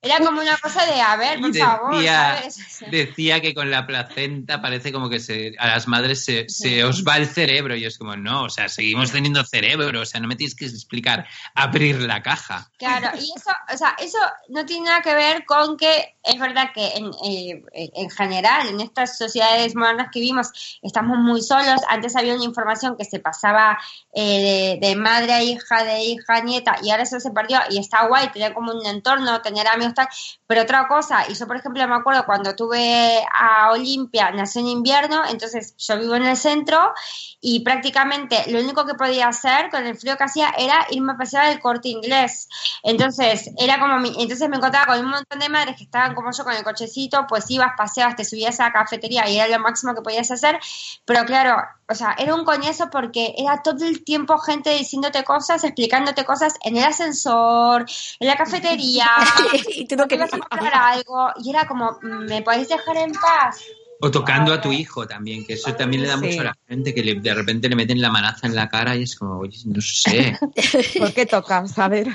Era 0.00 0.18
como 0.18 0.40
una 0.40 0.56
cosa 0.58 0.86
de, 0.86 1.00
a 1.00 1.16
ver, 1.16 1.40
por 1.40 1.54
Y 1.54 1.58
favor, 1.58 1.94
decía, 1.96 2.36
¿sabes? 2.36 2.84
decía 2.90 3.40
que 3.40 3.52
con 3.52 3.70
la 3.70 3.86
placenta 3.86 4.62
parece 4.62 4.92
como 4.92 5.08
que 5.08 5.18
se, 5.18 5.54
a 5.58 5.66
las 5.66 5.88
madres 5.88 6.24
se, 6.24 6.48
se 6.48 6.84
os 6.84 7.04
va 7.04 7.16
el 7.16 7.26
cerebro 7.26 7.74
y 7.74 7.84
es 7.84 7.98
como, 7.98 8.14
no, 8.14 8.44
o 8.44 8.50
sea, 8.50 8.68
seguimos 8.68 9.10
teniendo 9.10 9.44
cerebro, 9.44 10.00
o 10.00 10.06
sea, 10.06 10.20
no 10.20 10.28
me 10.28 10.36
tienes 10.36 10.54
que 10.54 10.66
explicar 10.66 11.26
abrir 11.54 12.00
la 12.02 12.22
caja. 12.22 12.70
Claro, 12.78 13.10
y 13.18 13.24
eso, 13.36 13.50
o 13.72 13.76
sea, 13.76 13.96
eso 13.98 14.18
no 14.48 14.64
tiene 14.64 14.86
nada 14.86 15.02
que 15.02 15.14
ver 15.14 15.44
con 15.44 15.76
que 15.76 16.14
es 16.22 16.38
verdad 16.38 16.70
que 16.72 16.86
en, 16.94 17.10
eh, 17.24 17.62
en 17.72 18.10
general, 18.10 18.68
en 18.68 18.80
estas 18.80 19.18
sociedades 19.18 19.74
modernas 19.74 20.08
que 20.12 20.20
vivimos, 20.20 20.78
estamos 20.82 21.18
muy 21.18 21.42
solos. 21.42 21.80
Antes 21.88 22.16
había 22.16 22.34
una 22.34 22.44
información 22.44 22.96
que 22.96 23.04
se 23.04 23.18
pasaba 23.20 23.78
eh, 24.12 24.78
de, 24.80 24.96
madre 24.96 25.32
a 25.32 25.42
hija, 25.42 25.84
de 25.84 26.02
hija 26.04 26.36
a 26.36 26.40
nieta, 26.40 26.76
y 26.82 26.90
ahora 26.90 27.02
eso 27.04 27.20
se 27.20 27.30
perdió 27.30 27.58
y 27.70 27.78
está 27.78 28.06
guay 28.06 28.30
tener 28.32 28.54
como 28.54 28.72
un 28.72 28.84
entorno, 28.86 29.40
tener 29.42 29.66
amigos, 29.68 29.94
tal. 29.94 30.08
Pero 30.46 30.62
otra 30.62 30.88
cosa, 30.88 31.24
y 31.28 31.34
yo 31.34 31.46
por 31.46 31.56
ejemplo 31.56 31.86
me 31.88 31.94
acuerdo 31.94 32.24
cuando 32.26 32.54
tuve 32.56 33.22
a 33.34 33.70
Olimpia, 33.72 34.30
nació 34.30 34.60
en 34.62 34.68
invierno, 34.68 35.22
entonces 35.28 35.74
yo 35.78 35.98
vivo 35.98 36.14
en 36.14 36.24
el 36.26 36.36
centro 36.36 36.92
y 37.40 37.60
prácticamente 37.60 38.44
lo 38.50 38.60
único 38.60 38.84
que 38.86 38.94
podía 38.94 39.28
hacer 39.28 39.70
con 39.70 39.86
el 39.86 39.96
frío 39.96 40.16
que 40.16 40.24
hacía 40.24 40.50
era 40.58 40.86
irme 40.90 41.12
a 41.12 41.16
pasear 41.16 41.46
al 41.46 41.60
corte 41.60 41.88
inglés. 41.88 42.48
Entonces, 42.82 43.50
era 43.58 43.78
como 43.78 43.98
mi- 43.98 44.14
entonces 44.18 44.48
me 44.48 44.56
encontraba 44.56 44.86
con 44.86 45.00
un 45.04 45.10
montón 45.10 45.38
de 45.38 45.48
madres 45.48 45.76
que 45.76 45.84
estaban 45.84 46.14
como 46.14 46.30
yo 46.32 46.44
con 46.44 46.54
el 46.54 46.64
cochecito, 46.64 47.26
pues 47.28 47.50
ibas, 47.50 47.72
paseabas, 47.76 48.16
te 48.16 48.24
subías 48.24 48.58
a 48.60 48.64
la 48.64 48.72
cafetería 48.72 49.28
y 49.28 49.38
era 49.38 49.56
lo 49.56 49.62
máximo 49.62 49.94
que 49.94 50.02
podías 50.02 50.30
hacer, 50.30 50.58
pero 51.04 51.24
claro, 51.24 51.56
o 51.90 51.94
sea, 51.94 52.14
era 52.18 52.34
un 52.34 52.44
coñazo 52.44 52.90
porque 52.90 53.34
era 53.38 53.62
todo 53.62 53.86
el 53.86 54.04
tiempo 54.04 54.38
gente 54.38 54.70
diciéndote 54.76 55.24
cosas, 55.24 55.64
explicándote 55.64 56.24
cosas 56.24 56.54
en 56.64 56.76
el 56.76 56.84
ascensor, 56.84 57.86
en 58.20 58.28
la 58.28 58.36
cafetería, 58.36 59.06
y 59.76 59.86
tú 59.86 59.96
no 59.96 60.06
que 60.06 60.16
ibas 60.16 60.32
a 60.34 60.38
comprar 60.38 60.74
algo, 60.74 61.30
y 61.42 61.50
era 61.50 61.66
como, 61.66 61.98
¿me 62.02 62.42
podéis 62.42 62.68
dejar 62.68 62.96
en 62.98 63.12
paz? 63.12 63.62
O 64.00 64.12
tocando 64.12 64.52
a 64.52 64.60
tu 64.60 64.70
hijo 64.72 65.08
también, 65.08 65.44
que 65.44 65.54
eso 65.54 65.74
también 65.74 66.02
le 66.02 66.08
da 66.08 66.16
Sí. 66.18 66.26
mucho 66.26 66.40
a 66.42 66.44
la 66.44 66.58
gente, 66.68 66.94
que 66.94 67.02
le- 67.02 67.16
de 67.18 67.34
repente 67.34 67.68
le 67.68 67.74
meten 67.74 68.00
la 68.00 68.10
manaza 68.10 68.46
en 68.46 68.54
la 68.54 68.68
cara 68.68 68.94
y 68.94 69.02
es 69.02 69.16
como, 69.16 69.38
oye, 69.40 69.58
no 69.64 69.80
sé, 69.80 70.38
¿Por 71.00 71.12
qué 71.12 71.26
tocas? 71.26 71.76
A 71.80 71.88
ver. 71.88 72.06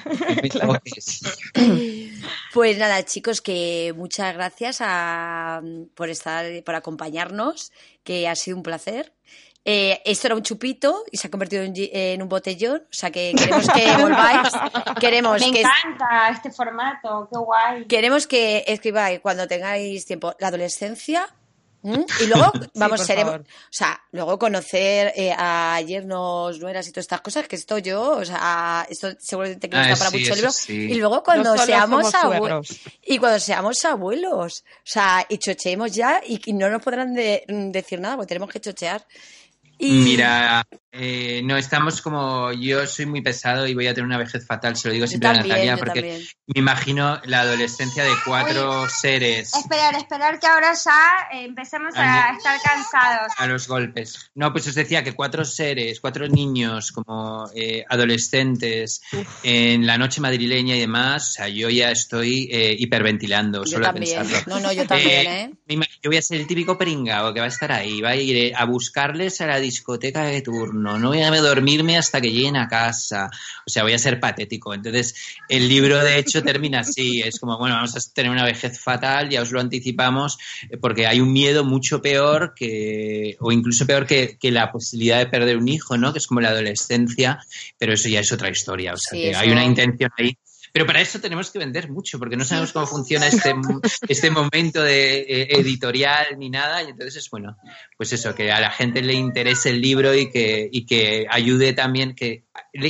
Pues 2.53 2.77
nada, 2.77 3.03
chicos, 3.03 3.41
que 3.41 3.93
muchas 3.97 4.33
gracias 4.33 4.77
a- 4.81 5.61
por 5.95 6.09
estar, 6.09 6.45
por 6.63 6.75
acompañarnos, 6.75 7.71
que 8.03 8.27
ha 8.27 8.35
sido 8.35 8.57
un 8.57 8.63
placer. 8.63 9.11
Eh, 9.65 10.01
esto 10.03 10.27
era 10.27 10.35
un 10.35 10.43
chupito 10.43 11.03
y 11.09 11.15
se 11.17 11.27
ha 11.27 11.31
convertido 11.31 11.63
en, 11.63 12.21
un 12.21 12.27
botellón, 12.27 12.81
o 12.83 12.93
sea 12.93 13.11
que 13.11 13.33
queremos 13.37 13.65
que 13.69 13.95
volváis, 14.01 14.49
queremos 14.99 15.39
Me 15.39 15.51
que 15.53 15.61
encanta 15.61 16.29
este 16.29 16.51
formato, 16.51 17.29
qué 17.31 17.37
guay. 17.39 17.85
queremos 17.85 18.27
que 18.27 18.65
escribáis 18.67 19.21
cuando 19.21 19.47
tengáis 19.47 20.05
tiempo 20.05 20.35
la 20.39 20.49
adolescencia, 20.49 21.27
¿Mm? 21.85 21.99
Y 22.21 22.27
luego, 22.27 22.49
Sí, 22.61 22.69
vamos, 22.75 22.97
por 22.99 23.05
seremos, 23.07 23.31
favor. 23.33 23.45
o 23.47 23.67
sea, 23.69 24.01
luego 24.13 24.39
conocer 24.39 25.11
eh, 25.17 25.33
a 25.37 25.81
yernos, 25.81 26.57
nueras 26.61 26.87
y 26.87 26.91
todas 26.93 27.03
estas 27.03 27.19
cosas, 27.19 27.45
que 27.47 27.57
esto 27.57 27.77
yo, 27.77 28.11
o 28.19 28.23
sea, 28.23 28.85
esto 28.89 29.09
seguramente 29.19 29.69
que 29.69 29.75
nos 29.75 29.87
Ah, 29.87 29.89
da 29.89 29.95
para 29.97 30.09
sí, 30.11 30.19
mucho 30.19 30.35
libro. 30.35 30.51
sí. 30.51 30.73
Y 30.91 30.95
luego 30.95 31.21
cuando 31.23 31.53
No 31.55 31.65
seamos 31.65 32.13
abuelos, 32.15 32.79
y 33.05 33.17
cuando 33.17 33.37
seamos 33.37 33.83
abuelos, 33.83 34.63
o 34.77 34.81
sea, 34.85 35.25
y 35.27 35.37
chocheemos 35.37 35.91
ya, 35.93 36.21
y, 36.25 36.39
y 36.49 36.53
no 36.53 36.69
nos 36.69 36.81
podrán 36.81 37.13
de- 37.13 37.43
mm, 37.49 37.71
decir 37.71 37.99
nada, 37.99 38.15
porque 38.15 38.29
tenemos 38.29 38.49
que 38.49 38.61
chochear. 38.61 39.05
Mira, 39.79 40.63
eh, 40.93 41.41
no, 41.43 41.57
estamos 41.57 42.01
como. 42.01 42.51
Yo 42.53 42.85
soy 42.87 43.05
muy 43.07 43.21
pesado 43.21 43.65
y 43.67 43.73
voy 43.73 43.87
a 43.87 43.93
tener 43.93 44.05
una 44.05 44.17
vejez 44.19 44.45
fatal, 44.45 44.75
se 44.77 44.87
lo 44.87 44.93
digo 44.93 45.05
yo 45.05 45.07
siempre 45.09 45.29
a 45.29 45.33
Natalia, 45.33 45.75
porque 45.77 46.01
también. 46.01 46.21
me 46.47 46.59
imagino 46.59 47.19
la 47.25 47.41
adolescencia 47.41 48.03
de 48.03 48.11
cuatro 48.25 48.87
seres 48.89 49.53
Esperar, 49.53 49.95
esperar 49.95 50.39
que 50.39 50.47
ahora 50.47 50.73
ya 50.73 51.27
eh, 51.33 51.45
empecemos 51.45 51.93
a 51.97 52.31
estar 52.37 52.59
cansados. 52.61 53.31
a 53.37 53.47
los 53.47 53.67
golpes. 53.67 54.31
No, 54.35 54.51
pues 54.53 54.67
os 54.67 54.75
decía 54.75 55.03
que 55.03 55.13
cuatro 55.13 55.43
seres, 55.45 55.99
cuatro 55.99 56.27
niños 56.27 56.91
como 56.91 57.49
eh, 57.55 57.83
adolescentes 57.89 59.01
en 59.43 59.85
la 59.87 59.97
noche 59.97 60.21
madrileña 60.21 60.75
y 60.75 60.79
demás, 60.81 61.29
o 61.29 61.31
sea, 61.33 61.47
yo 61.47 61.69
ya 61.69 61.91
estoy 61.91 62.47
eh, 62.51 62.75
hiperventilando 62.77 63.63
Yo 63.65 63.71
solo 63.71 63.87
a 63.87 63.93
también. 63.93 64.19
pensarlo. 64.19 64.53
No, 64.55 64.59
no, 64.59 64.71
yo 64.73 64.85
también, 64.85 65.27
¿eh? 65.27 65.51
Imag- 65.69 65.89
Yo 66.03 66.09
voy 66.09 66.17
a 66.17 66.21
ser 66.21 66.39
el 66.39 66.47
típico 66.47 66.77
pringao 66.77 67.33
que 67.33 67.39
va 67.39 67.45
a 67.45 67.49
estar 67.49 67.71
ahí, 67.71 68.01
va 68.01 68.09
a 68.09 68.15
ir 68.15 68.35
eh, 68.35 68.53
a 68.55 68.65
buscarles 68.65 69.41
a 69.41 69.47
la 69.47 69.59
discoteca 69.59 70.23
de 70.25 70.41
turno, 70.41 70.82
no 70.83 71.09
voy 71.09 71.21
a 71.21 71.31
dormirme 71.31 71.97
hasta 71.97 72.21
que 72.21 72.31
lleguen 72.31 72.57
a 72.57 72.67
casa, 72.67 73.29
o 73.65 73.69
sea, 73.69 73.83
voy 73.83 73.93
a 73.93 73.99
ser 73.99 74.19
patético. 74.19 74.73
Entonces, 74.73 75.15
el 75.49 75.67
libro 75.67 76.03
de 76.03 76.17
hecho 76.17 76.43
termina 76.43 76.81
así, 76.81 77.21
es 77.21 77.39
como, 77.39 77.57
bueno, 77.57 77.75
vamos 77.75 77.95
a 77.95 78.13
tener 78.13 78.31
una 78.31 78.45
vejez 78.45 78.79
fatal, 78.79 79.29
ya 79.29 79.41
os 79.41 79.51
lo 79.51 79.59
anticipamos, 79.59 80.37
porque 80.81 81.07
hay 81.07 81.19
un 81.19 81.31
miedo 81.31 81.63
mucho 81.63 82.01
peor 82.01 82.53
que, 82.55 83.35
o 83.39 83.51
incluso 83.51 83.85
peor 83.87 84.05
que, 84.05 84.37
que 84.39 84.51
la 84.51 84.71
posibilidad 84.71 85.19
de 85.19 85.27
perder 85.27 85.57
un 85.57 85.67
hijo, 85.67 85.97
¿no? 85.97 86.11
Que 86.11 86.19
es 86.19 86.27
como 86.27 86.41
la 86.41 86.49
adolescencia, 86.49 87.39
pero 87.77 87.93
eso 87.93 88.09
ya 88.09 88.19
es 88.19 88.31
otra 88.31 88.49
historia, 88.49 88.93
o 88.93 88.97
sea, 88.97 89.17
Sí, 89.17 89.21
que 89.21 89.35
hay 89.35 89.49
una 89.49 89.63
intención 89.63 90.09
ahí. 90.17 90.37
Pero 90.73 90.87
para 90.87 91.01
eso 91.01 91.21
tenemos 91.21 91.51
que 91.51 91.59
vender 91.59 91.87
mucho, 91.91 92.17
porque 92.17 92.35
no 92.35 92.43
sabemos 92.43 92.73
cómo 92.73 92.87
funciona 92.87 93.27
este, 93.27 93.53
este 94.07 94.31
momento 94.31 94.81
de 94.81 95.19
eh, 95.19 95.47
editorial 95.59 96.25
ni 96.39 96.49
nada. 96.49 96.81
Y 96.81 96.89
entonces 96.89 97.17
es 97.17 97.29
bueno, 97.29 97.55
pues 97.95 98.11
eso, 98.11 98.33
que 98.33 98.51
a 98.51 98.59
la 98.59 98.71
gente 98.71 99.03
le 99.03 99.13
interese 99.13 99.69
el 99.69 99.79
libro 99.79 100.15
y 100.15 100.31
que, 100.31 100.67
y 100.71 100.87
que 100.87 101.27
ayude 101.29 101.73
también, 101.73 102.15
que 102.15 102.45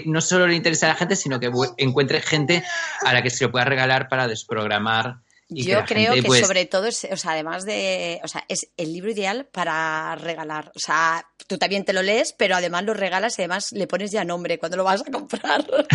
no 0.05 0.21
solo 0.21 0.47
le 0.47 0.55
interese 0.55 0.85
a 0.85 0.89
la 0.89 0.95
gente, 0.95 1.17
sino 1.17 1.41
que 1.41 1.51
encuentre 1.75 2.21
gente 2.21 2.63
a 3.01 3.11
la 3.11 3.21
que 3.21 3.29
se 3.29 3.43
lo 3.43 3.51
pueda 3.51 3.65
regalar 3.65 4.07
para 4.07 4.29
desprogramar. 4.29 5.17
Y 5.49 5.65
Yo 5.65 5.83
creo 5.85 6.13
gente, 6.13 6.21
que 6.21 6.27
pues, 6.27 6.47
sobre 6.47 6.65
todo, 6.65 6.87
es, 6.87 7.05
o 7.11 7.17
sea, 7.17 7.31
además 7.31 7.65
de, 7.65 8.21
o 8.23 8.29
sea, 8.29 8.45
es 8.47 8.69
el 8.77 8.93
libro 8.93 9.11
ideal 9.11 9.45
para 9.51 10.15
regalar. 10.15 10.71
O 10.73 10.79
sea, 10.79 11.27
tú 11.47 11.57
también 11.57 11.85
te 11.85 11.93
lo 11.93 12.01
lees, 12.01 12.33
pero 12.33 12.55
además 12.55 12.83
lo 12.83 12.93
regalas 12.93 13.37
y 13.37 13.41
además 13.41 13.71
le 13.71 13.87
pones 13.87 14.11
ya 14.11 14.23
nombre 14.23 14.59
cuando 14.59 14.77
lo 14.77 14.83
vas 14.83 15.01
a 15.01 15.11
comprar. 15.11 15.65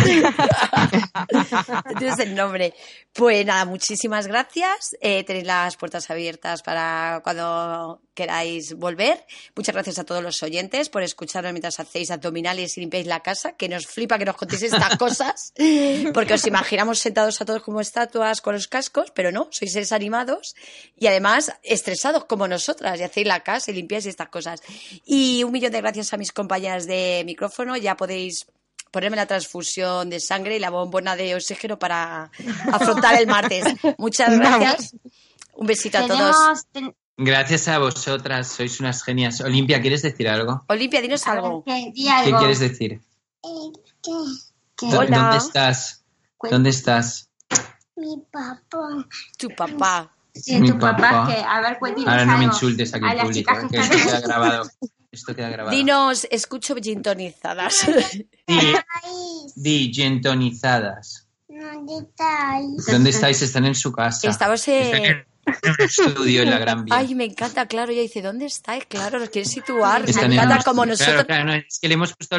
Tienes 1.97 2.19
el 2.19 2.35
nombre. 2.35 2.73
Pues 3.13 3.45
nada, 3.45 3.65
muchísimas 3.65 4.27
gracias. 4.27 4.95
Eh, 5.01 5.23
tenéis 5.23 5.45
las 5.45 5.77
puertas 5.77 6.09
abiertas 6.09 6.61
para 6.61 7.21
cuando 7.23 8.01
queráis 8.19 8.73
volver. 8.73 9.25
Muchas 9.55 9.73
gracias 9.73 9.97
a 9.97 10.03
todos 10.03 10.21
los 10.21 10.43
oyentes 10.43 10.89
por 10.89 11.03
escucharnos 11.03 11.53
mientras 11.53 11.79
hacéis 11.79 12.11
abdominales 12.11 12.77
y 12.77 12.81
limpiáis 12.81 13.07
la 13.07 13.21
casa, 13.21 13.53
que 13.53 13.69
nos 13.69 13.87
flipa 13.87 14.17
que 14.17 14.25
nos 14.25 14.35
contéis 14.35 14.63
estas 14.63 14.97
cosas, 15.03 15.53
porque 16.13 16.33
os 16.33 16.45
imaginamos 16.45 16.99
sentados 16.99 17.39
a 17.39 17.45
todos 17.45 17.63
como 17.63 17.79
estatuas 17.79 18.41
con 18.41 18.55
los 18.55 18.67
cascos, 18.67 19.11
pero 19.15 19.31
no, 19.31 19.47
sois 19.51 19.71
seres 19.71 19.93
animados 19.93 20.53
y 20.97 21.07
además 21.07 21.53
estresados 21.63 22.25
como 22.25 22.45
nosotras 22.45 22.99
y 22.99 23.03
hacéis 23.03 23.25
la 23.25 23.41
casa 23.41 23.71
y 23.71 23.75
limpiáis 23.75 24.05
estas 24.05 24.27
cosas. 24.27 24.61
Y 25.05 25.38
un 25.43 25.51
millón 25.51 25.71
de 25.71 25.81
gracias 25.81 26.13
a 26.13 26.17
mis 26.17 26.31
compañeras 26.31 26.85
de 26.87 27.23
micrófono, 27.25 27.75
ya 27.77 27.95
podéis 27.97 28.45
ponerme 28.91 29.17
la 29.17 29.25
transfusión 29.27 30.09
de 30.09 30.19
sangre 30.19 30.55
y 30.55 30.59
la 30.59 30.69
bombona 30.71 31.15
de 31.15 31.35
oxígeno 31.35 31.77
para 31.77 32.31
afrontar 32.71 33.19
el 33.19 33.27
martes. 33.27 33.65
Muchas 33.97 34.37
gracias. 34.37 34.95
Un 35.53 35.67
besito 35.67 35.97
a 35.99 36.07
todos. 36.07 36.35
Gracias 37.17 37.67
a 37.67 37.79
vosotras, 37.79 38.47
sois 38.47 38.79
unas 38.79 39.03
genias. 39.03 39.41
Olimpia, 39.41 39.81
¿quieres 39.81 40.01
decir 40.01 40.29
algo? 40.29 40.63
Olimpia, 40.69 41.01
dinos 41.01 41.23
ver, 41.25 41.33
algo. 41.35 41.63
¿qué? 41.65 41.91
¿Qué 41.93 42.31
quieres 42.37 42.59
decir? 42.59 43.01
¿Qué? 44.01 44.11
¿Dó- 44.87 44.99
Hola. 44.99 45.17
¿Dónde 45.17 45.37
estás? 45.37 46.05
¿Dónde 46.49 46.69
estás? 46.69 47.29
Mi 47.97 48.15
papá. 48.31 49.05
Tu 49.37 49.49
papá. 49.49 50.15
Sí, 50.33 50.57
Mi 50.61 50.69
tu 50.71 50.79
papá, 50.79 50.97
papá. 50.97 51.27
que, 51.35 51.41
a 51.43 51.59
ver, 51.59 51.79
cuéntanos 51.79 52.07
Ahora 52.09 52.25
no 52.25 52.37
me 52.37 52.45
insultes 52.45 52.93
aquí 52.93 53.05
en 53.05 53.19
público, 53.19 53.51
eh, 53.53 53.67
que 53.69 53.77
que 53.89 54.03
queda 54.03 54.21
grabado. 54.21 54.69
Esto 55.11 55.35
queda 55.35 55.49
grabado. 55.49 55.75
Dinos, 55.75 56.27
escucho 56.29 56.75
gintonizadas. 56.75 57.85
Di, 58.45 58.73
di, 59.55 59.91
gentonizadas. 59.93 61.27
¿Dónde 61.47 61.97
estáis? 61.97 62.85
¿Dónde 62.85 63.09
estáis? 63.09 63.41
Están 63.41 63.65
en 63.65 63.75
su 63.75 63.91
casa. 63.91 64.29
Estamos 64.29 64.67
en... 64.67 64.95
en 64.95 65.25
un 65.45 65.75
estudio 65.79 66.43
en 66.43 66.51
la 66.51 66.59
Gran 66.59 66.85
Vía. 66.85 66.95
Ay, 66.95 67.15
me 67.15 67.25
encanta, 67.25 67.65
claro. 67.65 67.91
Ella 67.91 68.03
dice, 68.03 68.21
¿dónde 68.21 68.45
estáis? 68.45 68.85
Claro, 68.85 69.19
nos 69.19 69.29
quiere 69.29 69.47
situar. 69.47 70.03
Me 70.03 70.11
Están 70.11 70.25
en 70.25 70.33
encanta 70.33 70.63
como 70.63 70.83
estudio. 70.83 70.91
nosotros... 70.91 71.25
Claro, 71.25 71.43
claro, 71.43 71.45
no, 71.45 71.65
es 71.67 71.79
que 71.79 71.87
le 71.87 71.93
hemos 71.95 72.15
puesto 72.15 72.37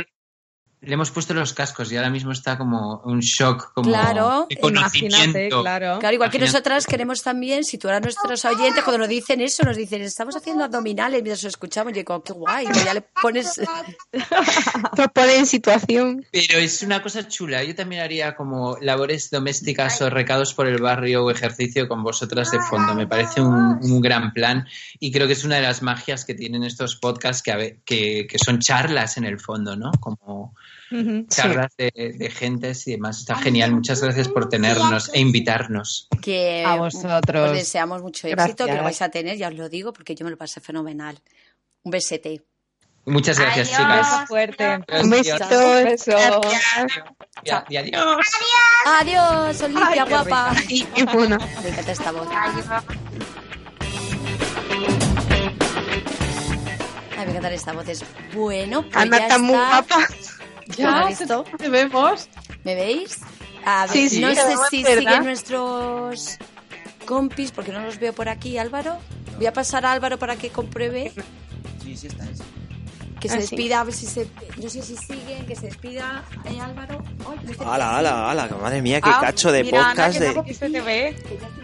le 0.82 0.94
hemos 0.94 1.10
puesto 1.10 1.34
los 1.34 1.52
cascos 1.52 1.92
y 1.92 1.96
ahora 1.96 2.08
mismo 2.08 2.32
está 2.32 2.56
como 2.56 3.02
un 3.04 3.20
shock 3.20 3.72
como 3.74 3.88
Claro, 3.90 4.46
de 4.48 4.54
Imagínate, 4.54 4.60
conocimiento. 4.60 5.60
claro. 5.60 5.98
Claro, 5.98 6.14
igual 6.14 6.30
que 6.30 6.38
nosotras 6.38 6.86
queremos 6.86 7.22
también 7.22 7.64
situar 7.64 7.96
a 7.96 8.00
nuestros 8.00 8.44
oyentes 8.46 8.82
cuando 8.82 9.00
nos 9.00 9.08
dicen 9.08 9.42
eso, 9.42 9.62
nos 9.64 9.76
dicen, 9.76 10.00
estamos 10.00 10.36
haciendo 10.36 10.64
abdominales 10.64 11.22
mientras 11.22 11.42
lo 11.42 11.50
escuchamos. 11.50 11.92
Y 11.92 11.96
yo 11.96 12.00
digo, 12.00 12.22
qué 12.22 12.32
guay, 12.32 12.66
ya 12.84 12.94
le 12.94 13.02
pones... 13.02 13.60
Nos 14.96 15.08
pone 15.12 15.36
en 15.36 15.46
situación. 15.46 16.24
Pero 16.32 16.58
es 16.58 16.82
una 16.82 17.02
cosa 17.02 17.28
chula. 17.28 17.62
Yo 17.64 17.74
también 17.74 18.02
haría 18.02 18.34
como 18.34 18.76
labores 18.80 19.30
domésticas 19.30 20.00
o 20.02 20.10
recados 20.10 20.54
por 20.54 20.66
el 20.66 20.80
barrio 20.80 21.24
o 21.24 21.30
ejercicio 21.30 21.88
con 21.88 22.02
vosotras 22.02 22.50
de 22.50 22.60
fondo. 22.60 22.94
Me 22.94 23.06
parece 23.06 23.40
un, 23.40 23.78
un 23.82 24.00
gran 24.00 24.32
plan 24.32 24.66
y 24.98 25.12
creo 25.12 25.26
que 25.26 25.34
es 25.34 25.44
una 25.44 25.56
de 25.56 25.62
las 25.62 25.82
magias 25.82 26.24
que 26.24 26.34
tienen 26.34 26.64
estos 26.64 26.96
podcasts 26.96 27.42
que, 27.42 27.80
que, 27.84 28.26
que 28.26 28.38
son 28.38 28.58
charlas 28.60 29.16
en 29.16 29.24
el 29.24 29.38
fondo, 29.38 29.76
¿no? 29.76 29.90
Como 30.00 30.54
Charlas 31.28 31.72
de, 31.78 31.90
de 32.18 32.30
gentes 32.30 32.86
y 32.88 32.92
demás. 32.92 33.18
Está 33.20 33.36
genial. 33.36 33.72
Muchas 33.72 34.02
gracias 34.02 34.28
por 34.28 34.48
tenernos 34.48 35.10
e 35.14 35.20
invitarnos. 35.20 36.08
que 36.22 36.64
A 36.66 36.74
vosotros. 36.76 37.50
os 37.50 37.56
deseamos 37.56 38.02
mucho 38.02 38.26
éxito, 38.28 38.66
que 38.66 38.74
lo 38.74 38.82
vais 38.82 39.00
a 39.02 39.08
tener, 39.08 39.36
ya 39.36 39.48
os 39.48 39.54
lo 39.54 39.68
digo, 39.68 39.92
porque 39.92 40.14
yo 40.14 40.24
me 40.24 40.30
lo 40.30 40.36
pasé 40.36 40.60
fenomenal. 40.60 41.18
Un 41.84 41.90
besete. 41.92 42.42
Muchas 43.06 43.38
gracias, 43.38 43.72
Adiós. 43.72 43.80
chicas. 43.80 44.10
Beso 44.12 44.26
fuerte. 44.26 44.80
Un 45.02 45.10
besito. 45.10 45.48
Beso. 45.84 46.10
Ya- 47.44 47.64
ya- 47.70 47.80
adiós. 47.80 48.26
Adiós, 49.00 49.62
Olimpia, 49.62 50.04
guapa. 50.04 50.52
Y, 50.68 50.86
y 50.96 51.02
bueno. 51.04 51.38
Me 51.62 51.68
encanta 51.70 51.92
esta 51.92 52.12
voz. 52.12 52.28
Adiós. 52.30 52.66
Ay, 57.16 57.26
me 57.26 57.30
encanta 57.30 57.50
esta 57.52 57.72
voz. 57.72 57.88
Es 57.88 58.04
bueno, 58.34 58.82
pues 58.82 58.96
Ana 58.96 59.18
ya 59.18 59.22
está 59.24 59.38
muy 59.38 59.54
guapa. 59.56 60.06
¿Ya? 60.76 61.08
¿Te 61.58 61.68
vemos? 61.68 62.28
¿Me 62.64 62.74
veis? 62.74 63.18
A 63.64 63.86
ver, 63.86 63.92
Sí, 63.92 64.08
sí, 64.08 64.20
no 64.20 64.34
sé 64.34 64.42
si 64.70 64.82
¿verdad? 64.82 64.98
siguen 64.98 65.24
nuestros 65.24 66.38
compis, 67.04 67.50
porque 67.52 67.72
no 67.72 67.80
los 67.80 67.98
veo 67.98 68.12
por 68.12 68.28
aquí, 68.28 68.56
Álvaro. 68.58 68.96
Voy 69.36 69.46
a 69.46 69.52
pasar 69.52 69.84
a 69.86 69.92
Álvaro 69.92 70.18
para 70.18 70.36
que 70.36 70.50
compruebe. 70.50 71.12
Que 73.20 73.28
se 73.28 73.34
Ah, 73.34 73.40
sí. 73.42 73.54
despida, 73.54 73.80
a 73.80 73.84
ver 73.84 73.92
si 73.94 74.06
se. 74.06 74.26
No 74.62 74.68
sé 74.70 74.80
si 74.82 74.96
siguen, 74.96 75.44
que 75.46 75.54
se 75.54 75.66
despida. 75.66 76.24
Eh, 76.46 76.58
Álvaro. 76.58 77.02
¡Hala, 77.60 77.98
hala, 77.98 78.30
hala! 78.30 78.48
Madre 78.62 78.80
mía, 78.80 79.00
qué 79.02 79.10
Ah, 79.12 79.18
cacho 79.20 79.52
de 79.52 79.62
mira, 79.64 79.90
Ana, 79.90 79.90
podcast 79.90 80.18
que 80.18 80.68
de... 80.70 80.80
ve. 80.80 81.16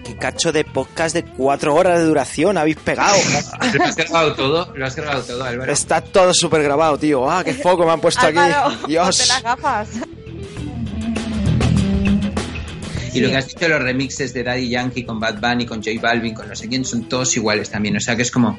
Qué 0.05 0.17
cacho 0.19 0.53
de 0.53 0.65
podcast 0.65 1.15
de 1.15 1.25
cuatro 1.25 1.75
horas 1.75 1.99
de 1.99 2.05
duración 2.05 2.59
habéis 2.59 2.77
pegado. 2.77 3.17
¿Lo 3.75 3.85
has 3.85 3.97
grabado 3.97 4.35
todo? 4.35 4.73
¿Lo 4.77 4.87
has 4.87 4.95
grabado 4.97 5.23
todo, 5.23 5.43
Álvaro? 5.45 5.73
Está 5.73 6.03
todo 6.03 6.35
súper 6.35 6.63
grabado, 6.63 6.99
tío. 6.99 7.29
¡Ah, 7.31 7.43
qué 7.43 7.55
foco 7.55 7.87
me 7.87 7.93
han 7.93 8.01
puesto 8.03 8.27
Álvaro, 8.27 8.67
aquí! 8.67 8.85
Dios. 8.89 9.17
ponte 9.17 9.27
las 9.33 9.43
gafas. 9.43 9.89
Y 13.15 13.21
lo 13.21 13.31
que 13.31 13.37
has 13.39 13.49
dicho 13.49 13.67
los 13.69 13.81
remixes 13.83 14.35
de 14.35 14.43
Daddy 14.45 14.69
Yankee 14.69 15.05
con 15.05 15.19
Bad 15.19 15.41
Bunny, 15.41 15.65
con 15.65 15.79
J 15.83 15.99
Balvin, 16.03 16.35
con 16.35 16.49
no 16.51 16.55
sé 16.55 16.69
quién, 16.69 16.85
son 16.85 17.09
todos 17.09 17.35
iguales 17.37 17.71
también. 17.71 17.97
O 17.97 18.01
sea 18.01 18.15
que 18.15 18.21
es 18.23 18.31
como 18.31 18.59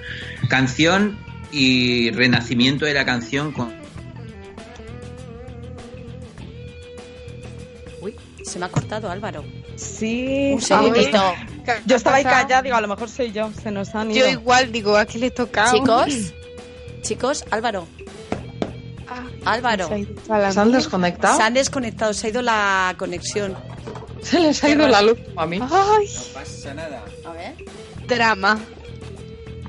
canción 0.50 1.16
y 1.52 2.12
renacimiento 2.12 2.86
de 2.86 2.94
la 2.94 3.06
canción 3.06 3.52
con... 3.52 3.74
Uy, 8.02 8.16
se 8.44 8.60
me 8.60 8.66
ha 8.66 8.70
cortado 8.70 9.10
Álvaro. 9.10 9.44
Sí. 9.76 10.52
Un 10.54 10.62
segundito. 10.62 11.34
Yo 11.86 11.96
estaba 11.96 12.18
ahí 12.18 12.24
callada, 12.24 12.62
digo, 12.62 12.76
a 12.76 12.82
lo 12.82 12.88
mejor 12.88 13.10
soy 13.10 13.32
yo. 13.32 13.52
Se 13.62 13.72
nos 13.72 13.94
han 13.94 14.12
ido. 14.12 14.26
Yo 14.26 14.32
igual 14.32 14.72
digo, 14.72 14.96
¿a 14.98 15.06
qué 15.06 15.20
le 15.20 15.32
toca? 15.32 15.72
Chicos, 15.72 16.34
chicos, 17.02 17.46
Álvaro. 17.52 17.88
Álvaro. 19.46 19.88
¿Se 19.88 20.60
han 20.60 20.72
desconectado? 20.72 21.38
Se 21.38 21.44
han 21.44 21.54
desconectado, 21.54 22.14
se 22.14 22.28
ha 22.28 22.30
ido 22.30 22.42
la 22.42 22.96
conexión. 22.98 23.56
Se 24.22 24.40
les 24.40 24.64
ha 24.64 24.70
ido 24.70 24.88
la 24.88 25.02
luz 25.02 25.18
a 25.38 25.46
mí. 25.46 25.60
Ay, 25.62 26.10
pasa 26.34 26.74
nada. 26.74 27.06
A 27.26 27.32
ver. 27.32 27.56
drama. 28.08 28.60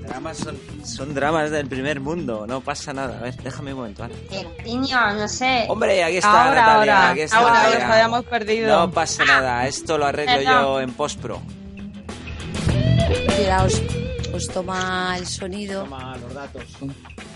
Dramas 0.02 0.38
son, 0.38 0.56
son 0.88 1.14
dramas 1.14 1.50
del 1.50 1.66
primer 1.68 2.00
mundo, 2.00 2.46
no 2.46 2.60
pasa 2.60 2.92
nada. 2.92 3.18
A 3.18 3.22
ver, 3.22 3.36
déjame 3.36 3.72
un 3.72 3.78
momento, 3.80 4.04
Ana. 4.04 4.14
Niño, 4.64 5.12
no 5.14 5.28
sé. 5.28 5.66
Hombre, 5.68 6.02
aquí 6.04 6.16
está 6.18 6.46
Ahora, 6.46 6.60
Natalia, 6.60 6.96
ahora. 6.98 7.10
aquí 7.10 7.20
está 7.20 7.38
Ahora, 7.38 7.52
Natalia. 7.54 7.76
ahora, 7.84 7.92
habíamos 7.94 8.24
perdido. 8.24 8.78
No 8.78 8.90
pasa 8.90 9.24
nada, 9.24 9.66
esto 9.66 9.98
lo 9.98 10.06
arreglo 10.06 10.36
Perdón. 10.36 10.52
yo 10.62 10.80
en 10.80 10.92
postpro. 10.92 11.42
Mira, 13.38 13.62
os, 13.64 13.80
os 14.34 14.48
toma 14.48 15.14
el 15.16 15.26
sonido. 15.26 15.86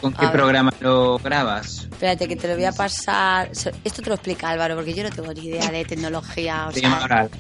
¿Con 0.01 0.13
qué 0.13 0.25
A 0.27 0.29
ver. 0.29 0.33
programa 0.33 0.73
lo 0.81 1.19
grabas? 1.19 1.89
Espérate, 1.93 2.27
que 2.27 2.35
te 2.37 2.49
lo 2.49 2.55
voy 2.55 2.65
a 2.65 2.73
pasar. 2.73 3.51
Esto 3.53 4.03
te 4.03 4.09
lo 4.09 4.15
explica 4.15 4.49
Álvaro, 4.51 4.75
porque 4.75 4.93
yo 4.95 5.05
no 5.05 5.11
tengo 5.11 5.33
ni 5.33 5.47
idea 5.47 5.71
de 5.71 5.85
tecnología. 5.85 6.67
o 6.69 6.73
Sí, 6.73 6.81
sea, 6.81 6.91
moral. 6.91 7.31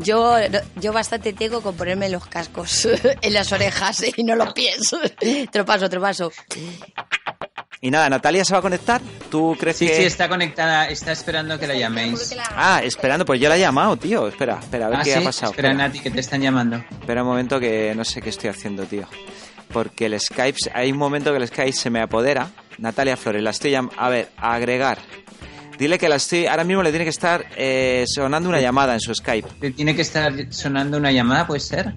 Yo, 0.00 0.36
yo 0.76 0.92
bastante 0.92 1.32
tengo 1.32 1.60
con 1.62 1.76
ponerme 1.76 2.08
los 2.08 2.26
cascos 2.26 2.86
en 3.22 3.32
las 3.34 3.52
orejas 3.52 4.04
y 4.16 4.22
no 4.24 4.34
los 4.36 4.52
pies. 4.52 4.94
Te 5.50 5.58
lo 5.58 5.64
paso, 5.64 5.88
te 5.88 5.96
lo 5.96 6.02
paso. 6.02 6.32
Y 7.82 7.90
nada, 7.90 8.10
¿Natalia 8.10 8.44
se 8.44 8.52
va 8.52 8.58
a 8.58 8.62
conectar? 8.62 9.00
¿Tú 9.30 9.56
crees 9.58 9.78
Sí, 9.78 9.86
que...? 9.86 9.96
sí, 9.96 10.02
está 10.04 10.28
conectada, 10.28 10.88
está 10.88 11.12
esperando 11.12 11.58
que 11.58 11.66
la 11.66 11.74
llaméis. 11.74 12.36
Ah, 12.50 12.82
esperando, 12.84 13.24
pues 13.24 13.40
yo 13.40 13.48
la 13.48 13.56
he 13.56 13.60
llamado, 13.60 13.96
tío. 13.96 14.28
Espera, 14.28 14.58
espera, 14.60 14.86
a 14.86 14.88
ver 14.90 14.98
Ah, 14.98 15.02
qué 15.02 15.12
sí, 15.14 15.18
ha 15.18 15.24
pasado. 15.24 15.52
Espera, 15.52 15.72
Nati, 15.72 16.00
que 16.00 16.10
te 16.10 16.20
están 16.20 16.42
llamando. 16.42 16.76
Espera 16.90 17.22
un 17.22 17.28
momento 17.28 17.58
que 17.58 17.94
no 17.96 18.04
sé 18.04 18.20
qué 18.20 18.28
estoy 18.28 18.50
haciendo, 18.50 18.84
tío. 18.84 19.06
Porque 19.72 20.06
el 20.06 20.20
Skype, 20.20 20.58
hay 20.74 20.92
un 20.92 20.98
momento 20.98 21.30
que 21.32 21.38
el 21.38 21.48
Skype 21.48 21.72
se 21.72 21.88
me 21.88 22.02
apodera. 22.02 22.50
Natalia 22.78 23.16
Flores, 23.16 23.42
la 23.42 23.50
estoy 23.50 23.70
llamando. 23.70 23.98
A 23.98 24.08
ver, 24.10 24.28
agregar. 24.36 24.98
Dile 25.80 25.98
que 25.98 26.10
la 26.10 26.16
estoy. 26.16 26.46
Ahora 26.46 26.62
mismo 26.62 26.82
le 26.82 26.90
tiene 26.90 27.04
que 27.06 27.10
estar 27.10 27.42
eh, 27.56 28.04
sonando 28.06 28.50
una 28.50 28.60
llamada 28.60 28.92
en 28.92 29.00
su 29.00 29.14
Skype. 29.14 29.48
¿Te 29.60 29.70
tiene 29.70 29.96
que 29.96 30.02
estar 30.02 30.30
sonando 30.50 30.98
una 30.98 31.10
llamada, 31.10 31.46
puede 31.46 31.60
ser? 31.60 31.94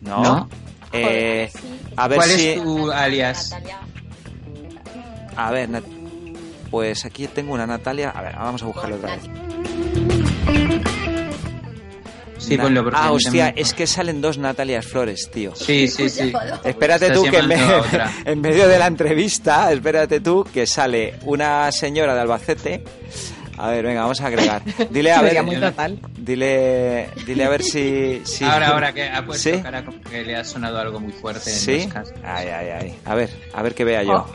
No. 0.00 0.22
¿No? 0.22 0.48
Eh, 0.90 1.50
a 1.94 2.08
ver 2.08 2.16
¿Cuál 2.16 2.30
si. 2.30 2.48
es 2.48 2.62
tu 2.62 2.90
alias? 2.90 3.54
A 5.36 5.50
ver, 5.50 5.68
Nat- 5.68 5.84
pues 6.70 7.04
aquí 7.04 7.26
tengo 7.26 7.52
una 7.52 7.66
Natalia. 7.66 8.08
A 8.10 8.22
ver, 8.22 8.34
vamos 8.34 8.62
a 8.62 8.66
buscarlo 8.66 8.96
otra 8.96 9.16
vez. 9.16 9.24
Sí, 12.46 12.56
Na- 12.56 12.62
ponlo 12.64 12.82
porque 12.84 12.98
Ah, 13.00 13.12
hostia, 13.12 13.48
es 13.56 13.72
que 13.74 13.86
salen 13.86 14.20
dos 14.20 14.38
Natalias 14.38 14.84
Flores, 14.86 15.30
tío. 15.30 15.54
Sí, 15.56 15.88
sí, 15.88 16.08
sí. 16.08 16.32
Espérate 16.64 17.10
tú 17.10 17.22
que 17.24 17.38
en, 17.38 17.48
me- 17.48 17.56
en 18.24 18.40
medio 18.40 18.68
de 18.68 18.78
la 18.78 18.86
entrevista, 18.86 19.72
espérate 19.72 20.20
tú 20.20 20.44
que 20.52 20.66
sale 20.66 21.14
una 21.22 21.70
señora 21.72 22.14
de 22.14 22.20
Albacete. 22.20 22.84
A 23.56 23.68
ver, 23.68 23.84
venga, 23.84 24.00
vamos 24.02 24.20
a 24.20 24.26
agregar. 24.26 24.62
Dile 24.90 25.12
a 25.12 25.22
ver, 25.22 25.42
muy 25.44 25.56
total. 25.56 26.00
dile, 26.18 27.08
dile 27.24 27.44
a 27.44 27.48
ver 27.48 27.62
si, 27.62 28.20
si- 28.24 28.44
Ahora, 28.44 28.68
ahora 28.70 28.92
que 28.92 29.08
ha 29.08 29.24
puesto 29.24 29.50
¿Sí? 29.50 29.62
cara 29.62 29.84
como 29.84 30.00
que 30.02 30.24
le 30.24 30.34
ha 30.36 30.44
sonado 30.44 30.78
algo 30.78 30.98
muy 30.98 31.12
fuerte 31.12 31.50
en 31.50 31.56
¿Sí? 31.56 31.78
los 31.84 31.92
cascos. 31.92 32.18
Ay, 32.24 32.48
ay, 32.48 32.66
ay. 32.80 32.94
A 33.04 33.14
ver, 33.14 33.30
a 33.54 33.62
ver 33.62 33.74
que 33.74 33.84
vea 33.84 34.02
yo. 34.02 34.26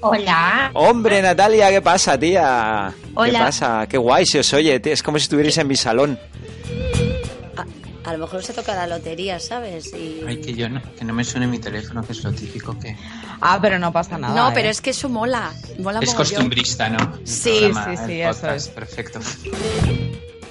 Hola. 0.00 0.70
Hombre, 0.74 1.22
Natalia, 1.22 1.70
¿qué 1.70 1.80
pasa, 1.80 2.18
tía? 2.18 2.92
¿Qué 2.98 3.10
Hola. 3.14 3.38
pasa? 3.38 3.86
Qué 3.88 3.98
guay 3.98 4.26
se 4.26 4.40
os 4.40 4.52
oye, 4.52 4.80
tío. 4.80 4.92
Es 4.92 5.02
como 5.02 5.18
si 5.18 5.24
estuvierais 5.24 5.58
en 5.58 5.68
mi 5.68 5.76
salón. 5.76 6.18
A, 8.04 8.10
a 8.10 8.12
lo 8.12 8.18
mejor 8.18 8.42
se 8.44 8.52
toca 8.52 8.74
la 8.74 8.86
lotería, 8.86 9.38
¿sabes? 9.40 9.92
Y... 9.94 10.22
Ay, 10.26 10.40
que 10.40 10.54
yo 10.54 10.68
no, 10.68 10.80
que 10.98 11.04
no 11.04 11.12
me 11.12 11.24
suene 11.24 11.46
mi 11.46 11.58
teléfono, 11.58 12.02
que 12.02 12.12
es 12.12 12.22
lo 12.24 12.32
típico 12.32 12.78
que... 12.78 12.96
Ah, 13.40 13.58
pero 13.60 13.78
no 13.78 13.92
pasa 13.92 14.18
nada. 14.18 14.34
no, 14.34 14.48
¿eh? 14.50 14.52
pero 14.54 14.68
es 14.68 14.80
que 14.80 14.90
eso 14.90 15.08
mola. 15.08 15.52
Mola 15.78 16.00
Es 16.00 16.10
mogollón. 16.10 16.16
costumbrista, 16.16 16.88
¿no? 16.88 17.16
El 17.18 17.26
Sí, 17.26 17.58
programa, 17.60 17.96
sí, 17.96 18.02
sí, 18.06 18.20
eso 18.20 18.40
podcast, 18.40 18.56
es. 18.56 18.68
Perfecto. 18.68 19.20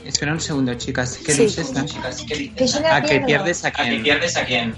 Espera 0.06 0.34
un 0.34 0.42
segundo, 0.42 0.74
chicas. 0.76 1.18
¿Qué 1.26 1.34
Sí. 1.34 1.44
dices, 1.44 1.72
no? 1.74 1.86
Que 1.86 2.68
yo 2.68 2.80
la 2.82 2.96
Ah, 2.98 3.02
que 3.02 3.20
pierdes 3.22 3.64
a 3.66 3.72
quién. 3.72 4.04
pierdes 4.04 4.36
a 4.38 4.46
quién? 4.46 4.76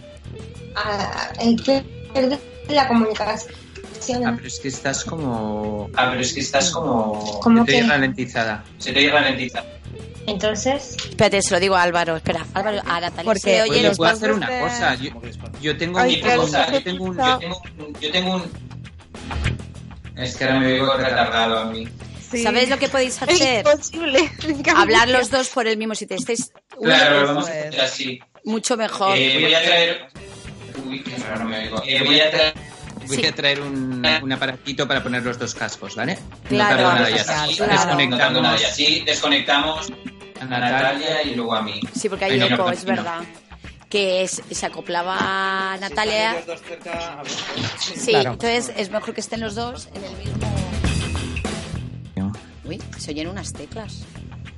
Ah, 0.76 1.30
el 1.40 1.62
que 1.62 1.84
pierde 2.14 2.40
la 2.70 2.88
comunicación. 2.88 3.54
Ah, 4.26 4.34
pero 4.36 4.48
es 4.48 4.60
que 4.60 4.68
estás 4.68 5.04
como... 5.06 5.90
Ah, 5.96 6.08
pero 6.10 6.22
es 6.22 6.34
que 6.34 6.42
estás 6.42 6.72
como... 6.72 7.40
¿Cómo 7.42 7.60
Se 7.66 7.72
te 7.72 7.78
oye 7.78 7.82
qué? 7.84 7.88
ralentizada. 7.90 8.64
Se 8.78 8.92
te 8.92 9.00
oye 9.00 9.12
ralentizada. 9.12 9.66
Entonces, 10.26 10.96
Espérate, 11.10 11.42
se 11.42 11.52
lo 11.54 11.60
digo 11.60 11.76
a 11.76 11.84
Álvaro. 11.84 12.16
Espera, 12.16 12.46
Álvaro, 12.54 12.80
a 12.86 13.00
Natalia 13.02 13.24
Porque, 13.24 13.62
oye 13.64 13.72
Oye, 13.72 13.84
los 13.84 13.98
puedo 13.98 14.12
hacer 14.12 14.32
una 14.32 14.50
de- 14.50 14.60
cosa. 14.62 14.96
Yo, 14.96 15.12
yo 15.62 15.78
tengo 15.78 16.00
Ay, 16.00 16.16
mi 16.18 16.22
cosa. 16.22 16.72
Yo 16.72 16.84
tengo 16.84 17.04
un... 17.06 17.18
Yo 17.18 17.38
tengo 17.40 17.62
un... 17.78 17.94
Yo 18.00 18.12
tengo 18.12 18.36
un... 18.36 18.44
Es 20.16 20.36
que 20.38 20.44
ahora 20.46 20.60
me 20.60 20.74
oigo 20.74 20.94
retardado 20.96 21.58
a 21.60 21.66
mí. 21.66 21.88
Sí. 22.32 22.44
¿Sabéis 22.44 22.70
lo 22.70 22.78
que 22.80 22.88
podéis 22.90 23.16
Es 23.16 23.22
hacer? 23.24 23.66
imposible. 23.66 24.32
Hablar 24.76 25.10
los 25.10 25.30
dos 25.30 25.50
por 25.50 25.68
el 25.68 25.78
mismo 25.78 25.96
sitio. 25.96 26.16
Estáis 26.18 26.52
Claro, 26.82 27.28
vamos 27.28 27.48
a 27.48 27.52
pues. 27.52 27.66
hacer 27.68 27.82
así. 27.82 28.20
mucho 28.44 28.78
mejor. 28.78 29.18
Eh, 29.18 29.40
voy 29.42 29.54
a 29.54 29.62
traer. 29.64 30.08
Uy, 30.88 31.04
qué 31.04 31.18
raro 31.18 31.46
me 31.46 31.60
oigo. 31.64 31.84
Eh, 31.86 32.02
voy 32.06 32.20
a 32.20 32.32
traer. 32.32 32.54
Voy 33.08 33.18
Sí. 33.18 33.26
a 33.26 33.34
traer 33.36 33.62
un, 33.62 34.06
un 34.22 34.32
aparatito 34.32 34.88
para 34.88 35.02
poner 35.04 35.24
los 35.24 35.38
dos 35.40 35.54
cascos, 35.56 35.96
¿vale? 35.96 36.18
Claro, 36.48 36.78
no 36.78 36.84
tardo 36.84 36.94
nada 36.94 37.10
y 37.10 37.14
claro, 37.14 37.42
así. 37.44 37.56
claro. 37.56 37.72
Desconectamos. 37.74 38.42
nada 38.42 38.62
y 38.62 38.64
así 38.64 39.04
desconectamos 39.06 39.94
a 40.42 40.46
Natalia 40.46 41.24
y 41.24 41.36
luego 41.36 41.56
a 41.56 41.62
mí. 41.62 41.80
Sí, 41.96 42.10
porque 42.10 42.26
hay 42.26 42.42
eco, 42.42 42.58
no, 42.58 42.70
es 42.72 42.84
no. 42.86 42.96
verdad. 42.96 43.20
Que 43.90 44.24
es- 44.24 44.42
se 44.50 44.66
acoplaba 44.66 45.78
Natalia. 45.80 46.36
Sí, 47.80 48.12
Claro. 48.12 48.32
entonces 48.34 48.72
es 48.76 48.90
mejor 48.90 49.14
que 49.14 49.22
estén 49.22 49.40
los 49.42 49.56
dos 49.56 49.90
en 49.94 50.04
el 50.04 50.18
mismo. 50.18 50.34
Uy, 52.66 52.82
se 52.98 53.12
oyen 53.12 53.28
unas 53.28 53.52
teclas. 53.52 54.04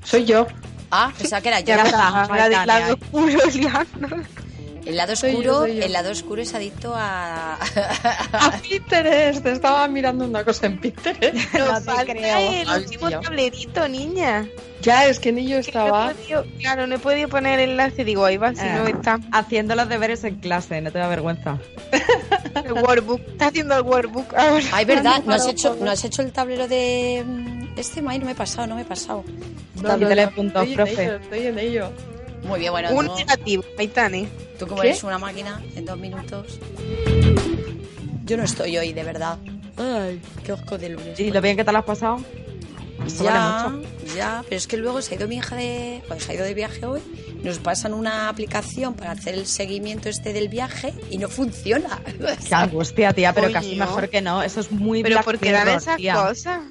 Soy 0.03 0.25
yo. 0.25 0.45
Ah, 0.91 1.11
pensaba 1.17 1.41
que 1.41 1.47
era 1.49 1.59
yo. 1.61 1.65
Ya 1.75 1.83
está, 1.83 2.23
Ay, 2.31 2.51
la 2.65 2.79
del 2.87 2.97
El 4.85 4.97
lado 4.97 5.15
Soy 5.15 5.31
yo, 5.31 5.37
oscuro, 5.39 5.59
soy 5.61 5.75
yo. 5.77 5.83
el 5.83 5.93
lado 5.93 6.11
oscuro 6.11 6.41
es 6.43 6.53
adicto 6.53 6.93
a. 6.95 7.55
A 8.33 8.51
Pinterest. 8.61 9.45
Estaba 9.45 9.87
mirando 9.87 10.25
una 10.25 10.43
cosa 10.43 10.67
en 10.67 10.79
Pinterest. 10.79 11.53
Nos 11.53 11.85
No 11.85 11.95
te 11.95 12.05
creo. 12.11 12.37
el 12.37 12.69
Ay, 12.69 12.83
último 12.83 13.07
tío. 13.07 13.19
tablerito, 13.21 13.87
niña. 13.87 14.47
Ya, 14.81 15.07
es 15.07 15.19
que 15.19 15.31
ni 15.31 15.47
yo 15.47 15.55
No 15.55 15.61
estaba. 15.61 16.11
he 16.11 16.13
podido- 16.13 16.45
claro, 16.59 16.85
no 16.85 16.95
he 16.95 16.99
podido 16.99 17.27
poner 17.29 17.59
el 17.59 17.71
enlace. 17.71 18.03
Digo, 18.05 18.23
ahí 18.25 18.37
va, 18.37 18.53
si 18.53 18.61
Eh. 18.65 18.73
no 18.75 18.85
está. 18.87 19.19
Haciendo 19.31 19.73
los 19.75 19.89
deberes 19.89 20.23
en 20.23 20.35
clase, 20.35 20.79
no 20.81 20.91
te 20.91 20.99
da 20.99 21.07
vergüenza. 21.07 21.57
El 22.63 22.73
workbook. 22.73 23.21
Está 23.27 23.47
haciendo 23.47 23.75
el 23.75 23.81
workbook 23.81 24.33
ahora. 24.35 24.63
Ay, 24.71 24.85
verdad, 24.85 25.23
no 25.25 25.33
has 25.33 25.47
hecho, 25.47 25.75
no 25.81 25.89
has 25.89 26.03
hecho 26.03 26.21
el 26.21 26.31
tablero 26.31 26.67
de 26.67 27.23
mm, 27.25 27.67
este 27.79 28.01
May, 28.03 28.19
no 28.19 28.25
me 28.25 28.33
he 28.33 28.35
pasado, 28.35 28.67
no 28.67 28.75
me 28.75 28.83
he 28.83 28.85
pasado. 28.85 29.23
Quítale 29.75 30.27
puntos, 30.29 30.61
estoy 30.67 30.71
en 30.71 30.75
profe. 30.75 31.03
ello, 31.03 31.15
estoy 31.15 31.47
en 31.47 31.59
ello. 31.59 31.91
Muy 32.43 32.59
bien, 32.59 32.71
bueno, 32.71 32.91
Un 32.93 33.07
negativo, 33.15 33.63
Maitane. 33.77 34.27
tú 34.59 34.67
como 34.67 34.81
¿Qué? 34.81 34.89
eres 34.89 35.03
una 35.03 35.17
máquina 35.17 35.61
en 35.75 35.85
dos 35.85 35.97
minutos. 35.97 36.59
Yo 38.25 38.37
no 38.37 38.43
estoy 38.43 38.77
hoy, 38.77 38.93
de 38.93 39.03
verdad. 39.03 39.37
Ay, 39.77 40.21
qué 40.43 40.51
osco 40.53 40.77
de 40.77 40.89
lunes. 40.89 41.19
¿Y 41.19 41.31
lo 41.31 41.41
bien 41.41 41.57
que 41.57 41.63
te 41.63 41.71
lo 41.71 41.79
has 41.79 41.85
pasado? 41.85 42.17
Esto 43.05 43.23
Ya, 43.25 43.33
vale 43.33 43.77
mucho. 43.77 44.15
ya, 44.15 44.43
pero 44.47 44.55
es 44.57 44.67
que 44.67 44.77
luego 44.77 45.01
se 45.01 45.13
ha 45.13 45.17
ido 45.17 45.27
mi 45.27 45.35
hija 45.37 45.55
de. 45.55 46.01
Cuando 46.07 46.23
se 46.25 46.31
ha 46.31 46.35
ido 46.35 46.45
de 46.45 46.53
viaje 46.53 46.85
hoy, 46.85 47.01
nos 47.43 47.59
pasan 47.59 47.93
una 47.93 48.29
aplicación 48.29 48.93
para 48.95 49.11
hacer 49.11 49.33
el 49.35 49.45
seguimiento 49.45 50.09
este 50.09 50.33
del 50.33 50.47
viaje 50.47 50.93
y 51.11 51.17
no 51.17 51.27
funciona. 51.29 51.99
Qué 52.47 52.55
angustia, 52.55 53.11
tía, 53.13 53.33
pero 53.33 53.47
Coño. 53.47 53.59
casi 53.59 53.75
mejor 53.75 54.09
que 54.09 54.21
no. 54.21 54.41
Eso 54.41 54.61
es 54.61 54.71
muy 54.71 55.03
Pero 55.03 55.15
Black 55.15 55.25
¿por 55.25 55.39
qué 55.39 55.51
dan 55.51 55.67
esas 55.69 55.97
cosas? 55.97 56.61